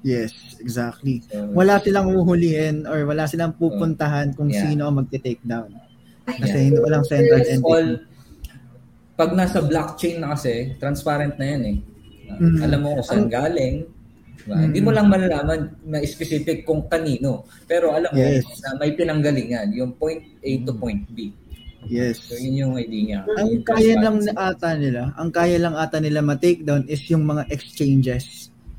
Yes, 0.00 0.30
exactly. 0.62 1.26
So, 1.26 1.50
Wala 1.50 1.82
silang 1.82 2.14
uhulihin 2.14 2.86
or 2.86 3.02
wala 3.02 3.26
silang 3.26 3.58
pupuntahan 3.58 4.30
kung 4.32 4.46
Yeah. 4.46 4.70
sino 4.70 4.86
ang 4.86 5.02
magte-take 5.02 5.42
down. 5.42 5.74
Kasi 6.24 6.44
Yeah. 6.54 6.64
hindi 6.70 6.78
walang 6.78 7.06
central 7.08 7.40
It's 7.42 7.58
all, 7.64 7.82
entity. 7.98 8.06
pag 9.18 9.30
nasa 9.34 9.58
blockchain 9.58 10.22
na 10.22 10.38
kasi, 10.38 10.78
transparent 10.78 11.34
na 11.34 11.46
yan 11.50 11.62
eh. 11.66 11.76
Mhm. 12.38 12.58
Alam 12.62 12.78
mo 12.84 12.88
kung 12.94 13.06
saan 13.06 13.26
galing. 13.26 13.76
diba? 14.38 14.54
Mhm. 14.54 14.62
Hindi 14.70 14.80
mo 14.80 14.90
lang 14.94 15.06
malalaman 15.10 15.60
na 15.82 15.98
specific 16.06 16.62
kung 16.62 16.86
kanino. 16.86 17.42
Pero 17.66 17.90
alam 17.90 18.08
mo 18.14 18.22
Yes. 18.22 18.46
na 18.62 18.78
may 18.78 18.94
pinanggalingan. 18.94 19.74
Yung 19.74 19.98
point 19.98 20.22
A 20.40 20.50
to 20.62 20.72
point 20.72 21.04
B. 21.10 21.34
Yes. 21.84 22.22
So 22.22 22.38
yun 22.38 22.54
yung 22.54 22.74
idea 22.78 23.02
niya. 23.02 23.20
Ang 23.34 23.48
Yung 23.50 23.64
kaya 23.66 23.94
lang 23.98 24.16
ata 24.30 24.70
nila, 24.78 25.10
ang 25.16 25.30
kaya 25.34 25.56
lang 25.58 25.74
ata 25.74 25.98
nila 25.98 26.22
ma-take 26.22 26.62
down 26.62 26.86
is 26.86 27.02
yung 27.10 27.24
mga 27.24 27.50
exchanges. 27.50 28.37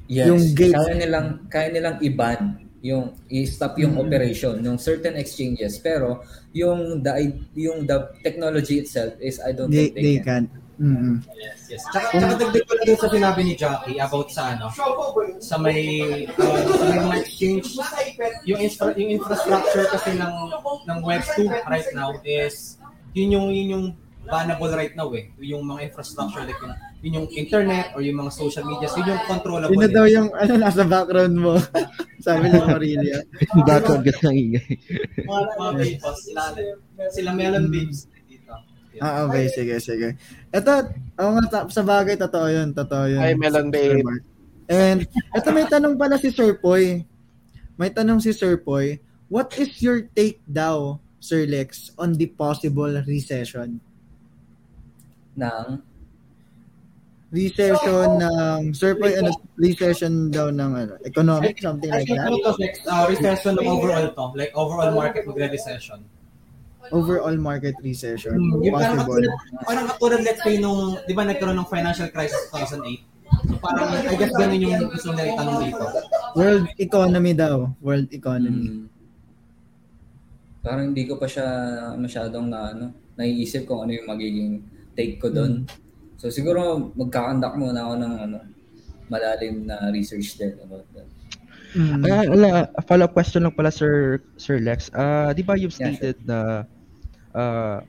Yes. 0.10 0.26
yung 0.28 0.42
gate. 0.58 0.74
Kaya 0.74 0.94
nilang, 0.98 1.28
kaya 1.48 1.68
nilang 1.70 1.98
i-ban 2.02 2.42
yung 2.82 3.12
i-stop 3.30 3.76
yung 3.78 4.00
Mhm. 4.00 4.04
operation 4.08 4.56
ng 4.58 4.80
certain 4.80 5.20
exchanges 5.20 5.78
pero 5.78 6.24
yung 6.56 7.04
the 7.04 7.12
yung 7.54 7.84
the 7.84 8.08
technology 8.24 8.80
itself 8.80 9.14
is 9.20 9.38
I 9.38 9.52
don't 9.52 9.68
They, 9.70 9.92
think 9.92 9.96
they, 9.96 10.02
they 10.02 10.18
can. 10.24 10.48
can. 10.48 10.68
Mm-hmm. 10.80 11.16
Yes, 11.36 11.68
yes. 11.68 11.84
Tsaka, 11.92 12.08
tsaka 12.16 12.36
dagdag 12.40 12.64
ko 12.64 12.72
lang 12.80 12.96
sa 12.96 13.10
sinabi 13.12 13.40
ni 13.44 13.54
Jackie 13.54 14.00
about 14.00 14.32
sa 14.32 14.56
ano, 14.56 14.72
sa 15.44 15.60
may, 15.60 15.84
uh, 16.24 16.60
sa 16.72 16.84
may 16.88 17.00
mga 17.04 17.18
exchange, 17.20 17.68
yung, 18.48 18.60
infra, 18.64 18.96
yung 18.96 19.12
infrastructure 19.12 19.84
kasi 19.92 20.16
ng, 20.16 20.34
ng 20.88 21.00
Web2 21.04 21.52
right 21.68 21.90
now 21.92 22.16
is, 22.24 22.80
yun 23.12 23.36
yung, 23.36 23.48
yun 23.52 23.68
yung 23.76 23.86
bannable 24.30 24.72
right 24.72 24.94
now 24.94 25.10
eh. 25.18 25.34
Yung 25.42 25.66
mga 25.66 25.90
infrastructure 25.92 26.46
like 26.46 26.62
yung, 26.62 26.74
yun 27.02 27.14
yung 27.20 27.28
internet 27.34 27.92
or 27.98 28.06
yung 28.06 28.22
mga 28.22 28.32
social 28.32 28.64
media, 28.64 28.88
yun 28.94 29.18
yung 29.18 29.24
controllable. 29.26 29.74
Yun 29.74 29.82
na 29.82 29.90
eh. 29.90 29.96
daw 29.98 30.06
yung 30.06 30.30
ano 30.38 30.54
nasa 30.56 30.86
background 30.86 31.36
mo. 31.36 31.58
Sabi 32.26 32.54
ng 32.54 32.68
Aurelia. 32.70 33.26
Background 33.66 34.06
gas 34.06 34.20
ng 34.24 34.36
ingay. 34.38 34.68
mga, 35.26 35.42
mga 35.58 35.72
babes, 35.76 36.18
sila, 36.24 36.42
sila 37.12 37.30
Melon 37.34 37.68
Babes 37.68 38.08
dito. 38.30 38.54
Yun. 38.94 39.02
Ah, 39.02 39.26
okay. 39.26 39.46
Sige, 39.50 39.76
sige. 39.82 40.08
Ito, 40.54 40.72
oo 41.20 41.32
nga, 41.36 41.44
ta- 41.50 41.70
sa 41.74 41.84
bagay, 41.84 42.16
totoo 42.16 42.48
yun. 42.48 42.70
Totoo 42.72 43.06
yun. 43.10 43.20
Hi, 43.20 43.34
Melon 43.34 43.74
Babe. 43.74 44.06
And, 44.70 45.10
ito 45.10 45.50
may 45.50 45.66
tanong 45.66 45.98
pala 45.98 46.22
si 46.22 46.30
Sir 46.30 46.62
Poy. 46.62 47.02
May 47.74 47.90
tanong 47.90 48.22
si 48.22 48.30
Sir 48.30 48.62
Poy. 48.62 49.02
What 49.30 49.54
is 49.58 49.82
your 49.82 50.06
take 50.14 50.42
daw, 50.46 51.02
Sir 51.18 51.46
Lex, 51.50 51.94
on 51.98 52.18
the 52.18 52.30
possible 52.30 52.90
recession? 53.06 53.82
Ng 55.40 55.80
Recession 57.30 58.18
ng, 58.18 58.74
Sir 58.74 58.98
Poy, 58.98 59.14
ano, 59.14 59.30
recession 59.54 60.34
daw 60.34 60.50
ng 60.50 60.72
ano, 60.74 60.94
economic, 61.06 61.62
something 61.62 61.94
I 61.94 62.02
like 62.02 62.10
think 62.10 62.18
that? 62.18 62.34
to 62.34 62.52
next, 62.58 62.82
uh, 62.90 63.06
recession 63.06 63.54
ng 63.54 63.70
overall 63.70 64.10
to, 64.10 64.26
like 64.34 64.50
overall 64.58 64.90
market 64.90 65.30
magre-recession. 65.30 66.02
Overall 66.90 67.38
market 67.38 67.78
recession. 67.86 68.34
Yung 68.34 68.74
parang 68.74 69.06
Possible. 69.06 69.22
katulad, 69.22 69.32
parang 69.62 69.86
katulad 69.94 70.20
let's 70.26 70.42
say 70.42 70.58
nung, 70.58 70.98
di 71.06 71.14
ba 71.14 71.22
nagkaroon 71.22 71.62
ng 71.62 71.70
financial 71.70 72.10
crisis 72.10 72.50
2008? 72.50 73.06
So 73.46 73.54
parang, 73.62 73.88
I 73.94 74.16
guess 74.18 74.34
ganun 74.34 74.58
yung 74.58 74.90
gusto 74.90 75.14
nila 75.14 75.38
itanong 75.38 75.58
dito. 75.70 75.86
World 76.34 76.66
economy 76.82 77.34
daw. 77.38 77.70
World 77.78 78.10
economy. 78.10 78.90
mm, 78.90 78.90
parang 80.66 80.98
hindi 80.98 81.06
ko 81.06 81.22
pa 81.22 81.30
siya 81.30 81.46
masyadong 81.94 82.50
na 82.50 82.74
ano, 82.74 82.86
naiisip 83.22 83.70
kung 83.70 83.86
ano 83.86 83.94
yung 83.94 84.10
magiging 84.10 84.66
take 85.00 85.16
ko 85.18 85.32
doon. 85.32 85.64
So 86.20 86.28
siguro 86.28 86.92
magkakandak 87.00 87.56
muna 87.56 87.88
ako 87.88 87.94
ng 87.96 88.14
ano, 88.20 88.38
malalim 89.08 89.64
na 89.64 89.88
research 89.90 90.36
din 90.36 90.60
about 90.60 90.84
that. 90.92 91.08
Mm. 91.72 92.02
Ah, 92.04 92.26
ala, 92.26 92.50
follow-up 92.84 93.14
question 93.14 93.46
lang 93.46 93.56
pala 93.56 93.72
Sir 93.72 94.20
Sir 94.36 94.60
Lex. 94.60 94.92
Ah, 94.92 95.32
'di 95.32 95.48
ba 95.48 95.56
you've 95.56 95.72
Yeah, 95.80 95.96
stated 95.96 96.20
na 96.28 96.66
uh 97.32 97.80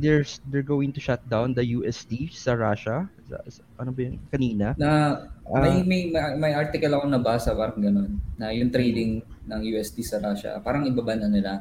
they're 0.00 0.24
they're 0.48 0.64
going 0.64 0.88
to 0.88 1.04
shut 1.04 1.20
down 1.28 1.52
the 1.52 1.60
USD 1.76 2.32
sa 2.32 2.56
Russia? 2.56 3.04
Sa- 3.28 3.44
sa- 3.46 3.66
ano 3.76 3.92
ba 3.92 4.00
yun? 4.08 4.16
Kanina? 4.32 4.72
Na 4.80 5.20
Ah. 5.46 5.62
may, 5.62 5.84
may 5.84 6.00
may 6.08 6.48
may 6.48 6.52
article 6.56 6.90
ako 6.90 7.06
nabasa 7.06 7.52
parang 7.52 7.78
ganun 7.78 8.18
na 8.40 8.50
yung 8.50 8.72
trading 8.72 9.20
ng 9.46 9.60
USD 9.76 10.00
sa 10.02 10.16
Russia 10.18 10.56
parang 10.64 10.88
ibaba 10.88 11.14
na 11.14 11.28
nila. 11.30 11.52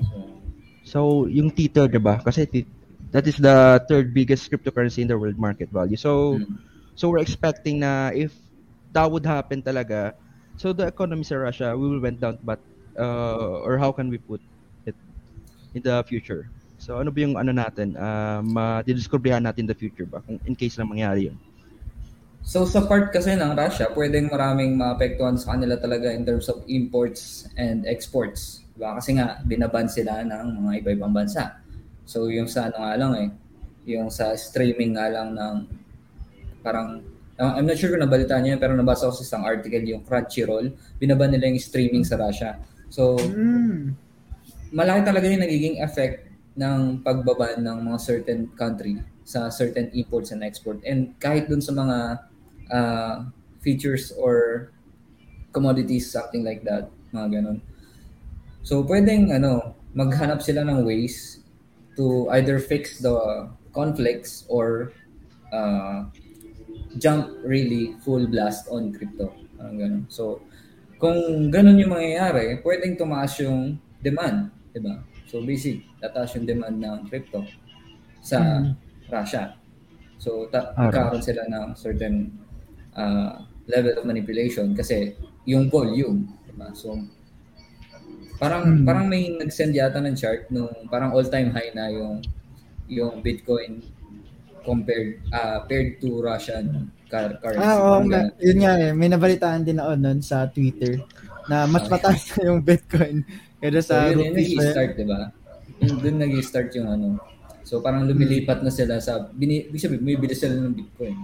So, 0.00 0.16
So, 0.88 0.98
yung 1.28 1.52
Tether, 1.52 1.84
'di 1.92 2.00
ba? 2.00 2.16
Kasi 2.24 2.48
that 3.12 3.26
is 3.26 3.36
the 3.36 3.82
third 3.88 4.12
biggest 4.12 4.50
cryptocurrency 4.50 5.02
in 5.02 5.08
the 5.08 5.18
world 5.18 5.38
market 5.38 5.70
value. 5.70 5.96
So, 5.96 6.38
mm. 6.38 6.58
so 6.94 7.08
we're 7.08 7.24
expecting 7.24 7.80
na 7.80 8.12
if 8.12 8.34
that 8.92 9.10
would 9.10 9.24
happen 9.24 9.62
talaga, 9.62 10.12
so 10.56 10.72
the 10.72 10.86
economy 10.86 11.24
sa 11.24 11.36
Russia 11.36 11.76
will 11.76 12.00
went 12.00 12.20
down 12.20 12.38
but 12.44 12.60
uh, 12.98 13.64
or 13.64 13.78
how 13.78 13.92
can 13.92 14.10
we 14.10 14.18
put 14.18 14.40
it 14.84 14.96
in 15.74 15.82
the 15.82 16.04
future? 16.04 16.50
So 16.78 17.02
ano 17.02 17.10
ba 17.10 17.18
yung 17.20 17.34
ano 17.34 17.50
natin, 17.50 17.98
uh, 17.98 18.40
madidiscoveryhan 18.44 19.42
natin 19.42 19.66
in 19.66 19.70
the 19.70 19.78
future 19.78 20.06
ba 20.06 20.22
kung 20.22 20.38
in 20.46 20.54
case 20.54 20.78
na 20.78 20.86
mangyari 20.86 21.32
yun? 21.32 21.38
So 22.48 22.64
sa 22.64 22.86
part 22.86 23.12
kasi 23.12 23.34
ng 23.36 23.52
Russia, 23.52 23.90
pwedeng 23.92 24.30
maraming 24.30 24.78
maapektuhan 24.78 25.36
sa 25.36 25.52
kanila 25.52 25.76
talaga 25.76 26.08
in 26.08 26.24
terms 26.24 26.48
of 26.48 26.64
imports 26.70 27.44
and 27.58 27.84
exports. 27.84 28.64
Diba? 28.78 28.94
Kasi 28.94 29.18
nga, 29.18 29.42
binaban 29.42 29.90
sila 29.90 30.22
ng 30.22 30.64
mga 30.64 30.72
iba-ibang 30.86 31.10
bansa. 31.10 31.58
So 32.08 32.32
yung 32.32 32.48
sa 32.48 32.72
ano 32.72 32.80
nga 32.80 32.96
lang 32.96 33.12
eh, 33.20 33.28
yung 33.84 34.08
sa 34.08 34.32
streaming 34.32 34.96
nga 34.96 35.12
lang 35.12 35.36
ng 35.36 35.54
parang, 36.64 37.04
uh, 37.36 37.52
I'm 37.52 37.68
not 37.68 37.76
sure 37.76 37.92
kung 37.92 38.00
nabalitaan 38.00 38.48
niyo 38.48 38.56
pero 38.56 38.72
nabasa 38.72 39.12
ko 39.12 39.12
sa 39.12 39.24
isang 39.28 39.44
article 39.44 39.84
yung 39.84 40.00
Crunchyroll, 40.08 40.72
binaban 40.96 41.36
nila 41.36 41.52
yung 41.52 41.60
streaming 41.60 42.08
sa 42.08 42.16
Russia. 42.16 42.56
So 42.88 43.20
Mm. 43.20 43.92
malaki 44.72 45.00
talaga 45.04 45.28
yung 45.28 45.44
nagiging 45.44 45.84
effect 45.84 46.32
ng 46.56 47.04
pagbaban 47.04 47.60
ng 47.60 47.78
mga 47.92 47.98
certain 48.00 48.48
country 48.56 49.04
sa 49.28 49.52
certain 49.52 49.92
imports 49.92 50.32
and 50.32 50.40
export. 50.40 50.80
And 50.88 51.12
kahit 51.20 51.52
dun 51.52 51.60
sa 51.60 51.76
mga 51.76 51.96
uh, 52.72 53.14
features 53.60 54.16
or 54.16 54.68
commodities, 55.52 56.08
something 56.08 56.40
like 56.40 56.64
that, 56.64 56.88
mga 57.12 57.40
ganun. 57.40 57.60
So, 58.64 58.80
pwedeng 58.84 59.32
ano, 59.32 59.76
maghanap 59.92 60.40
sila 60.40 60.64
ng 60.64 60.84
ways 60.84 61.37
to 61.98 62.30
either 62.38 62.62
fix 62.62 63.02
the 63.02 63.12
conflicts 63.74 64.46
or 64.46 64.94
uh, 65.50 66.06
jump 66.96 67.28
really 67.44 67.94
full 68.00 68.26
blast 68.26 68.70
on 68.70 68.94
crypto. 68.94 69.34
Parang 69.58 69.76
ganun. 69.76 70.02
So, 70.06 70.40
kung 70.96 71.50
ganun 71.50 71.78
yung 71.78 71.92
mangyayari, 71.92 72.62
pwedeng 72.62 72.94
tumaas 72.94 73.34
yung 73.42 73.76
demand, 73.98 74.50
di 74.70 74.80
ba? 74.80 75.02
So, 75.26 75.42
basic, 75.42 75.82
tataas 76.00 76.38
yung 76.38 76.46
demand 76.46 76.78
ng 76.78 76.98
crypto 77.10 77.44
sa 78.22 78.38
Mm. 78.40 78.72
Russia. 79.10 79.58
So, 80.18 80.46
ta- 80.50 80.74
Ah, 80.74 80.88
magkakaroon 80.88 81.22
sila 81.22 81.42
ng 81.46 81.66
certain 81.74 82.30
uh, 82.94 83.42
level 83.66 83.94
of 83.94 84.04
manipulation 84.06 84.74
kasi 84.74 85.14
yung 85.44 85.70
volume, 85.70 86.26
di 86.46 86.54
ba? 86.54 86.70
So, 86.74 86.96
parang 88.38 88.62
Mm. 88.64 88.82
parang 88.82 89.04
may 89.04 89.30
nag-send 89.32 89.70
yata 89.72 89.98
ng 89.98 90.14
chart 90.14 90.46
nung 90.48 90.70
parang 90.86 91.10
all-time 91.10 91.50
high 91.50 91.70
na 91.72 91.86
yung 91.88 92.22
yung 92.86 93.18
Bitcoin 93.18 93.82
compared 94.60 95.18
uh, 95.28 95.64
paired 95.64 95.98
to 95.98 96.18
Russian 96.18 96.88
car- 97.04 97.36
currency. 97.36 97.60
Ah, 97.60 97.76
oo, 97.76 98.04
ganun. 98.04 98.30
yun 98.38 98.58
nga 98.58 98.72
eh. 98.78 98.92
May 98.92 99.08
nabalitaan 99.08 99.62
din 99.62 99.76
ako 99.76 99.92
nun 99.94 100.18
sa 100.20 100.46
Twitter 100.46 101.00
na 101.46 101.64
mas 101.64 101.82
Okay. 101.82 101.92
mataas 101.94 102.22
na 102.30 102.42
yung 102.46 102.60
Bitcoin 102.60 103.16
kaysa 103.58 103.80
So, 103.80 103.88
sa 103.90 103.96
yun 104.06 104.12
yung 104.12 104.24
rupees. 104.30 104.46
eh. 104.46 104.56
nag-start, 104.56 104.90
di 104.92 105.04
ba? 105.04 105.20
Yun, 105.78 105.94
Doon 105.98 106.16
nag-start 106.18 106.68
yung 106.74 106.88
ano. 106.90 107.08
So, 107.62 107.80
parang 107.80 108.04
lumilipat 108.04 108.60
na 108.60 108.68
sila 108.68 108.96
sa, 108.98 109.28
bini, 109.30 109.66
ibig 109.66 109.76
sabihin, 109.78 110.00
bumibili 110.00 110.32
sila 110.32 110.52
ng 110.54 110.72
Bitcoin. 110.74 111.16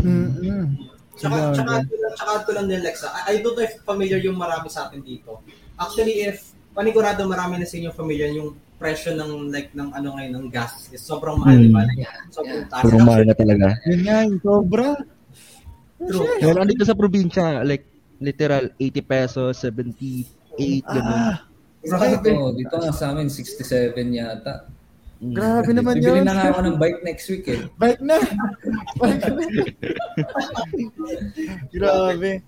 Mm-mm. 0.00 0.64
Tsaka, 1.12 1.52
tsaka, 1.52 1.72
tsaka 2.12 2.30
add 2.32 2.42
ko 2.42 2.50
lang 2.52 2.66
din, 2.66 2.80
Lexa. 2.80 3.08
I, 3.12 3.20
I 3.28 3.40
don't 3.40 3.52
know 3.52 3.62
if 3.62 3.74
familiar 3.80 4.18
yung 4.18 4.34
marami 4.34 4.66
sa 4.66 4.86
atin 4.86 5.00
dito. 5.00 5.42
Actually, 5.82 6.16
if 6.24 6.36
panigurado 6.72 7.26
marami 7.26 7.58
na 7.58 7.66
sa 7.66 7.76
inyo 7.76 7.90
familiar 7.90 8.30
yung 8.30 8.50
presyo 8.76 9.12
ng 9.12 9.50
like 9.50 9.70
ng 9.70 9.92
ano 9.92 10.16
ngayon 10.16 10.32
ng 10.34 10.46
gas 10.48 10.90
is 10.90 10.98
sobrang 11.00 11.38
mahal, 11.38 11.54
Hmm. 11.54 11.62
di 11.62 11.70
ba? 11.70 11.82
Like, 11.84 12.02
sobrang 12.30 12.62
taas. 12.66 12.82
Mahal 12.98 13.22
na 13.24 13.34
talaga. 13.34 13.66
Yun 13.84 14.00
nga, 14.02 14.16
yung 14.24 14.40
sobra. 14.40 14.88
True. 16.02 16.26
Well, 16.40 16.58
andito 16.58 16.82
sa 16.82 16.98
probinsya, 16.98 17.62
like, 17.62 17.86
literal, 18.18 18.74
80 18.74 19.02
pesos, 19.02 19.54
78, 19.56 20.82
ganun. 20.82 21.14
Ah, 21.14 21.46
Grabe. 21.82 22.30
Oh, 22.34 22.50
dito 22.50 22.74
nga 22.74 22.90
sa 22.90 23.10
amin, 23.10 23.26
67 23.26 23.94
yata. 24.10 24.66
Mm. 25.22 25.34
grabe 25.38 25.70
naman 25.70 25.94
Bibili 26.02 26.18
yun. 26.18 26.26
na 26.26 26.34
nga 26.34 26.50
ako 26.50 26.60
ng 26.66 26.76
bike 26.82 27.00
next 27.06 27.30
week 27.30 27.46
eh. 27.46 27.62
Bike 27.78 28.02
na. 28.02 28.18
Bike 28.98 29.22
na. 29.22 29.44
grabe. 31.70 32.42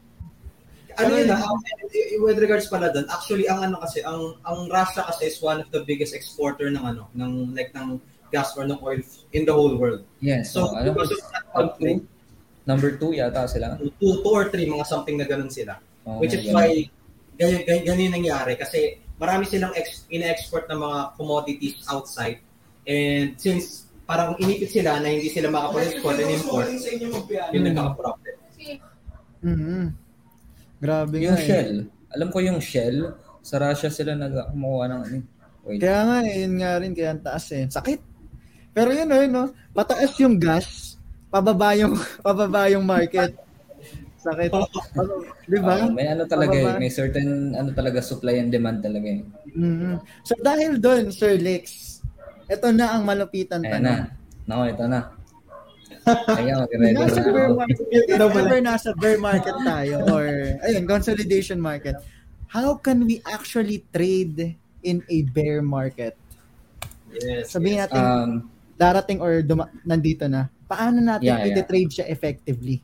Ano 0.98 1.12
yun 1.14 1.30
ah, 1.30 1.42
um, 1.46 1.58
with 2.24 2.38
regards 2.38 2.66
pala 2.70 2.90
doon, 2.90 3.06
actually 3.10 3.46
ang 3.48 3.62
ano 3.64 3.76
kasi, 3.82 4.02
ang 4.02 4.38
ang 4.46 4.68
Russia 4.70 5.02
kasi 5.06 5.30
is 5.30 5.38
one 5.42 5.60
of 5.60 5.68
the 5.70 5.82
biggest 5.82 6.14
exporter 6.14 6.70
ng 6.70 6.82
ano, 6.82 7.10
ng 7.14 7.54
like 7.54 7.74
ng 7.74 7.98
gas 8.34 8.54
or 8.58 8.66
ng 8.66 8.78
oil 8.82 8.98
in 9.30 9.46
the 9.46 9.54
whole 9.54 9.74
world. 9.78 10.02
Yes. 10.18 10.50
So, 10.50 10.66
So, 10.66 10.74
ko, 10.74 10.82
because 10.90 11.10
of 11.14 11.22
that 11.78 12.02
number 12.64 12.96
2 12.96 13.20
yata 13.20 13.44
sila. 13.46 13.76
two, 13.78 14.24
two 14.24 14.32
or 14.32 14.48
three, 14.48 14.66
mga 14.66 14.86
something 14.88 15.20
na 15.20 15.28
ganun 15.28 15.52
sila. 15.52 15.76
Oh, 16.08 16.18
Which 16.18 16.34
is 16.34 16.48
why 16.52 16.88
ganyan, 17.38 17.62
ganyan, 17.64 17.84
ganyan 17.84 18.12
nangyari 18.18 18.56
kasi 18.56 18.98
marami 19.20 19.46
silang 19.46 19.72
ex, 19.78 20.04
ina-export 20.10 20.66
ng 20.68 20.80
mga 20.80 20.98
commodities 21.16 21.76
outside 21.86 22.42
and 22.84 23.38
since 23.38 23.88
parang 24.04 24.36
inipit 24.36 24.68
sila 24.68 25.00
na 25.00 25.08
hindi 25.08 25.32
sila 25.32 25.48
makapag-export 25.48 26.16
and 26.20 26.30
import, 26.34 26.66
yun 27.52 27.62
nagkaka-problem. 27.64 28.34
Mhm. 29.44 30.03
Grabe 30.84 31.16
Yung 31.16 31.32
nga 31.32 31.40
eh. 31.40 31.46
Shell. 31.48 31.74
Alam 32.12 32.28
ko 32.28 32.38
yung 32.38 32.60
Shell, 32.60 32.98
sa 33.40 33.56
Russia 33.56 33.88
sila 33.88 34.12
nag-kumuha 34.12 34.84
ng 34.86 35.00
ano. 35.00 35.14
eh. 35.16 35.22
Wait. 35.64 35.80
Kaya 35.80 36.00
nga, 36.04 36.16
eh, 36.22 36.36
yun 36.44 36.54
nga 36.60 36.72
rin, 36.76 36.92
kaya 36.92 37.08
ang 37.10 37.24
taas 37.24 37.48
eh. 37.50 37.64
Sakit. 37.66 38.00
Pero 38.70 38.92
yun, 38.92 39.08
oh, 39.08 39.16
yun, 39.18 39.34
oh, 39.34 39.48
pataas 39.72 40.12
yung 40.20 40.36
gas, 40.36 41.00
pababa 41.32 41.72
yung, 41.72 41.96
pababa 42.26 42.68
yung 42.68 42.84
market. 42.84 43.32
Sakit. 44.20 44.52
Di 45.44 45.58
ba? 45.58 45.74
Ah, 45.78 45.88
may 45.88 46.08
ano 46.08 46.24
talaga 46.24 46.52
eh, 46.52 46.76
may 46.76 46.88
certain 46.88 47.52
ano 47.52 47.72
talaga 47.72 48.00
supply 48.00 48.40
and 48.40 48.48
demand 48.48 48.80
talaga 48.80 49.08
eh. 49.10 49.20
Mhm. 49.52 50.00
So 50.22 50.32
dahil 50.38 50.80
doon, 50.80 51.12
Sir 51.12 51.36
Lex, 51.36 52.00
ito 52.44 52.68
na 52.72 52.96
ang 52.96 53.04
malupitan 53.04 53.60
Ayan 53.60 53.84
tanong. 53.84 54.00
na. 54.00 54.48
Nako, 54.48 54.62
ito 54.66 54.84
na. 54.84 55.00
Ayan, 56.04 56.56
mag-ready 56.60 56.94
Nasa 56.94 57.16
na 57.16 57.24
bear 57.26 57.46
ako. 57.46 57.54
market, 57.56 57.78
if 57.88 58.20
ever 58.20 58.60
nasa 58.60 58.90
bear 58.94 59.16
market 59.16 59.56
tayo 59.58 59.94
or 60.06 60.24
ayun, 60.62 60.84
consolidation 60.84 61.56
market, 61.56 61.96
how 62.46 62.76
can 62.76 63.02
we 63.02 63.24
actually 63.24 63.82
trade 63.88 64.52
in 64.80 65.00
a 65.08 65.18
bear 65.26 65.60
market? 65.60 66.12
Yes. 67.10 67.50
Sabihin 67.50 67.80
natin, 67.80 67.96
Um, 67.96 68.30
darating 68.74 69.18
or 69.18 69.40
duma- 69.40 69.72
nandito 69.80 70.26
na. 70.26 70.50
Paano 70.64 70.98
natin 70.98 71.24
Yeah, 71.24 71.44
yeah. 71.46 71.60
i-trade 71.60 71.90
siya 71.92 72.06
effectively? 72.06 72.82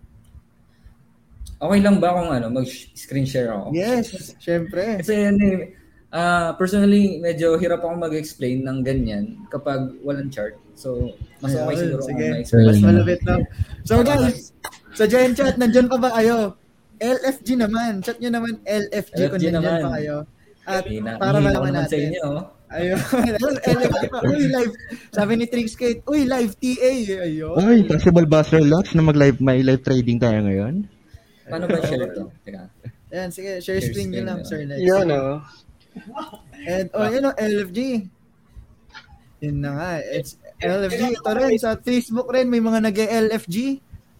okay 1.60 1.76
lang 1.76 2.00
ba 2.00 2.16
kung 2.16 2.32
ano, 2.32 2.48
mag-screen 2.48 3.28
share 3.28 3.52
ako? 3.52 3.76
Yes, 3.76 4.32
syempre. 4.40 4.96
Kasi 4.96 5.28
ano 5.28 5.42
eh, 5.60 5.76
ah, 6.08 6.56
personally, 6.56 7.20
medyo 7.20 7.52
hirap 7.54 7.84
ako 7.84 8.00
mag-explain 8.00 8.64
ng 8.64 8.80
ganyan 8.80 9.24
kapag 9.46 9.92
walang 10.00 10.32
chart. 10.32 10.56
So, 10.80 11.12
mas 11.44 11.52
okay 11.52 11.76
Ayun, 11.76 11.80
siguro 11.84 12.02
sige. 12.08 12.28
kung. 12.40 12.64
Mas 12.64 12.80
malapit 12.80 13.20
na. 13.28 13.34
So 13.84 14.00
guys, 14.00 14.56
sa 14.96 15.04
Giant 15.04 15.36
Chat, 15.36 15.60
nandyan 15.60 15.92
pa 15.92 16.00
ba 16.00 16.08
kayo? 16.16 16.56
LFG 16.96 17.60
naman. 17.60 18.00
Chat 18.00 18.16
nyo 18.16 18.32
naman 18.32 18.64
LFG, 18.64 19.18
kung 19.28 19.36
LFG 19.36 19.44
nandyan 19.52 19.54
naman. 19.60 19.80
pa 19.84 19.90
kayo. 20.00 20.16
At 20.64 20.84
Hina- 20.88 21.20
para 21.20 21.36
malaman 21.36 21.52
naman 21.68 21.84
sa 21.84 21.84
natin. 21.84 22.00
inyo. 22.08 22.24
oh. 22.24 22.42
Ayun. 22.70 22.98
LFG 23.76 24.02
pa. 24.08 24.18
Uy, 24.30 24.42
live. 24.46 24.74
Sabi 25.10 25.32
ni 25.36 25.44
Trickskate, 25.44 26.00
uy, 26.06 26.22
live 26.24 26.52
TA. 26.56 26.92
Ayun. 27.28 27.56
Ay, 27.60 27.80
possible 27.84 28.24
ba, 28.24 28.40
Sir 28.40 28.62
Lux, 28.64 28.96
na 28.96 29.02
mag-live, 29.02 29.36
may 29.42 29.60
live 29.60 29.84
trading 29.84 30.16
tayo 30.16 30.40
ngayon? 30.40 30.88
Paano 31.44 31.64
ba 31.66 31.76
share 31.82 32.08
to? 32.14 32.30
Teka. 32.46 32.62
Ayan, 33.10 33.28
sige. 33.28 33.58
Share 33.58 33.82
Share 33.82 33.90
screen 33.90 34.08
nyo 34.14 34.22
lang. 34.22 34.40
Sir 34.46 34.62
Lex. 34.64 34.78
Yun, 34.80 35.06
oh. 35.10 35.42
And, 36.62 36.86
oh, 36.94 37.08
yun 37.10 37.26
o, 37.26 37.34
LFG. 37.34 37.80
Yun 39.42 39.56
na 39.58 39.70
nga. 39.74 39.90
It's 40.14 40.38
LFG. 40.60 41.02
Ito 41.16 41.30
rin, 41.32 41.50
sa 41.56 41.76
Facebook 41.76 42.28
rin, 42.30 42.46
may 42.46 42.60
mga 42.60 42.84
nag-LFG. 42.84 43.56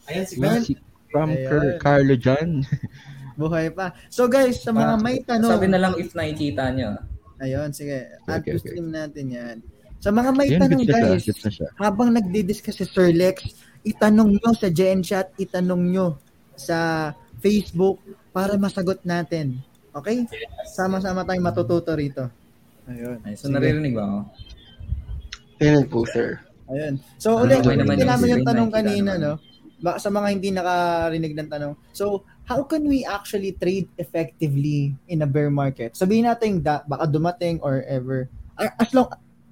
Ayan 0.08 0.26
si 0.26 0.36
Man. 0.40 0.64
From 1.10 1.28
Ayan. 1.30 1.46
Car- 1.46 1.76
Carlo 1.78 2.14
John. 2.16 2.64
Buhay 3.40 3.72
pa. 3.72 3.96
So 4.12 4.28
guys, 4.28 4.60
sa 4.60 4.70
mga 4.70 4.94
Ah, 4.96 5.00
may 5.00 5.20
tanong. 5.24 5.48
Sabi 5.48 5.66
na 5.68 5.80
lang 5.80 5.94
if 5.96 6.12
nakikita 6.12 6.68
nyo. 6.72 6.96
Ayun, 7.40 7.72
sige. 7.72 8.04
Okay, 8.04 8.28
Add 8.28 8.44
to 8.44 8.52
okay. 8.52 8.60
stream 8.60 8.92
natin 8.92 9.26
yan. 9.32 9.56
Sa 10.00 10.12
mga 10.12 10.30
may 10.32 10.48
Yan, 10.52 10.60
tanong 10.60 10.84
guys, 10.84 11.24
na 11.24 11.50
siya. 11.52 11.68
habang 11.76 12.12
nagdi-discuss 12.12 12.80
si 12.80 12.86
Sir 12.88 13.12
Lex, 13.12 13.52
itanong 13.80 14.36
nyo 14.36 14.50
sa 14.52 14.68
GenChat, 14.68 15.36
itanong 15.40 15.82
nyo 15.88 16.06
sa 16.56 17.12
Facebook 17.40 17.96
para 18.32 18.60
masagot 18.60 19.00
natin. 19.04 19.56
Okay? 19.96 20.24
Sama-sama 20.72 21.24
tayong 21.24 21.44
matututo 21.44 21.92
rito. 21.96 22.28
Ayun. 22.88 23.20
Ay, 23.24 23.36
so, 23.36 23.48
naririnig 23.48 23.96
ba 23.96 24.04
ako? 24.04 24.18
Po, 25.86 26.08
sir. 26.08 26.40
Ayun. 26.70 26.94
So, 27.20 27.36
Ah, 27.36 27.44
ulit, 27.44 27.60
okay 27.60 27.76
yung 27.76 28.08
namin 28.08 28.28
yung 28.40 28.46
tanong 28.46 28.70
kanina, 28.72 29.20
no? 29.20 29.36
Baka 29.80 29.96
sa 30.00 30.10
mga 30.12 30.28
hindi 30.32 30.48
nakarinig 30.52 31.32
ng 31.36 31.48
tanong. 31.50 31.72
So, 31.92 32.24
how 32.48 32.64
can 32.64 32.88
we 32.88 33.04
actually 33.04 33.52
trade 33.56 33.88
effectively 34.00 34.96
in 35.08 35.20
a 35.24 35.28
bear 35.28 35.52
market? 35.52 35.96
Sabihin 35.96 36.28
natin 36.28 36.64
da, 36.64 36.84
baka 36.84 37.04
dumating 37.08 37.60
or 37.60 37.84
ever. 37.84 38.28
As 38.56 38.92
long, 38.92 39.08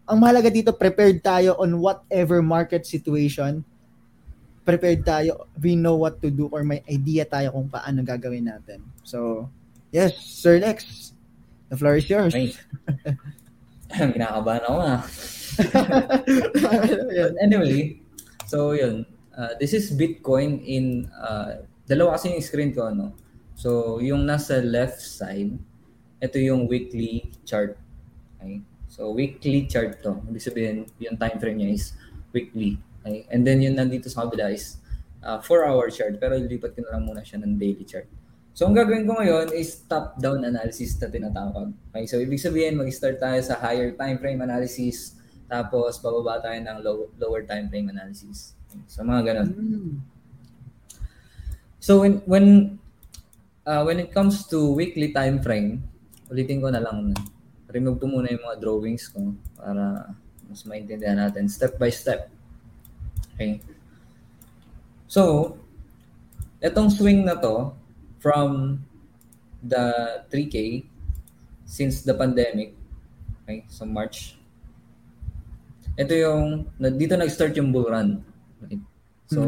ang 0.08 0.18
mahalaga 0.20 0.48
dito, 0.48 0.72
prepared 0.72 1.20
tayo 1.20 1.56
on 1.60 1.80
whatever 1.80 2.40
market 2.40 2.88
situation. 2.88 3.64
Prepared 4.64 5.04
tayo. 5.04 5.48
We 5.60 5.76
know 5.76 5.96
what 5.96 6.20
to 6.24 6.28
do 6.28 6.48
or 6.52 6.64
may 6.64 6.84
idea 6.88 7.24
tayo 7.24 7.52
kung 7.56 7.68
paano 7.68 8.04
gagawin 8.04 8.48
natin. 8.48 8.84
So, 9.04 9.48
yes, 9.92 10.16
Sir 10.20 10.60
Lex, 10.60 11.12
the 11.72 11.76
floor 11.76 11.96
is 12.00 12.08
yours. 12.08 12.36
Ay. 12.36 12.52
Kinakabahan 14.14 14.62
ako 14.68 14.78
ah. 14.84 15.00
Ayun. 15.58 16.52
But 16.62 17.34
anyway, 17.40 17.98
so 18.46 18.72
yun. 18.72 19.08
Uh, 19.34 19.54
this 19.58 19.70
is 19.70 19.94
Bitcoin 19.94 20.62
in 20.66 21.06
uh, 21.14 21.62
dalawa 21.86 22.18
kasi 22.18 22.34
yung 22.34 22.42
screen 22.42 22.70
ko 22.74 22.90
no. 22.90 23.14
So 23.58 23.98
yung 23.98 24.26
nasa 24.26 24.62
left 24.62 25.02
side, 25.02 25.58
ito 26.22 26.36
yung 26.38 26.66
weekly 26.66 27.30
chart. 27.42 27.78
Okay? 28.38 28.62
So 28.90 29.10
weekly 29.14 29.66
chart 29.66 30.02
to. 30.02 30.18
Ibig 30.26 30.42
sabihin, 30.42 30.76
yung 30.98 31.18
time 31.18 31.38
frame 31.38 31.58
niya 31.62 31.70
is 31.74 31.94
weekly. 32.34 32.78
Okay? 33.02 33.26
And 33.30 33.46
then 33.46 33.62
yung 33.62 33.78
nandito 33.78 34.10
sa 34.10 34.26
kabila 34.26 34.50
is 34.50 34.78
uh, 35.22 35.38
4-hour 35.42 35.90
chart. 35.90 36.18
Pero 36.18 36.34
ilipat 36.38 36.74
ko 36.74 36.82
na 36.86 36.98
lang 36.98 37.06
muna 37.06 37.22
siya 37.22 37.42
ng 37.42 37.58
daily 37.58 37.86
chart. 37.86 38.10
So 38.58 38.66
ang 38.66 38.74
gagawin 38.74 39.06
ko 39.06 39.14
ngayon 39.14 39.54
is 39.54 39.86
top-down 39.86 40.42
analysis 40.42 40.98
na 40.98 41.06
tinatawag. 41.06 41.70
Okay? 41.94 42.10
So 42.10 42.18
ibig 42.18 42.42
sabihin, 42.42 42.74
mag-start 42.74 43.22
tayo 43.22 43.38
sa 43.38 43.54
higher 43.54 43.94
time 43.94 44.18
frame 44.18 44.42
analysis 44.42 45.14
tapos 45.46 46.02
bababa 46.02 46.42
tayo 46.42 46.58
ng 46.58 46.78
low, 46.82 47.06
lower 47.22 47.46
time 47.46 47.70
frame 47.70 47.94
analysis. 47.94 48.58
Okay? 48.66 48.82
So 48.90 49.06
mga 49.06 49.30
ganun. 49.30 49.48
Mm. 49.54 49.94
So 51.78 52.02
when 52.02 52.18
when 52.26 52.46
uh, 53.62 53.86
when 53.86 54.02
it 54.02 54.10
comes 54.10 54.50
to 54.50 54.74
weekly 54.74 55.14
time 55.14 55.38
frame, 55.38 55.78
ulitin 56.26 56.58
ko 56.58 56.74
na 56.74 56.82
lang 56.82 57.14
remove 57.70 58.02
ko 58.02 58.10
muna 58.10 58.26
yung 58.26 58.42
mga 58.42 58.58
drawings 58.58 59.06
ko 59.06 59.38
para 59.54 60.10
mas 60.50 60.66
maintindihan 60.66 61.14
natin 61.14 61.46
step 61.46 61.78
by 61.78 61.94
step. 61.94 62.26
Okay. 63.38 63.62
So, 65.06 65.54
etong 66.58 66.90
swing 66.90 67.22
na 67.22 67.38
to 67.38 67.77
from 68.18 68.82
the 69.60 69.86
3K 70.28 70.84
since 71.64 72.02
the 72.02 72.14
pandemic, 72.14 72.74
okay, 73.42 73.64
so 73.68 73.84
March. 73.84 74.38
Ito 75.94 76.14
yung 76.14 76.42
dito 76.94 77.14
nag-start 77.14 77.58
yung 77.58 77.70
bull 77.70 77.86
run. 77.86 78.22
Okay. 78.62 78.78
So, 79.26 79.40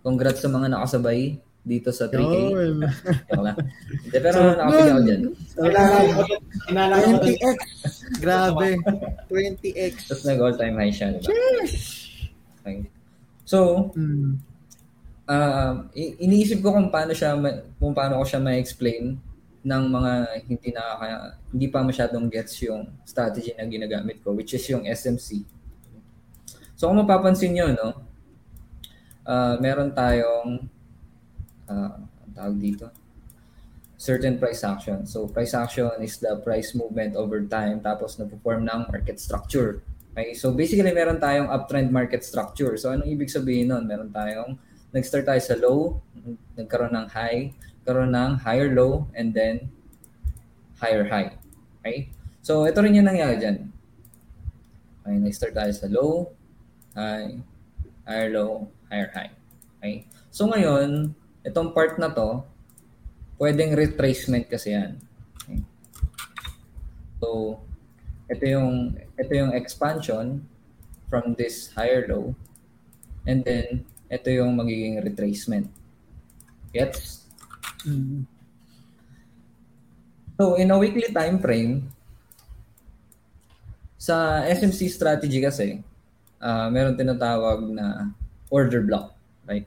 congrats 0.00 0.38
sa 0.38 0.48
mga 0.48 0.70
nakasabay 0.70 1.40
dito 1.64 1.88
sa 1.88 2.04
3K. 2.06 2.34
Yun. 2.52 2.84
Joke 2.84 3.40
lang. 3.40 3.56
Hindi, 4.04 4.18
pero 4.20 4.36
nakapili 4.52 4.84
ako 4.86 5.00
dyan. 5.00 5.20
Kinalala 5.56 5.96
ko 6.04 6.22
dun- 6.22 6.44
kinalala 6.68 6.94
ko 6.94 7.08
dun- 7.08 7.24
20x. 7.24 7.58
Grabe. 8.20 8.66
20x. 9.32 9.92
Tapos 10.04 10.24
nag 10.28 10.38
all-time 10.38 10.76
high 10.76 10.92
siya. 10.92 11.08
Diba? 11.16 11.32
Okay. 12.60 12.84
So, 13.44 13.88
Mm. 13.96 14.36
Um, 15.28 15.74
iniisip 15.94 16.60
ko 16.60 16.72
kung 16.76 16.88
paano 16.92 17.12
siya 17.16 17.36
kung 17.80 17.94
paano 17.96 18.20
ko 18.20 18.24
siya 18.24 18.40
ma-explain 18.40 19.16
ng 19.64 19.84
mga 19.88 20.12
hindi 20.44 20.68
nakaka 20.76 21.08
hindi 21.48 21.66
pa 21.72 21.80
masyadong 21.80 22.28
gets 22.28 22.60
yung 22.60 22.84
strategy 23.08 23.56
na 23.56 23.64
ginagamit 23.64 24.20
ko 24.20 24.36
which 24.36 24.52
is 24.52 24.64
yung 24.68 24.84
SMC. 24.84 25.40
So 26.76 26.92
kung 26.92 27.00
mapapansin 27.00 27.56
niyo 27.56 27.72
no, 27.72 28.04
ah, 29.24 29.56
meron 29.56 29.92
tayong 29.96 30.68
ang 31.64 32.32
tawag 32.36 32.60
dito 32.60 32.92
certain 34.04 34.36
price 34.36 34.60
action. 34.60 35.08
So 35.08 35.24
price 35.24 35.56
action 35.56 35.88
is 36.04 36.20
the 36.20 36.36
price 36.44 36.76
movement 36.76 37.16
over 37.16 37.40
time 37.48 37.80
tapos 37.80 38.20
nagpo-form 38.20 38.68
ng 38.68 38.92
market 38.92 39.16
structure. 39.16 39.80
Okay? 40.12 40.36
So 40.36 40.52
basically 40.52 40.92
meron 40.92 41.16
tayong 41.16 41.48
uptrend 41.48 41.88
market 41.88 42.20
structure. 42.20 42.76
So 42.76 42.92
anong 42.92 43.08
ibig 43.08 43.32
sabihin 43.32 43.72
nun? 43.72 43.88
Meron 43.88 44.12
tayong 44.12 44.60
nag-start 44.94 45.26
tayo 45.26 45.42
sa 45.42 45.58
low, 45.58 45.98
nagkaroon 46.54 46.94
ng 46.94 47.08
high, 47.10 47.50
karoon 47.82 48.14
ng 48.14 48.38
higher 48.38 48.70
low, 48.70 49.10
and 49.18 49.34
then 49.34 49.66
higher 50.78 51.02
high. 51.02 51.34
Okay? 51.82 52.08
So 52.46 52.64
ito 52.70 52.78
rin 52.78 52.94
yung 52.94 53.10
nangyari 53.10 53.42
dyan. 53.42 53.74
Okay, 55.02 55.18
nag-start 55.18 55.52
tayo 55.58 55.72
sa 55.74 55.90
low, 55.90 56.30
high, 56.94 57.42
higher 58.06 58.30
low, 58.30 58.70
higher 58.86 59.10
high. 59.10 59.34
Okay? 59.82 60.06
So 60.30 60.46
ngayon, 60.46 61.10
itong 61.42 61.74
part 61.74 61.98
na 61.98 62.14
to, 62.14 62.46
pwedeng 63.42 63.74
retracement 63.74 64.46
kasi 64.46 64.78
yan. 64.78 65.02
Okay? 65.42 65.58
So, 67.18 67.58
ito 68.30 68.44
yung 68.48 68.96
ito 69.20 69.32
yung 69.36 69.52
expansion 69.52 70.46
from 71.12 71.36
this 71.36 71.68
higher 71.76 72.08
low 72.08 72.32
and 73.28 73.44
then 73.44 73.84
ito 74.14 74.30
yung 74.30 74.54
magiging 74.54 75.02
retracement. 75.02 75.66
Gets? 76.70 77.26
Mm. 77.82 78.30
So, 80.38 80.54
in 80.54 80.70
a 80.70 80.78
weekly 80.78 81.10
time 81.10 81.42
frame, 81.42 81.90
sa 83.98 84.46
SMC 84.46 84.90
strategy 84.90 85.42
kasi, 85.42 85.82
ah 86.38 86.70
meron 86.70 86.94
tinatawag 86.94 87.66
na 87.70 88.14
order 88.50 88.82
block, 88.86 89.14
right? 89.50 89.66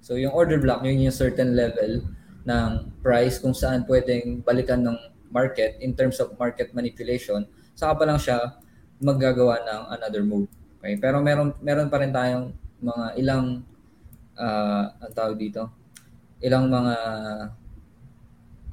So, 0.00 0.16
yung 0.16 0.32
order 0.32 0.56
block, 0.56 0.84
yun 0.84 1.04
yung 1.04 1.14
certain 1.14 1.52
level 1.52 2.04
ng 2.48 2.70
price 3.00 3.38
kung 3.38 3.54
saan 3.54 3.86
pwedeng 3.86 4.42
balikan 4.42 4.82
ng 4.82 4.96
market 5.32 5.80
in 5.80 5.96
terms 5.96 6.20
of 6.20 6.34
market 6.36 6.74
manipulation, 6.76 7.48
saka 7.72 8.02
pa 8.02 8.04
lang 8.04 8.20
siya 8.20 8.60
maggagawa 9.00 9.64
ng 9.64 9.82
another 9.98 10.22
move. 10.22 10.46
Okay? 10.78 10.98
Pero 11.00 11.22
meron 11.24 11.56
meron 11.62 11.88
pa 11.88 12.02
rin 12.02 12.12
tayong 12.12 12.52
mga 12.82 13.04
ilang 13.18 13.62
ah 14.42 14.90
ang 14.98 15.12
tawag 15.14 15.38
dito, 15.38 15.70
ilang 16.42 16.66
mga 16.66 16.94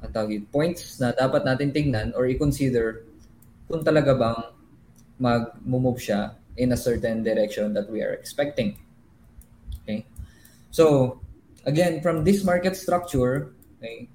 ang 0.00 0.10
tawag 0.10 0.30
dito, 0.34 0.46
points 0.50 0.98
na 0.98 1.14
dapat 1.14 1.46
natin 1.46 1.70
tignan 1.70 2.10
or 2.18 2.26
i-consider 2.26 3.06
kung 3.70 3.86
talaga 3.86 4.18
bang 4.18 4.40
mag-move 5.20 6.02
siya 6.02 6.34
in 6.58 6.72
a 6.72 6.78
certain 6.78 7.22
direction 7.22 7.70
that 7.76 7.86
we 7.86 8.02
are 8.02 8.16
expecting. 8.16 8.74
Okay? 9.84 10.02
So, 10.72 11.20
again, 11.68 12.00
from 12.00 12.24
this 12.24 12.42
market 12.42 12.74
structure, 12.74 13.52
okay, 13.78 14.08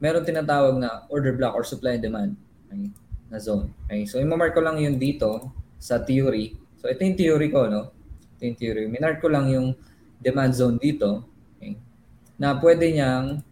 meron 0.00 0.24
tinatawag 0.24 0.78
na 0.78 1.04
order 1.12 1.34
block 1.34 1.52
or 1.58 1.66
supply 1.66 1.98
and 1.98 2.02
demand 2.06 2.32
okay, 2.70 2.88
na 3.28 3.38
zone. 3.42 3.74
Okay? 3.90 4.06
So, 4.06 4.22
imamark 4.22 4.54
ko 4.54 4.62
lang 4.62 4.78
yun 4.78 4.96
dito 4.96 5.52
sa 5.82 6.00
theory. 6.00 6.56
So, 6.78 6.88
ito 6.88 7.02
yung 7.02 7.18
theory 7.18 7.48
ko, 7.50 7.66
no? 7.66 7.90
Ito 8.38 8.42
yung 8.46 8.58
theory. 8.58 8.84
Minark 8.86 9.20
ko 9.20 9.28
lang 9.28 9.50
yung 9.50 9.74
demand 10.22 10.54
zone 10.54 10.78
dito 10.78 11.26
okay, 11.58 11.74
na 12.38 12.54
pwede 12.62 12.94
niyang 12.94 13.42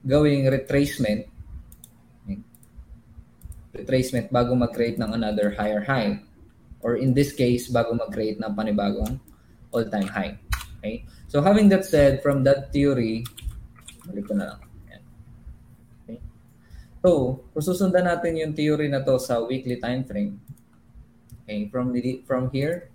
gawing 0.00 0.48
retracement 0.48 1.28
retracement 3.70 4.26
bago 4.34 4.52
mag-create 4.58 4.98
ng 4.98 5.14
another 5.14 5.54
higher 5.54 5.84
high 5.84 6.18
or 6.82 6.98
in 6.98 7.14
this 7.14 7.30
case 7.30 7.70
bago 7.70 7.94
mag-create 7.94 8.40
ng 8.42 8.52
panibagong 8.56 9.20
all-time 9.70 10.10
high 10.10 10.34
okay? 10.80 11.06
So 11.30 11.38
having 11.38 11.70
that 11.70 11.86
said 11.86 12.18
from 12.24 12.42
that 12.48 12.74
theory 12.74 13.22
balik 14.10 14.26
ko 14.26 14.34
na 14.34 14.56
lang. 14.56 14.60
Yan. 14.90 15.02
okay. 16.02 16.18
So 17.04 17.40
kung 17.54 17.64
susundan 17.64 18.10
natin 18.10 18.40
yung 18.40 18.52
theory 18.56 18.90
na 18.90 19.06
to 19.06 19.20
sa 19.22 19.38
weekly 19.44 19.78
time 19.78 20.02
frame. 20.02 20.42
Okay 21.46 21.70
from 21.70 21.94
the, 21.94 22.26
from 22.26 22.50
here 22.50 22.90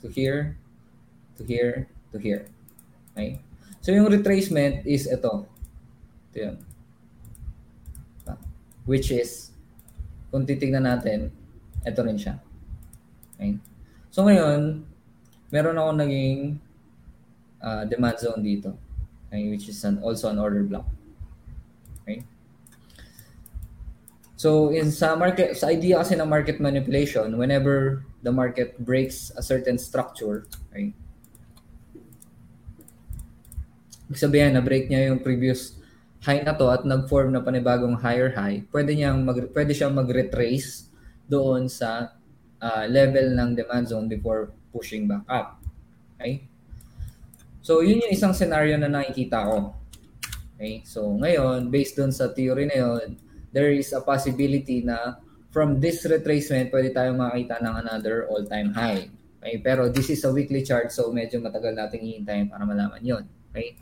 to 0.00 0.08
here 0.08 0.56
to 1.36 1.44
here 1.44 1.92
to 2.12 2.18
here 2.18 2.46
okay 3.14 3.40
so 3.80 3.90
yung 3.90 4.06
retracement 4.06 4.84
is 4.86 5.06
ito 5.06 5.46
ito 6.30 6.38
yun 6.38 6.56
which 8.86 9.10
is 9.10 9.50
kung 10.30 10.46
titignan 10.46 10.86
natin, 10.86 11.30
ito 11.82 12.00
rin 12.02 12.16
siya. 12.18 12.38
Okay? 13.36 13.58
So 14.10 14.24
ngayon, 14.24 14.82
meron 15.50 15.78
ako 15.78 15.90
naging 16.02 16.62
uh, 17.60 17.84
demand 17.86 18.18
zone 18.22 18.42
dito, 18.42 18.74
okay? 19.28 19.50
which 19.50 19.68
is 19.68 19.78
an, 19.84 20.00
also 20.00 20.30
an 20.30 20.38
order 20.38 20.62
block. 20.62 20.86
Okay? 22.02 22.22
So 24.38 24.70
in 24.70 24.92
sa 24.92 25.16
market 25.18 25.56
sa 25.56 25.72
idea 25.72 25.98
kasi 26.04 26.14
ng 26.14 26.28
market 26.28 26.62
manipulation, 26.62 27.34
whenever 27.40 28.06
the 28.22 28.30
market 28.30 28.78
breaks 28.78 29.32
a 29.34 29.42
certain 29.42 29.78
structure, 29.80 30.46
right? 30.70 30.92
Ibig 34.06 34.20
sabihin 34.22 34.54
na 34.54 34.62
break 34.62 34.86
niya 34.86 35.10
yung 35.10 35.20
previous 35.20 35.74
high 36.22 36.42
na 36.42 36.54
to 36.54 36.66
at 36.70 36.82
nag-form 36.86 37.34
na 37.34 37.42
panibagong 37.42 37.98
higher 37.98 38.34
high, 38.34 38.62
pwede 38.70 38.94
niyang 38.94 39.22
mag 39.22 39.38
pwede 39.54 39.72
siyang 39.74 39.94
mag-retrace 39.94 40.90
doon 41.26 41.66
sa 41.66 42.14
uh, 42.62 42.84
level 42.86 43.34
ng 43.34 43.50
demand 43.54 43.86
zone 43.90 44.06
before 44.06 44.54
pushing 44.70 45.10
back 45.10 45.26
up. 45.26 45.58
Okay? 46.16 46.46
So 47.66 47.82
yun 47.82 48.02
yung 48.02 48.14
isang 48.14 48.34
scenario 48.34 48.78
na 48.78 48.86
nakikita 48.86 49.42
ko. 49.42 49.74
Okay? 50.56 50.86
So 50.86 51.18
ngayon, 51.18 51.68
based 51.68 51.98
doon 51.98 52.14
sa 52.14 52.30
theory 52.30 52.70
na 52.70 52.78
yun, 52.78 53.18
there 53.50 53.74
is 53.74 53.90
a 53.90 54.02
possibility 54.02 54.86
na 54.86 55.18
from 55.50 55.80
this 55.80 56.04
retracement, 56.04 56.68
pwede 56.68 56.92
tayong 56.92 57.16
makita 57.16 57.58
ng 57.64 57.74
another 57.86 58.28
all-time 58.28 58.70
high. 58.76 59.08
Okay? 59.40 59.56
Pero 59.64 59.88
this 59.88 60.12
is 60.12 60.22
a 60.22 60.30
weekly 60.30 60.62
chart, 60.62 60.92
so 60.92 61.08
medyo 61.10 61.40
matagal 61.40 61.72
nating 61.74 62.04
hihintayin 62.04 62.46
para 62.46 62.62
malaman 62.62 63.00
yon. 63.00 63.24
Okay? 63.50 63.72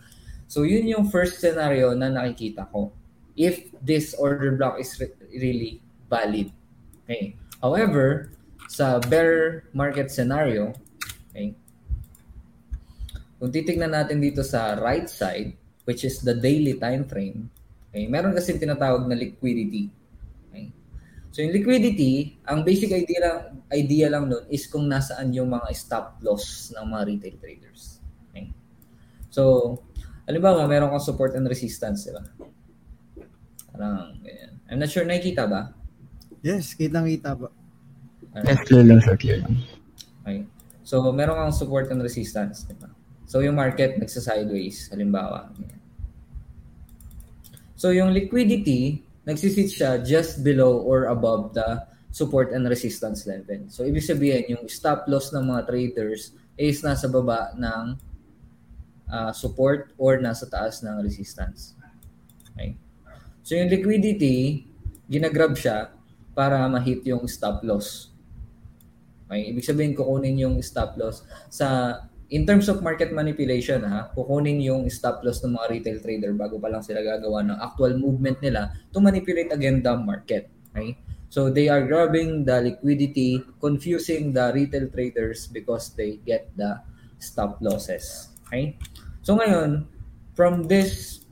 So 0.47 0.63
yun 0.63 0.87
yung 0.87 1.09
first 1.09 1.41
scenario 1.41 1.93
na 1.97 2.13
nakikita 2.13 2.69
ko. 2.71 2.93
If 3.35 3.71
this 3.83 4.15
order 4.15 4.55
block 4.55 4.79
is 4.79 4.95
re- 5.01 5.19
really 5.35 5.83
valid. 6.07 6.55
Okay? 7.05 7.35
However, 7.59 8.31
sa 8.71 9.03
bear 9.03 9.67
market 9.75 10.09
scenario, 10.11 10.73
okay, 11.31 11.57
kung 13.41 13.51
titignan 13.51 13.93
natin 13.93 14.23
dito 14.23 14.47
sa 14.47 14.79
right 14.79 15.11
side, 15.11 15.53
which 15.85 16.07
is 16.07 16.23
the 16.23 16.33
daily 16.33 16.79
time 16.79 17.05
frame, 17.05 17.51
Okay? 17.95 18.11
Meron 18.11 18.35
kasi 18.35 18.59
tinatawag 18.59 19.07
na 19.07 19.15
liquidity. 19.15 19.87
Okay? 20.51 20.75
So 21.31 21.47
yung 21.47 21.55
liquidity, 21.55 22.35
ang 22.43 22.67
basic 22.67 22.91
idea 22.91 23.23
lang, 23.23 23.39
idea 23.71 24.11
lang 24.11 24.27
nun 24.27 24.43
is 24.51 24.67
kung 24.67 24.91
nasaan 24.91 25.31
yung 25.31 25.55
mga 25.55 25.71
stop 25.79 26.19
loss 26.19 26.75
ng 26.75 26.83
mga 26.91 27.03
retail 27.07 27.37
traders. 27.39 28.03
Okay? 28.35 28.51
So, 29.31 29.79
halimbawa, 30.29 30.69
meron 30.69 30.93
kang 30.93 31.05
support 31.05 31.33
and 31.39 31.47
resistance, 31.49 32.09
di 32.09 32.13
ba? 32.13 32.25
Parang 33.73 34.19
ganyan. 34.21 34.53
I'm 34.71 34.79
not 34.81 34.91
sure, 34.91 35.05
nakikita 35.05 35.49
ba? 35.49 35.73
Yes, 36.45 36.77
kitang-kita 36.77 37.37
ba? 37.37 37.49
Yes, 38.45 38.61
clear 38.67 38.85
lang, 38.85 39.01
sir. 39.01 39.17
Clear 39.17 39.41
lang. 39.45 39.63
Okay. 40.25 40.45
So, 40.85 41.01
meron 41.13 41.37
kang 41.37 41.55
support 41.57 41.89
and 41.89 42.01
resistance, 42.03 42.67
di 42.69 42.77
ba? 42.77 42.89
So, 43.25 43.41
yung 43.41 43.57
market 43.57 43.97
nagsa-sideways, 43.97 44.93
halimbawa. 44.93 45.49
Ganyan. 45.57 45.85
So 47.75 47.93
yung 47.93 48.15
liquidity, 48.15 49.05
nagsisit 49.29 49.69
siya 49.69 50.01
just 50.01 50.41
below 50.41 50.81
or 50.81 51.13
above 51.13 51.53
the 51.53 51.85
support 52.15 52.55
and 52.55 52.65
resistance 52.65 53.27
level. 53.27 53.67
So 53.69 53.85
ibig 53.85 54.07
sabihin, 54.07 54.57
yung 54.57 54.65
stop 54.71 55.05
loss 55.05 55.35
ng 55.35 55.45
mga 55.45 55.69
traders 55.69 56.33
is 56.57 56.81
nasa 56.81 57.11
baba 57.11 57.53
ng 57.59 57.99
uh, 59.09 59.33
support 59.33 59.93
or 59.99 60.19
nasa 60.21 60.49
taas 60.49 60.81
ng 60.85 61.01
resistance. 61.03 61.77
Okay? 62.55 62.79
So 63.45 63.57
yung 63.59 63.69
liquidity, 63.69 64.69
ginagrab 65.11 65.57
siya 65.59 65.93
para 66.33 66.65
ma-hit 66.67 67.05
yung 67.07 67.29
stop 67.29 67.63
loss. 67.63 68.11
Okay? 69.29 69.53
Ibig 69.53 69.65
sabihin, 69.65 69.93
kukunin 69.93 70.41
yung 70.41 70.57
stop 70.65 70.97
loss 70.97 71.23
sa 71.53 71.99
in 72.33 72.49
terms 72.49 72.67
of 72.73 72.81
market 72.81 73.13
manipulation 73.13 73.85
ha, 73.85 74.11
kukunin 74.17 74.59
yung 74.59 74.89
stop 74.89 75.23
loss 75.23 75.45
ng 75.45 75.55
mga 75.55 75.67
retail 75.71 75.99
trader 76.01 76.33
bago 76.33 76.57
pa 76.57 76.73
lang 76.73 76.83
sila 76.83 77.05
gagawa 77.05 77.45
ng 77.45 77.59
actual 77.61 77.95
movement 78.01 78.41
nila 78.41 78.73
to 78.91 78.99
manipulate 78.99 79.53
again 79.53 79.85
the 79.85 79.95
market. 79.95 80.51
Okay? 80.73 80.99
So 81.31 81.51
they 81.51 81.67
are 81.67 81.83
grabbing 81.83 82.47
the 82.47 82.63
liquidity, 82.63 83.43
confusing 83.59 84.31
the 84.33 84.55
retail 84.55 84.87
traders 84.91 85.51
because 85.51 85.91
they 85.95 86.23
get 86.23 86.51
the 86.55 86.79
stop 87.19 87.59
losses. 87.59 88.34
Okay? 88.49 88.77
So 89.25 89.37
ngayon, 89.37 89.89
from 90.35 90.67
this 90.67 91.23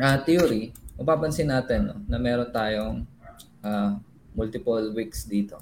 uh, 0.00 0.18
theory, 0.24 0.72
mapapansin 0.96 1.52
natin 1.52 1.90
no, 1.92 1.96
na 2.08 2.16
meron 2.16 2.48
tayong 2.50 3.04
uh, 3.64 3.98
multiple 4.32 4.92
wicks 4.96 5.24
dito. 5.28 5.60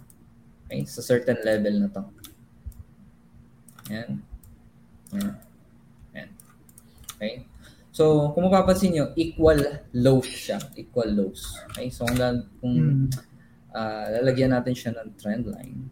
Okay? 0.67 0.87
Sa 0.87 1.03
certain 1.03 1.39
level 1.43 1.75
na 1.83 1.89
to. 1.91 2.03
Yan. 3.91 4.11
Yan. 5.19 5.35
Yan. 6.15 6.29
Okay? 7.19 7.45
So, 7.91 8.31
kung 8.33 8.47
mapapansin 8.47 8.95
nyo, 8.95 9.11
equal 9.19 9.59
lows 9.93 10.31
siya. 10.31 10.63
Equal 10.79 11.11
lows. 11.11 11.59
Okay? 11.75 11.91
So, 11.91 12.07
kung, 12.07 12.17
kung 12.63 12.77
hmm. 12.79 13.07
uh, 13.75 14.07
lalagyan 14.23 14.55
natin 14.55 14.75
siya 14.79 14.95
ng 14.95 15.19
trend 15.19 15.51
line. 15.51 15.91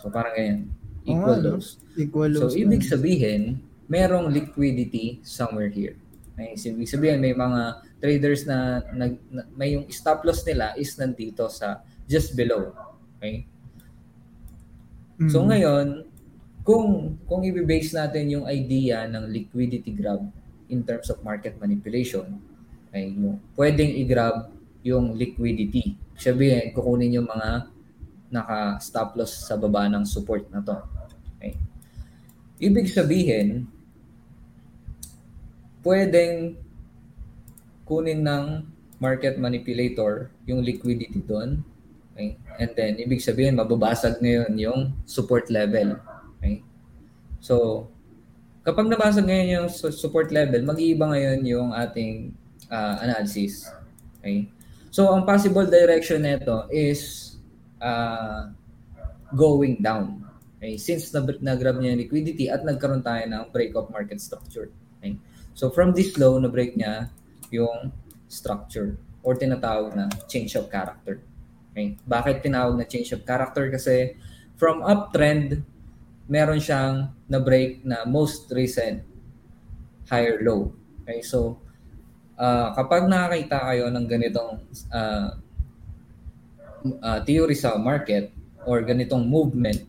So, 0.00 0.08
parang 0.08 0.32
ganyan. 0.32 0.72
Equal 1.04 1.40
oh, 1.40 1.44
lows. 1.56 1.80
Equal 1.96 2.30
lows. 2.30 2.52
So, 2.52 2.58
ibig 2.58 2.84
sabihin, 2.84 3.62
merong 3.88 4.30
liquidity 4.30 5.20
somewhere 5.24 5.72
here. 5.72 5.96
Okay? 6.36 6.56
So, 6.56 6.72
ibig 6.72 6.88
sabihin, 6.88 7.24
may 7.24 7.32
mga 7.32 7.80
traders 8.00 8.44
na, 8.44 8.84
na, 8.92 9.12
na 9.32 9.42
may 9.56 9.76
yung 9.76 9.88
stop 9.88 10.24
loss 10.24 10.44
nila 10.44 10.76
is 10.76 10.92
nandito 10.96 11.48
sa 11.48 11.84
just 12.08 12.36
below. 12.36 12.72
Okay? 13.18 13.44
Mm. 15.20 15.28
So, 15.28 15.44
hmm. 15.44 15.48
ngayon, 15.52 15.86
kung 16.64 17.16
kung 17.24 17.40
i-base 17.44 17.92
natin 17.96 18.40
yung 18.40 18.46
idea 18.48 19.08
ng 19.08 19.28
liquidity 19.28 19.92
grab 19.92 20.24
in 20.68 20.84
terms 20.84 21.08
of 21.12 21.20
market 21.24 21.56
manipulation, 21.60 22.40
ay 22.92 23.12
yung 23.12 23.40
pwedeng 23.56 23.90
i-grab 24.00 24.48
yung 24.80 25.12
liquidity. 25.16 25.96
Sabihin, 26.16 26.72
kukunin 26.72 27.20
yung 27.20 27.28
mga 27.28 27.68
naka-stop 28.30 29.18
loss 29.18 29.46
sa 29.50 29.58
baba 29.58 29.90
ng 29.90 30.06
support 30.06 30.46
na 30.54 30.62
to. 30.62 30.78
Okay. 31.36 31.58
Ibig 32.62 32.86
sabihin, 32.90 33.66
pwedeng 35.82 36.54
kunin 37.84 38.22
ng 38.22 38.62
market 39.02 39.34
manipulator 39.40 40.30
yung 40.46 40.62
liquidity 40.62 41.18
doon. 41.26 41.66
Okay? 42.14 42.38
And 42.60 42.70
then, 42.78 42.92
ibig 43.02 43.18
sabihin, 43.24 43.58
mababasag 43.58 44.22
ngayon 44.22 44.54
yung 44.60 44.80
support 45.08 45.50
level 45.50 45.98
Okay? 46.40 46.64
So, 47.40 47.86
kapag 48.64 48.88
nabasa 48.88 49.20
ngayon 49.20 49.48
yung 49.48 49.68
support 49.72 50.30
level, 50.30 50.64
mag-iiba 50.64 51.10
ngayon 51.10 51.40
yung 51.44 51.68
ating 51.74 52.32
uh, 52.68 52.96
analysis. 53.04 53.68
Okay? 54.20 54.48
So, 54.92 55.12
ang 55.12 55.28
possible 55.28 55.66
direction 55.68 56.24
nito 56.24 56.68
is 56.72 57.29
uh, 57.80 58.52
going 59.34 59.80
down. 59.80 60.24
Okay? 60.60 60.76
Since 60.76 61.10
nag-grab 61.16 61.80
niya 61.80 61.96
yung 61.96 62.00
liquidity 62.04 62.46
at 62.52 62.62
nagkaroon 62.62 63.02
tayo 63.02 63.24
ng 63.26 63.50
break 63.50 63.74
of 63.74 63.88
market 63.90 64.20
structure. 64.20 64.68
Okay? 65.00 65.16
So, 65.56 65.72
from 65.72 65.96
this 65.96 66.14
low, 66.20 66.38
na-break 66.38 66.76
niya 66.76 67.10
yung 67.50 67.90
structure 68.30 68.94
or 69.20 69.34
tinatawag 69.34 69.96
na 69.96 70.06
change 70.30 70.54
of 70.54 70.70
character. 70.70 71.20
Okay? 71.72 71.98
Bakit 72.06 72.44
tinawag 72.44 72.78
na 72.78 72.86
change 72.86 73.10
of 73.16 73.26
character? 73.26 73.68
Kasi 73.68 74.14
from 74.60 74.84
uptrend, 74.84 75.64
meron 76.30 76.62
siyang 76.62 77.10
na-break 77.26 77.82
na 77.82 78.06
most 78.06 78.46
recent 78.54 79.02
higher 80.06 80.38
low. 80.42 80.70
Okay, 81.02 81.22
so 81.26 81.58
uh, 82.38 82.70
kapag 82.74 83.10
nakakita 83.10 83.58
kayo 83.66 83.90
ng 83.90 84.06
ganitong 84.06 84.62
uh, 84.94 85.34
uh, 87.02 87.20
theory 87.24 87.56
sa 87.56 87.76
market 87.76 88.32
or 88.64 88.82
ganitong 88.84 89.28
movement, 89.28 89.84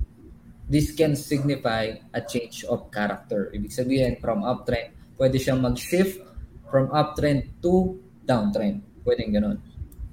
this 0.71 0.95
can 0.95 1.15
signify 1.15 1.91
a 2.15 2.21
change 2.23 2.63
of 2.67 2.87
character. 2.91 3.51
Ibig 3.51 3.71
sabihin, 3.71 4.13
from 4.19 4.43
uptrend, 4.47 4.95
pwede 5.19 5.35
siyang 5.35 5.59
mag-shift 5.59 6.23
from 6.71 6.87
uptrend 6.95 7.51
to 7.59 7.99
downtrend. 8.23 8.79
Pwede 9.03 9.27
ganun. 9.27 9.59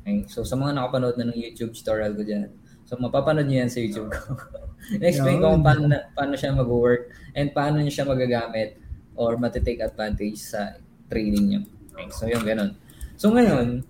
Okay? 0.02 0.26
So, 0.26 0.42
sa 0.42 0.58
mga 0.58 0.78
nakapanood 0.78 1.14
na 1.20 1.30
ng 1.30 1.38
YouTube 1.38 1.76
tutorial 1.76 2.16
ko 2.18 2.22
dyan, 2.26 2.50
So, 2.88 2.96
mapapanood 2.96 3.44
niyo 3.44 3.68
yan 3.68 3.70
sa 3.70 3.84
YouTube 3.84 4.08
ko. 4.08 4.32
explain 5.04 5.44
ko 5.44 5.52
kung 5.52 5.60
paano, 5.60 5.92
paano 6.16 6.34
siya 6.40 6.56
mag-work 6.56 7.12
and 7.36 7.52
paano 7.52 7.84
niyo 7.84 7.92
siya 7.92 8.08
magagamit 8.08 8.80
or 9.12 9.36
matitake 9.36 9.84
advantage 9.84 10.40
sa 10.40 10.72
trading 11.12 11.52
niyo. 11.52 11.60
Okay, 11.92 12.08
so, 12.08 12.24
yung 12.24 12.48
ganun. 12.48 12.72
So, 13.20 13.28
ngayon, 13.28 13.84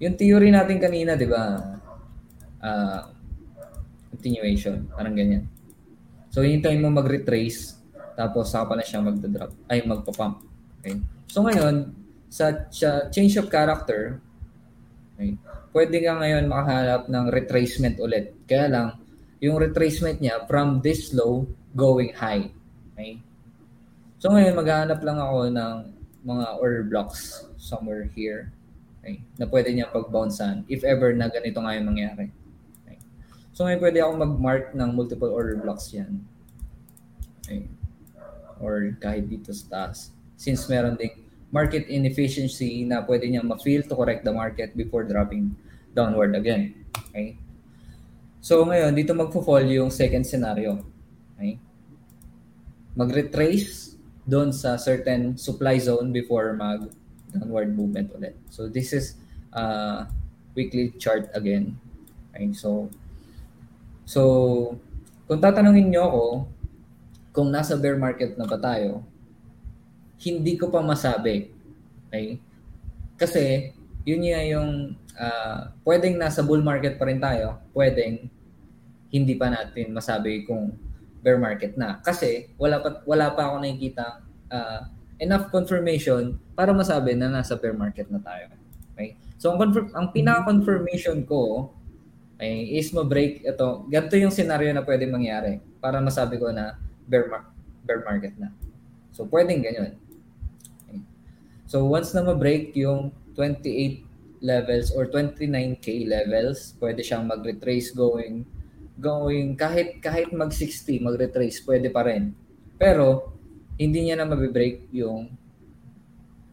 yung 0.00 0.14
theory 0.14 0.52
natin 0.52 0.76
kanina, 0.80 1.16
di 1.16 1.28
ba? 1.28 1.60
Uh, 2.60 3.00
continuation. 4.12 4.88
Parang 4.92 5.16
ganyan. 5.16 5.48
So, 6.32 6.44
hintayin 6.44 6.84
mo 6.84 6.92
mag-retrace 6.92 7.76
tapos 8.16 8.48
saka 8.48 8.72
pa 8.72 8.74
na 8.80 8.84
siya 8.84 9.04
magda-drop 9.04 9.52
ay 9.68 9.84
magpa-pump. 9.84 10.40
Okay? 10.80 10.96
So 11.28 11.44
ngayon, 11.44 11.92
sa, 12.32 12.64
sa 12.72 13.12
change 13.12 13.36
of 13.36 13.52
character, 13.52 14.18
okay, 15.14 15.36
pwede 15.76 16.00
ka 16.00 16.16
ngayon 16.16 16.48
makahanap 16.48 17.12
ng 17.12 17.26
retracement 17.28 18.00
ulit. 18.00 18.32
Kaya 18.48 18.72
lang, 18.72 18.86
yung 19.44 19.60
retracement 19.60 20.16
niya 20.24 20.48
from 20.48 20.80
this 20.80 21.12
low 21.12 21.44
going 21.76 22.16
high. 22.16 22.48
Okay? 22.96 23.20
So 24.16 24.32
ngayon, 24.32 24.56
maghahanap 24.56 25.04
lang 25.04 25.20
ako 25.20 25.52
ng 25.52 25.74
mga 26.24 26.46
order 26.56 26.84
blocks 26.88 27.44
somewhere 27.60 28.08
here. 28.16 28.48
Okay? 29.06 29.22
Na 29.38 29.46
pwede 29.46 29.70
niya 29.70 29.86
pag-bouncean 29.94 30.66
if 30.66 30.82
ever 30.82 31.14
na 31.14 31.30
ganito 31.30 31.62
nga 31.62 31.78
yung 31.78 31.94
mangyari. 31.94 32.26
Okay? 32.82 32.98
So 33.54 33.62
ngayon 33.62 33.78
pwede 33.78 33.98
akong 34.02 34.18
mag-mark 34.18 34.74
ng 34.74 34.90
multiple 34.98 35.30
order 35.30 35.62
blocks 35.62 35.94
yan. 35.94 36.26
Okay? 37.46 37.70
Or 38.58 38.98
kahit 38.98 39.30
dito 39.30 39.54
sa 39.54 39.70
taas. 39.70 40.10
Since 40.34 40.66
meron 40.66 40.98
ding 40.98 41.22
market 41.54 41.86
inefficiency 41.86 42.82
na 42.82 43.06
pwede 43.06 43.30
niya 43.30 43.46
ma-feel 43.46 43.86
to 43.86 43.94
correct 43.94 44.26
the 44.26 44.34
market 44.34 44.74
before 44.74 45.06
dropping 45.06 45.54
downward 45.94 46.34
again. 46.34 46.74
Okay? 47.14 47.38
So 48.42 48.66
ngayon, 48.66 48.98
dito 48.98 49.14
magfo-fall 49.14 49.70
yung 49.70 49.94
second 49.94 50.26
scenario. 50.26 50.82
Okay? 51.38 51.62
Mag-retrace 52.98 53.94
doon 54.26 54.50
sa 54.50 54.74
certain 54.74 55.38
supply 55.38 55.78
zone 55.78 56.10
before 56.10 56.58
mag 56.58 56.90
downward 57.32 57.72
movement 57.74 58.12
ulit. 58.14 58.34
So 58.50 58.68
this 58.70 58.92
is 58.92 59.16
uh, 59.54 60.06
weekly 60.54 60.94
chart 61.00 61.30
again. 61.34 61.78
Okay? 62.32 62.52
So 62.52 62.90
so 64.06 64.22
kung 65.26 65.42
tatanungin 65.42 65.90
niyo 65.90 66.06
ako 66.06 66.24
kung 67.36 67.48
nasa 67.52 67.76
bear 67.76 68.00
market 68.00 68.38
na 68.40 68.48
ba 68.48 68.56
tayo, 68.56 69.04
hindi 70.22 70.56
ko 70.56 70.72
pa 70.72 70.80
masabi. 70.80 71.52
Okay? 72.08 72.40
Kasi 73.20 73.74
yun 74.08 74.24
nga 74.24 74.42
yung 74.46 74.96
uh, 75.18 75.58
pwedeng 75.84 76.16
nasa 76.16 76.40
bull 76.40 76.64
market 76.64 76.96
pa 76.96 77.04
rin 77.04 77.20
tayo, 77.20 77.60
pwedeng 77.76 78.30
hindi 79.12 79.34
pa 79.36 79.52
natin 79.52 79.92
masabi 79.92 80.48
kung 80.48 80.72
bear 81.20 81.36
market 81.36 81.74
na. 81.76 82.00
Kasi 82.00 82.54
wala 82.56 82.80
pa 82.80 83.02
wala 83.04 83.34
pa 83.34 83.50
ako 83.50 83.60
nakikita 83.60 84.22
uh, 84.48 84.80
enough 85.16 85.48
confirmation 85.48 86.36
para 86.52 86.72
masabi 86.72 87.16
na 87.16 87.32
nasa 87.32 87.56
bear 87.56 87.72
market 87.72 88.08
na 88.12 88.20
tayo. 88.20 88.52
Okay? 88.92 89.16
So 89.36 89.52
ang 89.52 89.58
confirm 89.60 89.92
ang 89.92 90.12
pinaka-confirmation 90.12 91.24
ko 91.28 91.72
ay 92.36 92.76
is 92.76 92.92
ma-break 92.92 93.44
ito. 93.44 93.68
Ganito 93.88 94.16
yung 94.20 94.32
scenario 94.32 94.68
na 94.72 94.84
pwedeng 94.84 95.12
mangyari 95.12 95.60
para 95.80 96.00
masabi 96.00 96.36
ko 96.36 96.52
na 96.52 96.76
bear 97.08 97.28
mar- 97.32 97.52
bear 97.84 98.04
market 98.04 98.36
na. 98.36 98.52
So 99.12 99.24
pwedeng 99.28 99.64
ganyan. 99.64 99.96
Okay. 100.84 101.00
So 101.64 101.88
once 101.88 102.12
na 102.12 102.24
ma-break 102.24 102.76
yung 102.76 103.12
28 103.36 104.04
levels 104.44 104.92
or 104.92 105.08
29k 105.08 106.04
levels, 106.04 106.76
pwede 106.76 107.00
siyang 107.00 107.24
mag-retrace 107.24 107.96
going 107.96 108.44
going 108.96 109.52
kahit 109.60 110.00
kahit 110.00 110.32
mag 110.32 110.48
60 110.48 111.04
mag-retrace 111.04 111.60
pwede 111.64 111.92
pa 111.92 112.04
rin. 112.04 112.32
Pero 112.80 113.35
hindi 113.76 114.08
niya 114.08 114.20
na 114.20 114.28
mabe-break 114.28 114.88
yung 114.92 115.28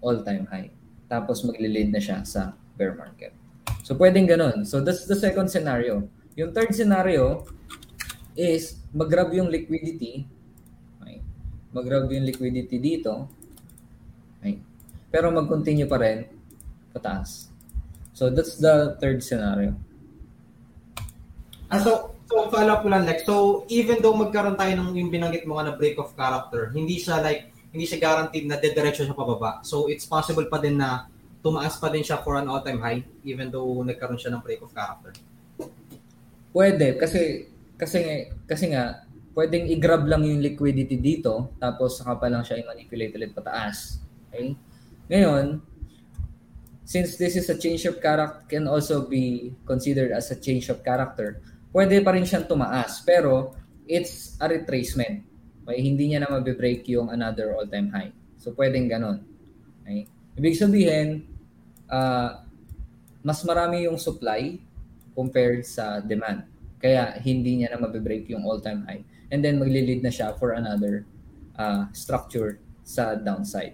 all-time 0.04 0.44
high. 0.52 0.70
Tapos 1.08 1.44
magle-lead 1.48 1.90
na 1.92 2.02
siya 2.04 2.24
sa 2.28 2.52
bear 2.76 2.96
market. 3.00 3.32
So 3.84 3.96
pwedeng 3.96 4.28
ganun. 4.28 4.68
So 4.68 4.84
that's 4.84 5.08
the 5.08 5.16
second 5.16 5.48
scenario. 5.48 6.08
Yung 6.36 6.52
third 6.52 6.76
scenario 6.76 7.48
is 8.36 8.80
mag-grab 8.92 9.32
yung 9.32 9.48
liquidity. 9.48 10.28
Okay. 11.00 11.24
Mag-grab 11.72 12.12
yung 12.12 12.28
liquidity 12.28 12.80
dito. 12.80 13.28
Okay. 14.40 14.60
Pero 15.08 15.32
mag-continue 15.32 15.88
pa 15.88 16.00
rin 16.00 16.28
pataas. 16.92 17.54
So 18.12 18.30
that's 18.30 18.60
the 18.60 19.00
third 19.00 19.24
scenario. 19.24 19.74
Ah, 21.72 21.82
so 21.82 22.14
So, 22.30 22.48
follow 22.48 22.74
up 22.74 22.82
ko 22.84 22.90
lang, 22.90 23.04
like, 23.04 23.22
so, 23.28 23.68
even 23.68 24.00
though 24.00 24.16
magkaroon 24.16 24.56
tayo 24.56 24.74
ng 24.80 24.96
yung 24.96 25.12
binanggit 25.12 25.44
mo 25.44 25.60
nga 25.60 25.72
na 25.72 25.76
break 25.76 26.00
of 26.00 26.16
character, 26.16 26.72
hindi 26.72 26.96
siya 26.98 27.20
like, 27.20 27.52
hindi 27.74 27.84
siya 27.84 28.00
guaranteed 28.00 28.48
na 28.48 28.56
dediretso 28.62 29.04
siya 29.04 29.18
pababa. 29.18 29.60
So, 29.68 29.92
it's 29.92 30.08
possible 30.08 30.48
pa 30.48 30.62
din 30.62 30.80
na 30.80 31.10
tumaas 31.44 31.76
pa 31.76 31.92
din 31.92 32.06
siya 32.06 32.24
for 32.24 32.40
an 32.40 32.48
all-time 32.48 32.80
high, 32.80 33.04
even 33.28 33.52
though 33.52 33.84
nagkaroon 33.84 34.16
siya 34.16 34.32
ng 34.32 34.42
break 34.42 34.64
of 34.64 34.72
character. 34.72 35.12
Pwede, 36.56 36.96
kasi, 36.96 37.52
kasi, 37.76 38.32
kasi 38.48 38.72
nga, 38.72 39.04
pwedeng 39.34 39.68
i-grab 39.68 40.06
lang 40.06 40.24
yung 40.24 40.40
liquidity 40.40 40.96
dito, 40.96 41.52
tapos 41.58 42.00
saka 42.00 42.22
pa 42.22 42.30
lang 42.30 42.46
siya 42.46 42.62
i-manipulate 42.62 43.18
ulit 43.18 43.34
pataas. 43.34 44.00
Okay? 44.30 44.54
Ngayon, 45.10 45.60
since 46.86 47.18
this 47.18 47.36
is 47.36 47.50
a 47.50 47.58
change 47.58 47.90
of 47.90 47.98
character, 48.00 48.46
can 48.48 48.70
also 48.70 49.10
be 49.10 49.52
considered 49.66 50.14
as 50.14 50.30
a 50.30 50.38
change 50.38 50.70
of 50.70 50.86
character, 50.86 51.42
pwede 51.74 52.00
pa 52.06 52.14
rin 52.16 52.24
siyang 52.24 52.46
tumaas. 52.46 53.02
Pero 53.04 53.58
it's 53.90 54.38
a 54.40 54.48
retracement. 54.48 55.26
Okay? 55.66 55.82
Hindi 55.82 56.14
niya 56.14 56.24
na 56.24 56.30
mabe-break 56.32 56.88
yung 56.88 57.10
another 57.10 57.58
all-time 57.58 57.90
high. 57.92 58.14
So 58.38 58.54
pwedeng 58.56 58.88
ganon. 58.88 59.26
Okay? 59.84 60.08
Ibig 60.40 60.56
sabihin, 60.56 61.28
uh, 61.90 62.46
mas 63.26 63.42
marami 63.44 63.90
yung 63.90 63.98
supply 63.98 64.62
compared 65.18 65.66
sa 65.66 66.00
demand. 66.00 66.46
Kaya 66.80 67.18
hindi 67.20 67.64
niya 67.64 67.76
na 67.76 67.82
mabe-break 67.82 68.30
yung 68.30 68.46
all-time 68.46 68.86
high. 68.86 69.02
And 69.34 69.42
then 69.42 69.58
magli-lead 69.58 70.06
na 70.06 70.14
siya 70.14 70.38
for 70.38 70.54
another 70.54 71.10
uh, 71.58 71.90
structure 71.92 72.62
sa 72.86 73.18
downside. 73.18 73.74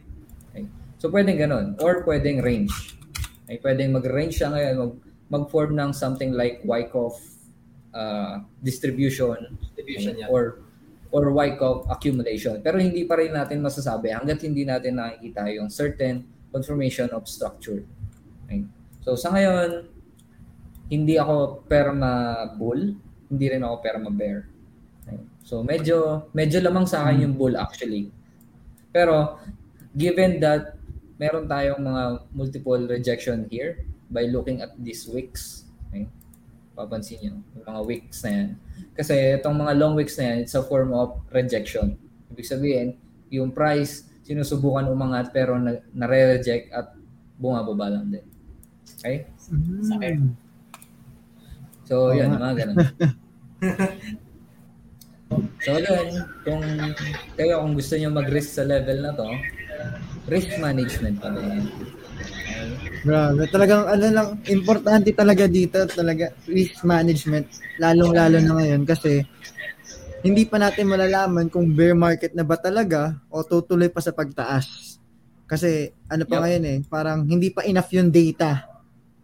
Okay? 0.49 0.65
So 1.01 1.11
pwedeng 1.11 1.41
ganon. 1.41 1.75
Or 1.83 2.05
pwedeng 2.07 2.39
range. 2.39 2.95
Okay? 3.43 3.59
Pwedeng 3.59 3.91
mag-range 3.97 4.39
siya 4.39 4.53
ngayon, 4.53 4.75
mag- 4.77 4.99
mag-form 5.29 5.73
ng 5.77 5.91
something 5.93 6.33
like 6.33 6.61
Wyckoff 6.65 7.38
uh, 7.93 8.43
distribution, 8.61 9.57
distribution 9.59 10.15
yan. 10.19 10.29
or 10.29 10.61
or 11.09 11.33
Wyckoff 11.33 11.89
accumulation. 11.89 12.61
Pero 12.61 12.77
hindi 12.77 13.05
pa 13.05 13.17
rin 13.17 13.33
natin 13.33 13.65
masasabi 13.65 14.13
hanggat 14.13 14.45
hindi 14.45 14.61
natin 14.65 15.01
nakikita 15.01 15.49
yung 15.49 15.69
certain 15.69 16.25
confirmation 16.53 17.09
of 17.13 17.25
structure. 17.25 17.81
Okay? 18.45 18.65
So 19.01 19.17
sa 19.17 19.33
ngayon, 19.33 19.89
hindi 20.89 21.17
ako 21.17 21.65
perma 21.65 22.45
bull, 22.57 22.93
hindi 23.29 23.45
rin 23.49 23.65
ako 23.65 23.75
perma 23.81 24.09
bear. 24.13 24.45
Okay? 25.05 25.17
So 25.41 25.65
medyo 25.65 26.29
medyo 26.33 26.61
lamang 26.61 26.85
sa 26.85 27.05
akin 27.05 27.25
yung 27.25 27.35
bull 27.37 27.57
actually. 27.57 28.13
Pero 28.93 29.41
given 29.97 30.37
that 30.41 30.77
meron 31.17 31.49
tayong 31.49 31.81
mga 31.81 32.03
multiple 32.31 32.81
rejection 32.85 33.49
here 33.49 33.83
by 34.09 34.25
looking 34.29 34.61
at 34.61 34.73
these 34.79 35.05
wicks, 35.09 35.67
okay? 35.89 36.07
Papansin 36.79 37.19
nyo, 37.19 37.33
yung 37.59 37.65
mga 37.67 37.81
weeks 37.83 38.23
na 38.23 38.31
yan. 38.31 38.49
Kasi 38.95 39.35
itong 39.35 39.59
mga 39.59 39.73
long 39.75 39.99
weeks 39.99 40.15
na 40.15 40.31
yan, 40.31 40.37
it's 40.47 40.55
a 40.55 40.63
form 40.63 40.95
of 40.95 41.19
rejection. 41.35 41.99
Ibig 42.31 42.47
sabihin, 42.47 42.95
yung 43.27 43.51
price, 43.51 44.07
sinusubukan 44.23 44.87
umangat 44.87 45.35
pero 45.35 45.59
na, 45.59 45.83
nare-reject 45.91 46.71
at 46.71 46.95
bumababa 47.35 47.91
lang 47.91 48.07
din. 48.07 48.25
Okay? 48.95 49.27
Mm-hmm. 49.51 50.31
So, 51.83 52.13
oh, 52.13 52.15
yun, 52.15 52.37
mga 52.37 52.55
ganun. 52.63 52.77
so, 55.65 55.69
again, 55.75 56.21
kung 56.45 56.61
kayo 57.33 57.65
kung 57.65 57.73
gusto 57.73 57.97
niyo 57.97 58.13
mag-risk 58.13 58.55
sa 58.55 58.63
level 58.63 59.03
na 59.03 59.11
to, 59.17 59.27
risk 60.29 60.53
management 60.61 61.17
pa 61.17 61.33
din. 61.33 61.65
Grabe, 62.99 63.47
talagang 63.47 63.87
ano 63.87 64.05
lang, 64.11 64.27
importante 64.51 65.09
talaga 65.15 65.47
dito, 65.47 65.79
talaga 65.87 66.35
risk 66.45 66.83
management, 66.83 67.47
lalong-lalo 67.79 68.37
na 68.43 68.53
ngayon 68.59 68.83
kasi 68.83 69.23
hindi 70.19 70.43
pa 70.43 70.59
natin 70.59 70.91
malalaman 70.91 71.47
kung 71.47 71.71
bear 71.71 71.95
market 71.95 72.35
na 72.35 72.43
ba 72.43 72.59
talaga 72.59 73.15
o 73.31 73.39
tutuloy 73.39 73.87
pa 73.87 74.03
sa 74.03 74.11
pagtaas. 74.11 74.99
Kasi 75.47 75.95
ano 76.11 76.27
pa 76.27 76.37
yep. 76.37 76.41
ngayon 76.43 76.63
eh, 76.67 76.77
parang 76.85 77.23
hindi 77.23 77.49
pa 77.49 77.63
enough 77.63 77.89
yung 77.95 78.11
data 78.11 78.67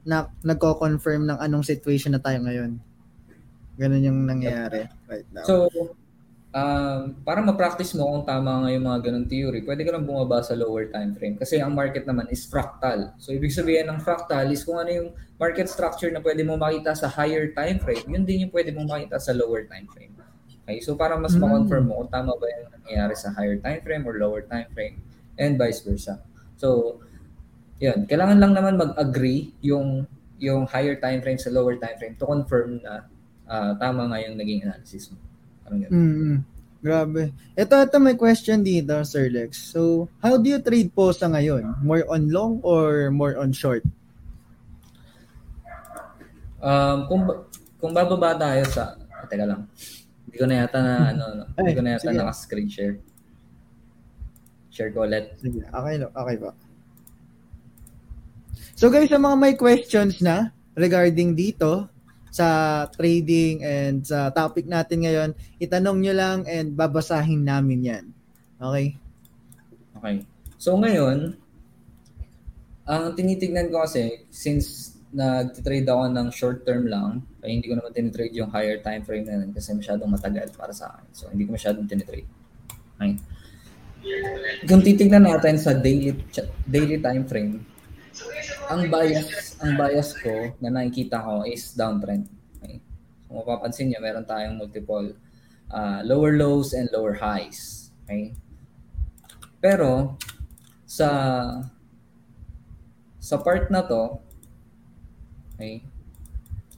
na 0.07 0.29
nagko-confirm 0.45 1.27
ng 1.27 1.37
anong 1.41 1.65
situation 1.67 2.15
na 2.15 2.23
tayo 2.23 2.39
ngayon. 2.47 2.79
Ganun 3.75 4.07
yung 4.07 4.19
nangyayari 4.23 4.87
right 5.11 5.27
now. 5.35 5.43
So, 5.43 5.67
um, 6.55 7.11
para 7.27 7.43
ma-practice 7.43 7.91
mo 7.99 8.07
kung 8.07 8.23
tama 8.23 8.63
nga 8.63 8.69
yung 8.71 8.87
mga 8.87 8.99
ganun 9.11 9.27
theory, 9.27 9.59
pwede 9.67 9.83
ka 9.83 9.91
lang 9.91 10.07
bumaba 10.07 10.39
sa 10.39 10.55
lower 10.55 10.87
time 10.87 11.11
frame. 11.11 11.35
Kasi 11.35 11.59
ang 11.59 11.75
market 11.75 12.07
naman 12.07 12.31
is 12.31 12.47
fractal. 12.47 13.11
So, 13.19 13.35
ibig 13.35 13.51
sabihin 13.51 13.91
ng 13.91 13.99
fractal 13.99 14.47
is 14.47 14.63
kung 14.63 14.79
ano 14.79 14.89
yung 14.89 15.09
market 15.35 15.67
structure 15.67 16.07
na 16.15 16.23
pwede 16.23 16.47
mo 16.47 16.55
makita 16.55 16.95
sa 16.95 17.11
higher 17.11 17.51
time 17.51 17.83
frame, 17.83 18.07
yun 18.07 18.23
din 18.23 18.47
yung 18.47 18.53
pwede 18.55 18.71
mo 18.71 18.87
makita 18.87 19.19
sa 19.19 19.35
lower 19.35 19.67
time 19.67 19.85
frame. 19.91 20.15
Okay, 20.65 20.81
so 20.81 20.97
para 20.97 21.13
mas 21.13 21.37
mm. 21.37 21.45
ma-confirm 21.45 21.85
mo 21.85 22.01
kung 22.01 22.09
tama 22.09 22.33
ba 22.41 22.47
yung 22.49 22.73
nangyayari 22.73 23.13
sa 23.13 23.29
higher 23.37 23.59
time 23.61 23.85
frame 23.85 24.01
or 24.01 24.17
lower 24.17 24.41
time 24.49 24.65
frame 24.73 24.97
and 25.37 25.61
vice 25.61 25.85
versa. 25.85 26.17
So, 26.57 26.97
yun. 27.77 28.07
Kailangan 28.09 28.41
lang 28.41 28.55
naman 28.55 28.79
mag-agree 28.79 29.53
yung 29.61 30.07
yung 30.41 30.65
higher 30.65 30.97
time 30.97 31.21
frame 31.21 31.37
sa 31.37 31.53
lower 31.53 31.77
time 31.77 31.95
frame 32.01 32.15
to 32.17 32.25
confirm 32.25 32.81
na 32.81 33.05
uh, 33.45 33.77
tama 33.77 34.09
nga 34.09 34.17
yung 34.25 34.39
naging 34.39 34.65
analysis 34.65 35.13
mo. 35.13 35.19
Parang 35.65 35.81
ganun. 35.81 35.93
Mm-hmm. 35.97 36.37
Grabe. 36.85 37.33
Ito, 37.57 37.73
ito 37.81 37.97
may 37.97 38.13
question 38.13 38.61
dito, 38.61 38.93
Sir 39.01 39.33
Lex. 39.33 39.73
So, 39.73 40.05
how 40.21 40.37
do 40.37 40.45
you 40.45 40.61
trade 40.61 40.93
po 40.93 41.09
sa 41.09 41.25
ngayon? 41.25 41.81
More 41.81 42.05
on 42.05 42.29
long 42.29 42.61
or 42.61 43.09
more 43.09 43.41
on 43.41 43.49
short? 43.49 43.81
Um, 46.61 47.09
kung, 47.09 47.25
kung 47.81 47.89
bababa 47.89 48.37
tayo 48.37 48.61
sa... 48.69 48.93
Ah, 49.17 49.25
teka 49.25 49.49
lang. 49.49 49.65
Hindi 50.29 50.37
ko 50.37 50.45
na 50.45 50.55
yata 50.61 50.77
na, 50.77 50.93
ano, 51.09 51.23
no, 51.41 51.43
hindi 51.57 51.73
ko 51.73 51.81
na 51.81 51.91
yata 51.97 52.13
sige. 52.13 52.17
naka-screen 52.21 52.69
share. 52.69 52.95
Share 54.69 54.93
ko 54.93 55.09
ulit. 55.09 55.33
Sige, 55.41 55.65
okay, 55.65 55.95
okay 56.05 56.35
ba? 56.37 56.51
So 58.77 58.93
guys, 58.93 59.09
sa 59.09 59.17
mga 59.17 59.37
may 59.41 59.55
questions 59.57 60.21
na 60.21 60.53
regarding 60.77 61.33
dito 61.33 61.89
sa 62.35 62.83
trading 62.91 63.63
and 63.63 64.03
sa 64.03 64.27
topic 64.27 64.67
natin 64.67 65.07
ngayon, 65.07 65.29
itanong 65.55 66.03
nyo 66.03 66.11
lang 66.11 66.37
and 66.51 66.75
babasahin 66.75 67.47
namin 67.47 67.79
yan. 67.79 68.05
Okay? 68.59 68.99
Okay. 69.95 70.27
So 70.59 70.75
ngayon, 70.75 71.39
ang 72.83 73.15
tinitignan 73.15 73.71
ko 73.71 73.87
kasi, 73.87 74.27
since 74.27 74.99
nag-trade 75.15 75.87
ako 75.87 76.11
ng 76.11 76.27
short 76.35 76.67
term 76.67 76.91
lang, 76.91 77.23
kaya 77.39 77.55
hindi 77.55 77.71
ko 77.71 77.79
naman 77.79 77.95
tinitrade 77.95 78.35
yung 78.35 78.51
higher 78.51 78.83
time 78.83 78.99
frame 79.07 79.23
na 79.23 79.47
kasi 79.55 79.71
masyadong 79.71 80.11
matagal 80.11 80.51
para 80.59 80.75
sa 80.75 80.91
akin. 80.91 81.07
So 81.15 81.31
hindi 81.31 81.47
ko 81.47 81.55
masyadong 81.55 81.87
tinitrade. 81.87 82.27
Okay. 82.99 83.15
Kung 84.67 84.83
titignan 84.83 85.23
natin 85.23 85.55
sa 85.55 85.71
daily 85.71 86.19
daily 86.67 86.99
time 86.99 87.23
frame, 87.23 87.63
ang 88.71 88.87
bias 88.89 89.59
ang 89.61 89.75
bias 89.75 90.15
ko 90.17 90.53
na 90.63 90.69
nakikita 90.71 91.21
ko 91.21 91.43
is 91.45 91.75
downtrend. 91.75 92.27
Okay? 92.59 92.79
So 93.27 93.39
mapapansin 93.41 93.91
niyo 93.91 93.99
meron 94.01 94.25
tayong 94.25 94.57
multiple 94.57 95.13
uh, 95.71 95.99
lower 96.05 96.35
lows 96.37 96.73
and 96.73 96.89
lower 96.91 97.15
highs. 97.17 97.91
Okay? 98.05 98.33
Pero 99.59 100.15
sa 100.85 101.09
sa 103.17 103.35
part 103.41 103.73
na 103.73 103.81
to, 103.81 104.21
okay, 105.57 105.81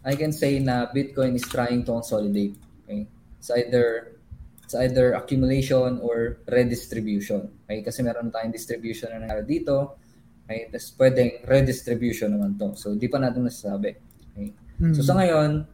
I 0.08 0.16
can 0.16 0.32
say 0.32 0.64
na 0.64 0.88
Bitcoin 0.88 1.36
is 1.36 1.44
trying 1.44 1.84
to 1.84 2.00
consolidate. 2.00 2.56
Okay? 2.88 3.04
It's 3.38 3.52
either 3.52 4.16
it's 4.64 4.76
either 4.76 5.16
accumulation 5.20 6.00
or 6.00 6.40
redistribution. 6.48 7.52
Okay? 7.68 7.84
Kasi 7.84 8.04
meron 8.04 8.32
tayong 8.32 8.56
distribution 8.56 9.12
na 9.12 9.28
nangyari 9.28 9.44
dito. 9.44 10.00
Okay? 10.48 10.72
Tapos 10.72 10.88
pwedeng 10.96 11.30
redistribution 11.44 12.32
naman 12.32 12.56
to. 12.56 12.72
So, 12.80 12.96
di 12.96 13.12
pa 13.12 13.20
natin 13.20 13.44
nasasabi. 13.44 14.00
Okay? 14.32 14.56
Mm-hmm. 14.80 14.96
So, 14.96 15.04
sa 15.04 15.20
ngayon, 15.20 15.68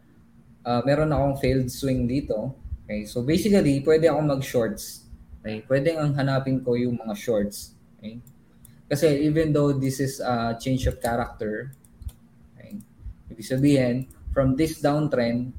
uh, 0.66 0.82
meron 0.82 1.14
akong 1.14 1.38
failed 1.38 1.70
swing 1.70 2.10
dito. 2.10 2.58
Okay? 2.84 3.06
So, 3.06 3.22
basically, 3.22 3.86
pwede 3.86 4.10
akong 4.10 4.34
mag-shorts. 4.34 5.06
Okay? 5.45 5.62
Pwede 5.70 5.94
ang 5.94 6.18
hanapin 6.18 6.66
ko 6.66 6.74
yung 6.74 6.98
mga 6.98 7.14
shorts. 7.14 7.78
Okay? 8.02 8.18
Kasi 8.90 9.30
even 9.30 9.54
though 9.54 9.78
this 9.78 10.02
is 10.02 10.18
a 10.18 10.58
change 10.58 10.90
of 10.90 10.98
character, 10.98 11.70
okay? 12.58 12.82
ibig 13.30 13.45
sabihin, 13.45 14.10
from 14.34 14.58
this 14.58 14.82
downtrend, 14.82 15.54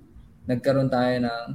nagkaroon 0.50 0.90
tayo 0.90 1.22
ng 1.22 1.46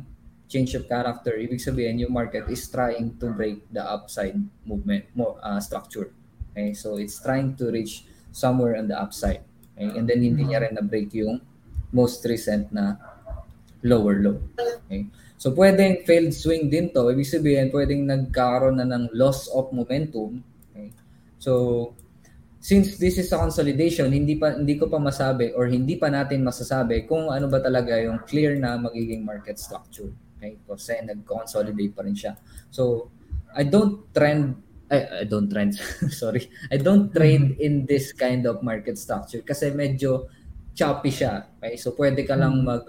change 0.50 0.74
of 0.74 0.90
character. 0.90 1.38
Ibig 1.38 1.62
sabihin, 1.62 2.02
yung 2.02 2.12
market 2.12 2.50
is 2.50 2.66
trying 2.68 3.14
to 3.22 3.30
break 3.30 3.62
the 3.70 3.84
upside 3.84 4.34
movement 4.66 5.06
more 5.14 5.38
uh, 5.46 5.62
structure. 5.62 6.10
Okay? 6.52 6.74
So 6.74 6.98
it's 6.98 7.20
trying 7.22 7.56
to 7.58 7.72
reach 7.72 8.06
somewhere 8.32 8.78
on 8.78 8.88
the 8.88 8.98
upside. 8.98 9.44
Okay? 9.76 9.90
And 9.98 10.06
then 10.10 10.22
hindi 10.22 10.46
niya 10.46 10.66
rin 10.66 10.76
na-break 10.76 11.14
yung 11.16 11.42
most 11.94 12.26
recent 12.26 12.70
na 12.72 12.98
lower 13.84 14.20
low. 14.20 14.38
Okay? 14.86 15.08
So 15.40 15.56
pwedeng 15.56 16.04
failed 16.04 16.36
swing 16.36 16.68
din 16.68 16.92
to. 16.92 17.08
Ibig 17.10 17.28
sabihin, 17.28 17.72
pwedeng 17.72 18.04
nagkaroon 18.04 18.84
na 18.84 18.88
ng 18.88 19.16
loss 19.16 19.48
of 19.56 19.72
momentum. 19.72 20.44
Okay? 20.72 20.92
So 21.40 21.94
since 22.60 23.00
this 23.00 23.16
is 23.16 23.32
a 23.32 23.40
consolidation, 23.40 24.12
hindi 24.12 24.36
pa 24.36 24.52
hindi 24.52 24.76
ko 24.76 24.92
pa 24.92 25.00
masabi 25.00 25.56
or 25.56 25.72
hindi 25.72 25.96
pa 25.96 26.12
natin 26.12 26.44
masasabi 26.44 27.08
kung 27.08 27.32
ano 27.32 27.48
ba 27.48 27.64
talaga 27.64 27.96
yung 27.96 28.20
clear 28.28 28.60
na 28.60 28.76
magiging 28.76 29.24
market 29.24 29.56
structure. 29.56 30.12
Okay? 30.36 30.60
Kasi 30.68 31.00
nag-consolidate 31.08 31.96
pa 31.96 32.04
rin 32.04 32.16
siya. 32.16 32.36
So, 32.68 33.12
I 33.56 33.64
don't 33.66 34.08
trend 34.14 34.60
I, 34.90 35.22
I 35.22 35.24
don't 35.24 35.50
trend, 35.50 35.78
sorry. 36.10 36.50
I 36.74 36.78
don't 36.78 37.14
trade 37.14 37.56
mm-hmm. 37.56 37.62
in 37.62 37.74
this 37.86 38.12
kind 38.12 38.46
of 38.50 38.66
market 38.66 38.98
structure 38.98 39.46
kasi 39.46 39.70
medyo 39.70 40.28
choppy 40.74 41.14
siya. 41.14 41.46
Okay? 41.62 41.78
So, 41.78 41.94
pwede 41.94 42.26
ka 42.26 42.34
lang 42.34 42.66
mm-hmm. 42.66 42.74
mag 42.74 42.86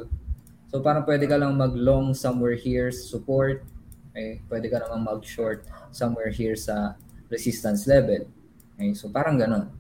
So, 0.71 0.79
parang 0.81 1.03
pwede 1.03 1.27
ka 1.27 1.35
lang 1.35 1.59
mag 1.59 1.75
long 1.75 2.15
somewhere 2.15 2.55
here 2.55 2.95
support. 2.95 3.67
Okay? 4.11 4.43
Pwede 4.51 4.71
ka 4.71 4.83
naman 4.83 5.07
mag 5.07 5.23
short 5.23 5.67
somewhere 5.91 6.31
here 6.31 6.55
sa 6.59 6.95
resistance 7.31 7.87
level. 7.87 8.27
Okay? 8.75 8.93
So 8.93 9.09
parang 9.09 9.39
ganun. 9.39 9.71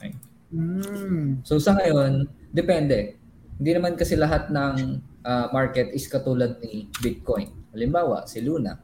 Okay. 0.00 0.16
Mm. 0.50 1.44
So 1.44 1.60
sa 1.60 1.76
ngayon, 1.76 2.26
depende. 2.50 3.20
Hindi 3.60 3.70
naman 3.76 3.94
kasi 3.94 4.16
lahat 4.16 4.48
ng 4.52 5.00
uh, 5.24 5.46
market 5.52 5.92
is 5.92 6.08
katulad 6.08 6.60
ni 6.64 6.88
Bitcoin. 7.00 7.52
Halimbawa, 7.72 8.24
si 8.24 8.40
Luna. 8.40 8.76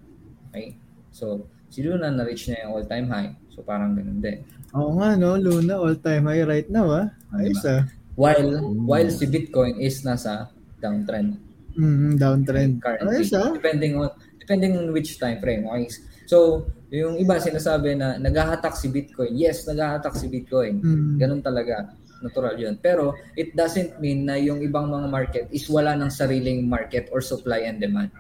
Okay? 0.53 0.77
So, 1.13 1.49
si 1.73 1.81
Luna 1.81 2.13
na-reach 2.13 2.53
na 2.53 2.69
yung 2.69 2.73
all-time 2.77 3.09
high. 3.09 3.31
So, 3.57 3.65
parang 3.65 3.97
ganun 3.97 4.21
din. 4.21 4.45
Oo 4.77 5.01
nga, 5.01 5.17
no? 5.17 5.41
Luna 5.41 5.81
all-time 5.81 6.29
high 6.29 6.45
right 6.45 6.69
now, 6.69 6.93
ah. 6.93 7.07
Ayos, 7.33 7.57
diba? 7.65 7.81
ah. 7.81 7.83
While, 8.13 8.61
while 8.85 9.09
si 9.09 9.25
Bitcoin 9.25 9.81
is 9.81 10.05
nasa 10.05 10.53
downtrend. 10.85 11.41
Mm-hmm, 11.73 12.21
downtrend. 12.21 12.85
Currently. 12.85 13.25
Ayos, 13.25 13.33
ah. 13.33 13.57
Depending 13.57 13.97
on, 13.97 14.13
depending 14.37 14.77
on 14.77 14.93
which 14.93 15.17
time 15.17 15.41
frame. 15.41 15.65
Okay? 15.65 15.89
So, 16.29 16.69
yung 16.93 17.17
iba 17.17 17.41
sinasabi 17.41 17.97
na 17.97 18.21
naghahatak 18.21 18.77
si 18.77 18.93
Bitcoin. 18.93 19.33
Yes, 19.33 19.65
naghahatak 19.65 20.13
si 20.13 20.29
Bitcoin. 20.29 20.85
Mm. 20.85 21.17
Ganun 21.17 21.41
talaga. 21.41 21.89
Natural 22.21 22.55
yun. 22.55 22.77
Pero 22.79 23.17
it 23.33 23.57
doesn't 23.57 23.97
mean 23.97 24.29
na 24.29 24.37
yung 24.37 24.61
ibang 24.61 24.93
mga 24.93 25.09
market 25.09 25.45
is 25.51 25.65
wala 25.73 25.97
ng 25.97 26.13
sariling 26.13 26.69
market 26.69 27.09
or 27.09 27.25
supply 27.25 27.65
and 27.65 27.81
demand. 27.81 28.13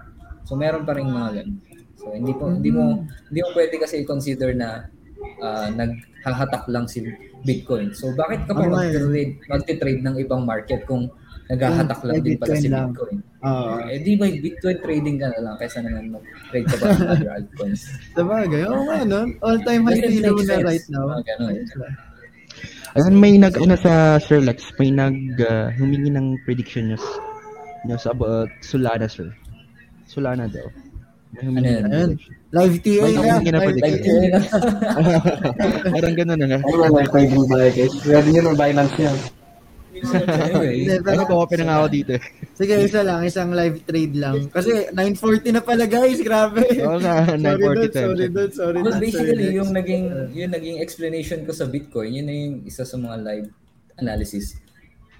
So 0.48 0.56
meron 0.56 0.88
pa 0.88 0.96
rin 0.96 1.06
mga 1.06 1.30
ganun. 1.44 1.60
So 2.02 2.10
hindi 2.10 2.34
po 2.34 2.50
hindi 2.50 2.74
mo 2.74 3.06
hindi 3.30 3.40
mo 3.46 3.50
pwede 3.54 3.78
kasi 3.78 4.02
i-consider 4.02 4.58
na 4.58 4.90
uh, 5.38 5.70
naghahatak 5.70 6.66
lang 6.66 6.90
si 6.90 7.06
Bitcoin. 7.46 7.94
So 7.94 8.10
bakit 8.18 8.50
ka 8.50 8.58
pa 8.58 8.66
mag-trade, 8.66 9.38
mag-trade 9.46 10.02
ng 10.02 10.18
ibang 10.18 10.42
market 10.42 10.82
kung 10.82 11.06
naghahatak 11.46 12.02
lang 12.02 12.18
din 12.26 12.38
pala 12.42 12.54
si 12.58 12.66
lang. 12.66 12.90
Bitcoin. 12.90 13.16
Uh, 13.42 13.78
eh 13.86 14.02
di 14.02 14.18
may 14.18 14.34
Bitcoin 14.42 14.78
trading 14.82 15.16
ka 15.22 15.30
na 15.30 15.40
lang 15.46 15.54
kaysa 15.62 15.78
naman 15.86 16.10
mag-trade 16.10 16.66
ka 16.66 16.76
ba 16.82 16.84
ng 16.90 17.06
other 17.06 17.30
altcoins. 17.38 17.82
Sabagay, 18.18 18.62
oo 18.66 18.82
nga 18.82 18.98
no. 19.06 19.20
All-time 19.46 19.82
high 19.86 20.02
si 20.02 20.18
Luna 20.26 20.56
right 20.66 20.86
now. 20.90 21.06
Uh, 21.06 21.22
ganun. 21.22 21.54
Ayun, 22.92 23.14
may 23.16 23.40
nag 23.40 23.56
ano 23.56 23.72
sa 23.78 24.20
Sir 24.20 24.42
Lex, 24.42 24.74
may 24.76 24.90
nag 24.92 25.16
uh, 25.40 25.72
humingi 25.78 26.12
ng 26.12 26.36
prediction 26.44 26.92
news 26.92 27.06
news 27.86 28.06
about 28.06 28.50
Solana, 28.62 29.10
sir. 29.10 29.30
Solana 30.06 30.46
daw. 30.46 30.66
Ano 31.40 31.64
yan? 31.64 32.10
Live 32.52 32.76
TA 32.84 33.08
na. 33.08 33.40
Live 33.40 34.00
TA 34.04 34.24
na. 34.28 34.40
Parang 35.96 36.16
ganun 36.16 36.38
na 36.40 36.46
nga. 36.52 36.58
Ano 36.60 36.76
na, 36.92 37.08
trading 37.08 37.44
ba 37.48 37.56
guys? 37.72 37.94
Pwede 38.04 38.28
nyo 38.28 38.42
ng 38.52 38.58
Binance 38.60 38.96
yan 39.00 39.16
anyway, 40.02 40.98
ano 40.98 41.22
po, 41.28 41.34
open 41.44 41.62
na 41.62 41.82
ako 41.82 41.86
dito. 41.92 42.12
Sige, 42.56 42.74
isa 42.82 43.00
lang, 43.04 43.22
isang 43.22 43.54
live 43.54 43.82
trade 43.86 44.14
lang. 44.18 44.50
Kasi 44.50 44.90
940 44.90 45.54
na 45.56 45.62
pala 45.62 45.84
guys, 45.86 46.18
grabe. 46.20 46.64
Oo 46.82 46.98
nga, 46.98 47.36
940 47.36 47.92
sorry 47.92 48.26
doon, 48.28 48.50
sorry 48.50 48.78
doon. 48.82 48.86
Well, 48.88 49.02
basically, 49.02 49.48
yung 49.54 49.70
naging, 49.70 50.04
yung 50.34 50.52
naging 50.52 50.78
explanation 50.82 51.46
ko 51.46 51.52
sa 51.54 51.68
Bitcoin, 51.68 52.18
yun 52.18 52.26
na 52.26 52.34
yung 52.34 52.54
isa 52.66 52.82
sa 52.82 52.96
mga 52.98 53.16
live 53.22 53.48
analysis. 54.00 54.58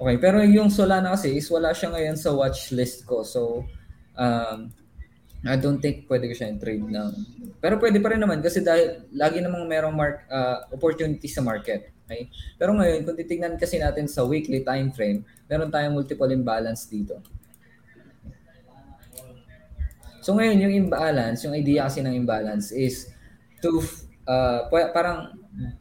Okay, 0.02 0.16
pero 0.18 0.43
yung 0.43 0.72
Solana 0.72 1.14
kasi 1.14 1.39
is 1.39 1.47
wala 1.47 1.70
siya 1.70 1.94
ngayon 1.94 2.16
sa 2.18 2.34
watch 2.34 2.74
list 2.74 3.06
ko. 3.06 3.22
So, 3.22 3.62
um, 4.18 4.72
I 5.43 5.59
don't 5.59 5.82
think 5.82 6.06
pwede 6.06 6.31
ko 6.31 6.35
siya 6.39 6.55
trade 6.55 6.86
na. 6.86 7.10
Pero 7.59 7.74
pwede 7.82 7.98
pa 7.98 8.14
rin 8.14 8.23
naman 8.23 8.39
kasi 8.39 8.62
dahil 8.62 9.10
lagi 9.10 9.43
namang 9.43 9.66
merong 9.66 9.94
mark, 9.94 10.23
uh, 10.31 10.70
opportunity 10.70 11.27
sa 11.27 11.43
market. 11.43 11.90
Okay? 12.06 12.31
Pero 12.55 12.78
ngayon, 12.78 13.02
kung 13.02 13.19
titingnan 13.19 13.59
kasi 13.59 13.82
natin 13.82 14.06
sa 14.06 14.23
weekly 14.23 14.62
time 14.62 14.94
frame, 14.94 15.27
meron 15.51 15.70
tayong 15.74 15.98
multiple 15.98 16.31
imbalance 16.31 16.86
dito. 16.86 17.19
So 20.23 20.39
ngayon, 20.39 20.62
yung 20.62 20.74
imbalance, 20.86 21.43
yung 21.43 21.59
idea 21.59 21.90
kasi 21.90 21.98
ng 22.06 22.14
imbalance 22.14 22.70
is 22.70 23.10
to 23.59 23.82
uh, 24.31 24.70
parang 24.94 25.35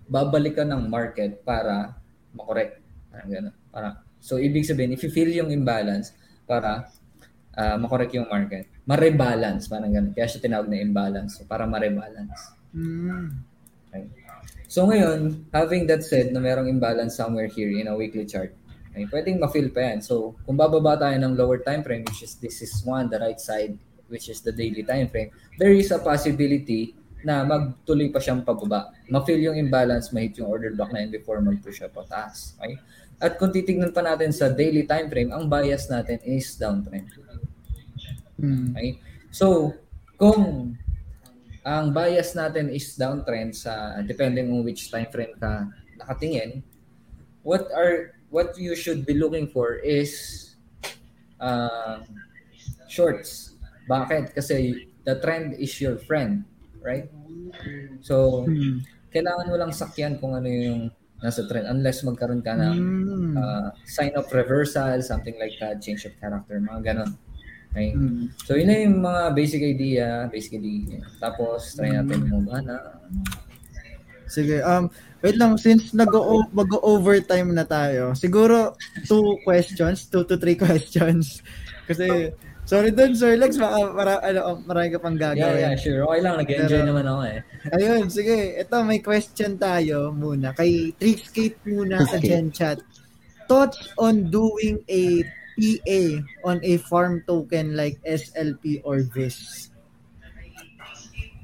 babalik 0.10 0.58
ka 0.58 0.66
ng 0.66 0.90
market 0.90 1.46
para 1.46 1.94
makorek. 2.34 2.82
Parang 3.14 3.30
gano'n. 3.30 3.56
Para, 3.70 4.02
so 4.18 4.42
ibig 4.42 4.66
sabihin, 4.66 4.98
if 4.98 5.06
you 5.06 5.14
feel 5.14 5.30
yung 5.30 5.54
imbalance, 5.54 6.18
para 6.50 6.90
uh, 7.56 7.76
makorek 7.80 8.15
yung 8.15 8.28
market, 8.28 8.68
ma-rebalance, 8.88 9.68
parang 9.68 9.91
gano'n. 9.91 10.14
Kaya 10.15 10.28
siya 10.28 10.44
tinawag 10.44 10.68
na 10.72 10.80
imbalance. 10.80 11.40
So, 11.40 11.48
para 11.48 11.68
ma-rebalance. 11.68 12.56
Mm. 12.72 13.52
Okay. 13.91 14.07
So 14.72 14.88
ngayon, 14.88 15.52
having 15.52 15.84
that 15.91 15.99
said 15.99 16.32
na 16.32 16.40
merong 16.40 16.72
imbalance 16.72 17.19
somewhere 17.19 17.52
here 17.52 17.68
in 17.76 17.91
a 17.91 17.95
weekly 17.95 18.23
chart, 18.23 18.56
ay 18.95 19.03
pwedeng 19.11 19.44
ma-feel 19.44 19.68
pa 19.68 19.91
yan. 19.91 19.99
So 19.99 20.40
kung 20.48 20.56
bababa 20.56 20.95
tayo 20.95 21.15
ng 21.19 21.36
lower 21.36 21.60
time 21.60 21.84
frame, 21.84 22.07
which 22.07 22.23
is 22.23 22.40
this 22.40 22.64
is 22.64 22.72
one, 22.88 23.11
the 23.11 23.19
right 23.19 23.36
side, 23.36 23.76
which 24.07 24.32
is 24.32 24.40
the 24.40 24.56
daily 24.56 24.88
time 24.88 25.11
frame, 25.11 25.28
there 25.60 25.76
is 25.76 25.91
a 25.91 25.99
possibility 25.99 26.95
na 27.19 27.44
magtuloy 27.44 28.07
pa 28.15 28.23
siyang 28.23 28.48
pababa. 28.48 28.95
Ma-feel 29.11 29.52
yung 29.52 29.60
imbalance, 29.60 30.15
ma-hit 30.15 30.40
yung 30.40 30.48
order 30.48 30.72
block 30.72 30.95
na 30.95 31.03
yun 31.03 31.11
before 31.11 31.44
mag-push 31.44 31.84
siya 31.84 31.91
pataas. 31.91 32.56
Okay? 32.56 32.80
At 33.19 33.36
kung 33.38 33.52
titignan 33.52 33.91
pa 33.91 34.02
natin 34.02 34.32
sa 34.32 34.49
daily 34.49 34.88
time 34.88 35.11
frame, 35.11 35.36
ang 35.36 35.52
bias 35.52 35.91
natin 35.91 36.18
is 36.23 36.48
downtrend. 36.56 37.11
Hmm. 38.42 38.74
Okay? 38.76 38.98
So, 39.30 39.78
kung 40.18 40.74
ang 41.62 41.94
bias 41.94 42.34
natin 42.34 42.74
is 42.74 42.98
downtrend 42.98 43.54
sa 43.54 44.02
depending 44.02 44.50
on 44.50 44.66
which 44.66 44.90
time 44.90 45.06
frame 45.14 45.38
ka 45.38 45.70
nakatingin. 46.02 46.66
what 47.42 47.74
are 47.74 48.14
what 48.30 48.54
you 48.54 48.78
should 48.78 49.02
be 49.02 49.18
looking 49.18 49.50
for 49.50 49.82
is 49.82 50.54
uh, 51.42 52.06
shorts. 52.86 53.58
Bakit? 53.90 54.38
Kasi 54.38 54.88
the 55.04 55.18
trend 55.26 55.58
is 55.58 55.74
your 55.82 55.98
friend, 55.98 56.46
right? 56.86 57.10
So, 58.06 58.46
Hmm. 58.46 58.86
kailangan 59.10 59.50
mo 59.50 59.56
lang 59.58 59.74
sakyan 59.74 60.22
kung 60.22 60.38
ano 60.38 60.48
yung 60.48 60.82
nasa 61.18 61.46
trend 61.50 61.66
unless 61.66 62.06
magkaroon 62.06 62.46
ka 62.46 62.54
ng 62.54 62.78
Hmm. 62.78 63.34
uh, 63.38 63.70
sign 63.90 64.14
of 64.14 64.30
reversal, 64.30 65.02
something 65.02 65.36
like 65.42 65.58
that, 65.58 65.82
change 65.82 66.06
of 66.06 66.14
character, 66.22 66.62
mga 66.62 66.94
ganon. 66.94 67.18
Okay? 67.72 67.95
Hmm. 67.95 68.27
So, 68.43 68.53
yun 68.53 68.68
na 68.68 68.77
yung 68.80 68.99
mga 68.99 69.22
basic 69.31 69.61
idea, 69.64 70.27
basic 70.27 70.60
idea. 70.60 70.99
Tapos, 71.18 71.72
try 71.73 71.89
natin 71.89 72.27
yung 72.27 72.43
na 72.43 72.99
Sige, 74.27 74.64
um, 74.64 74.88
wait 75.19 75.35
lang, 75.35 75.60
since 75.60 75.91
nag-o- 75.91 76.48
mag-overtime 76.52 77.52
na 77.52 77.64
tayo, 77.64 78.15
siguro 78.15 78.80
two 79.03 79.23
questions, 79.48 80.07
two 80.07 80.23
to 80.23 80.39
three 80.39 80.56
questions. 80.56 81.43
Kasi, 81.91 82.31
sorry 82.64 82.95
dun, 82.95 83.11
Sir 83.11 83.35
Lex, 83.35 83.60
baka 83.60 83.91
para, 83.91 84.14
ano, 84.23 84.64
marami 84.64 84.88
ka 84.88 85.03
pang 85.03 85.15
Yeah, 85.15 85.35
gagawin. 85.35 85.60
yeah, 85.60 85.76
sure. 85.76 86.02
Okay 86.07 86.19
lang, 86.23 86.35
nag-enjoy 86.39 86.80
Pero- 86.80 86.88
naman 86.88 87.06
ako 87.07 87.22
eh. 87.27 87.39
Ayun, 87.76 88.03
sige. 88.07 88.38
Ito, 88.56 88.76
may 88.81 88.99
question 88.99 89.60
tayo 89.60 90.11
muna. 90.11 90.56
Kay 90.56 90.95
Trickskate 90.95 91.60
muna 91.68 91.99
sa 92.02 92.15
Gen 92.15 92.48
Chat. 92.49 92.80
Thoughts 93.52 93.91
on 93.99 94.31
doing 94.31 94.80
a 94.88 95.27
PA 95.57 96.02
on 96.48 96.57
a 96.64 96.78
farm 96.78 97.23
token 97.28 97.76
like 97.76 97.99
SLP 98.03 98.82
or 98.84 99.02
VIS? 99.02 99.69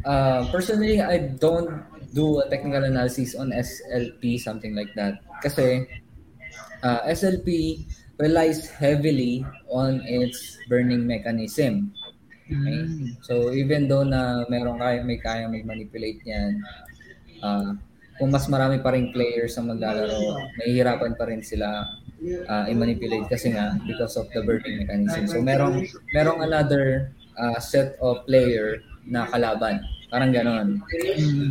Uh, 0.05 0.47
personally, 0.51 1.01
I 1.01 1.35
don't 1.35 1.83
do 2.15 2.39
a 2.39 2.49
technical 2.49 2.83
analysis 2.83 3.35
on 3.35 3.51
SLP, 3.51 4.39
something 4.39 4.71
like 4.75 4.93
that. 4.95 5.19
Kasi 5.43 5.83
uh, 6.83 7.03
SLP 7.05 7.83
relies 8.17 8.69
heavily 8.71 9.45
on 9.69 10.01
its 10.05 10.57
burning 10.69 11.05
mechanism. 11.05 11.93
Okay? 12.47 13.13
So 13.27 13.51
even 13.51 13.91
though 13.91 14.07
na 14.07 14.47
meron 14.47 14.79
kaya 14.79 15.03
may 15.03 15.19
kaya 15.19 15.51
mag-manipulate 15.51 16.23
niyan, 16.23 16.63
uh, 17.43 17.75
kung 18.17 18.33
mas 18.33 18.49
marami 18.49 18.81
pa 18.81 18.95
rin 18.95 19.13
players 19.13 19.53
ang 19.59 19.69
maglalaro, 19.69 20.41
mahihirapan 20.57 21.13
pa 21.13 21.27
rin 21.29 21.43
sila 21.45 21.85
uh, 22.49 22.65
i-manipulate 22.69 23.27
kasi 23.29 23.53
nga 23.53 23.77
because 23.85 24.17
of 24.17 24.29
the 24.33 24.41
burning 24.41 24.83
mechanism. 24.85 25.27
So 25.29 25.37
merong 25.41 25.85
merong 26.13 26.41
another 26.41 27.13
uh, 27.37 27.59
set 27.61 27.95
of 28.01 28.25
player 28.25 28.81
na 29.05 29.29
kalaban. 29.29 29.81
Parang 30.07 30.31
ganon. 30.31 30.67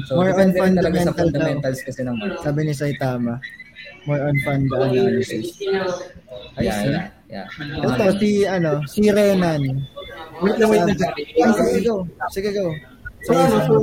So 0.09 0.17
More 0.17 0.33
on 0.33 0.53
rin 0.57 0.75
talaga 0.77 1.05
sa 1.05 1.13
fundamental 1.13 1.61
daw. 1.61 1.69
fundamentals 1.69 1.81
kasi 1.85 2.01
ng 2.03 2.17
market. 2.17 2.41
Sabi 2.41 2.61
ni 2.65 2.73
Saitama. 2.73 3.35
More 4.07 4.23
on 4.23 4.37
fund 4.47 4.71
analysis. 4.71 5.59
Yeah, 6.63 6.81
yeah, 6.87 7.07
yeah. 7.27 7.47
Ito, 7.83 8.17
si, 8.23 8.47
ano, 8.47 8.81
si 8.87 9.11
Renan. 9.11 9.83
Wait 10.41 10.57
lang, 10.63 10.69
wait 10.71 10.85
lang, 10.87 11.53
sige, 11.59 11.81
go. 11.83 12.07
Sige, 12.31 12.51
go. 12.55 12.71
So, 13.27 13.35
ano, 13.35 13.57
so, 13.67 13.75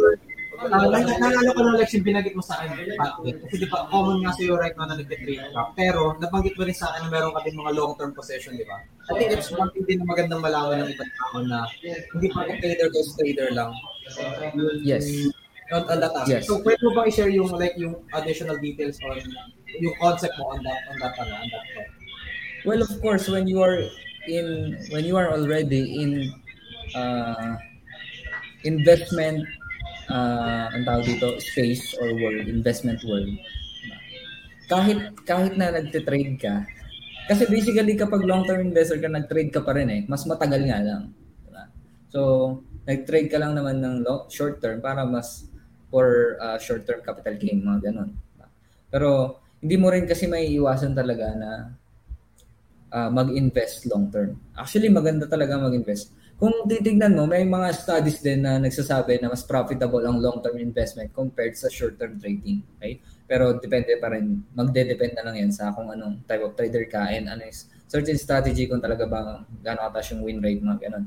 uh, 0.69 0.87
naalala 0.87 1.49
ko 1.51 1.61
ng 1.63 1.77
Lex 1.79 1.89
yung 1.97 2.05
binagit 2.07 2.35
mo 2.35 2.43
sa 2.43 2.61
akin, 2.61 2.75
Patrick. 2.95 3.37
Kasi 3.43 3.55
di 3.63 3.67
ba, 3.67 3.87
common 3.91 4.23
nga 4.23 4.31
sa'yo 4.35 4.55
right 4.55 4.75
now 4.77 4.87
na 4.87 4.99
nagtitrade 4.99 5.51
ka. 5.51 5.61
Pero, 5.75 6.15
nabanggit 6.19 6.55
mo 6.55 6.63
rin 6.67 6.77
sa 6.77 6.93
akin 6.93 7.07
na 7.07 7.09
meron 7.11 7.33
ka 7.35 7.41
din 7.43 7.55
mga 7.57 7.71
long-term 7.75 8.11
possession, 8.15 8.55
di 8.55 8.65
ba? 8.67 8.83
I 9.09 9.19
think 9.19 9.29
it's 9.35 9.51
one 9.51 9.67
thing 9.75 9.83
din 9.83 9.99
na 10.03 10.07
magandang 10.07 10.41
malaman 10.43 10.87
ng 10.87 10.89
ibang 10.95 11.11
tao 11.19 11.37
na 11.43 11.59
hindi 12.15 12.27
pa 12.31 12.47
trader 12.47 12.89
goes 12.93 13.11
trader 13.19 13.49
lang. 13.51 13.71
Yes. 14.83 15.07
Not 15.71 15.89
on 15.89 15.99
that 16.03 16.13
aspect. 16.13 16.43
Yes. 16.43 16.47
So, 16.47 16.59
pwede 16.63 16.79
mo 16.85 16.91
ba 16.95 17.07
i-share 17.07 17.31
yung, 17.33 17.51
like, 17.55 17.75
yung 17.75 17.99
additional 18.15 18.59
details 18.59 18.99
on 19.03 19.19
yung 19.81 19.95
concept 19.97 20.37
mo 20.37 20.53
on 20.53 20.61
that, 20.61 20.79
on 20.91 20.95
that, 21.01 21.13
ano, 21.17 21.33
on 21.33 21.47
that 21.49 21.65
part? 21.73 21.89
Well, 22.63 22.79
of 22.79 22.93
course, 23.01 23.27
when 23.27 23.49
you 23.49 23.59
are 23.59 23.81
in 24.27 24.79
when 24.91 25.03
you 25.03 25.19
are 25.19 25.35
already 25.35 25.99
in 25.99 26.31
uh, 26.95 27.59
investment 28.63 29.43
uh, 30.09 30.65
ang 30.73 30.83
tawag 30.83 31.05
dito 31.07 31.37
space 31.39 31.95
or 31.99 32.11
world, 32.17 32.47
investment 32.47 32.99
world. 33.05 33.31
Kahit 34.67 34.99
kahit 35.27 35.53
na 35.59 35.71
nagte-trade 35.75 36.39
ka, 36.39 36.65
kasi 37.23 37.47
basically 37.47 37.95
kapag 37.95 38.27
long-term 38.27 38.59
investor 38.59 38.99
ka, 38.99 39.07
nag-trade 39.07 39.51
ka 39.51 39.63
pa 39.63 39.71
rin 39.75 39.87
eh. 39.87 40.01
Mas 40.11 40.27
matagal 40.27 40.67
nga 40.67 40.79
lang. 40.83 41.15
Diba? 41.47 41.63
So, 42.11 42.19
nag-trade 42.83 43.31
ka 43.31 43.39
lang 43.39 43.55
naman 43.55 43.79
ng 43.79 44.03
long, 44.03 44.27
short 44.27 44.59
term 44.59 44.83
para 44.83 45.07
mas 45.07 45.47
for 45.87 46.35
uh, 46.43 46.59
short 46.59 46.83
term 46.83 46.99
capital 46.99 47.39
gain, 47.39 47.63
mga 47.63 47.91
ganun. 47.91 48.11
Diba? 48.11 48.47
Pero 48.91 49.09
hindi 49.63 49.75
mo 49.79 49.87
rin 49.87 50.03
kasi 50.03 50.27
may 50.27 50.51
iwasan 50.51 50.91
talaga 50.91 51.31
na 51.31 51.51
uh, 52.91 53.09
mag-invest 53.09 53.87
long 53.87 54.11
term. 54.11 54.35
Actually, 54.59 54.91
maganda 54.91 55.23
talaga 55.23 55.55
mag-invest. 55.55 56.11
Kung 56.43 56.67
titignan 56.67 57.15
mo, 57.15 57.23
may 57.23 57.47
mga 57.47 57.71
studies 57.71 58.19
din 58.19 58.43
na 58.43 58.59
nagsasabi 58.59 59.15
na 59.23 59.31
mas 59.31 59.47
profitable 59.47 60.03
ang 60.03 60.19
long-term 60.19 60.59
investment 60.59 61.07
compared 61.15 61.55
sa 61.55 61.71
short-term 61.71 62.19
trading. 62.19 62.59
Okay? 62.75 62.99
Pero 63.23 63.55
depende 63.63 63.95
pa 63.95 64.11
rin, 64.11 64.43
magde-depend 64.51 65.15
na 65.15 65.23
lang 65.23 65.39
yan 65.39 65.55
sa 65.55 65.71
kung 65.71 65.87
anong 65.87 66.19
type 66.27 66.43
of 66.43 66.51
trader 66.59 66.83
ka 66.91 67.07
and 67.15 67.31
ano 67.31 67.47
is 67.47 67.71
certain 67.87 68.19
strategy 68.19 68.67
kung 68.67 68.83
talaga 68.83 69.07
ba 69.07 69.39
gano'ng 69.63 69.87
kataas 69.87 70.11
yung 70.11 70.27
win 70.27 70.43
rate, 70.43 70.59
mga 70.59 70.83
ganun. 70.83 71.05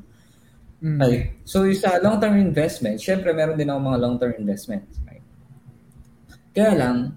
Mm. 0.80 0.98
Okay. 1.04 1.20
So, 1.44 1.68
yung 1.68 1.76
sa 1.84 2.00
long-term 2.00 2.40
investment, 2.40 2.96
syempre 2.96 3.36
meron 3.36 3.60
din 3.60 3.68
ako 3.68 3.92
mga 3.92 4.00
long-term 4.08 4.32
investment. 4.40 4.88
Okay? 5.04 5.20
Kaya 6.56 6.72
lang, 6.80 7.12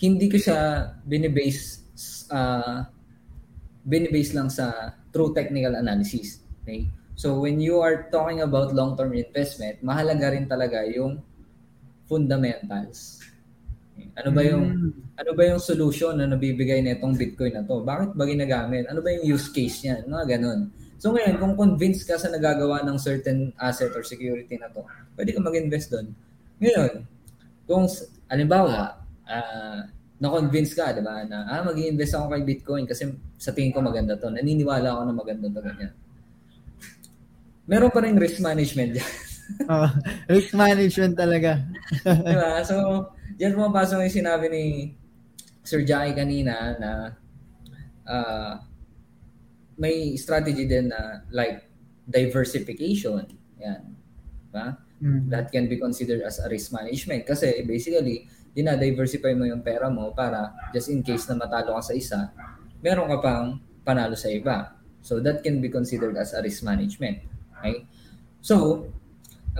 hindi 0.00 0.32
ko 0.32 0.40
siya 0.40 0.88
binibase 1.04 1.84
uh, 2.32 2.88
binibase 3.84 4.32
lang 4.32 4.48
sa 4.48 4.96
true 5.12 5.36
technical 5.36 5.76
analysis. 5.76 6.40
Okay? 6.64 6.88
So 7.20 7.36
when 7.36 7.60
you 7.60 7.84
are 7.84 8.08
talking 8.08 8.40
about 8.40 8.72
long-term 8.72 9.12
investment, 9.12 9.84
mahalaga 9.84 10.32
rin 10.32 10.48
talaga 10.48 10.88
yung 10.88 11.20
fundamentals. 12.08 13.20
Ano 14.16 14.32
ba 14.32 14.40
yung 14.40 14.64
ano 15.20 15.30
ba 15.36 15.42
yung 15.44 15.60
solution 15.60 16.16
na 16.16 16.24
nabibigay 16.24 16.80
nitong 16.80 17.20
Bitcoin 17.20 17.60
na 17.60 17.68
to? 17.68 17.84
Bakit 17.84 18.16
ba 18.16 18.24
ginagamit? 18.24 18.88
Ano 18.88 19.04
ba 19.04 19.12
yung 19.12 19.36
use 19.36 19.52
case 19.52 19.84
niya? 19.84 20.00
Mga 20.08 20.40
ganun. 20.40 20.72
So 20.96 21.12
ngayon, 21.12 21.36
kung 21.36 21.60
convinced 21.60 22.08
ka 22.08 22.16
sa 22.16 22.32
nagagawa 22.32 22.88
ng 22.88 22.96
certain 22.96 23.52
asset 23.60 23.92
or 23.92 24.00
security 24.00 24.56
na 24.56 24.72
to, 24.72 24.80
pwede 25.20 25.36
ka 25.36 25.44
mag-invest 25.44 25.92
doon. 25.92 26.16
Ngayon, 26.56 27.04
kung 27.68 27.84
alimbawa, 28.32 28.96
uh, 29.28 29.84
na-convince 30.16 30.72
ka, 30.72 30.96
di 30.96 31.04
ba, 31.04 31.20
na 31.28 31.44
ah, 31.52 31.60
mag-invest 31.68 32.16
ako 32.16 32.32
kay 32.32 32.42
Bitcoin 32.48 32.84
kasi 32.88 33.12
sa 33.36 33.52
tingin 33.52 33.76
ko 33.76 33.84
maganda 33.84 34.16
to. 34.16 34.32
Naniniwala 34.32 34.88
ako 34.88 35.02
na 35.04 35.12
maganda 35.12 35.48
to, 35.52 35.60
ganyan. 35.60 35.92
Meron 37.70 37.94
pa 37.94 38.02
rin 38.02 38.18
risk 38.18 38.42
management 38.42 38.98
dyan. 38.98 39.12
Oh, 39.66 39.90
risk 40.30 40.54
management 40.54 41.18
talaga. 41.18 41.58
di 42.06 42.36
ba? 42.38 42.62
So, 42.62 43.10
diyan 43.34 43.58
pumapasok 43.58 44.06
yung 44.06 44.14
sinabi 44.22 44.46
ni 44.46 44.94
Sir 45.66 45.82
Jackie 45.82 46.14
kanina 46.14 46.78
na 46.78 46.90
uh, 48.06 48.62
may 49.74 50.14
strategy 50.14 50.70
din 50.70 50.94
na 50.94 51.26
like 51.34 51.66
diversification. 52.06 53.26
Yan. 53.58 53.90
Diba? 54.46 54.66
Mm. 55.02 55.26
That 55.34 55.50
can 55.50 55.66
be 55.66 55.82
considered 55.82 56.22
as 56.22 56.38
a 56.38 56.46
risk 56.46 56.70
management 56.70 57.26
kasi 57.26 57.66
basically, 57.66 58.30
dina-diversify 58.54 59.34
mo 59.34 59.50
yung 59.50 59.66
pera 59.66 59.90
mo 59.90 60.14
para 60.14 60.70
just 60.70 60.90
in 60.94 61.02
case 61.02 61.26
na 61.26 61.38
matalo 61.38 61.74
ka 61.78 61.90
sa 61.90 61.94
isa, 61.94 62.20
meron 62.82 63.10
ka 63.10 63.18
pang 63.18 63.58
panalo 63.82 64.14
sa 64.14 64.30
iba. 64.30 64.78
So 65.00 65.18
that 65.24 65.42
can 65.42 65.58
be 65.58 65.72
considered 65.72 66.14
as 66.20 66.36
a 66.36 66.42
risk 66.44 66.62
management. 66.62 67.39
Okay? 67.60 67.84
So, 68.40 68.88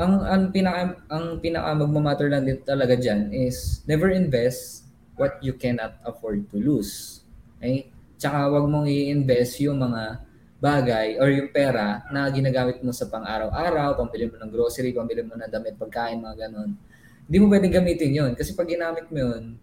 ang 0.00 0.24
ang 0.24 0.42
pinaka 0.48 0.96
ang 1.12 1.38
pinaka 1.44 1.76
magmamatter 1.76 2.32
lang 2.32 2.48
dito 2.48 2.64
talaga 2.64 2.96
diyan 2.96 3.34
is 3.34 3.84
never 3.84 4.08
invest 4.08 4.88
what 5.20 5.36
you 5.44 5.52
cannot 5.52 6.00
afford 6.08 6.48
to 6.48 6.56
lose. 6.56 7.20
Okay? 7.60 7.92
Tsaka 8.16 8.48
wag 8.48 8.64
mong 8.64 8.88
i-invest 8.88 9.60
yung 9.60 9.80
mga 9.80 10.24
bagay 10.60 11.16
or 11.16 11.32
yung 11.32 11.48
pera 11.52 12.04
na 12.12 12.28
ginagamit 12.28 12.84
mo 12.84 12.92
sa 12.92 13.08
pang-araw-araw, 13.08 13.96
pambili 13.96 14.28
mo 14.28 14.36
ng 14.36 14.52
grocery, 14.52 14.92
pambili 14.92 15.24
mo 15.24 15.32
ng 15.36 15.48
damit, 15.48 15.80
pagkain, 15.80 16.20
mga 16.20 16.48
ganon. 16.48 16.76
Hindi 17.24 17.36
mo 17.40 17.46
pwedeng 17.48 17.72
gamitin 17.72 18.10
yon 18.12 18.32
kasi 18.36 18.52
pag 18.52 18.68
ginamit 18.68 19.08
mo 19.08 19.16
yun, 19.16 19.56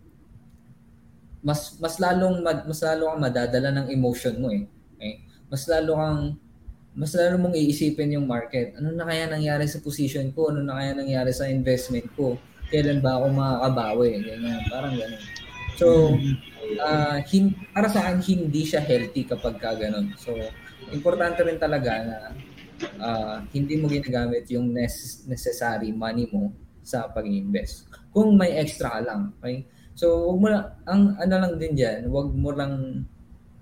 mas 1.46 1.78
mas 1.78 2.02
lalong 2.02 2.42
mas 2.42 2.82
lalo 2.82 3.14
kang 3.14 3.22
madadala 3.22 3.70
ng 3.72 3.88
emotion 3.94 4.36
mo 4.42 4.50
eh. 4.50 4.66
Okay? 4.98 5.22
Mas 5.48 5.64
lalo 5.70 5.92
kang 6.02 6.22
mas 6.98 7.14
lalo 7.14 7.38
mong 7.38 7.54
iisipin 7.54 8.18
yung 8.18 8.26
market. 8.26 8.74
Ano 8.82 8.90
na 8.90 9.06
kaya 9.06 9.30
nangyari 9.30 9.70
sa 9.70 9.78
position 9.78 10.34
ko? 10.34 10.50
Ano 10.50 10.66
na 10.66 10.82
kaya 10.82 10.98
nangyari 10.98 11.30
sa 11.30 11.46
investment 11.46 12.10
ko? 12.18 12.42
Kailan 12.74 13.06
ba 13.06 13.22
ako 13.22 13.26
makakabawi? 13.38 14.18
Ganyan, 14.26 14.66
parang 14.66 14.98
ganun. 14.98 15.22
So, 15.78 16.18
uh, 16.82 17.22
hin- 17.30 17.54
para 17.70 17.86
sa 17.86 18.02
akin, 18.10 18.50
hindi 18.50 18.66
siya 18.66 18.82
healthy 18.82 19.30
kapag 19.30 19.62
ka 19.62 19.78
ganun. 19.78 20.18
So, 20.18 20.34
importante 20.90 21.46
rin 21.46 21.62
talaga 21.62 22.02
na 22.02 22.18
uh, 22.98 23.36
hindi 23.54 23.78
mo 23.78 23.86
ginagamit 23.86 24.50
yung 24.50 24.74
nes- 24.74 25.22
necessary 25.30 25.94
money 25.94 26.26
mo 26.34 26.50
sa 26.82 27.06
pag-invest. 27.14 27.94
Kung 28.10 28.34
may 28.34 28.58
extra 28.58 28.98
ka 28.98 29.02
lang, 29.06 29.38
okay? 29.38 29.70
So, 29.94 30.34
wag 30.34 30.38
mo 30.42 30.48
lang, 30.50 30.66
ang 30.90 31.02
ano 31.22 31.34
lang 31.46 31.54
din 31.62 31.78
dyan, 31.78 32.10
wag 32.10 32.34
mo 32.34 32.50
lang 32.58 33.06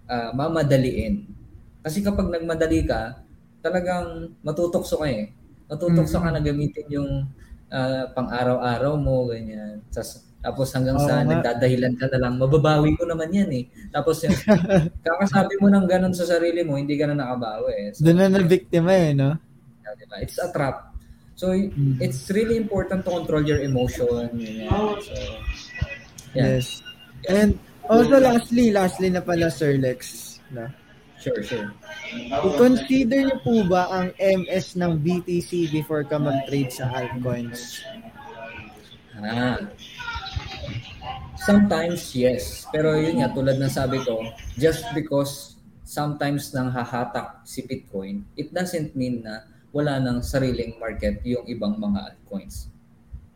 uh, 0.08 0.32
mamadaliin. 0.32 1.28
Kasi 1.84 2.00
kapag 2.00 2.32
nagmadali 2.32 2.88
ka, 2.88 3.25
talagang 3.66 4.30
matutokso 4.46 5.02
ka 5.02 5.10
eh. 5.10 5.34
Matutokso 5.66 6.22
mm-hmm. 6.22 6.30
ka 6.30 6.38
na 6.38 6.42
gamitin 6.46 6.88
yung 6.94 7.12
uh, 7.74 8.04
pang-araw-araw 8.14 8.94
mo, 9.02 9.26
ganyan. 9.34 9.82
Tapos, 9.90 10.22
tapos 10.46 10.70
hanggang 10.78 11.02
oh, 11.02 11.06
sa 11.10 11.26
nga. 11.26 11.34
nagdadahilan 11.34 11.98
ka 11.98 12.06
na 12.14 12.20
lang, 12.22 12.38
mababawi 12.38 12.94
ko 12.94 13.10
naman 13.10 13.34
yan 13.34 13.50
eh. 13.50 13.66
Tapos 13.90 14.22
yung, 14.22 14.38
kakasabi 15.10 15.58
mo 15.58 15.74
ng 15.74 15.90
ganun 15.90 16.14
sa 16.14 16.30
sarili 16.30 16.62
mo, 16.62 16.78
hindi 16.78 16.94
ka 16.94 17.10
na 17.10 17.18
nakabawi 17.18 17.72
eh. 17.74 17.88
So, 17.98 18.06
Doon 18.06 18.18
na 18.22 18.30
na-biktima 18.30 18.94
eh, 18.94 19.18
no? 19.18 19.34
Diba? 19.96 20.22
It's 20.22 20.38
a 20.38 20.52
trap. 20.54 20.94
So, 21.34 21.56
mm-hmm. 21.56 21.98
it's 22.04 22.30
really 22.30 22.62
important 22.62 23.02
to 23.08 23.12
control 23.12 23.42
your 23.42 23.64
emotion. 23.66 24.30
Ganyan. 24.38 24.70
So, 25.02 25.16
yeah. 26.38 26.62
Yes. 26.62 26.86
And 27.26 27.58
also 27.90 28.22
lastly, 28.22 28.70
lastly 28.70 29.10
na 29.10 29.26
pala 29.26 29.50
Sir 29.50 29.82
Lex, 29.82 30.38
no? 30.54 30.70
Sure, 31.26 31.42
sure. 31.42 31.74
I-consider 32.30 33.26
niyo 33.26 33.38
po 33.42 33.66
ba 33.66 33.90
ang 33.90 34.14
MS 34.22 34.78
ng 34.78 35.02
BTC 35.02 35.74
before 35.74 36.06
ka 36.06 36.22
mag-trade 36.22 36.70
sa 36.70 36.86
altcoins? 36.94 37.82
Ah. 39.18 39.58
Sometimes, 41.42 42.14
yes. 42.14 42.70
Pero 42.70 42.94
yun 42.94 43.26
nga, 43.26 43.34
tulad 43.34 43.58
ng 43.58 43.74
sabi 43.74 44.06
ko, 44.06 44.22
just 44.54 44.86
because 44.94 45.58
sometimes 45.82 46.54
nang 46.54 46.70
hahatak 46.70 47.42
si 47.42 47.66
Bitcoin, 47.66 48.22
it 48.38 48.54
doesn't 48.54 48.94
mean 48.94 49.26
na 49.26 49.50
wala 49.74 49.98
ng 49.98 50.22
sariling 50.22 50.78
market 50.78 51.26
yung 51.26 51.42
ibang 51.50 51.82
mga 51.82 52.14
altcoins. 52.14 52.70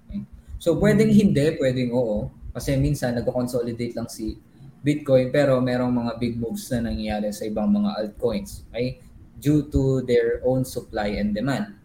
Okay? 0.06 0.22
So, 0.62 0.78
pwedeng 0.78 1.10
hindi, 1.10 1.58
pwedeng 1.58 1.90
oo. 1.90 2.30
Kasi 2.54 2.78
minsan, 2.78 3.18
nag-consolidate 3.18 3.98
lang 3.98 4.06
si 4.06 4.38
Bitcoin 4.80 5.28
pero 5.30 5.60
merong 5.60 5.92
mga 5.92 6.14
big 6.18 6.36
moves 6.40 6.72
na 6.72 6.88
nangyayari 6.92 7.30
sa 7.36 7.44
ibang 7.48 7.68
mga 7.68 8.00
altcoins 8.00 8.64
okay 8.72 9.00
due 9.40 9.68
to 9.68 10.04
their 10.04 10.44
own 10.44 10.64
supply 10.64 11.16
and 11.20 11.36
demand 11.36 11.76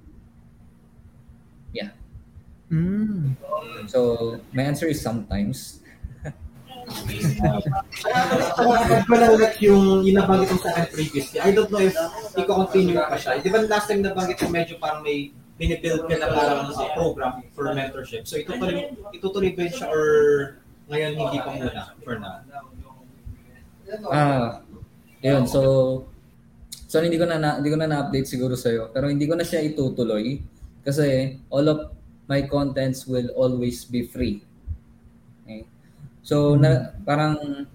yeah 1.74 1.90
mm. 2.70 3.34
so 3.90 4.34
my 4.54 4.62
answer 4.62 4.86
is 4.86 5.02
sometimes 5.02 5.84
ko 9.08 9.14
lang 9.16 9.34
like 9.40 9.58
yung 9.64 10.04
inabanggit 10.04 10.52
mo 10.52 10.58
sa 10.60 10.70
akin 10.76 10.86
previously. 10.92 11.38
I 11.40 11.50
don't 11.52 11.70
know 11.72 11.80
if 11.80 11.96
i-continue 12.36 13.00
pa 13.00 13.16
siya. 13.16 13.40
Di 13.40 13.48
ba 13.48 13.64
last 13.64 13.88
time 13.88 14.04
nabanggit 14.04 14.38
mo 14.44 14.48
medyo 14.52 14.76
parang 14.76 15.00
may 15.00 15.32
binibuild 15.56 16.04
ka 16.10 16.16
na 16.18 16.28
parang 16.28 16.68
sa 16.74 16.92
program 16.92 17.40
for 17.54 17.70
mentorship. 17.72 18.26
So 18.28 18.36
itutuloy, 18.36 18.90
itutuloy 19.14 19.50
ba 19.56 19.64
siya 19.70 19.86
or 19.88 20.04
ngayon 20.92 21.12
hindi 21.16 21.38
pa 21.40 21.50
muna 21.56 21.82
for 22.04 22.16
now? 22.20 22.44
Ah, 24.08 24.64
yun. 25.20 25.44
So, 25.48 25.60
so 26.88 27.00
hindi 27.00 27.16
ko 27.20 27.28
na, 27.28 27.36
na 27.40 27.50
hindi 27.58 27.70
ko 27.72 27.78
na 27.78 27.88
na-update 27.88 28.28
siguro 28.28 28.54
sa 28.56 28.72
iyo. 28.72 28.88
Pero 28.92 29.08
hindi 29.08 29.24
ko 29.28 29.34
na 29.36 29.44
siya 29.44 29.64
itutuloy 29.64 30.40
kasi 30.84 31.38
all 31.48 31.66
of 31.68 31.78
my 32.28 32.44
contents 32.48 33.04
will 33.04 33.28
always 33.36 33.84
be 33.84 34.04
free. 34.04 34.44
Okay? 35.44 35.68
So, 36.24 36.56
na, 36.56 36.96
parang 37.04 37.66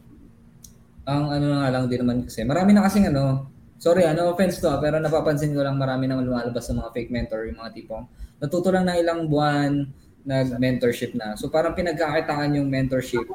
ang 1.09 1.25
ano 1.33 1.45
na 1.49 1.57
nga 1.65 1.73
lang 1.73 1.85
din 1.89 2.05
naman 2.05 2.17
kasi 2.29 2.45
marami 2.45 2.69
na 2.69 2.85
kasing 2.85 3.09
ano 3.09 3.49
sorry 3.81 4.05
ano 4.05 4.29
offense 4.29 4.61
to 4.61 4.69
ah, 4.69 4.77
pero 4.77 5.01
napapansin 5.01 5.57
ko 5.57 5.65
lang 5.65 5.73
marami 5.73 6.05
nang 6.05 6.21
lumalabas 6.21 6.69
sa 6.69 6.77
mga 6.77 6.93
fake 6.93 7.09
mentor 7.09 7.49
yung 7.49 7.57
mga 7.57 7.73
tipong 7.73 8.05
natuto 8.37 8.69
lang 8.69 8.85
na 8.85 8.93
ilang 8.93 9.25
buwan 9.25 9.89
nag-mentorship 10.29 11.15
na. 11.15 11.33
So 11.33 11.47
parang 11.49 11.73
pinagkakitaan 11.73 12.59
yung 12.59 12.67
mentorship 12.67 13.25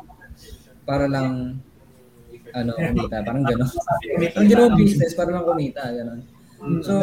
para 0.85 1.09
lang 1.09 1.59
ano, 2.55 2.73
kumita. 2.95 3.17
Parang 3.27 3.45
gano'n. 3.45 3.71
Parang 4.31 4.49
gano'n 4.49 4.75
business, 4.79 5.13
para 5.19 5.31
lang 5.35 5.45
kumita. 5.45 5.83
Gano'n. 5.91 6.21
So, 6.81 6.95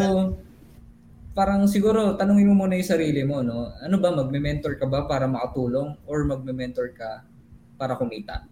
parang 1.36 1.68
siguro, 1.68 2.16
tanungin 2.16 2.50
mo 2.50 2.66
muna 2.66 2.80
yung 2.80 2.88
sarili 2.88 3.22
mo, 3.28 3.44
no? 3.44 3.76
Ano 3.84 4.00
ba, 4.00 4.16
magme-mentor 4.16 4.80
ka 4.80 4.88
ba 4.88 5.06
para 5.06 5.28
makatulong 5.28 6.00
or 6.08 6.24
magme-mentor 6.26 6.96
ka 6.96 7.28
para 7.76 8.00
kumita? 8.00 8.48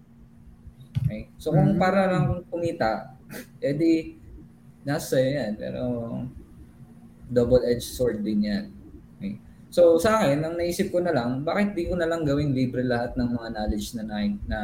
Okay? 1.05 1.31
So, 1.39 1.55
kung 1.55 1.75
mm. 1.75 1.81
para 1.81 2.11
lang 2.11 2.43
kumita, 2.51 3.15
edi, 3.63 4.19
nasa 4.83 5.17
yan. 5.17 5.57
Pero, 5.57 5.83
double-edged 7.29 7.89
sword 7.89 8.21
din 8.21 8.47
yan. 8.47 8.65
Okay? 9.17 9.33
So, 9.69 10.01
sa 10.01 10.21
akin, 10.21 10.41
ang 10.41 10.55
naisip 10.57 10.89
ko 10.89 11.01
na 11.01 11.13
lang, 11.13 11.41
bakit 11.45 11.77
di 11.77 11.89
ko 11.89 11.97
na 11.97 12.09
lang 12.09 12.25
gawing 12.25 12.53
libre 12.53 12.81
lahat 12.85 13.13
ng 13.17 13.29
mga 13.33 13.49
knowledge 13.53 13.87
na, 13.97 14.03
na, 14.05 14.17
na 14.45 14.59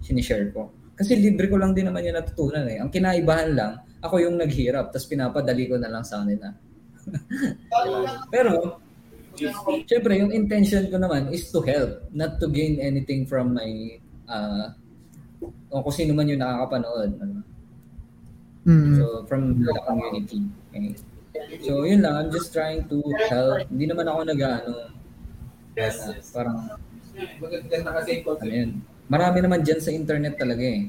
sinishare 0.00 0.52
ko? 0.52 0.72
Kasi 1.00 1.16
libre 1.16 1.48
ko 1.48 1.56
lang 1.56 1.72
din 1.72 1.88
naman 1.88 2.04
yung 2.04 2.20
natutunan 2.20 2.68
eh. 2.68 2.76
Ang 2.76 2.92
kinaibahan 2.92 3.56
lang, 3.56 3.72
ako 4.04 4.20
yung 4.20 4.36
naghirap, 4.36 4.92
tapos 4.92 5.08
pinapadali 5.08 5.64
ko 5.64 5.80
na 5.80 5.88
lang 5.88 6.04
sa 6.04 6.20
kanila. 6.20 6.52
Pero, 8.36 8.76
syempre, 9.88 10.20
yung 10.20 10.28
intention 10.28 10.84
ko 10.92 11.00
naman 11.00 11.32
is 11.32 11.48
to 11.48 11.64
help, 11.64 12.04
not 12.12 12.36
to 12.36 12.52
gain 12.52 12.76
anything 12.84 13.24
from 13.24 13.56
my, 13.56 13.96
uh, 14.28 14.76
o 15.72 15.80
kung 15.80 15.96
sino 15.96 16.12
man 16.12 16.28
yung 16.28 16.44
nakakapanood. 16.44 17.16
Ano? 17.16 17.40
Mm-hmm. 18.68 18.94
So, 19.00 19.24
from 19.24 19.56
the 19.56 19.72
community. 19.88 20.44
Okay. 20.68 21.00
So, 21.64 21.88
yun 21.88 22.04
lang. 22.04 22.12
I'm 22.12 22.28
just 22.28 22.52
trying 22.52 22.84
to 22.92 23.00
help. 23.32 23.64
Hindi 23.72 23.88
naman 23.88 24.04
ako 24.04 24.20
nag-ano. 24.28 24.92
Yes, 25.80 25.96
uh, 26.04 26.12
yes. 26.12 26.28
Parang, 26.28 26.76
maganda 27.40 27.88
kasi 28.04 28.20
ano 28.20 28.52
yun 28.52 28.72
marami 29.10 29.38
naman 29.42 29.60
dyan 29.66 29.82
sa 29.82 29.90
internet 29.90 30.38
talaga 30.38 30.62
eh. 30.62 30.86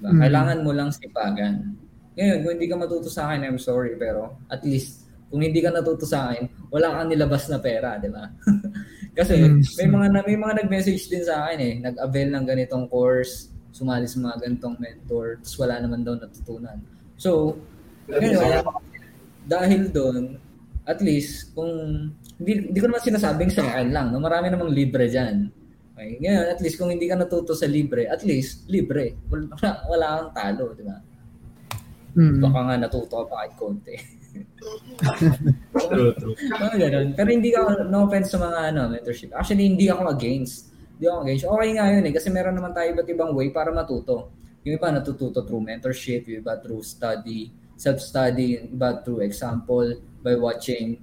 Diba? 0.00 0.10
Mm. 0.10 0.20
Kailangan 0.24 0.58
mo 0.64 0.70
lang 0.72 0.88
sipagan. 0.90 1.76
Ngayon, 2.16 2.38
kung 2.42 2.52
hindi 2.58 2.68
ka 2.68 2.76
matuto 2.76 3.08
sa 3.12 3.30
akin, 3.30 3.46
I'm 3.46 3.60
sorry, 3.60 3.94
pero 4.00 4.34
at 4.50 4.64
least, 4.64 5.06
kung 5.32 5.40
hindi 5.40 5.64
ka 5.64 5.72
natuto 5.72 6.04
sa 6.04 6.28
akin, 6.28 6.44
wala 6.68 6.92
kang 6.92 7.08
nilabas 7.08 7.48
na 7.48 7.56
pera, 7.56 7.96
di 7.96 8.12
ba? 8.12 8.28
Kasi 9.18 9.36
mm. 9.40 9.60
may 9.80 9.88
mga 9.88 10.06
may 10.28 10.38
mga 10.40 10.54
nag-message 10.64 11.08
din 11.08 11.24
sa 11.24 11.48
akin 11.48 11.58
eh, 11.60 11.74
nag-avail 11.80 12.28
ng 12.32 12.44
ganitong 12.44 12.84
course, 12.88 13.48
sumali 13.72 14.04
sa 14.04 14.20
mga 14.20 14.44
ganitong 14.44 14.76
mentor, 14.76 15.40
tapos 15.40 15.56
wala 15.56 15.80
naman 15.80 16.04
daw 16.04 16.16
natutunan. 16.16 16.76
So, 17.16 17.56
ngayon, 18.12 18.64
dahil 19.48 19.88
doon, 19.88 20.36
at 20.84 21.00
least, 21.00 21.56
kung 21.56 21.70
hindi, 22.36 22.52
hindi 22.68 22.78
ko 22.78 22.92
naman 22.92 23.00
sinasabing 23.00 23.52
sa 23.54 23.64
akin 23.72 23.88
lang, 23.88 24.12
no? 24.12 24.20
marami 24.20 24.52
namang 24.52 24.68
libre 24.68 25.08
dyan. 25.08 25.48
Okay? 26.02 26.18
Ngayon, 26.18 26.46
at 26.50 26.58
least 26.58 26.76
kung 26.76 26.90
hindi 26.90 27.06
ka 27.06 27.14
natuto 27.14 27.54
sa 27.54 27.70
libre, 27.70 28.10
at 28.10 28.26
least 28.26 28.66
libre. 28.66 29.14
Wala, 29.30 29.70
wala 29.86 30.06
kang 30.18 30.32
talo, 30.34 30.74
di 30.74 30.82
ba? 30.82 30.98
Mm. 32.12 32.44
Baka 32.44 32.58
nga 32.68 32.76
natuto 32.76 33.14
ka 33.22 33.24
pa 33.30 33.34
kahit 33.40 33.54
konti. 33.56 33.96
true, 35.92 36.12
true. 36.16 36.36
Mga 36.36 36.76
ganun. 36.76 37.08
Pero 37.16 37.28
hindi 37.32 37.50
ka, 37.52 37.88
no 37.88 38.04
offense 38.04 38.32
sa 38.32 38.38
mga 38.40 38.58
ano, 38.72 38.80
mentorship. 38.92 39.32
Actually, 39.32 39.72
hindi 39.72 39.88
ako 39.88 40.12
against. 40.12 40.72
Hindi 40.96 41.06
ako 41.08 41.18
against. 41.24 41.44
Okay 41.48 41.68
nga 41.76 41.84
yun 41.88 42.04
eh, 42.04 42.12
kasi 42.12 42.28
meron 42.28 42.56
naman 42.56 42.72
tayo 42.76 42.92
iba't 42.92 43.08
ibang 43.08 43.32
way 43.32 43.48
para 43.48 43.72
matuto. 43.72 44.28
Yung 44.62 44.76
iba 44.76 44.92
natututo 44.92 45.42
through 45.42 45.64
mentorship, 45.64 46.28
yung 46.28 46.44
iba 46.44 46.60
through 46.60 46.84
study, 46.84 47.50
self-study, 47.80 48.60
yung 48.60 48.66
iba 48.76 49.00
through 49.02 49.24
example, 49.24 49.88
by 50.22 50.36
watching 50.38 51.00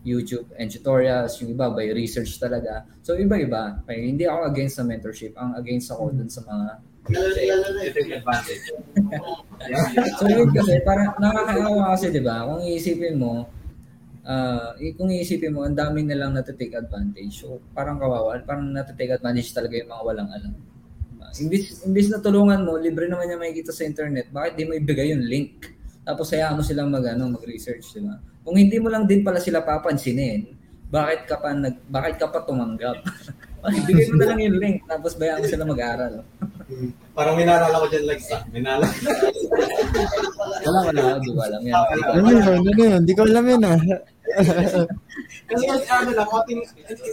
YouTube 0.00 0.48
and 0.56 0.72
tutorials, 0.72 1.36
yung 1.44 1.52
iba 1.52 1.68
by 1.68 1.92
research 1.92 2.40
talaga. 2.40 2.88
So 3.04 3.16
iba-iba. 3.20 3.84
Okay, 3.84 4.08
hindi 4.08 4.24
ako 4.24 4.48
against 4.48 4.80
sa 4.80 4.84
mentorship. 4.84 5.36
Ang 5.36 5.60
against 5.60 5.92
ako 5.92 6.12
dun 6.16 6.30
sa 6.32 6.40
mga 6.48 6.66
advantage. 8.16 8.64
so 10.16 10.24
yun 10.28 10.48
kasi, 10.52 10.80
parang 10.84 11.16
nakakaawa 11.20 11.96
kasi, 11.96 12.06
di 12.12 12.22
ba? 12.22 12.48
Kung 12.48 12.60
iisipin 12.64 13.16
mo, 13.20 13.48
uh, 14.24 14.72
kung 14.96 15.10
iisipin 15.12 15.52
mo, 15.52 15.68
ang 15.68 15.76
daming 15.76 16.08
nilang 16.08 16.32
natitake 16.32 16.76
advantage. 16.76 17.44
So 17.44 17.60
parang 17.76 18.00
kawawa, 18.00 18.40
parang 18.44 18.72
natitake 18.72 19.20
advantage 19.20 19.52
talaga 19.52 19.76
yung 19.76 19.90
mga 19.92 20.02
walang 20.04 20.30
alam. 20.32 20.52
Diba? 21.12 21.28
Imbis, 21.28 21.84
imbis 21.84 22.08
na 22.08 22.24
tulungan 22.24 22.64
mo, 22.64 22.80
libre 22.80 23.04
naman 23.04 23.28
niya 23.28 23.36
makikita 23.36 23.72
sa 23.76 23.84
internet, 23.84 24.32
bakit 24.32 24.56
di 24.56 24.64
mo 24.64 24.72
ibigay 24.72 25.12
yung 25.12 25.24
link? 25.24 25.76
Tapos 26.00 26.32
hayaan 26.32 26.56
mo 26.56 26.62
silang 26.64 26.88
mag, 26.88 27.04
ano, 27.04 27.28
mag-research, 27.28 27.84
di 27.92 28.00
ba? 28.00 28.16
Kung 28.40 28.56
hindi 28.56 28.76
mo 28.80 28.88
lang 28.88 29.04
din 29.04 29.20
pala 29.20 29.40
sila 29.40 29.64
papansinin, 29.64 30.56
bakit 30.90 31.28
ka 31.30 31.38
pa 31.38 31.54
nag 31.54 31.86
bakit 31.86 32.18
ka 32.18 32.26
pa 32.26 32.42
tumanggap? 32.42 32.98
Bigay 33.86 34.08
mo 34.10 34.16
na 34.16 34.26
lang 34.32 34.40
yung 34.40 34.56
link 34.56 34.76
tapos 34.88 35.20
bayaan 35.20 35.44
mo 35.44 35.46
sila 35.46 35.68
mag-aral. 35.68 36.24
Parang 37.12 37.36
minalala 37.36 37.76
ko 37.76 37.86
dyan 37.92 38.04
like 38.08 38.24
sa. 38.24 38.40
Minalala. 38.48 38.88
wala 40.64 40.78
wala, 40.88 41.02
di 41.20 41.28
ko 41.28 41.40
alam 41.44 41.62
yan. 41.62 41.76
Ano 42.16 42.28
yun? 42.32 42.60
Ano 42.64 42.80
yun? 42.80 43.00
Hindi 43.04 43.12
ko 43.12 43.22
alam 43.28 43.44
yun 43.44 43.62
ah. 43.68 43.78
kasi 45.50 45.64
ano 45.90 46.10
lang, 46.14 46.28
konting, 46.30 46.62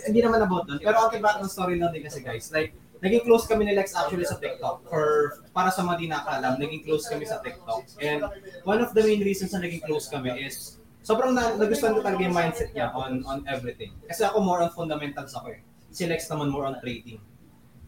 hindi 0.07 0.19
naman 0.21 0.45
about 0.45 0.69
doon. 0.69 0.79
Pero 0.79 0.97
okay 1.09 1.19
back 1.19 1.41
ng 1.41 1.49
story 1.51 1.75
lang 1.81 1.91
din 1.91 2.05
kasi 2.05 2.21
guys. 2.21 2.47
Like, 2.53 2.77
naging 3.01 3.25
close 3.25 3.49
kami 3.49 3.65
ni 3.65 3.73
Lex 3.73 3.97
actually 3.97 4.25
sa 4.25 4.37
TikTok. 4.37 4.85
For, 4.87 5.41
para 5.51 5.73
sa 5.73 5.83
mga 5.83 5.97
di 5.99 6.07
nakaalam, 6.09 6.53
naging 6.61 6.85
close 6.85 7.09
kami 7.09 7.25
sa 7.25 7.41
TikTok. 7.41 7.97
And 7.99 8.23
one 8.63 8.79
of 8.79 8.93
the 8.93 9.01
main 9.03 9.21
reasons 9.25 9.51
na 9.51 9.65
naging 9.65 9.83
close 9.83 10.07
kami 10.07 10.31
is 10.45 10.76
sobrang 11.07 11.31
na, 11.31 11.55
nagustuhan 11.55 11.95
ko 11.95 12.03
talaga 12.03 12.19
yung 12.27 12.35
mindset 12.35 12.75
niya 12.75 12.91
on 12.91 13.23
on 13.23 13.39
everything. 13.47 13.95
Kasi 14.03 14.27
ako 14.27 14.43
more 14.43 14.59
on 14.59 14.71
fundamentals 14.75 15.31
ako 15.31 15.55
eh. 15.55 15.63
si 15.87 16.03
Lex 16.03 16.27
naman 16.27 16.51
more 16.51 16.67
on 16.67 16.75
trading. 16.83 17.23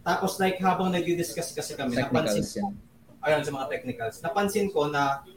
Tapos 0.07 0.39
like 0.39 0.55
habang 0.63 0.95
nag-discuss 0.95 1.51
kasi 1.51 1.75
kami, 1.75 1.99
napansin 1.99 2.47
yan. 2.47 2.71
ayun 3.27 3.43
sa 3.43 3.51
mga 3.51 3.67
technicals. 3.67 4.23
Napansin 4.23 4.71
ko 4.71 4.87
na 4.87 5.27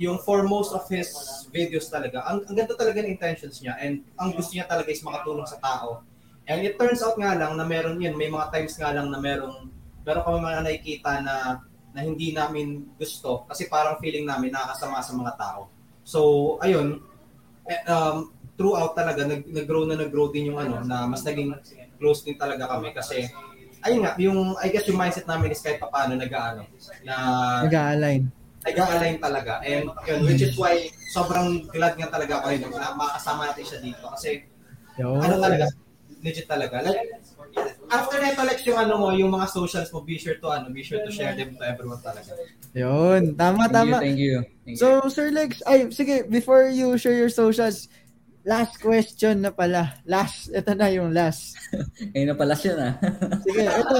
yung 0.00 0.16
for 0.24 0.48
most 0.48 0.72
of 0.72 0.88
his 0.88 1.12
videos 1.52 1.92
talaga, 1.92 2.24
ang, 2.24 2.40
ang 2.48 2.56
ganda 2.56 2.72
talaga 2.72 3.04
ng 3.04 3.12
intentions 3.12 3.60
niya 3.60 3.76
and 3.76 4.00
ang 4.16 4.32
gusto 4.32 4.56
niya 4.56 4.64
talaga 4.64 4.88
is 4.88 5.04
makatulong 5.04 5.44
sa 5.44 5.60
tao. 5.60 6.00
And 6.48 6.64
it 6.64 6.80
turns 6.80 7.04
out 7.04 7.20
nga 7.20 7.36
lang 7.36 7.60
na 7.60 7.68
meron 7.68 8.00
yun, 8.00 8.16
may 8.16 8.32
mga 8.32 8.48
times 8.48 8.80
nga 8.80 8.96
lang 8.96 9.12
na 9.12 9.20
merong 9.20 9.68
meron 10.08 10.24
kami 10.24 10.38
mga 10.40 10.62
nakikita 10.64 11.12
na 11.20 11.34
na 11.92 12.00
hindi 12.00 12.32
namin 12.32 12.96
gusto 12.96 13.44
kasi 13.44 13.68
parang 13.68 14.00
feeling 14.00 14.24
namin 14.24 14.56
nakakasama 14.56 15.04
sa 15.04 15.12
mga 15.12 15.32
tao. 15.36 15.60
So, 16.06 16.20
ayun, 16.62 17.02
um, 17.88 18.16
throughout 18.56 18.96
talaga, 18.96 19.28
nag, 19.28 19.44
nag-grow 19.44 19.84
na 19.84 20.00
nag-grow 20.00 20.32
din 20.32 20.50
yung 20.52 20.58
ano, 20.58 20.80
na 20.82 21.04
mas 21.04 21.20
naging 21.22 21.52
close 22.00 22.24
din 22.24 22.36
talaga 22.36 22.68
kami 22.70 22.92
kasi 22.92 23.28
ayun 23.84 24.00
nga, 24.02 24.12
yung, 24.18 24.56
I 24.58 24.68
guess 24.72 24.88
yung 24.88 24.98
mindset 24.98 25.28
namin 25.28 25.52
is 25.52 25.62
kahit 25.62 25.78
paano 25.78 26.16
nag-ano, 26.16 26.66
na 27.06 27.14
Nag-align. 27.68 28.26
nag-align 28.66 29.16
talaga. 29.22 29.62
And 29.62 29.92
yun, 30.08 30.20
which 30.26 30.42
is 30.42 30.58
why 30.58 30.90
sobrang 31.14 31.70
glad 31.70 31.94
nga 31.94 32.10
talaga 32.10 32.42
ako 32.42 32.46
rin 32.50 32.66
na 32.66 32.98
makasama 32.98 33.46
natin 33.52 33.62
siya 33.62 33.78
dito. 33.78 34.04
Kasi 34.10 34.42
Yo. 34.98 35.20
ano 35.22 35.34
talaga, 35.38 35.70
legit 36.26 36.50
talaga. 36.50 36.82
Like, 36.82 37.22
after 37.88 38.18
nito, 38.18 38.42
like 38.42 38.62
yung 38.66 38.78
ano 38.82 38.98
mo, 38.98 39.08
yung 39.14 39.30
mga 39.30 39.46
socials 39.46 39.88
mo, 39.94 40.02
be 40.02 40.18
sure 40.18 40.34
to 40.42 40.50
ano, 40.50 40.74
be 40.74 40.82
sure 40.82 40.98
to 41.06 41.12
share 41.14 41.38
them 41.38 41.54
to 41.54 41.62
everyone 41.62 42.02
talaga. 42.02 42.34
Yun. 42.74 43.38
Tama, 43.38 43.70
Thank 43.70 43.72
tama. 43.72 43.86
you, 43.86 44.02
thank 44.02 44.18
you. 44.18 44.36
Thank 44.66 44.74
you. 44.74 44.80
So, 44.82 45.06
Sir 45.06 45.30
Lex, 45.30 45.62
ay, 45.64 45.94
sige, 45.94 46.26
before 46.26 46.66
you 46.68 46.98
share 46.98 47.14
your 47.14 47.30
socials, 47.30 47.86
last 48.46 48.78
question 48.78 49.42
na 49.42 49.50
pala. 49.50 49.98
Last, 50.06 50.54
ito 50.54 50.70
na 50.74 50.86
yung 50.90 51.10
last. 51.10 51.58
Ngayon 52.14 52.28
na 52.30 52.36
pala 52.38 52.54
siya 52.54 52.74
na. 52.78 52.88
Sige, 53.46 53.66
ito. 53.66 53.96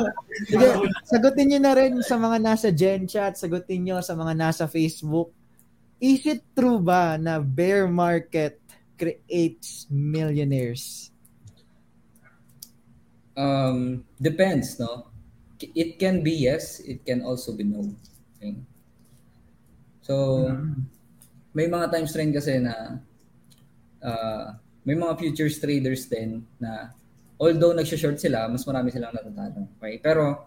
Sige, 0.46 0.66
sagutin 1.02 1.46
nyo 1.50 1.60
na 1.66 1.74
rin 1.74 1.98
sa 2.06 2.14
mga 2.14 2.38
nasa 2.38 2.68
Gen 2.70 3.10
Chat, 3.10 3.34
sagutin 3.34 3.82
nyo 3.82 3.98
sa 3.98 4.14
mga 4.14 4.38
nasa 4.38 4.64
Facebook. 4.70 5.34
Is 5.98 6.22
it 6.28 6.46
true 6.54 6.78
ba 6.78 7.18
na 7.18 7.42
bear 7.42 7.90
market 7.90 8.62
creates 8.94 9.90
millionaires? 9.90 11.10
Um, 13.36 14.04
depends, 14.20 14.80
no? 14.80 15.12
It 15.60 16.00
can 16.00 16.24
be 16.24 16.48
yes, 16.48 16.80
it 16.80 17.04
can 17.04 17.22
also 17.22 17.52
be 17.52 17.64
no. 17.64 17.92
Okay? 18.36 18.56
So, 20.04 20.48
may 21.56 21.68
mga 21.68 21.92
times 21.92 22.12
rin 22.16 22.32
kasi 22.32 22.60
na 22.60 23.00
uh, 24.04 24.44
may 24.84 24.94
mga 24.94 25.16
futures 25.16 25.56
traders 25.56 26.04
din 26.08 26.44
na 26.60 26.92
although 27.40 27.72
nagsha-short 27.72 28.20
sila, 28.20 28.48
mas 28.48 28.64
marami 28.64 28.92
silang 28.92 29.12
natatalo. 29.12 29.68
Okay? 29.80 29.96
Pero 30.00 30.44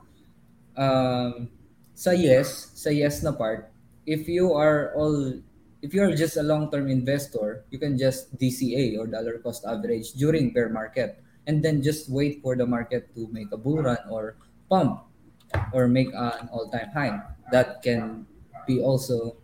um, 0.78 1.50
sa 1.98 2.14
yes, 2.14 2.74
sa 2.78 2.94
yes 2.94 3.22
na 3.26 3.34
part, 3.34 3.70
if 4.06 4.30
you 4.30 4.54
are 4.54 4.94
all 4.94 5.38
if 5.82 5.96
you 5.96 6.04
are 6.04 6.14
just 6.14 6.38
a 6.38 6.46
long-term 6.46 6.92
investor, 6.92 7.66
you 7.72 7.80
can 7.82 7.98
just 7.98 8.30
DCA 8.38 9.00
or 9.00 9.08
dollar 9.08 9.40
cost 9.40 9.66
average 9.66 10.14
during 10.14 10.52
bear 10.54 10.70
market 10.70 11.18
and 11.48 11.64
then 11.64 11.82
just 11.82 12.10
wait 12.10 12.42
for 12.42 12.56
the 12.56 12.66
market 12.66 13.14
to 13.16 13.28
make 13.32 13.52
a 13.52 13.58
bull 13.58 13.80
run 13.82 14.00
or 14.10 14.36
pump 14.68 15.06
or 15.74 15.88
make 15.88 16.10
an 16.14 16.50
all-time 16.52 16.90
high. 16.94 17.16
That 17.52 17.82
can 17.82 18.26
be 18.68 18.82
also 18.82 19.38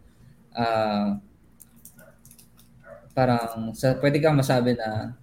uh, 0.53 1.17
parang 3.15 3.71
sa 3.73 3.95
pwede 3.97 4.19
kang 4.19 4.35
masabi 4.37 4.75
na 4.75 5.15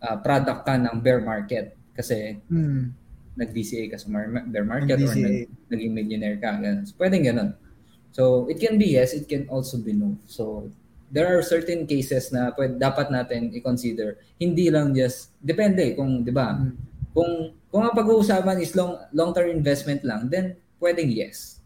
uh, 0.00 0.16
product 0.22 0.62
ka 0.64 0.78
ng 0.78 1.02
bear 1.02 1.20
market 1.20 1.74
kasi 1.92 2.38
Hmm. 2.48 2.94
nag-DCA 3.34 3.90
ka 3.90 3.98
sa 3.98 4.06
mar- 4.08 4.46
bear 4.46 4.62
market 4.62 4.94
or 5.02 5.10
nag, 5.10 5.50
naging 5.74 5.90
millionaire 5.90 6.38
ka. 6.38 6.54
Ganun. 6.54 6.86
So, 6.86 6.94
pwedeng 7.02 7.26
ganun. 7.26 7.50
So, 8.14 8.46
it 8.46 8.62
can 8.62 8.78
be 8.78 8.94
yes, 8.94 9.10
it 9.10 9.26
can 9.26 9.50
also 9.50 9.82
be 9.82 9.90
no. 9.90 10.14
So, 10.30 10.70
there 11.14 11.30
are 11.30 11.42
certain 11.46 11.86
cases 11.86 12.34
na 12.34 12.50
pwede, 12.58 12.74
dapat 12.74 13.14
natin 13.14 13.54
i-consider. 13.54 14.18
Hindi 14.34 14.66
lang 14.66 14.90
just, 14.90 15.30
depende 15.38 15.94
kung, 15.94 16.26
di 16.26 16.34
ba, 16.34 16.58
Mm. 16.58 16.74
kung, 17.14 17.32
kung 17.70 17.82
ang 17.86 17.94
pag-uusapan 17.94 18.58
is 18.58 18.74
long, 18.74 18.98
long-term 19.14 19.54
investment 19.54 20.02
lang, 20.02 20.26
then 20.26 20.58
pwedeng 20.82 21.14
yes. 21.14 21.62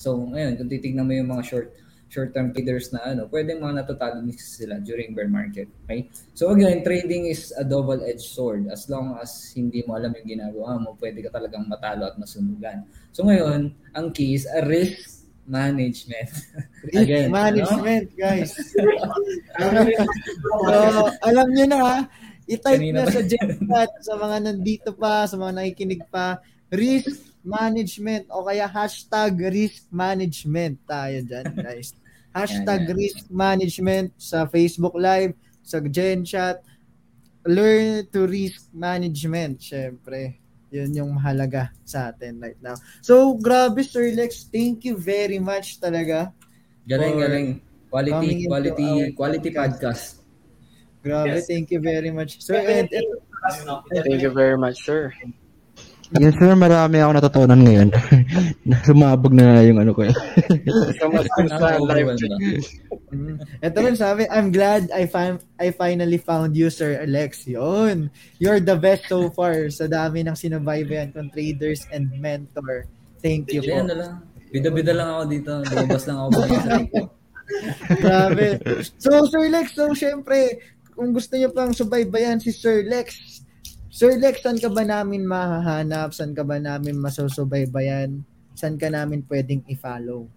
So, 0.00 0.16
ngayon, 0.16 0.56
kung 0.56 0.72
titignan 0.72 1.04
mo 1.04 1.12
yung 1.12 1.28
mga 1.28 1.44
short, 1.44 1.68
short-term 2.08 2.54
traders 2.54 2.94
na 2.94 3.02
ano, 3.02 3.26
pwedeng 3.28 3.60
mga 3.60 3.82
natatalo 3.82 4.22
din 4.22 4.38
sila 4.38 4.78
during 4.78 5.12
bear 5.12 5.26
market. 5.26 5.66
Okay? 5.84 6.06
So 6.38 6.54
again, 6.54 6.86
trading 6.86 7.26
is 7.26 7.50
a 7.58 7.66
double-edged 7.66 8.22
sword. 8.22 8.70
As 8.70 8.86
long 8.86 9.18
as 9.18 9.50
hindi 9.58 9.82
mo 9.82 9.98
alam 9.98 10.14
yung 10.14 10.38
ginagawa 10.38 10.78
mo, 10.78 10.94
pwede 11.02 11.18
ka 11.26 11.34
talagang 11.34 11.66
matalo 11.66 12.06
at 12.06 12.14
masunugan. 12.14 12.86
So 13.10 13.26
ngayon, 13.26 13.74
ang 13.90 14.14
key 14.14 14.38
is 14.38 14.46
a 14.46 14.62
risk 14.62 15.15
management. 15.46 16.30
Again, 16.92 17.30
management, 17.30 18.10
guys. 18.14 18.52
so, 20.68 21.10
alam 21.22 21.48
nyo 21.54 21.66
na 21.66 21.80
i-type 22.46 22.78
Kanina 22.78 23.06
na 23.06 23.10
sa 23.10 23.22
Chat, 23.26 23.90
sa 24.02 24.14
mga 24.14 24.36
nandito 24.42 24.90
pa, 24.94 25.26
sa 25.26 25.34
mga 25.34 25.52
nakikinig 25.62 26.02
pa, 26.10 26.38
risk 26.70 27.34
management 27.46 28.26
o 28.30 28.42
kaya 28.46 28.66
hashtag 28.66 29.38
risk 29.50 29.86
management 29.90 30.78
tayo 30.86 31.22
dyan, 31.22 31.46
guys. 31.54 31.94
Hashtag 32.36 32.84
Yan, 32.84 32.92
yan. 32.92 32.98
risk 33.00 33.24
management 33.32 34.12
sa 34.20 34.44
Facebook 34.44 34.92
Live, 34.92 35.32
sa 35.64 35.80
Gen 35.80 36.20
Chat. 36.20 36.60
Learn 37.48 38.04
to 38.12 38.28
risk 38.28 38.68
management, 38.76 39.56
syempre. 39.64 40.36
Yun 40.74 40.90
yung 40.94 41.10
mahalaga 41.14 41.70
sa 41.86 42.10
atin 42.10 42.42
right 42.42 42.58
now. 42.58 42.74
So, 42.98 43.38
grabe, 43.38 43.86
Sir 43.86 44.10
Lex. 44.10 44.50
Thank 44.50 44.82
you 44.82 44.98
very 44.98 45.38
much 45.38 45.78
talaga. 45.78 46.34
Galing, 46.86 47.16
galing. 47.22 47.48
Quality, 47.86 48.46
quality, 48.50 48.88
quality 49.14 49.50
podcast. 49.54 50.26
Grabe, 51.06 51.38
Yes. 51.38 51.46
thank 51.46 51.70
you 51.70 51.78
very 51.78 52.10
much. 52.10 52.42
Sir, 52.42 52.58
and, 52.58 52.90
and 52.90 53.06
Thank 54.02 54.22
you 54.26 54.34
very 54.34 54.58
much, 54.58 54.82
sir. 54.82 55.14
Yes 56.14 56.38
sir, 56.38 56.54
marami 56.54 57.02
ako 57.02 57.10
natutunan 57.18 57.60
ngayon. 57.66 57.88
Sumabog 58.86 59.34
na 59.34 59.58
yung 59.66 59.82
ano 59.82 59.90
ko. 59.90 60.06
Dun 60.06 60.94
sa 60.94 61.06
live 61.10 61.26
Nakaka-overwhelm 61.50 62.18
ba? 62.22 62.36
mm, 63.10 63.36
ito 63.58 63.78
rin 63.82 63.96
sabi, 63.98 64.22
I'm 64.30 64.54
glad 64.54 64.86
I 64.94 65.10
find 65.10 65.42
I 65.58 65.74
finally 65.74 66.22
found 66.22 66.54
you, 66.54 66.70
Sir 66.70 67.02
Alex. 67.02 67.42
Yun. 67.50 68.06
You're 68.38 68.62
the 68.62 68.78
best 68.78 69.10
so 69.10 69.34
far 69.34 69.66
sa 69.74 69.90
dami 69.90 70.22
ng 70.22 70.38
sinubaybayan 70.38 71.10
kong 71.10 71.34
traders 71.34 71.82
and 71.90 72.06
mentor. 72.22 72.86
Thank 73.18 73.50
you 73.50 73.66
Hindi, 73.66 73.74
ano 73.74 73.90
po. 73.90 73.98
lang. 73.98 74.14
Bida-bida 74.54 74.92
lang 74.94 75.08
ako 75.10 75.22
dito. 75.26 75.50
Lumabas 75.66 76.04
lang 76.06 76.18
ako. 76.22 76.38
Grabe. 78.02 78.46
So, 78.98 79.26
Sir 79.26 79.50
Lex, 79.50 79.74
so 79.74 79.90
syempre, 79.90 80.62
kung 80.94 81.12
gusto 81.12 81.34
niyo 81.34 81.50
pang 81.50 81.74
subaybayan 81.74 82.38
si 82.38 82.50
Sir 82.50 82.86
Lex, 82.86 83.35
Sir 83.96 84.20
Lex, 84.20 84.44
saan 84.44 84.60
ka 84.60 84.68
ba 84.68 84.84
namin 84.84 85.24
mahahanap? 85.24 86.12
Saan 86.12 86.36
ka 86.36 86.44
ba 86.44 86.60
namin 86.60 87.00
masusubaybayan? 87.00 88.20
Saan 88.52 88.76
ka 88.76 88.92
namin 88.92 89.24
pwedeng 89.24 89.64
i-follow? 89.72 90.28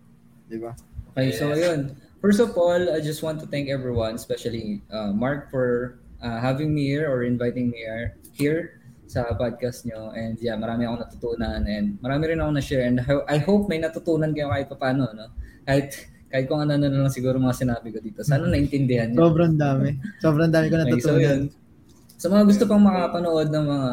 Di 0.48 0.56
ba? 0.56 0.72
Okay, 1.12 1.36
so 1.36 1.52
yun. 1.52 1.92
First 2.24 2.40
of 2.40 2.56
all, 2.56 2.80
I 2.80 3.04
just 3.04 3.20
want 3.20 3.44
to 3.44 3.48
thank 3.52 3.68
everyone, 3.68 4.16
especially 4.16 4.80
uh, 4.88 5.12
Mark 5.12 5.52
for 5.52 6.00
uh, 6.24 6.40
having 6.40 6.72
me 6.72 6.88
here 6.88 7.12
or 7.12 7.28
inviting 7.28 7.68
me 7.68 7.84
here, 7.84 8.16
here 8.32 8.60
sa 9.12 9.28
podcast 9.36 9.84
nyo. 9.84 10.16
And 10.16 10.40
yeah, 10.40 10.56
marami 10.56 10.88
akong 10.88 11.04
natutunan 11.04 11.68
and 11.68 12.00
marami 12.00 12.32
rin 12.32 12.40
ako 12.40 12.56
na-share. 12.56 12.88
And 12.88 13.04
I- 13.04 13.28
I 13.28 13.38
hope 13.44 13.68
may 13.68 13.84
natutunan 13.84 14.32
kayo 14.32 14.56
kahit 14.56 14.72
paano, 14.72 15.12
no? 15.12 15.36
Kahit, 15.68 16.00
kahit 16.32 16.48
kung 16.48 16.64
ano 16.64 16.80
na 16.80 16.88
lang 16.88 17.12
siguro 17.12 17.36
mga 17.36 17.60
sinabi 17.60 17.92
ko 17.92 18.00
dito. 18.00 18.24
Sana 18.24 18.48
naintindihan 18.48 19.12
nyo. 19.12 19.28
Sobrang 19.28 19.60
dami. 19.60 20.00
Sobrang 20.24 20.48
dami 20.48 20.72
ko 20.72 20.80
Okay, 20.80 20.96
so 21.04 21.12
natutunan. 21.12 21.20
yun. 21.20 21.42
Sa 22.20 22.28
mga 22.28 22.52
gusto 22.52 22.68
pang 22.68 22.84
makapanood 22.84 23.48
ng 23.48 23.64
mga 23.64 23.88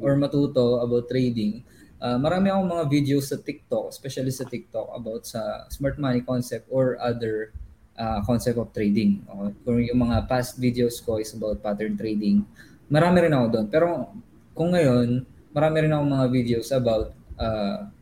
or 0.00 0.16
matuto 0.16 0.80
about 0.80 1.12
trading, 1.12 1.60
uh, 2.00 2.16
marami 2.16 2.48
akong 2.48 2.72
mga 2.72 2.84
videos 2.88 3.28
sa 3.28 3.36
TikTok, 3.36 3.92
especially 3.92 4.32
sa 4.32 4.48
TikTok 4.48 4.96
about 4.96 5.28
sa 5.28 5.68
smart 5.68 6.00
money 6.00 6.24
concept 6.24 6.64
or 6.72 6.96
other 6.96 7.52
uh, 8.00 8.24
concept 8.24 8.56
of 8.56 8.72
trading. 8.72 9.20
Okay? 9.28 9.52
Kung 9.60 9.76
yung 9.84 10.00
mga 10.08 10.24
past 10.24 10.56
videos 10.56 11.04
ko 11.04 11.20
is 11.20 11.28
about 11.36 11.60
pattern 11.60 12.00
trading, 12.00 12.48
marami 12.88 13.28
rin 13.28 13.36
ako 13.36 13.46
doon. 13.52 13.66
Pero 13.68 14.08
kung 14.56 14.72
ngayon, 14.72 15.28
marami 15.52 15.76
rin 15.84 15.92
ako 15.92 16.02
mga 16.08 16.26
videos 16.32 16.72
about 16.72 17.12
uh, 17.36 17.92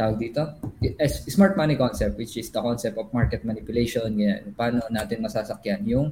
tawag 0.00 0.16
dito, 0.16 0.48
is- 0.80 1.28
smart 1.28 1.60
money 1.60 1.76
concept 1.76 2.16
which 2.16 2.40
is 2.40 2.48
the 2.48 2.56
concept 2.56 2.96
of 2.96 3.12
market 3.12 3.44
manipulation, 3.44 4.08
ganyan. 4.16 4.56
Paano 4.56 4.80
natin 4.88 5.20
masasakyan 5.20 5.84
yung 5.84 6.08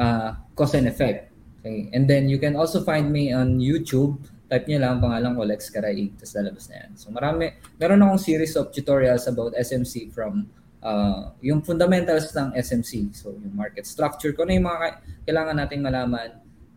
uh, 0.00 0.32
cause 0.56 0.80
and 0.80 0.88
effect. 0.88 1.35
Okay? 1.66 1.90
And 1.90 2.06
then 2.06 2.30
you 2.30 2.38
can 2.38 2.54
also 2.54 2.86
find 2.86 3.10
me 3.10 3.34
on 3.34 3.58
YouTube. 3.58 4.22
Type 4.46 4.70
niyo 4.70 4.78
lang 4.78 5.02
ang 5.02 5.02
pangalan 5.02 5.34
ko, 5.34 5.42
Lex 5.42 5.74
Caraig, 5.74 6.14
tapos 6.14 6.38
lalabas 6.38 6.70
na 6.70 6.74
yan. 6.86 6.90
So 6.94 7.10
marami, 7.10 7.50
meron 7.82 7.98
akong 8.06 8.22
series 8.22 8.54
of 8.54 8.70
tutorials 8.70 9.26
about 9.26 9.58
SMC 9.58 10.14
from 10.14 10.46
uh, 10.86 11.34
yung 11.42 11.66
fundamentals 11.66 12.30
ng 12.30 12.54
SMC. 12.54 13.10
So 13.10 13.34
yung 13.34 13.58
market 13.58 13.90
structure, 13.90 14.30
kung 14.30 14.46
ano 14.46 14.62
yung 14.62 14.66
mga 14.70 14.78
ka- 14.78 14.98
kailangan 15.26 15.54
nating 15.58 15.82
malaman 15.82 16.28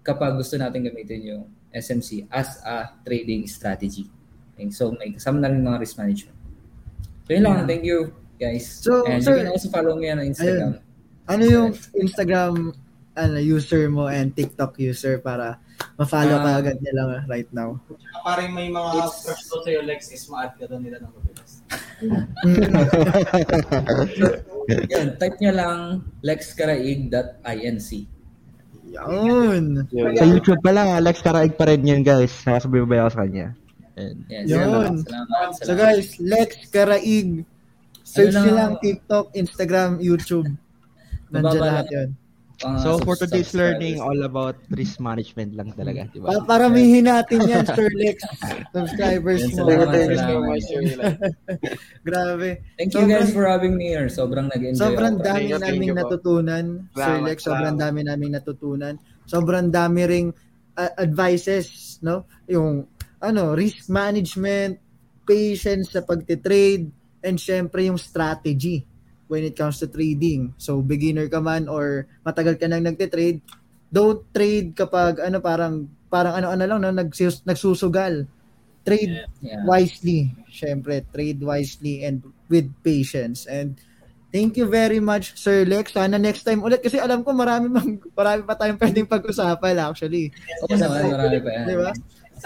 kapag 0.01 0.33
gusto 0.33 0.57
natin 0.57 0.81
gamitin 0.81 1.21
yung 1.21 1.43
SMC 1.69 2.25
as 2.33 2.57
a 2.65 2.89
trading 3.05 3.45
strategy. 3.45 4.09
Okay, 4.57 4.73
so 4.73 4.89
may 4.97 5.13
kasama 5.13 5.37
na 5.45 5.53
rin 5.53 5.61
mga 5.61 5.77
risk 5.77 6.01
management. 6.01 6.37
So 7.29 7.37
yun 7.37 7.45
lang, 7.45 7.69
thank 7.69 7.85
you 7.85 8.09
guys. 8.41 8.65
So, 8.65 9.05
and 9.05 9.21
sir- 9.21 9.37
you 9.37 9.45
can 9.45 9.53
also 9.53 9.69
follow 9.69 9.93
me 9.93 10.09
on 10.09 10.25
Instagram. 10.25 10.81
Ano 11.29 11.43
yung 11.45 11.77
Instagram 11.93 12.73
ano 13.19 13.37
user 13.37 13.87
mo 13.87 14.07
and 14.07 14.31
TikTok 14.31 14.77
user 14.77 15.19
para 15.19 15.57
ma-follow 15.95 16.37
ka 16.37 16.49
Ah. 16.49 16.59
agad 16.59 16.77
nila 16.79 17.23
right 17.25 17.47
now? 17.51 17.77
Parang 18.21 18.49
may 18.49 18.67
mga 18.67 18.89
It's- 18.97 19.21
crush 19.21 19.43
doon 19.47 19.59
sa'yo, 19.63 19.79
Lex, 19.83 19.99
is 20.09 20.23
ma-add 20.27 20.53
ka 20.55 20.63
doon 20.65 20.81
nila 20.81 20.97
ng 20.99 21.11
mabilis. 21.11 21.51
Yan, 24.89 25.07
type 25.17 25.37
nyo 25.39 25.51
lang 25.51 25.77
lexkaraig.inc. 26.21 27.89
Yun. 28.89 29.63
Sa 30.17 30.25
YouTube 30.25 30.61
pa 30.61 30.71
lang, 30.73 30.89
Alex 30.89 31.21
Karaig 31.21 31.53
pa 31.53 31.69
rin 31.69 31.85
yun, 31.85 32.01
guys. 32.01 32.33
Nakasabi 32.41 32.81
ba 32.81 33.05
ako 33.05 33.09
sa 33.13 33.19
kanya? 33.21 33.47
And, 33.93 34.17
Yes, 34.25 34.49
Yun. 34.49 35.05
Salamat. 35.05 35.47
So 35.53 35.61
salamat. 35.67 35.77
guys, 35.77 36.07
Lex 36.17 36.49
Karaig. 36.71 37.29
Search 38.01 38.33
Ano 38.33 38.41
nyo 38.41 38.49
lang 38.49 38.57
lang? 38.73 38.81
TikTok, 38.81 39.25
Instagram, 39.37 40.01
YouTube. 40.01 40.49
Nandiyan 41.29 41.61
lahat 41.61 41.85
yun. 41.93 42.09
Mga 42.59 42.79
so, 42.83 42.99
for 43.07 43.15
today's 43.15 43.55
learning, 43.55 44.03
all 44.03 44.19
about 44.27 44.59
risk 44.75 44.99
management 44.99 45.55
lang 45.55 45.71
talaga, 45.79 46.11
di 46.11 46.19
ba? 46.19 46.43
Pa 46.43 46.59
paramihin 46.59 47.07
natin 47.07 47.47
yan, 47.47 47.63
Sir 47.63 47.87
Lex. 47.95 48.19
Subscribers 48.75 49.47
Yan, 49.47 49.51
mo. 49.55 49.57
salamat, 49.63 49.87
Thank 49.87 50.03
you 50.03 50.19
so 50.19 50.27
salamat. 50.27 50.43
much, 50.43 50.63
Sir 50.67 50.81
Eli. 50.83 51.05
Grabe. 52.07 52.49
Thank 52.75 52.89
you 52.91 52.99
Sobrang- 52.99 53.15
guys 53.15 53.31
for 53.31 53.45
having 53.47 53.73
me 53.79 53.85
here. 53.95 54.11
Sobrang 54.11 54.51
nag-enjoy 54.51 54.75
Sobrang 54.75 55.15
ako. 55.15 55.23
dami 55.23 55.43
Thank 55.55 55.63
naming 55.63 55.87
you 55.87 55.95
po. 55.95 56.01
natutunan, 56.03 56.65
Sir 56.91 57.15
Lex. 57.23 57.37
Sobrang 57.47 57.75
salamat. 57.79 57.83
dami 57.87 57.99
naming 58.03 58.33
natutunan. 58.35 58.93
Sobrang 59.23 59.67
dami 59.71 60.01
ring 60.03 60.27
uh, 60.75 60.91
advices, 60.99 61.95
no? 62.03 62.27
Yung 62.51 62.83
ano, 63.23 63.55
risk 63.55 63.87
management, 63.87 64.75
patience 65.23 65.95
sa 65.95 66.03
pagte-trade, 66.03 66.91
and 67.23 67.39
syempre 67.39 67.87
yung 67.87 67.99
strategy 67.99 68.88
when 69.29 69.45
it 69.45 69.55
comes 69.55 69.77
to 69.79 69.87
trading. 69.87 70.51
So 70.57 70.81
beginner 70.81 71.29
ka 71.29 71.39
man 71.39 71.69
or 71.69 72.09
matagal 72.25 72.57
ka 72.57 72.65
nang 72.65 72.83
nagte-trade, 72.83 73.39
don't 73.93 74.25
trade 74.33 74.73
kapag 74.73 75.21
ano 75.21 75.37
parang 75.39 75.85
parang 76.09 76.41
ano-ano 76.41 76.65
lang 76.65 76.79
no, 76.81 76.91
nagsus, 76.91 77.45
nagsusugal. 77.45 78.25
Trade 78.83 79.29
Yeah. 79.45 79.61
wisely. 79.63 80.33
Syempre, 80.49 81.05
trade 81.13 81.39
wisely 81.45 82.01
and 82.01 82.25
with 82.49 82.73
patience. 82.81 83.45
And 83.45 83.77
thank 84.33 84.57
you 84.57 84.65
very 84.65 84.97
much, 84.97 85.37
Sir 85.37 85.61
Lex. 85.69 85.93
Sana 85.93 86.17
next 86.17 86.41
time 86.41 86.65
ulit 86.65 86.81
kasi 86.81 86.97
alam 86.97 87.21
ko 87.21 87.29
marami 87.31 87.69
mang, 87.69 88.01
marami 88.01 88.41
pa 88.49 88.57
tayong 88.57 88.81
pwedeng 88.81 89.05
pag-usapan 89.05 89.77
actually. 89.77 90.33
Oo 90.65 90.73
naman, 90.73 91.13
marami 91.13 91.37
pa. 91.45 91.49
Di 91.69 91.75
ba? 91.77 91.91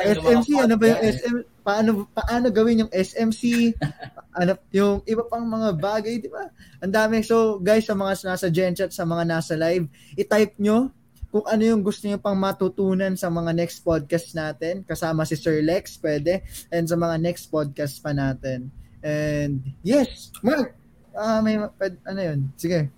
SMC, 0.02 0.48
ano 0.58 0.76
ba 0.76 0.86
yung 0.90 1.02
SM? 1.02 1.36
Paano 1.64 1.90
paano 2.12 2.46
gawin 2.50 2.88
yung 2.88 2.92
SMC? 2.92 3.74
ano 4.40 4.58
yung 4.74 5.06
iba 5.06 5.24
pang 5.30 5.46
mga 5.46 5.70
bagay, 5.78 6.20
di 6.20 6.30
ba? 6.30 6.50
Ang 6.82 6.94
dami. 6.94 7.22
So, 7.22 7.62
guys, 7.62 7.86
sa 7.86 7.94
mga 7.94 8.26
nasa 8.26 8.48
Genchat, 8.50 8.92
sa 8.92 9.06
mga 9.06 9.24
nasa 9.30 9.54
live, 9.54 9.86
i-type 10.18 10.58
nyo 10.58 10.90
kung 11.34 11.46
ano 11.50 11.66
yung 11.66 11.82
gusto 11.82 12.06
niyo 12.06 12.22
pang 12.22 12.38
matutunan 12.38 13.18
sa 13.18 13.30
mga 13.30 13.58
next 13.58 13.82
podcast 13.82 14.38
natin. 14.38 14.86
Kasama 14.86 15.26
si 15.26 15.34
Sir 15.34 15.66
Lex, 15.66 15.98
pwede. 15.98 16.46
And 16.70 16.86
sa 16.86 16.94
mga 16.94 17.18
next 17.18 17.50
podcast 17.50 17.98
pa 18.06 18.14
natin. 18.14 18.70
And, 19.02 19.66
yes, 19.82 20.30
Mark, 20.46 20.78
ah 21.18 21.42
may, 21.42 21.58
pwede, 21.58 21.98
ano 22.06 22.22
yun? 22.22 22.40
Sige. 22.54 22.90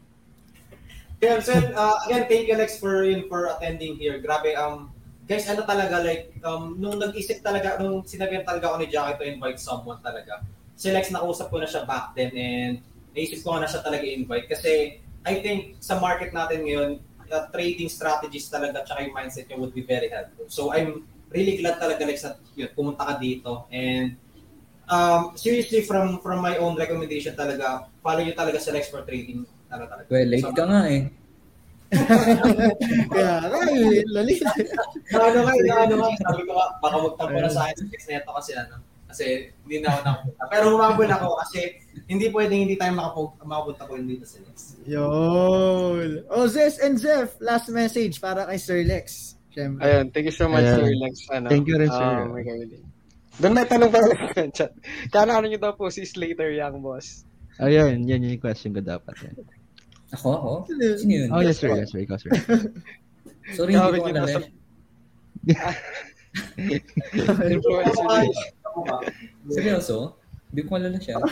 Yeah, 1.23 1.39
so, 1.39 1.55
uh, 1.55 1.95
again, 2.05 2.27
thank 2.27 2.51
you, 2.51 2.59
Lex, 2.59 2.76
for 2.76 3.07
for 3.31 3.55
attending 3.55 3.95
here. 3.95 4.19
Grabe, 4.19 4.51
um, 4.59 4.91
guys, 5.26 5.49
ano 5.49 5.65
talaga, 5.65 6.06
like, 6.06 6.38
um, 6.45 6.77
nung 6.77 7.02
nag-isip 7.02 7.41
talaga, 7.41 7.81
nung 7.81 8.06
sinabihan 8.06 8.45
talaga 8.45 8.69
ako 8.69 8.76
ni 8.81 8.88
Jackie 8.93 9.18
to 9.18 9.26
invite 9.26 9.57
someone 9.57 9.97
talaga, 9.99 10.45
si 10.77 10.93
Lex, 10.93 11.10
nakausap 11.10 11.49
ko 11.49 11.57
na 11.57 11.65
siya 11.65 11.81
back 11.84 12.14
then, 12.14 12.30
and 12.38 12.73
naisip 13.18 13.41
ko 13.41 13.57
na 13.57 13.65
siya 13.65 13.81
talaga 13.81 14.06
invite. 14.06 14.45
Kasi, 14.45 15.02
I 15.26 15.34
think, 15.41 15.81
sa 15.81 15.97
market 15.97 16.30
natin 16.30 16.61
ngayon, 16.61 16.89
uh, 17.34 17.43
trading 17.49 17.89
strategies 17.89 18.45
talaga, 18.53 18.85
tsaka 18.85 19.02
yung 19.02 19.18
mindset 19.18 19.49
niya 19.49 19.57
would 19.57 19.73
be 19.73 19.81
very 19.81 20.14
helpful. 20.14 20.45
So, 20.45 20.69
I'm 20.69 21.10
really 21.34 21.57
glad 21.57 21.81
talaga, 21.81 22.06
Lex, 22.06 22.22
that 22.22 22.38
yun, 22.53 22.69
pumunta 22.77 23.02
ka 23.02 23.18
dito. 23.18 23.65
And, 23.73 24.22
um, 24.85 25.34
seriously, 25.34 25.81
from 25.89 26.22
from 26.22 26.45
my 26.45 26.61
own 26.61 26.77
recommendation 26.77 27.34
talaga, 27.34 27.89
follow 28.06 28.22
nyo 28.22 28.38
talaga 28.38 28.61
sa 28.61 28.69
Lex 28.69 28.93
for 28.93 29.02
trading. 29.02 29.41
Talaga, 29.65 30.06
talaga. 30.06 30.07
Well, 30.14 30.30
late 30.30 30.45
So, 30.45 30.53
ka 30.53 30.64
nga 30.69 30.81
eh. 30.85 31.10
Kaya, 33.14 33.34
ay, 33.45 34.02
lalit. 34.10 34.41
ano 35.14 35.40
nga, 35.45 35.53
ano 35.86 35.95
nga, 36.02 36.10
sabi 36.26 36.41
ko 36.45 36.52
baka 36.82 36.95
magtampo 36.98 37.38
na 37.40 37.49
sa 37.52 37.70
akin 37.70 37.76
sa 37.78 37.86
fix 37.94 38.02
neto 38.10 38.32
kasi 38.34 38.52
ano, 38.57 38.76
kasi 39.06 39.26
hindi 39.64 39.78
na 39.80 39.94
ako 39.94 39.99
nakapunta. 40.02 40.44
Pero 40.49 40.66
humabol 40.74 41.10
ako 41.10 41.28
kasi 41.45 41.60
hindi 42.10 42.26
pwedeng 42.34 42.62
hindi 42.68 42.76
tayo 42.76 42.91
makapag, 42.98 43.48
makapunta 43.48 43.84
ko 43.88 43.94
dito 44.02 44.26
sa 44.26 44.38
next. 44.44 44.66
Yun. 44.90 46.10
Oh, 46.28 46.45
Zes 46.49 46.82
and 46.82 46.98
Zef, 46.98 47.38
last 47.40 47.70
message 47.70 48.18
para 48.20 48.49
kay 48.49 48.60
Sir 48.60 48.82
Lex. 48.84 49.38
Siyempre. 49.56 49.88
Ayun, 49.88 50.12
thank 50.12 50.28
you 50.28 50.36
so 50.36 50.52
much, 50.52 50.68
Ayan. 50.68 50.78
Sir 50.84 50.91
Lex. 50.99 51.14
Ano, 51.32 51.48
Thank 51.48 51.66
you 51.72 51.78
rin, 51.80 51.88
sir. 51.88 52.03
Um, 52.03 52.36
may 52.36 52.44
kawili. 52.44 52.78
Doon 53.36 53.52
may 53.56 53.68
tanong 53.68 53.91
pa 53.91 53.99
sa 54.03 54.48
chat. 54.52 54.72
Kano 55.12 55.36
ano 55.36 55.48
nyo 55.48 55.60
daw 55.60 55.76
po 55.76 55.91
si 55.91 56.07
Slater 56.07 56.56
Young 56.56 56.80
Boss? 56.80 57.24
Ayun, 57.60 58.03
yan 58.03 58.24
yung 58.24 58.40
question 58.44 58.76
ko 58.76 58.84
dapat. 58.84 59.16
Yan. 59.24 59.36
Ako, 60.16 60.28
ako? 60.32 60.52
Sino 60.96 61.12
yun? 61.12 61.30
Oh, 61.30 61.40
yes, 61.40 61.60
sir. 61.60 61.70
Yes, 61.76 61.92
sir. 61.92 62.00
Ikaw, 62.02 62.18
sir. 62.18 62.32
Sorry, 63.56 63.76
hindi 63.76 64.00
ko 64.00 64.08
alala. 64.08 64.24
nasa- 64.24 64.50
Influencer. 67.46 68.06
Seryoso? 69.48 70.16
Hindi 70.50 70.62
ko 70.64 70.72
alala 70.76 70.98
siya. 70.98 71.16
oh. 71.20 71.28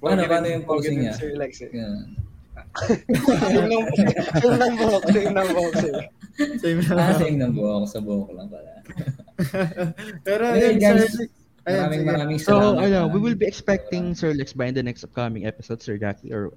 Paano, 0.00 0.24
paano 0.24 0.46
yung 0.48 0.64
posing 0.64 1.04
niya? 1.04 1.12
Sir 1.12 1.36
Lex 1.36 1.60
eh. 1.60 1.68
Yan. 1.76 2.16
Same 3.20 3.68
ng 3.68 3.84
same 4.40 4.56
ng 4.56 4.72
buhok, 4.76 5.02
same 5.06 5.28
ng 5.28 5.48
buhok 5.52 5.74
sir. 5.76 5.92
Same 6.56 6.80
Ah, 6.88 6.94
lang. 6.96 7.20
same 7.20 7.36
ng 7.36 7.52
buhok. 7.52 7.84
Sa 7.84 8.00
buhok 8.00 8.32
lang 8.32 8.48
pala. 8.48 8.80
Pero 10.24 10.42
Okay, 10.50 10.72
yun, 10.72 10.76
guys. 10.80 11.12
Ayun, 11.60 11.76
Maraming 11.76 12.00
sige. 12.00 12.08
maraming 12.08 12.38
So, 12.40 12.52
salamat. 12.54 12.82
ano, 12.82 13.00
we 13.08 13.18
will 13.18 13.36
be 13.36 13.44
expecting 13.44 14.14
Sir 14.14 14.32
Lex 14.32 14.52
by 14.52 14.66
in 14.66 14.74
the 14.74 14.82
next 14.82 15.04
upcoming 15.04 15.44
episode, 15.44 15.80
Sir 15.80 15.96
Jackie, 15.96 16.32
or 16.32 16.52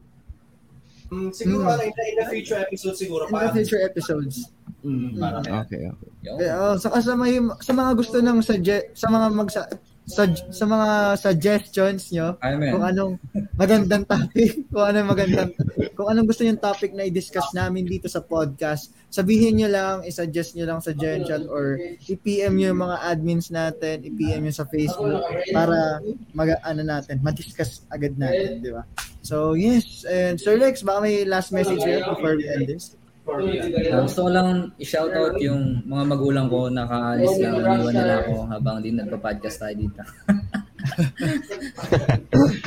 Mm, 1.12 1.30
siguro 1.30 1.68
Mm. 1.68 1.70
ano, 1.70 1.84
in, 1.84 1.94
the, 1.94 2.04
in 2.10 2.16
the 2.18 2.28
future 2.32 2.58
episode 2.58 2.96
siguro 2.96 3.28
In 3.28 3.36
the 3.36 3.46
pa. 3.46 3.54
future 3.54 3.82
episodes. 3.84 4.50
Mm, 4.82 5.14
para 5.16 5.38
Okay, 5.62 5.86
okay. 5.86 6.10
Yo. 6.24 6.32
Eh, 6.40 6.50
oh, 6.50 6.74
saka 6.74 6.98
sa, 7.00 7.14
may, 7.14 7.38
sa 7.60 7.72
mga 7.72 7.92
gusto 7.94 8.18
ng 8.18 8.40
suggest, 8.42 8.98
sa 8.98 9.08
mga 9.08 9.28
magsa, 9.30 9.62
sa, 10.04 10.28
sa 10.52 10.66
mga 10.68 11.16
suggestions 11.16 12.12
nyo, 12.12 12.36
Ay, 12.44 12.60
man. 12.60 12.72
kung 12.76 12.84
anong 12.84 13.14
magandang 13.56 14.04
topic, 14.04 14.62
kung 14.74 14.84
anong 14.84 15.08
magandang, 15.08 15.50
kung 15.96 16.08
anong 16.12 16.28
gusto 16.28 16.44
yung 16.44 16.60
topic 16.60 16.92
na 16.92 17.08
i-discuss 17.08 17.56
namin 17.56 17.88
dito 17.88 18.12
sa 18.12 18.20
podcast, 18.20 18.92
sabihin 19.08 19.64
nyo 19.64 19.70
lang, 19.72 19.96
i-suggest 20.04 20.60
nyo 20.60 20.68
lang 20.68 20.80
sa 20.84 20.92
Gen 20.92 21.24
Chat 21.24 21.48
or 21.48 21.80
i-PM 22.12 22.60
nyo 22.60 22.76
yung 22.76 22.84
mga 22.84 22.98
admins 23.00 23.48
natin, 23.48 24.04
i-PM 24.04 24.44
nyo 24.44 24.54
sa 24.54 24.68
Facebook 24.68 25.24
para 25.56 26.04
mag, 26.36 26.60
ano 26.68 26.84
natin, 26.84 27.24
ma-discuss 27.24 27.88
agad 27.88 28.20
natin, 28.20 28.60
di 28.60 28.76
ba? 28.76 28.84
So, 29.24 29.56
yes. 29.56 30.04
And 30.04 30.36
Sir 30.36 30.60
Lex, 30.60 30.84
baka 30.84 31.08
may 31.08 31.24
last 31.24 31.56
message 31.56 31.80
here 31.80 32.04
before 32.04 32.36
we 32.36 32.44
end 32.44 32.68
this? 32.68 33.00
Uh, 33.24 34.04
gusto 34.04 34.28
ko 34.28 34.30
lang 34.36 34.68
i-shoutout 34.84 35.40
yung 35.40 35.80
mga 35.88 36.04
magulang 36.12 36.52
ko 36.52 36.68
nakaalis 36.68 37.40
lang, 37.40 37.56
iniwan 37.56 37.96
nila 37.96 38.20
ako 38.20 38.36
habang 38.52 38.84
din 38.84 39.00
nagpa-podcast 39.00 39.64
tayo 39.64 39.76
dito. 39.80 40.04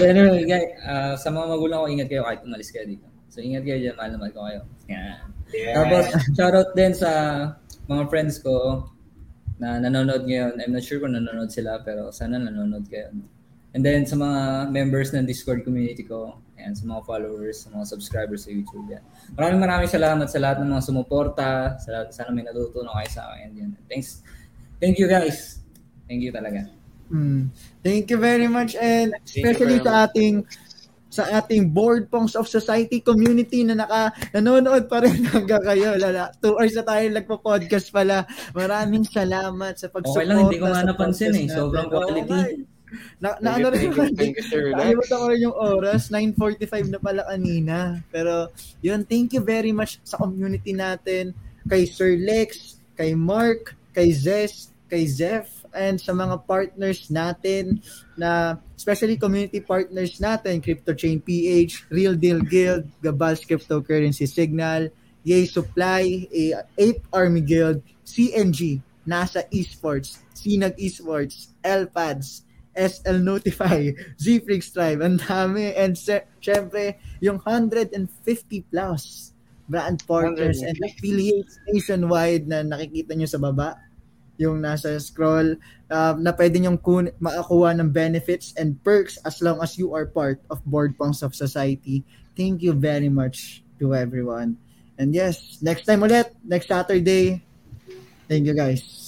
But 0.00 0.16
anyway, 0.16 0.48
guys, 0.48 0.72
uh, 0.80 1.12
sa 1.20 1.28
mga 1.28 1.46
magulang 1.52 1.84
ko, 1.84 1.86
ingat 1.92 2.08
kayo 2.08 2.24
kahit 2.24 2.40
umalis 2.48 2.72
kayo 2.72 2.88
dito. 2.88 3.04
So, 3.28 3.44
ingat 3.44 3.68
kayo 3.68 3.84
dyan, 3.84 4.00
mahal 4.00 4.16
na 4.16 4.16
mahal 4.16 4.32
ko 4.32 4.40
kayo. 4.48 4.60
Yan. 4.88 5.28
Tapos, 5.76 6.04
shoutout 6.32 6.70
din 6.72 6.92
sa 6.96 7.10
mga 7.84 8.02
friends 8.08 8.40
ko 8.40 8.88
na 9.60 9.76
nanonood 9.76 10.24
ngayon. 10.24 10.56
I'm 10.56 10.72
not 10.72 10.88
sure 10.88 11.04
kung 11.04 11.12
nanonood 11.12 11.52
sila, 11.52 11.84
pero 11.84 12.08
sana 12.16 12.40
nanonood 12.40 12.88
kayo. 12.88 13.12
And 13.76 13.84
then, 13.84 14.08
sa 14.08 14.16
mga 14.16 14.72
members 14.72 15.12
ng 15.12 15.28
Discord 15.28 15.68
community 15.68 16.00
ko, 16.00 16.40
and 16.66 16.74
sa 16.74 16.82
mga 16.82 17.06
followers, 17.06 17.62
sa 17.62 17.70
mga 17.70 17.86
subscribers 17.86 18.42
sa 18.44 18.50
YouTube. 18.50 18.90
Yan. 18.90 19.00
Maraming 19.38 19.60
maraming 19.62 19.90
salamat 19.90 20.26
sa 20.26 20.42
lahat 20.42 20.66
ng 20.66 20.74
mga 20.74 20.82
sumuporta. 20.82 21.78
Sa 21.78 21.88
lahat, 21.94 22.10
sana 22.10 22.34
may 22.34 22.42
natutunan 22.42 22.90
kayo 22.90 23.10
sa 23.14 23.30
akin. 23.30 23.48
Yan. 23.54 23.70
Thanks. 23.86 24.26
Thank 24.82 24.98
you 24.98 25.06
guys. 25.06 25.62
Thank 26.10 26.26
you 26.26 26.34
talaga. 26.34 26.66
Mm. 27.06 27.54
Thank 27.86 28.10
you 28.10 28.18
very 28.18 28.50
much 28.50 28.74
and 28.74 29.14
especially 29.22 29.78
sa 29.78 30.10
ating 30.10 30.42
sa 31.06 31.22
ating 31.40 31.70
board 31.72 32.10
pongs 32.12 32.34
of 32.36 32.44
society 32.44 33.00
community 33.00 33.62
na 33.64 33.78
naka 33.78 34.10
nanonood 34.36 34.84
pa 34.90 35.00
rin 35.00 35.22
hanggang 35.32 35.62
kayo. 35.64 35.96
Lala, 35.96 36.28
two 36.42 36.58
hours 36.58 36.74
na 36.76 36.84
tayo 36.84 37.04
nagpo-podcast 37.08 37.88
pala. 37.88 38.26
Maraming 38.52 39.06
salamat 39.06 39.78
sa 39.80 39.88
pagsuporta. 39.88 40.18
Okay 40.18 40.26
lang, 40.28 40.38
hindi 40.44 40.58
ko 40.60 40.66
nga 40.68 40.82
napansin 40.84 41.32
podcast 41.32 41.46
eh. 41.46 41.56
Sobrang 41.56 41.88
quality. 41.88 42.36
eh. 42.36 42.75
Na, 43.18 43.36
na 43.40 43.56
ano 43.56 43.72
rin 43.72 43.92
Lex. 43.92 44.52
Nakalimutan 44.52 45.16
ko 45.16 45.26
rin 45.32 45.40
yung 45.40 45.56
oras, 45.56 46.08
9.45 46.12 46.92
na 46.92 47.00
pala 47.00 47.22
kanina. 47.26 48.00
Pero, 48.12 48.50
yun, 48.84 49.02
thank 49.04 49.32
you 49.32 49.42
very 49.42 49.72
much 49.72 49.98
sa 50.04 50.20
community 50.20 50.76
natin, 50.76 51.32
kay 51.66 51.84
Sir 51.88 52.16
Lex, 52.20 52.78
kay 52.96 53.12
Mark, 53.16 53.76
kay 53.96 54.12
Zes, 54.12 54.72
kay 54.86 55.04
Zeph, 55.06 55.66
and 55.76 56.00
sa 56.00 56.16
mga 56.16 56.46
partners 56.48 57.12
natin 57.12 57.82
na 58.16 58.56
especially 58.78 59.18
community 59.20 59.60
partners 59.60 60.16
natin, 60.22 60.62
CryptoChain 60.62 61.20
PH, 61.20 61.90
Real 61.90 62.14
Deal 62.16 62.40
Guild, 62.40 62.88
Gabals 63.02 63.44
Cryptocurrency 63.44 64.24
Signal, 64.24 64.88
Yay 65.26 65.44
Supply, 65.44 66.24
Ape 66.78 67.02
Army 67.12 67.42
Guild, 67.42 67.82
CNG, 68.06 68.78
NASA 69.02 69.42
Esports, 69.50 70.22
Sinag 70.32 70.78
Esports, 70.78 71.50
LPads, 71.66 72.45
SL 72.76 73.24
Notify, 73.24 73.90
Zfreaks 74.22 74.70
Tribe, 74.70 75.00
ang 75.00 75.16
dami. 75.18 75.72
And 75.72 75.96
syempre, 76.38 77.00
yung 77.24 77.40
150 77.40 77.96
plus 78.68 79.32
brand 79.66 79.98
partners 80.06 80.62
and 80.62 80.78
150. 80.78 80.86
affiliates 80.86 81.58
nationwide 81.66 82.46
na 82.46 82.62
nakikita 82.62 83.18
nyo 83.18 83.26
sa 83.26 83.42
baba 83.42 83.74
yung 84.36 84.60
nasa 84.60 85.00
scroll 85.00 85.56
uh, 85.88 86.14
na 86.20 86.30
pwede 86.36 86.60
nyong 86.60 86.78
kun 86.80 87.08
makakuha 87.18 87.72
ng 87.76 87.88
benefits 87.88 88.52
and 88.60 88.76
perks 88.84 89.16
as 89.24 89.40
long 89.40 89.58
as 89.64 89.80
you 89.80 89.96
are 89.96 90.06
part 90.06 90.38
of 90.52 90.60
Board 90.68 90.94
Punks 91.00 91.24
of 91.24 91.34
Society. 91.34 92.04
Thank 92.36 92.60
you 92.60 92.76
very 92.76 93.08
much 93.08 93.64
to 93.80 93.96
everyone. 93.96 94.60
And 95.00 95.12
yes, 95.12 95.60
next 95.60 95.88
time 95.88 96.04
ulit, 96.04 96.32
next 96.44 96.68
Saturday. 96.68 97.40
Thank 98.28 98.48
you 98.48 98.56
guys. 98.56 99.05